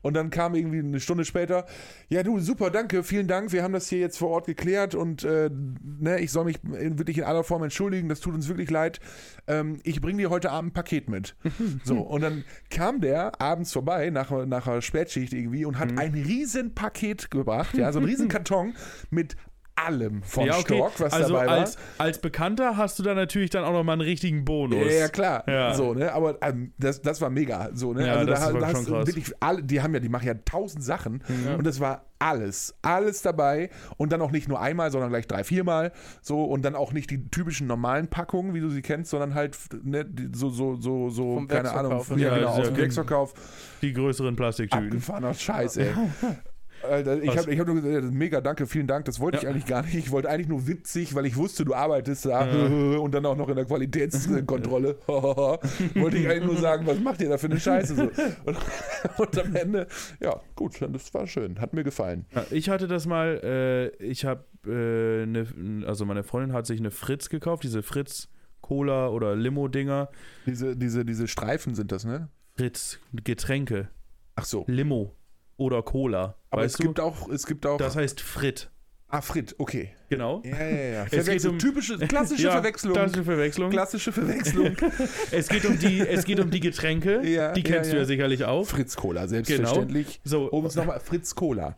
Und 0.08 0.14
dann 0.14 0.30
kam 0.30 0.56
irgendwie 0.56 0.80
eine 0.80 1.02
Stunde 1.02 1.26
später, 1.26 1.66
ja 2.08 2.24
du, 2.24 2.40
super, 2.40 2.70
danke, 2.70 3.04
vielen 3.04 3.28
Dank, 3.28 3.52
wir 3.52 3.62
haben 3.62 3.74
das 3.74 3.90
hier 3.90 4.00
jetzt 4.00 4.18
vor 4.18 4.30
Ort 4.30 4.46
geklärt 4.46 4.96
und 4.96 5.26
äh, 5.26 5.50
ne, 5.52 6.22
ich 6.22 6.32
soll 6.32 6.46
mich 6.46 6.60
wirklich 6.64 7.18
in 7.18 7.26
aller 7.26 7.44
Form 7.44 7.62
entschuldigen, 7.64 8.08
das 8.08 8.22
tut 8.22 8.34
uns 8.34 8.48
wirklich 8.48 8.70
leid. 8.70 9.02
Ähm, 9.48 9.82
ich 9.84 10.00
bringe 10.00 10.20
dir 10.20 10.30
heute 10.30 10.50
Abend 10.52 10.70
ein 10.70 10.74
Paket 10.74 11.10
mit. 11.10 11.36
so, 11.84 11.98
und 11.98 12.22
dann 12.22 12.46
kam 12.70 13.02
der 13.02 13.42
abends 13.42 13.74
vorbei, 13.74 14.10
nach, 14.10 14.32
nach 14.46 14.66
einer 14.68 14.82
Spätschicht 14.82 15.34
irgendwie, 15.34 15.66
und 15.66 15.74
Mhm. 15.76 15.80
hat 15.80 15.98
ein 15.98 16.14
riesen 16.14 16.74
Paket 16.74 17.30
gebracht, 17.30 17.78
ja, 17.78 17.92
so 17.92 18.00
ein 18.00 18.06
riesen 18.06 18.30
Karton 18.30 18.76
mit 19.10 19.36
allem 19.78 20.24
von 20.24 20.46
ja, 20.46 20.58
okay. 20.58 20.76
Stork, 20.76 21.00
was 21.00 21.14
also 21.14 21.34
dabei 21.34 21.46
war. 21.46 21.54
als, 21.60 21.78
als 21.98 22.20
Bekannter 22.20 22.78
hast 22.78 22.98
du 23.00 23.04
da 23.04 23.14
natürlich 23.14 23.50
dann 23.50 23.64
auch 23.64 23.74
nochmal 23.74 23.94
einen 23.94 24.02
richtigen 24.02 24.44
Bonus. 24.44 24.86
Ja, 24.86 24.92
ja, 24.92 25.08
klar. 25.08 25.44
Ja. 25.48 25.74
So, 25.74 25.94
ne? 25.94 26.12
Aber 26.12 26.38
ähm, 26.42 26.74
das, 26.78 27.02
das 27.02 27.22
war 27.22 27.30
mega. 27.30 27.70
So, 27.74 27.94
ne? 27.94 28.08
Ja, 28.08 28.14
also 28.16 28.26
das 28.26 28.40
da, 28.40 28.54
war 28.54 28.62
da 28.62 28.68
schon 28.68 28.76
hast 28.78 28.88
du 28.88 28.92
krass. 28.94 29.08
wirklich 29.08 29.34
alle, 29.40 29.64
die 29.64 29.82
haben 29.82 29.94
ja, 29.94 30.00
die 30.00 30.10
machen 30.10 30.28
ja 30.28 30.34
tausend 30.46 30.84
Sachen 30.84 31.24
und 31.58 31.66
das 31.66 31.80
war 31.80 32.06
alles, 32.20 32.76
alles 32.82 33.22
dabei 33.22 33.70
und 33.98 34.12
dann 34.12 34.22
auch 34.22 34.32
nicht 34.32 34.48
nur 34.48 34.60
einmal, 34.60 34.92
sondern 34.92 35.10
gleich 35.10 35.28
drei, 35.28 35.44
viermal. 35.44 35.92
So 36.22 36.44
und 36.44 36.64
dann 36.64 36.76
auch 36.76 36.94
nicht 36.94 37.12
die 37.12 37.30
typischen 37.30 37.68
normalen 37.68 38.08
Packungen, 38.08 38.54
wie 38.54 38.60
du 38.60 38.70
sie 38.70 38.82
kennst, 38.82 39.12
sondern 39.12 39.36
halt 39.36 39.58
ne, 39.84 40.06
so, 40.34 40.50
so, 40.50 40.76
so, 40.76 41.10
so, 41.10 41.36
Vom 41.36 41.48
keine 41.48 41.72
Ahnung, 41.72 42.04
ja, 42.16 42.18
Ja, 42.18 42.36
genau, 42.36 42.50
aus 42.50 42.68
dem. 42.68 42.78
Werksverkauf. 42.78 43.34
Die 43.82 43.94
größeren 43.94 44.36
Plastiktüten. 44.36 44.88
Abgefahrener 44.88 45.34
Scheiß, 45.34 45.78
ey. 45.78 45.92
Alter, 46.84 47.22
ich 47.22 47.38
habe 47.38 47.52
ich 47.54 47.60
hab 47.60 47.68
nur 47.68 47.82
gesagt, 47.82 48.14
mega, 48.14 48.42
danke, 48.42 48.68
vielen 48.68 48.88
Dank. 48.88 49.06
Das 49.06 49.20
wollte 49.20 49.38
ich 49.38 49.44
Ja. 49.44 49.50
eigentlich 49.50 49.66
gar 49.66 49.84
nicht. 49.84 49.96
Ich 49.96 50.12
wollte 50.12 50.30
eigentlich 50.30 50.48
nur 50.48 50.68
witzig, 50.68 51.16
weil 51.16 51.26
ich 51.26 51.36
wusste, 51.36 51.66
du 51.66 51.74
arbeitest 51.74 52.26
da 52.26 52.42
und 53.00 53.14
dann 53.14 53.26
auch 53.26 53.36
noch 53.36 53.50
in 53.50 53.56
der 53.56 53.66
Qualitätskontrolle. 53.66 54.98
wollte 55.08 56.18
ich 56.18 56.28
eigentlich 56.28 56.46
nur 56.46 56.58
sagen, 56.58 56.86
was 56.88 57.00
macht 57.00 57.22
ihr 57.22 57.30
da 57.30 57.38
für 57.38 57.48
eine 57.48 57.60
Scheiße? 57.60 57.96
So. 57.96 58.04
Und, 58.46 58.58
und 59.18 59.40
am 59.40 59.56
Ende, 59.56 59.88
ja, 60.20 60.40
gut, 60.56 60.80
das 60.82 61.14
war 61.14 61.28
schön. 61.28 61.60
Hat 61.60 61.74
mir 61.74 61.84
gefallen. 61.84 62.26
Ja, 62.34 62.46
ich 62.52 62.70
hatte 62.70 62.88
das 62.88 63.06
mal, 63.06 63.40
äh, 63.44 64.04
ich 64.04 64.26
habe, 64.26 64.46
äh, 64.66 65.26
ne, 65.26 65.84
also 65.88 66.06
meine 66.06 66.24
Freundin 66.24 66.54
hat 66.54 66.68
sich 66.68 66.80
eine 66.80 66.92
Fritz 66.92 67.30
gekauft, 67.30 67.64
diese 67.64 67.84
Fritz 67.84 68.30
Cola 68.62 69.10
oder 69.10 69.36
Limo-Dinger. 69.36 70.10
Diese, 70.46 70.76
diese, 70.76 71.06
diese 71.06 71.28
Streifen 71.28 71.76
sind 71.76 71.92
das, 71.92 72.06
ne? 72.06 72.30
Fritz 72.56 73.00
Getränke, 73.24 73.90
Ach 74.36 74.46
so. 74.46 74.64
Limo 74.68 75.16
oder 75.58 75.82
Cola. 75.84 76.36
Aber 76.50 76.64
es 76.64 76.74
du? 76.74 76.84
gibt 76.84 77.00
auch, 77.00 77.30
es 77.30 77.46
gibt 77.46 77.66
auch. 77.66 77.78
das 77.78 77.96
heißt 77.96 78.22
Frit. 78.22 78.70
ah, 79.10 79.22
Frit, 79.22 79.56
okay. 79.58 79.90
Genau. 80.10 80.42
Ja, 80.46 80.58
ja, 80.58 80.68
ja. 80.68 81.04
geht 81.04 81.24
Verwechslung, 81.24 81.54
um- 81.54 81.60
typische, 81.60 81.98
klassische 81.98 82.44
Ja, 82.48 82.52
Verwechslung. 82.52 82.94
Klassische 82.94 83.24
Verwechslung. 83.26 83.70
Klassische 83.70 84.12
Verwechslung. 84.14 84.78
Es 85.32 85.50
geht 85.50 85.66
um 85.66 85.78
die, 85.78 86.00
es 86.00 86.24
geht 86.24 86.40
um 86.40 86.50
die 86.50 86.62
Getränke. 86.62 87.22
Ja, 87.28 87.52
die 87.52 87.62
ja, 87.62 87.68
kennst 87.68 87.92
du 87.92 87.96
ja. 87.96 88.02
ja 88.02 88.06
sicherlich 88.06 88.46
auch. 88.46 88.66
Fritz 88.66 88.96
Cola, 88.96 89.28
selbstverständlich. 89.28 90.22
So, 90.24 90.50
Um 90.50 90.66
es 90.66 90.76
nochmal, 90.76 91.00
Fritz 91.02 91.36
Cola. 91.36 91.76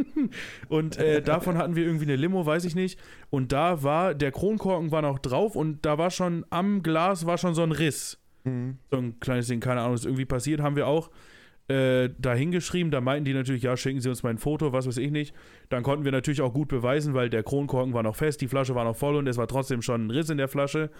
Und 0.68 0.96
äh, 0.96 1.20
davon 1.22 1.58
hatten 1.58 1.76
wir 1.76 1.84
irgendwie 1.84 2.04
eine 2.06 2.16
Limo, 2.16 2.44
weiß 2.46 2.64
ich 2.64 2.74
nicht. 2.74 2.98
Und 3.30 3.52
da 3.52 3.82
war, 3.82 4.14
der 4.14 4.32
Kronkorken 4.32 4.90
war 4.90 5.02
noch 5.02 5.18
drauf 5.18 5.56
und 5.56 5.84
da 5.84 5.98
war 5.98 6.10
schon 6.10 6.46
am 6.50 6.82
Glas 6.82 7.26
war 7.26 7.36
schon 7.38 7.54
so 7.54 7.62
ein 7.62 7.72
Riss. 7.72 8.18
Mhm. 8.44 8.78
So 8.90 8.96
ein 8.98 9.20
kleines 9.20 9.48
Ding, 9.48 9.60
keine 9.60 9.82
Ahnung, 9.82 9.94
ist 9.94 10.06
irgendwie 10.06 10.24
passiert, 10.24 10.60
haben 10.60 10.76
wir 10.76 10.86
auch 10.86 11.10
äh, 11.68 12.10
da 12.18 12.34
hingeschrieben. 12.34 12.90
Da 12.90 13.00
meinten 13.00 13.24
die 13.24 13.34
natürlich, 13.34 13.62
ja, 13.62 13.76
schicken 13.76 14.00
Sie 14.00 14.08
uns 14.08 14.22
mal 14.22 14.30
ein 14.30 14.38
Foto, 14.38 14.72
was 14.72 14.86
weiß 14.86 14.96
ich 14.96 15.10
nicht. 15.10 15.34
Dann 15.68 15.82
konnten 15.82 16.04
wir 16.04 16.12
natürlich 16.12 16.40
auch 16.40 16.52
gut 16.52 16.68
beweisen, 16.68 17.14
weil 17.14 17.30
der 17.30 17.42
Kronkorken 17.42 17.94
war 17.94 18.02
noch 18.02 18.16
fest, 18.16 18.40
die 18.40 18.48
Flasche 18.48 18.74
war 18.74 18.84
noch 18.84 18.96
voll 18.96 19.16
und 19.16 19.26
es 19.26 19.36
war 19.36 19.46
trotzdem 19.46 19.82
schon 19.82 20.06
ein 20.06 20.10
Riss 20.10 20.30
in 20.30 20.38
der 20.38 20.48
Flasche. 20.48 20.90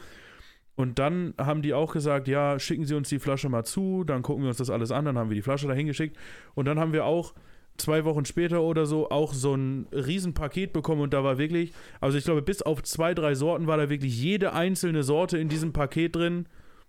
Und 0.76 1.00
dann 1.00 1.34
haben 1.38 1.62
die 1.62 1.74
auch 1.74 1.92
gesagt, 1.92 2.28
ja, 2.28 2.58
schicken 2.58 2.84
Sie 2.84 2.94
uns 2.94 3.08
die 3.08 3.18
Flasche 3.18 3.48
mal 3.48 3.64
zu, 3.64 4.04
dann 4.04 4.22
gucken 4.22 4.44
wir 4.44 4.48
uns 4.48 4.58
das 4.58 4.70
alles 4.70 4.92
an, 4.92 5.06
dann 5.06 5.18
haben 5.18 5.28
wir 5.28 5.34
die 5.34 5.42
Flasche 5.42 5.66
da 5.66 5.74
hingeschickt. 5.74 6.16
Und 6.54 6.66
dann 6.66 6.78
haben 6.78 6.92
wir 6.92 7.04
auch 7.04 7.34
zwei 7.78 8.04
Wochen 8.04 8.24
später 8.24 8.62
oder 8.62 8.86
so 8.86 9.10
auch 9.10 9.32
so 9.32 9.54
ein 9.54 9.86
Riesenpaket 9.92 10.72
bekommen 10.72 11.00
und 11.00 11.14
da 11.14 11.24
war 11.24 11.38
wirklich, 11.38 11.72
also 12.00 12.18
ich 12.18 12.24
glaube, 12.24 12.42
bis 12.42 12.62
auf 12.62 12.82
zwei, 12.82 13.14
drei 13.14 13.34
Sorten 13.34 13.66
war 13.66 13.76
da 13.76 13.88
wirklich 13.88 14.20
jede 14.20 14.52
einzelne 14.52 15.02
Sorte 15.02 15.38
in 15.38 15.48
diesem 15.48 15.72
Paket 15.72 16.14
drin 16.16 16.46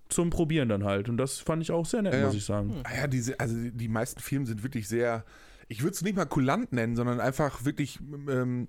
zum 0.10 0.30
Probieren 0.32 0.70
dann 0.70 0.84
halt. 0.84 1.08
Und 1.08 1.18
das 1.18 1.40
fand 1.40 1.62
ich 1.62 1.72
auch 1.72 1.86
sehr 1.86 2.02
nett, 2.02 2.14
Ja, 2.14 2.26
muss 2.26 2.36
ich 2.36 2.46
sagen. 2.46 2.82
Ah 2.84 2.96
ja, 2.96 3.08
diese, 3.08 3.40
also 3.40 3.56
die 3.56 3.88
meisten 3.88 4.20
Firmen 4.20 4.46
sind 4.46 4.64
wirklich 4.64 4.88
sehr, 4.88 5.24
ich 5.68 5.82
würde 5.84 5.94
es 5.94 6.02
nicht 6.02 6.16
mal 6.16 6.26
kulant 6.26 6.74
nennen, 6.74 6.96
sondern 6.96 7.20
einfach 7.20 7.64
wirklich 7.64 8.00
ähm, 8.28 8.68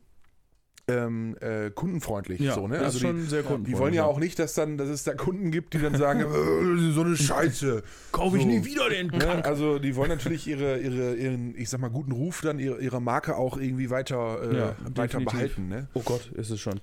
ähm, 0.86 1.36
äh, 1.40 1.70
kundenfreundlich. 1.70 2.40
Ja, 2.40 2.54
so, 2.54 2.66
ne? 2.68 2.74
das 2.76 2.84
Also 2.84 2.96
ist 2.98 3.02
schon 3.02 3.16
die, 3.16 3.22
sehr 3.22 3.42
die 3.42 3.78
wollen 3.78 3.94
ja 3.94 4.04
auch 4.04 4.18
nicht, 4.18 4.38
dass 4.38 4.54
dann, 4.54 4.76
dass 4.76 4.88
es 4.88 5.04
da 5.04 5.14
Kunden 5.14 5.50
gibt, 5.50 5.74
die 5.74 5.78
dann 5.78 5.96
sagen, 5.96 6.20
äh, 6.20 6.92
so 6.92 7.02
eine 7.02 7.16
Scheiße. 7.16 7.82
Kaufe 8.12 8.36
ich 8.36 8.42
so. 8.42 8.48
nie 8.48 8.64
wieder 8.64 8.88
den 8.90 9.08
Ne? 9.08 9.44
Also 9.44 9.78
die 9.78 9.96
wollen 9.96 10.10
natürlich 10.10 10.46
ihre, 10.46 10.78
ihre, 10.78 11.14
ihren, 11.14 11.56
ich 11.56 11.70
sag 11.70 11.80
mal, 11.80 11.90
guten 11.90 12.12
Ruf 12.12 12.42
dann 12.42 12.58
ihrer, 12.58 12.78
ihrer 12.80 13.00
Marke 13.00 13.36
auch 13.36 13.56
irgendwie 13.56 13.90
weiter, 13.90 14.42
äh, 14.42 14.56
Ja, 14.56 14.76
weiter 14.94 15.20
behalten. 15.20 15.68
Ne? 15.68 15.88
Oh 15.94 16.02
Gott, 16.04 16.30
ist 16.32 16.50
es 16.50 16.60
schon 16.60 16.80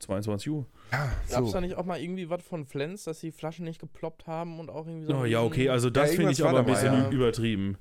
22 0.00 0.50
Uhr. 0.50 0.66
Ja, 0.92 1.10
Gab 1.30 1.42
es 1.44 1.48
so. 1.48 1.52
da 1.52 1.60
nicht 1.60 1.74
auch 1.74 1.84
mal 1.84 2.00
irgendwie 2.00 2.30
was 2.30 2.42
von 2.42 2.64
Flens, 2.66 3.04
dass 3.04 3.20
die 3.20 3.32
Flaschen 3.32 3.64
nicht 3.64 3.80
geploppt 3.80 4.26
haben 4.26 4.60
und 4.60 4.70
auch 4.70 4.86
irgendwie 4.86 5.06
so. 5.06 5.14
Oh, 5.18 5.24
ja, 5.24 5.42
okay, 5.42 5.68
also 5.68 5.90
das 5.90 6.10
Ja, 6.10 6.16
finde 6.16 6.32
ich 6.32 6.44
aber 6.44 6.60
ein 6.60 6.66
bisschen 6.66 6.92
ja. 6.92 7.10
übertrieben. 7.10 7.76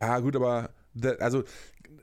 ja 0.00 0.18
gut, 0.18 0.34
aber 0.36 0.70
da, 0.94 1.10
also 1.12 1.44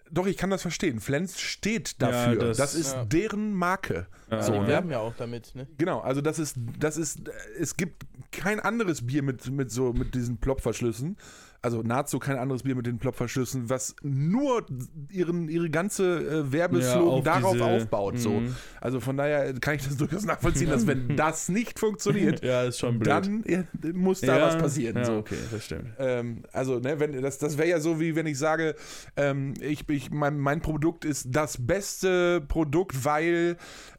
doch, 0.10 0.26
ich 0.26 0.38
kann 0.38 0.50
das 0.50 0.62
verstehen. 0.62 1.02
Flens 1.02 1.40
steht 1.42 2.02
dafür. 2.02 2.34
Ja, 2.34 2.40
das- 2.48 2.58
das, 2.58 2.76
ist 2.76 2.94
Ja. 2.94 3.04
deren 3.06 3.54
Marke. 3.54 4.08
Ja, 4.32 4.42
So, 4.42 4.54
die 4.54 4.60
ne? 4.60 4.68
werben 4.68 4.90
ja 4.90 5.00
auch 5.00 5.14
damit, 5.18 5.54
ne? 5.56 5.68
Genau, 5.78 6.00
also 6.00 6.22
das 6.22 6.40
ist, 6.40 6.56
das 6.80 6.96
ist, 6.96 7.22
es 7.60 7.76
gibt 7.76 8.06
kein 8.32 8.62
anderes 8.62 9.06
Bier 9.06 9.22
mit, 9.24 9.50
mit 9.52 9.70
so, 9.72 9.92
mit 9.92 10.16
diesen 10.16 10.38
Plopverschlüssen. 10.38 11.18
Also 11.62 11.82
nahezu 11.82 12.20
kein 12.20 12.38
anderes 12.38 12.64
Bier 12.64 12.76
mit 12.76 12.86
den 12.86 12.98
Plopverschlüssen, 13.00 13.70
was 13.70 13.96
nur 14.04 14.66
ihren, 15.12 15.50
ihre 15.50 15.70
ganze 15.70 16.18
äh, 16.20 16.38
Ja, 16.38 16.52
Werbeslogan 16.52 17.08
auf 17.18 17.24
darauf 17.24 17.54
diese- 17.54 17.66
aufbaut. 17.66 18.20
So. 18.20 18.30
Mhm. 18.42 18.56
Also 18.80 19.00
von 19.00 19.18
daher 19.18 19.54
kann 19.56 19.76
ich 19.76 19.84
das 19.86 19.98
durchaus 19.98 20.26
nachvollziehen, 20.26 20.70
dass 20.70 20.86
wenn 20.88 21.16
das 21.18 21.50
nicht 21.50 21.80
funktioniert, 21.80 22.44
Ja, 22.44 22.64
ist 22.64 22.80
schon 22.80 23.00
blöd. 23.00 23.08
dann 23.08 23.44
ja, 23.48 23.64
muss 23.94 24.22
da 24.22 24.38
ja, 24.38 24.46
was 24.46 24.58
passieren. 24.58 24.98
Ja, 24.98 25.06
so. 25.06 25.14
okay, 25.18 25.36
das 25.52 25.66
stimmt. 25.66 25.88
Ähm, 25.98 26.44
also, 26.54 26.80
ne, 26.80 27.00
wenn, 27.00 27.22
das, 27.22 27.38
das 27.40 27.58
wäre 27.58 27.68
ja 27.70 27.80
so, 27.80 28.00
wie 28.00 28.16
wenn 28.16 28.28
ich 28.28 28.38
sage, 28.38 28.76
ähm, 29.16 29.54
ich, 29.60 29.88
ich, 29.90 30.12
mein, 30.12 30.40
mein 30.40 30.62
Produkt 30.62 31.06
ist 31.06 31.28
das 31.32 31.58
beste 31.66 32.42
Produkt, 32.48 33.04
weil, 33.04 33.58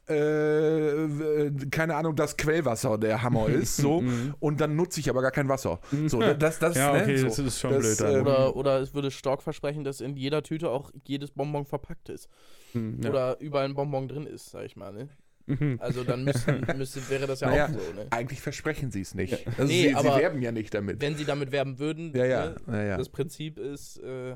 äh, 0.09 1.05
äh, 1.45 1.51
keine 1.71 1.95
Ahnung, 1.95 2.15
das 2.15 2.35
Quellwasser 2.37 2.97
der 2.97 3.21
Hammer 3.21 3.47
ist, 3.49 3.77
so, 3.77 4.03
und 4.39 4.59
dann 4.61 4.75
nutze 4.75 4.99
ich 4.99 5.09
aber 5.09 5.21
gar 5.21 5.31
kein 5.31 5.47
Wasser. 5.49 5.79
So, 6.07 6.19
das, 6.21 6.59
das, 6.59 6.75
Mhm. 6.75 6.79
Ja, 6.79 6.93
ne, 6.93 7.01
okay, 7.03 7.17
so. 7.17 7.25
das 7.27 7.39
ist 7.39 7.59
schon 7.59 7.71
Das, 7.71 7.79
blöd 7.81 8.01
dann. 8.01 8.15
ähm, 8.15 8.21
Oder, 8.21 8.55
oder 8.55 8.79
es 8.79 8.93
würde 8.93 9.11
Stork 9.11 9.41
versprechen, 9.43 9.83
dass 9.83 10.01
in 10.01 10.15
jeder 10.15 10.43
Tüte 10.43 10.69
auch 10.69 10.91
jedes 11.05 11.31
Bonbon 11.31 11.65
verpackt 11.65 12.09
ist. 12.09 12.29
Hm, 12.73 13.01
ja. 13.03 13.09
Oder 13.09 13.39
überall 13.39 13.65
ein 13.65 13.73
Bonbon 13.75 14.07
drin 14.07 14.25
ist, 14.27 14.49
sag 14.51 14.65
ich 14.65 14.75
mal, 14.75 14.91
ne? 14.93 15.09
Mhm. 15.47 15.77
Also 15.81 16.03
dann 16.03 16.23
müssten, 16.23 16.63
müsste, 16.77 17.09
wäre 17.09 17.25
das 17.25 17.39
ja 17.39 17.49
Naja, 17.49 17.65
auch 17.65 17.69
so, 17.69 17.93
ne? 17.95 18.07
Eigentlich 18.11 18.39
versprechen 18.41 18.91
sie 18.91 19.01
es 19.01 19.15
nicht. 19.15 19.33
Also 19.57 19.63
Nee, 19.63 19.81
sie, 19.83 19.87
sie 19.89 19.95
aber 19.95 20.17
werben 20.17 20.41
ja 20.41 20.51
nicht 20.51 20.73
damit. 20.73 21.01
Wenn 21.01 21.15
sie 21.15 21.25
damit 21.25 21.51
werben 21.51 21.79
würden, 21.79 22.15
Ja, 22.15 22.25
ja, 22.25 22.45
ne? 22.49 22.55
ja, 22.67 22.83
ja. 22.83 22.97
das 22.97 23.09
Prinzip 23.09 23.57
ist, 23.57 23.97
äh, 23.97 24.35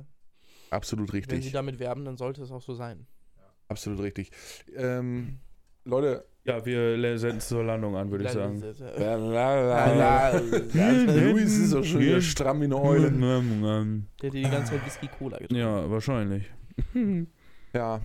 absolut 0.72 1.14
wenn 1.14 1.22
sie 1.24 1.36
richtig. 1.36 1.52
damit 1.54 1.78
werben, 1.80 2.04
dann 2.06 2.18
sollte 2.18 2.42
es 2.42 2.52
auch 2.52 2.62
so 2.64 2.74
sein. 2.74 3.06
Absolut 3.68 4.00
richtig. 4.02 4.32
Ähm, 4.76 5.38
Leute, 5.86 6.26
Ja, 6.46 6.66
wir 6.66 7.18
setzen 7.18 7.40
zur 7.40 7.64
Landung 7.64 7.96
an, 7.96 8.10
würde 8.12 8.26
ich 8.26 8.32
sagen. 8.32 8.62
Luis 10.74 11.58
ist 11.58 11.74
doch 11.74 11.84
schon 11.84 12.00
wieder 12.02 12.22
stramm 12.22 12.62
wie 12.62 12.66
eine 12.66 12.82
Eule. 12.82 13.12
Der 13.12 14.28
hat 14.30 14.34
die 14.34 14.42
ganze 14.44 14.74
Zeit 14.74 14.86
Whisky 14.86 15.08
Cola 15.08 15.38
getrunken. 15.38 15.56
Ja, 15.62 15.90
wahrscheinlich. 15.90 16.52
Ja. 17.76 18.02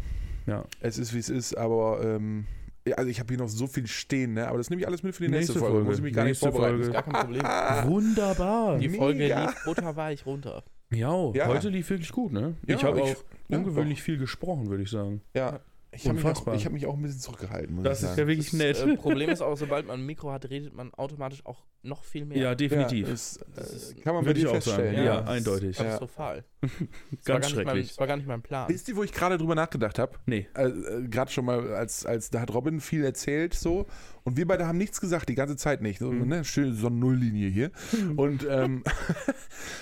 Ja. 0.47 0.65
Es 0.81 0.97
ist, 0.97 1.13
wie 1.13 1.19
es 1.19 1.29
ist, 1.29 1.55
aber 1.55 2.01
ähm, 2.03 2.47
ja, 2.87 2.97
also 2.97 3.11
ich 3.11 3.21
habe 3.21 3.29
hier 3.29 3.37
noch 3.37 3.51
so 3.51 3.67
viel 3.67 3.87
stehen, 3.87 4.33
ne? 4.33 4.49
aber 4.49 4.57
das 4.57 4.71
nehme 4.71 4.81
ich 4.81 4.89
alles 4.89 5.03
mit 5.03 5.15
für 5.15 5.25
die 5.25 5.29
nächste, 5.29 5.53
Nächste 5.53 5.59
Folge. 5.59 5.75
Folge. 5.75 5.89
Muss 5.91 5.99
ich 5.99 6.03
mich 6.05 6.15
gar 6.15 6.25
Nächste 6.25 6.47
nicht 6.47 6.55
vorbereiten. 6.57 6.79
Folge. 6.85 6.93
Gar 6.95 7.03
kein 7.03 7.13
Problem. 7.13 7.93
Wunderbar. 7.93 8.79
Die 8.79 8.89
Folge 8.89 9.19
Mega. 9.19 9.45
lief 9.45 9.65
butterweich 9.67 10.25
runter. 10.25 10.65
Ja, 10.91 11.33
Ja. 11.35 11.47
heute 11.49 11.69
lief 11.69 11.91
wirklich 11.91 12.11
gut, 12.13 12.33
ne? 12.33 12.55
Ja, 12.67 12.77
ich 12.77 12.83
habe 12.85 12.97
ich- 13.01 13.05
auch 13.05 13.25
ja, 13.49 13.59
ungewöhnlich 13.59 14.03
viel 14.03 14.17
gesprochen, 14.17 14.71
würde 14.71 14.85
ich 14.85 14.91
sagen. 14.91 15.21
Ja, 15.35 15.61
ich 15.91 16.07
habe 16.07 16.19
mich, 16.53 16.65
hab 16.67 16.73
mich 16.73 16.87
auch 16.87 16.95
ein 16.97 17.03
bisschen 17.03 17.21
zurückgehalten, 17.21 17.75
muss 17.77 17.85
Das 17.85 18.03
ich 18.03 18.11
ist 18.11 18.19
ja 18.19 18.27
wirklich 18.27 18.51
Das 18.51 18.59
nett. 18.59 18.79
äh, 18.87 18.97
Problem 18.99 19.31
ist 19.31 19.41
auch, 19.41 19.57
sobald 19.57 19.87
man 19.87 20.01
ein 20.01 20.07
Mikro 20.07 20.31
hat, 20.31 20.49
redet 20.51 20.75
man 20.75 20.93
automatisch 20.95 21.45
auch 21.47 21.65
noch 21.83 22.05
viel 22.05 22.25
mehr. 22.27 22.37
Ja, 22.39 22.55
definitiv. 22.55 23.07
Ja, 23.07 23.15
ist, 23.15 23.45
Das 23.55 23.73
ist- 23.73 24.03
kann 24.03 24.15
man 24.15 24.23
bei 24.25 24.31
Würde 24.31 24.41
ich 24.41 24.47
dir 24.47 24.51
auch 24.51 24.61
sagen. 24.61 24.83
feststellen. 24.83 25.05
Ja, 25.07 25.21
das 25.23 25.29
eindeutig. 25.31 25.71
Ist 25.71 25.77
katastrophal. 25.79 26.45
Das 26.61 26.71
war 26.71 26.79
Ganz 26.81 27.25
gar 27.25 27.35
nicht 27.39 27.55
mein, 27.57 27.65
schrecklich. 27.65 27.89
das 27.89 27.99
war 27.99 28.07
gar 28.07 28.17
nicht 28.17 28.27
mein 28.29 28.43
Plan. 28.43 28.69
Wisst 28.69 28.89
ihr, 28.89 28.97
wo 28.97 29.03
ich 29.05 29.13
gerade 29.13 29.39
drüber 29.39 29.55
nachgedacht 29.55 29.99
habe? 29.99 30.13
Nee. 30.27 30.49
Äh, 30.55 30.67
äh, 30.67 31.09
gerade 31.09 31.31
schon 31.31 31.45
mal, 31.47 31.73
als, 31.75 32.05
als 32.05 32.31
da 32.31 32.41
hat 32.41 32.53
Robin 32.53 32.81
viel 32.81 33.05
erzählt 33.05 33.55
so 33.55 33.87
und 34.25 34.37
wir 34.37 34.47
beide 34.47 34.67
haben 34.67 34.77
nichts 34.79 35.01
gesagt, 35.01 35.29
die 35.29 35.35
ganze 35.37 35.57
Zeit 35.57 35.81
nicht. 35.81 36.01
So, 36.01 36.11
Mhm. 36.13 36.29
ne? 36.29 36.45
Schön 36.45 36.75
so 36.75 36.89
eine 36.89 36.97
Nulllinie 36.97 37.49
hier. 37.49 37.71
Und 38.17 38.47
ähm, 38.51 38.83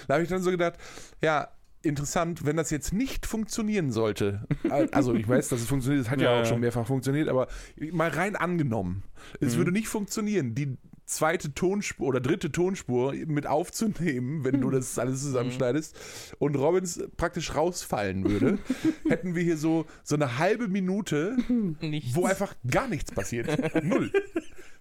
da 0.07 0.15
habe 0.15 0.23
ich 0.23 0.29
dann 0.29 0.43
so 0.43 0.51
gedacht, 0.51 0.75
ja, 1.23 1.49
interessant, 1.87 2.45
wenn 2.45 2.57
das 2.57 2.71
jetzt 2.71 2.93
nicht 2.93 3.27
funktionieren 3.27 3.91
sollte. 3.93 4.47
Also 4.93 5.15
ich 5.15 5.27
weiß, 5.29 5.49
dass 5.49 5.61
es 5.61 5.67
funktioniert, 5.67 6.05
es 6.05 6.11
hat 6.11 6.21
ja, 6.21 6.35
Ja, 6.35 6.43
auch 6.43 6.47
schon 6.47 6.61
mehrfach 6.61 6.87
funktioniert, 6.87 7.29
aber 7.29 7.49
mal 7.93 8.09
rein 8.11 8.37
angenommen, 8.37 9.03
es 9.41 9.55
Mhm. 9.55 9.59
würde 9.59 9.73
nicht 9.73 9.89
funktionieren, 9.89 10.55
die 10.55 10.77
zweite 11.07 11.55
Tonspur 11.55 12.09
oder 12.09 12.21
dritte 12.21 12.51
Tonspur 12.51 13.13
mit 13.27 13.47
aufzunehmen, 13.47 14.45
wenn 14.45 14.61
du 14.61 14.71
das 14.71 14.99
alles 14.99 15.23
zusammenschneidest 15.23 15.95
und 16.41 16.57
Robbins 16.57 17.01
praktisch 17.17 17.55
rausfallen 17.55 18.29
würde, 18.29 18.59
hätten 19.09 19.37
wir 19.37 19.43
hier 19.45 19.57
so, 19.57 19.87
so 20.03 20.17
eine 20.17 20.39
halbe 20.39 20.67
Minute, 20.67 21.37
Nichts. 21.81 22.15
wo 22.17 22.27
einfach 22.27 22.57
gar 22.69 22.89
nichts 22.89 23.13
passiert. 23.13 23.47
Null. 23.85 24.11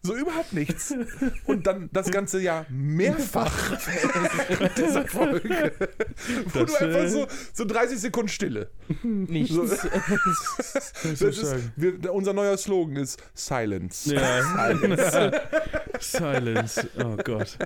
So 0.01 0.15
überhaupt 0.15 0.53
nichts. 0.53 0.93
Und 1.45 1.65
dann 1.67 1.89
das 1.91 2.11
ganze 2.11 2.39
Jahr 2.41 2.65
mehrfach 2.69 3.71
in 4.59 4.69
dieser 4.77 5.07
Folge. 5.07 5.73
Wo 6.53 6.59
Das, 6.59 6.77
du 6.77 6.85
einfach 6.85 7.07
so, 7.09 7.27
so 7.53 7.65
30 7.65 7.99
Sekunden 7.99 8.29
Stille. 8.29 8.69
Nichts. 9.03 9.53
So. 9.55 9.63
Das 9.75 10.93
Das 11.19 11.21
ist, 11.21 11.55
wir, 11.75 12.13
unser 12.13 12.33
neuer 12.33 12.57
Slogan 12.57 12.95
ist 12.97 13.21
Silence. 13.33 14.13
ja. 14.13 14.43
Silence. 14.43 15.41
Silence. 15.99 16.87
Oh 16.97 17.17
Gott. 17.23 17.57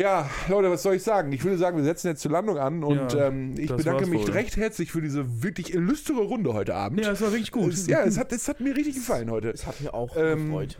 Ja, 0.00 0.30
Leute, 0.48 0.70
was 0.70 0.82
soll 0.82 0.94
ich 0.94 1.02
sagen? 1.02 1.30
Ich 1.32 1.44
würde 1.44 1.58
sagen, 1.58 1.76
wir 1.76 1.84
setzen 1.84 2.06
jetzt 2.08 2.22
zur 2.22 2.30
Landung 2.30 2.56
an 2.56 2.82
und 2.82 3.12
Ja, 3.12 3.26
ähm, 3.28 3.54
ich 3.58 3.70
bedanke 3.70 4.06
mich 4.06 4.22
wohl. 4.22 4.30
recht 4.30 4.56
herzlich 4.56 4.90
für 4.92 5.02
diese 5.02 5.42
wirklich 5.42 5.74
illustre 5.74 6.14
Runde 6.22 6.54
heute 6.54 6.74
Abend. 6.74 7.04
Ja, 7.04 7.12
es 7.12 7.20
war 7.20 7.32
wirklich 7.32 7.52
gut. 7.52 7.74
Es, 7.74 7.86
ja, 7.86 8.02
es 8.02 8.16
hat, 8.18 8.32
es 8.32 8.48
hat 8.48 8.60
mir 8.60 8.74
richtig 8.74 8.94
gefallen 8.94 9.30
heute. 9.30 9.52
Das 9.52 9.66
hat 9.66 9.78
mir 9.82 9.92
auch 9.92 10.16
Ähm, 10.16 10.46
gefreut. 10.46 10.78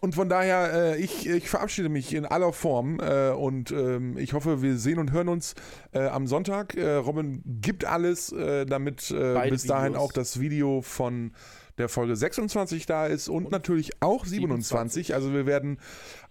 Und 0.00 0.14
von 0.14 0.30
daher, 0.30 0.94
äh, 0.94 0.96
ich, 1.02 1.28
ich 1.28 1.50
verabschiede 1.50 1.90
mich 1.90 2.14
in 2.14 2.24
aller 2.24 2.52
Form 2.54 3.00
äh, 3.00 3.30
und 3.32 3.70
ähm, 3.72 4.16
ich 4.16 4.32
hoffe, 4.32 4.62
wir 4.62 4.76
sehen 4.78 4.98
und 4.98 5.12
hören 5.12 5.28
uns 5.28 5.54
äh, 5.92 6.06
am 6.06 6.26
Sonntag. 6.26 6.74
Äh, 6.74 6.94
Robin 6.94 7.42
gibt 7.60 7.84
alles, 7.84 8.32
äh, 8.32 8.64
damit 8.64 9.10
äh, 9.10 9.50
bis 9.50 9.64
dahin 9.64 9.94
Videos. 9.94 10.02
auch 10.04 10.12
das 10.12 10.40
Video 10.40 10.80
von 10.80 11.32
der 11.78 11.88
Folge 11.88 12.16
26 12.16 12.86
da 12.86 13.06
ist 13.06 13.28
und, 13.28 13.50
natürlich 13.50 13.92
auch 14.00 14.24
27. 14.24 15.06
27. 15.08 15.14
Also 15.14 15.32
wir 15.32 15.46
werden 15.46 15.78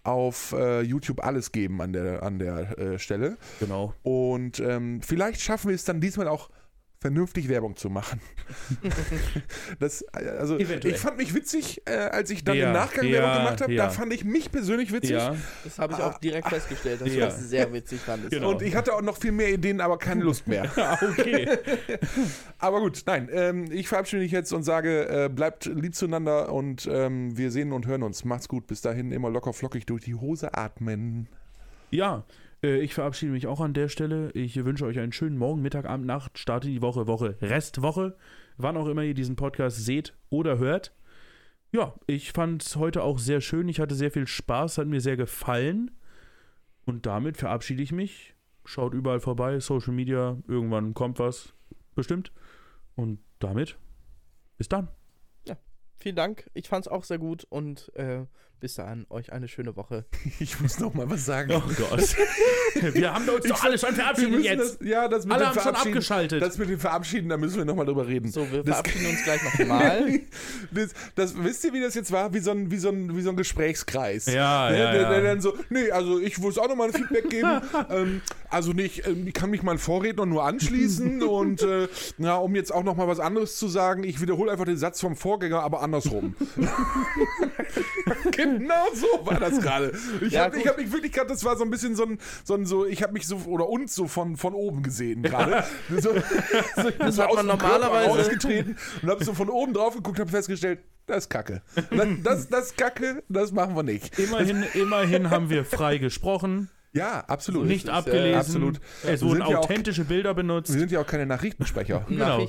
auf 0.04 0.52
äh, 0.52 0.82
YouTube 0.82 1.24
alles 1.24 1.52
geben 1.52 1.80
an 1.82 1.92
der, 1.92 2.22
an 2.22 2.38
der 2.38 2.78
äh, 2.78 2.98
Stelle. 2.98 3.36
Genau. 3.60 3.94
Und 4.02 4.60
ähm, 4.60 5.00
vielleicht 5.02 5.40
schaffen 5.40 5.68
wir 5.68 5.74
es 5.74 5.84
dann 5.84 6.00
diesmal 6.00 6.28
auch 6.28 6.50
vernünftig 7.00 7.48
Werbung 7.48 7.76
zu 7.76 7.90
machen. 7.90 8.20
das, 9.78 10.04
also 10.08 10.58
Eventuell. 10.58 10.94
ich 10.94 11.00
fand 11.00 11.16
mich 11.16 11.32
witzig, 11.34 11.82
äh, 11.86 11.92
als 11.92 12.30
ich 12.30 12.42
dann 12.42 12.56
Ja, 12.56 12.68
im 12.68 12.72
Nachgang 12.72 13.06
ja, 13.06 13.12
Werbung 13.22 13.36
gemacht 13.44 13.60
habe. 13.60 13.72
ja. 13.72 13.84
Da 13.84 13.90
fand 13.90 14.12
ich 14.12 14.24
mich 14.24 14.50
persönlich 14.50 14.92
witzig. 14.92 15.10
Ja. 15.12 15.36
Das 15.62 15.78
habe 15.78 15.92
ich 15.92 16.00
auch 16.00 16.18
direkt 16.18 16.48
festgestellt, 16.48 17.00
dass 17.00 17.08
Ja. 17.08 17.14
du 17.14 17.20
das 17.20 17.40
sehr 17.48 17.72
witzig 17.72 18.00
fandest. 18.00 18.32
Genau. 18.32 18.50
Und 18.50 18.62
ich 18.62 18.74
hatte 18.74 18.94
auch 18.94 19.02
noch 19.02 19.16
viel 19.16 19.32
mehr 19.32 19.50
Ideen, 19.52 19.80
aber 19.80 19.98
keine 19.98 20.24
Lust 20.24 20.46
mehr. 20.46 20.70
Ah, 20.78 20.96
okay. 21.02 21.58
aber 22.58 22.80
gut, 22.80 23.02
nein, 23.06 23.28
ähm, 23.32 23.70
ich 23.70 23.88
verabschiede 23.88 24.22
mich 24.22 24.32
jetzt 24.32 24.52
und 24.52 24.62
sage, 24.62 25.08
äh, 25.08 25.28
bleibt 25.28 25.66
lieb 25.66 25.94
zueinander 25.94 26.52
und 26.52 26.88
ähm, 26.90 27.36
wir 27.36 27.50
sehen 27.50 27.72
und 27.72 27.86
hören 27.86 28.02
uns. 28.02 28.24
Macht's 28.24 28.48
gut. 28.48 28.66
Bis 28.66 28.80
dahin 28.80 29.12
immer 29.12 29.28
locker 29.28 29.52
flockig 29.52 29.86
durch 29.86 30.04
die 30.04 30.14
Hose 30.14 30.54
atmen. 30.54 31.28
Ja, 31.90 32.18
äh, 32.18 32.47
ich 32.62 32.94
verabschiede 32.94 33.32
mich 33.32 33.46
auch 33.46 33.60
an 33.60 33.74
der 33.74 33.88
Stelle. 33.88 34.30
Ich 34.32 34.64
wünsche 34.64 34.84
euch 34.84 34.98
einen 34.98 35.12
schönen 35.12 35.38
Morgen, 35.38 35.62
Mittag, 35.62 35.86
Abend, 35.86 36.06
Nacht, 36.06 36.38
Start 36.38 36.64
in 36.64 36.72
die 36.72 36.82
Woche, 36.82 37.06
Woche, 37.06 37.36
Restwoche, 37.40 38.16
wann 38.56 38.76
auch 38.76 38.86
immer 38.88 39.02
ihr 39.02 39.14
diesen 39.14 39.36
Podcast 39.36 39.84
seht 39.84 40.14
oder 40.30 40.58
hört. 40.58 40.94
Ja, 41.70 41.94
ich 42.06 42.32
fand 42.32 42.62
es 42.62 42.76
heute 42.76 43.02
auch 43.02 43.18
sehr 43.18 43.40
schön. 43.40 43.68
Ich 43.68 43.78
hatte 43.78 43.94
sehr 43.94 44.10
viel 44.10 44.26
Spaß, 44.26 44.78
hat 44.78 44.86
mir 44.88 45.00
sehr 45.00 45.16
gefallen. 45.16 45.90
Und 46.84 47.06
damit 47.06 47.36
verabschiede 47.36 47.82
ich 47.82 47.92
mich. 47.92 48.34
Schaut 48.64 48.94
überall 48.94 49.20
vorbei, 49.20 49.60
Social 49.60 49.94
Media, 49.94 50.38
irgendwann 50.46 50.94
kommt 50.94 51.18
was, 51.18 51.54
bestimmt. 51.94 52.32
Und 52.96 53.20
damit, 53.38 53.78
bis 54.56 54.68
dann. 54.68 54.88
Vielen 56.00 56.16
Dank. 56.16 56.48
Ich 56.54 56.68
fand 56.68 56.86
es 56.86 56.92
auch 56.92 57.02
sehr 57.02 57.18
gut 57.18 57.44
und 57.44 57.92
äh, 57.96 58.24
bis 58.60 58.74
dahin 58.74 59.06
euch 59.10 59.32
eine 59.32 59.48
schöne 59.48 59.76
Woche. 59.76 60.04
Ich 60.40 60.60
muss 60.60 60.78
noch 60.78 60.94
mal 60.94 61.08
was 61.10 61.24
sagen. 61.24 61.50
Oh 61.54 61.62
Gott. 61.76 62.16
Wir 62.94 63.12
haben 63.14 63.28
uns 63.28 63.44
doch 63.46 63.62
alle 63.64 63.78
schon 63.78 63.94
verabschiedet 63.94 64.42
jetzt. 64.44 64.58
Das, 64.80 64.86
ja, 64.86 65.08
das 65.08 65.24
mit 65.24 65.34
Alle 65.34 65.44
dem 65.44 65.48
haben 65.48 65.54
schon 65.54 65.62
Verabschieden- 65.62 65.88
abgeschaltet. 65.94 66.42
Das 66.42 66.58
mit 66.58 66.68
dem 66.70 66.78
Verabschieden, 66.78 67.28
da 67.28 67.36
müssen 67.36 67.56
wir 67.58 67.64
nochmal 67.64 67.86
drüber 67.86 68.06
reden. 68.06 68.30
So, 68.30 68.40
wir 68.50 68.62
Das- 68.62 68.76
verabschieden 68.76 69.06
uns 69.10 69.22
gleich 69.24 69.42
nochmal. 69.58 70.20
Das, 70.70 70.90
das, 71.14 71.34
wisst 71.42 71.64
ihr, 71.64 71.72
wie 71.72 71.80
das 71.80 71.94
jetzt 71.94 72.12
war? 72.12 72.34
Wie 72.34 72.40
so 72.40 72.50
ein, 72.50 72.70
wie 72.70 72.76
so 72.76 72.90
ein, 72.90 73.16
wie 73.16 73.22
so 73.22 73.30
ein 73.30 73.36
Gesprächskreis. 73.36 74.26
Ja, 74.26 74.70
Ne, 74.70 74.78
ja, 74.78 74.92
der, 74.92 75.02
ja. 75.02 75.10
der 75.10 75.22
dann 75.22 75.40
so, 75.40 75.54
nee, 75.70 75.90
also 75.90 76.18
ich 76.20 76.38
muss 76.38 76.58
auch 76.58 76.68
nochmal 76.68 76.88
ein 76.88 76.92
Feedback 76.94 77.30
geben. 77.30 77.60
ähm, 77.90 78.20
also 78.50 78.72
nicht, 78.72 79.06
ähm, 79.06 79.26
ich 79.26 79.32
kann 79.34 79.50
mich 79.50 79.62
meinen 79.62 79.78
Vorredner 79.78 80.26
nur 80.26 80.44
anschließen 80.44 81.22
und 81.22 81.62
äh, 81.62 81.88
na, 82.18 82.36
um 82.36 82.54
jetzt 82.54 82.72
auch 82.72 82.82
nochmal 82.84 83.08
was 83.08 83.18
anderes 83.20 83.56
zu 83.56 83.68
sagen, 83.68 84.04
ich 84.04 84.20
wiederhole 84.20 84.50
einfach 84.52 84.64
den 84.66 84.76
Satz 84.76 85.00
vom 85.00 85.16
Vorgänger, 85.16 85.60
aber 85.62 85.80
andersrum. 85.82 86.34
genau 88.32 88.47
so 88.94 89.26
war 89.26 89.38
das 89.40 89.60
gerade. 89.60 89.92
Ich 90.20 90.32
Ja, 90.32 90.44
habe 90.44 90.58
hab 90.64 90.78
mich 90.78 90.92
wirklich 90.92 91.12
gerade, 91.12 91.28
das 91.28 91.44
war 91.44 91.56
so 91.56 91.64
ein 91.64 91.70
bisschen 91.70 91.94
so 91.96 92.04
ein, 92.04 92.18
so, 92.44 92.54
ein, 92.54 92.66
so 92.66 92.86
ich 92.86 93.02
habe 93.02 93.12
mich 93.12 93.26
so, 93.26 93.36
oder 93.46 93.68
uns 93.68 93.94
so 93.94 94.06
von, 94.06 94.36
von 94.36 94.54
oben 94.54 94.82
gesehen 94.82 95.22
gerade. 95.22 95.64
So, 95.90 96.00
so, 96.00 96.10
Das 96.98 97.16
so 97.16 97.22
hat 97.22 97.30
aus 97.30 97.36
man 97.36 97.46
normalerweise- 97.46 98.08
rausgetreten 98.10 98.76
und 99.02 99.10
habe 99.10 99.24
so 99.24 99.34
von 99.34 99.48
oben 99.50 99.72
drauf 99.74 99.94
geguckt, 99.94 100.18
habe 100.18 100.30
festgestellt, 100.30 100.80
das 101.06 101.24
ist 101.24 101.30
Kacke. 101.30 101.62
Das, 101.90 102.08
das, 102.22 102.48
das 102.48 102.64
ist 102.66 102.76
Kacke, 102.76 103.22
das 103.28 103.52
machen 103.52 103.74
wir 103.74 103.82
nicht. 103.82 104.18
Immerhin, 104.18 104.62
immerhin 104.74 105.30
haben 105.30 105.48
wir 105.48 105.64
frei 105.64 105.98
gesprochen, 105.98 106.68
Ja, 106.98 107.20
absolut. 107.26 107.66
nicht 107.66 107.84
ist, 107.84 107.88
äh, 107.90 107.92
abgelesen. 107.92 108.34
absolut. 108.34 108.80
Es 109.06 109.22
wurden 109.22 109.40
ja 109.40 109.46
auch- 109.46 109.54
authentische 109.64 110.04
Bilder 110.04 110.34
benutzt. 110.34 110.72
Wir 110.72 110.80
sind 110.80 110.90
ja 110.92 111.00
auch 111.00 111.06
keine 111.06 111.26
Nachrichtensprecher. 111.26 112.04
Genau. 112.08 112.46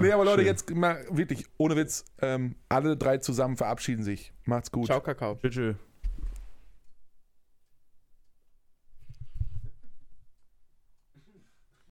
Nee, 0.00 0.12
aber 0.12 0.24
Leute, 0.24 0.38
schön. 0.38 0.46
jetzt 0.46 0.74
mal 0.74 1.04
wirklich, 1.10 1.46
ohne 1.56 1.76
Witz, 1.76 2.04
ähm, 2.22 2.54
alle 2.68 2.96
drei 2.96 3.18
zusammen 3.18 3.56
verabschieden 3.56 4.02
sich. 4.04 4.32
Macht's 4.44 4.70
gut. 4.70 4.86
Ciao, 4.86 5.00
Kakao. 5.00 5.38
Tschüss. 5.42 5.76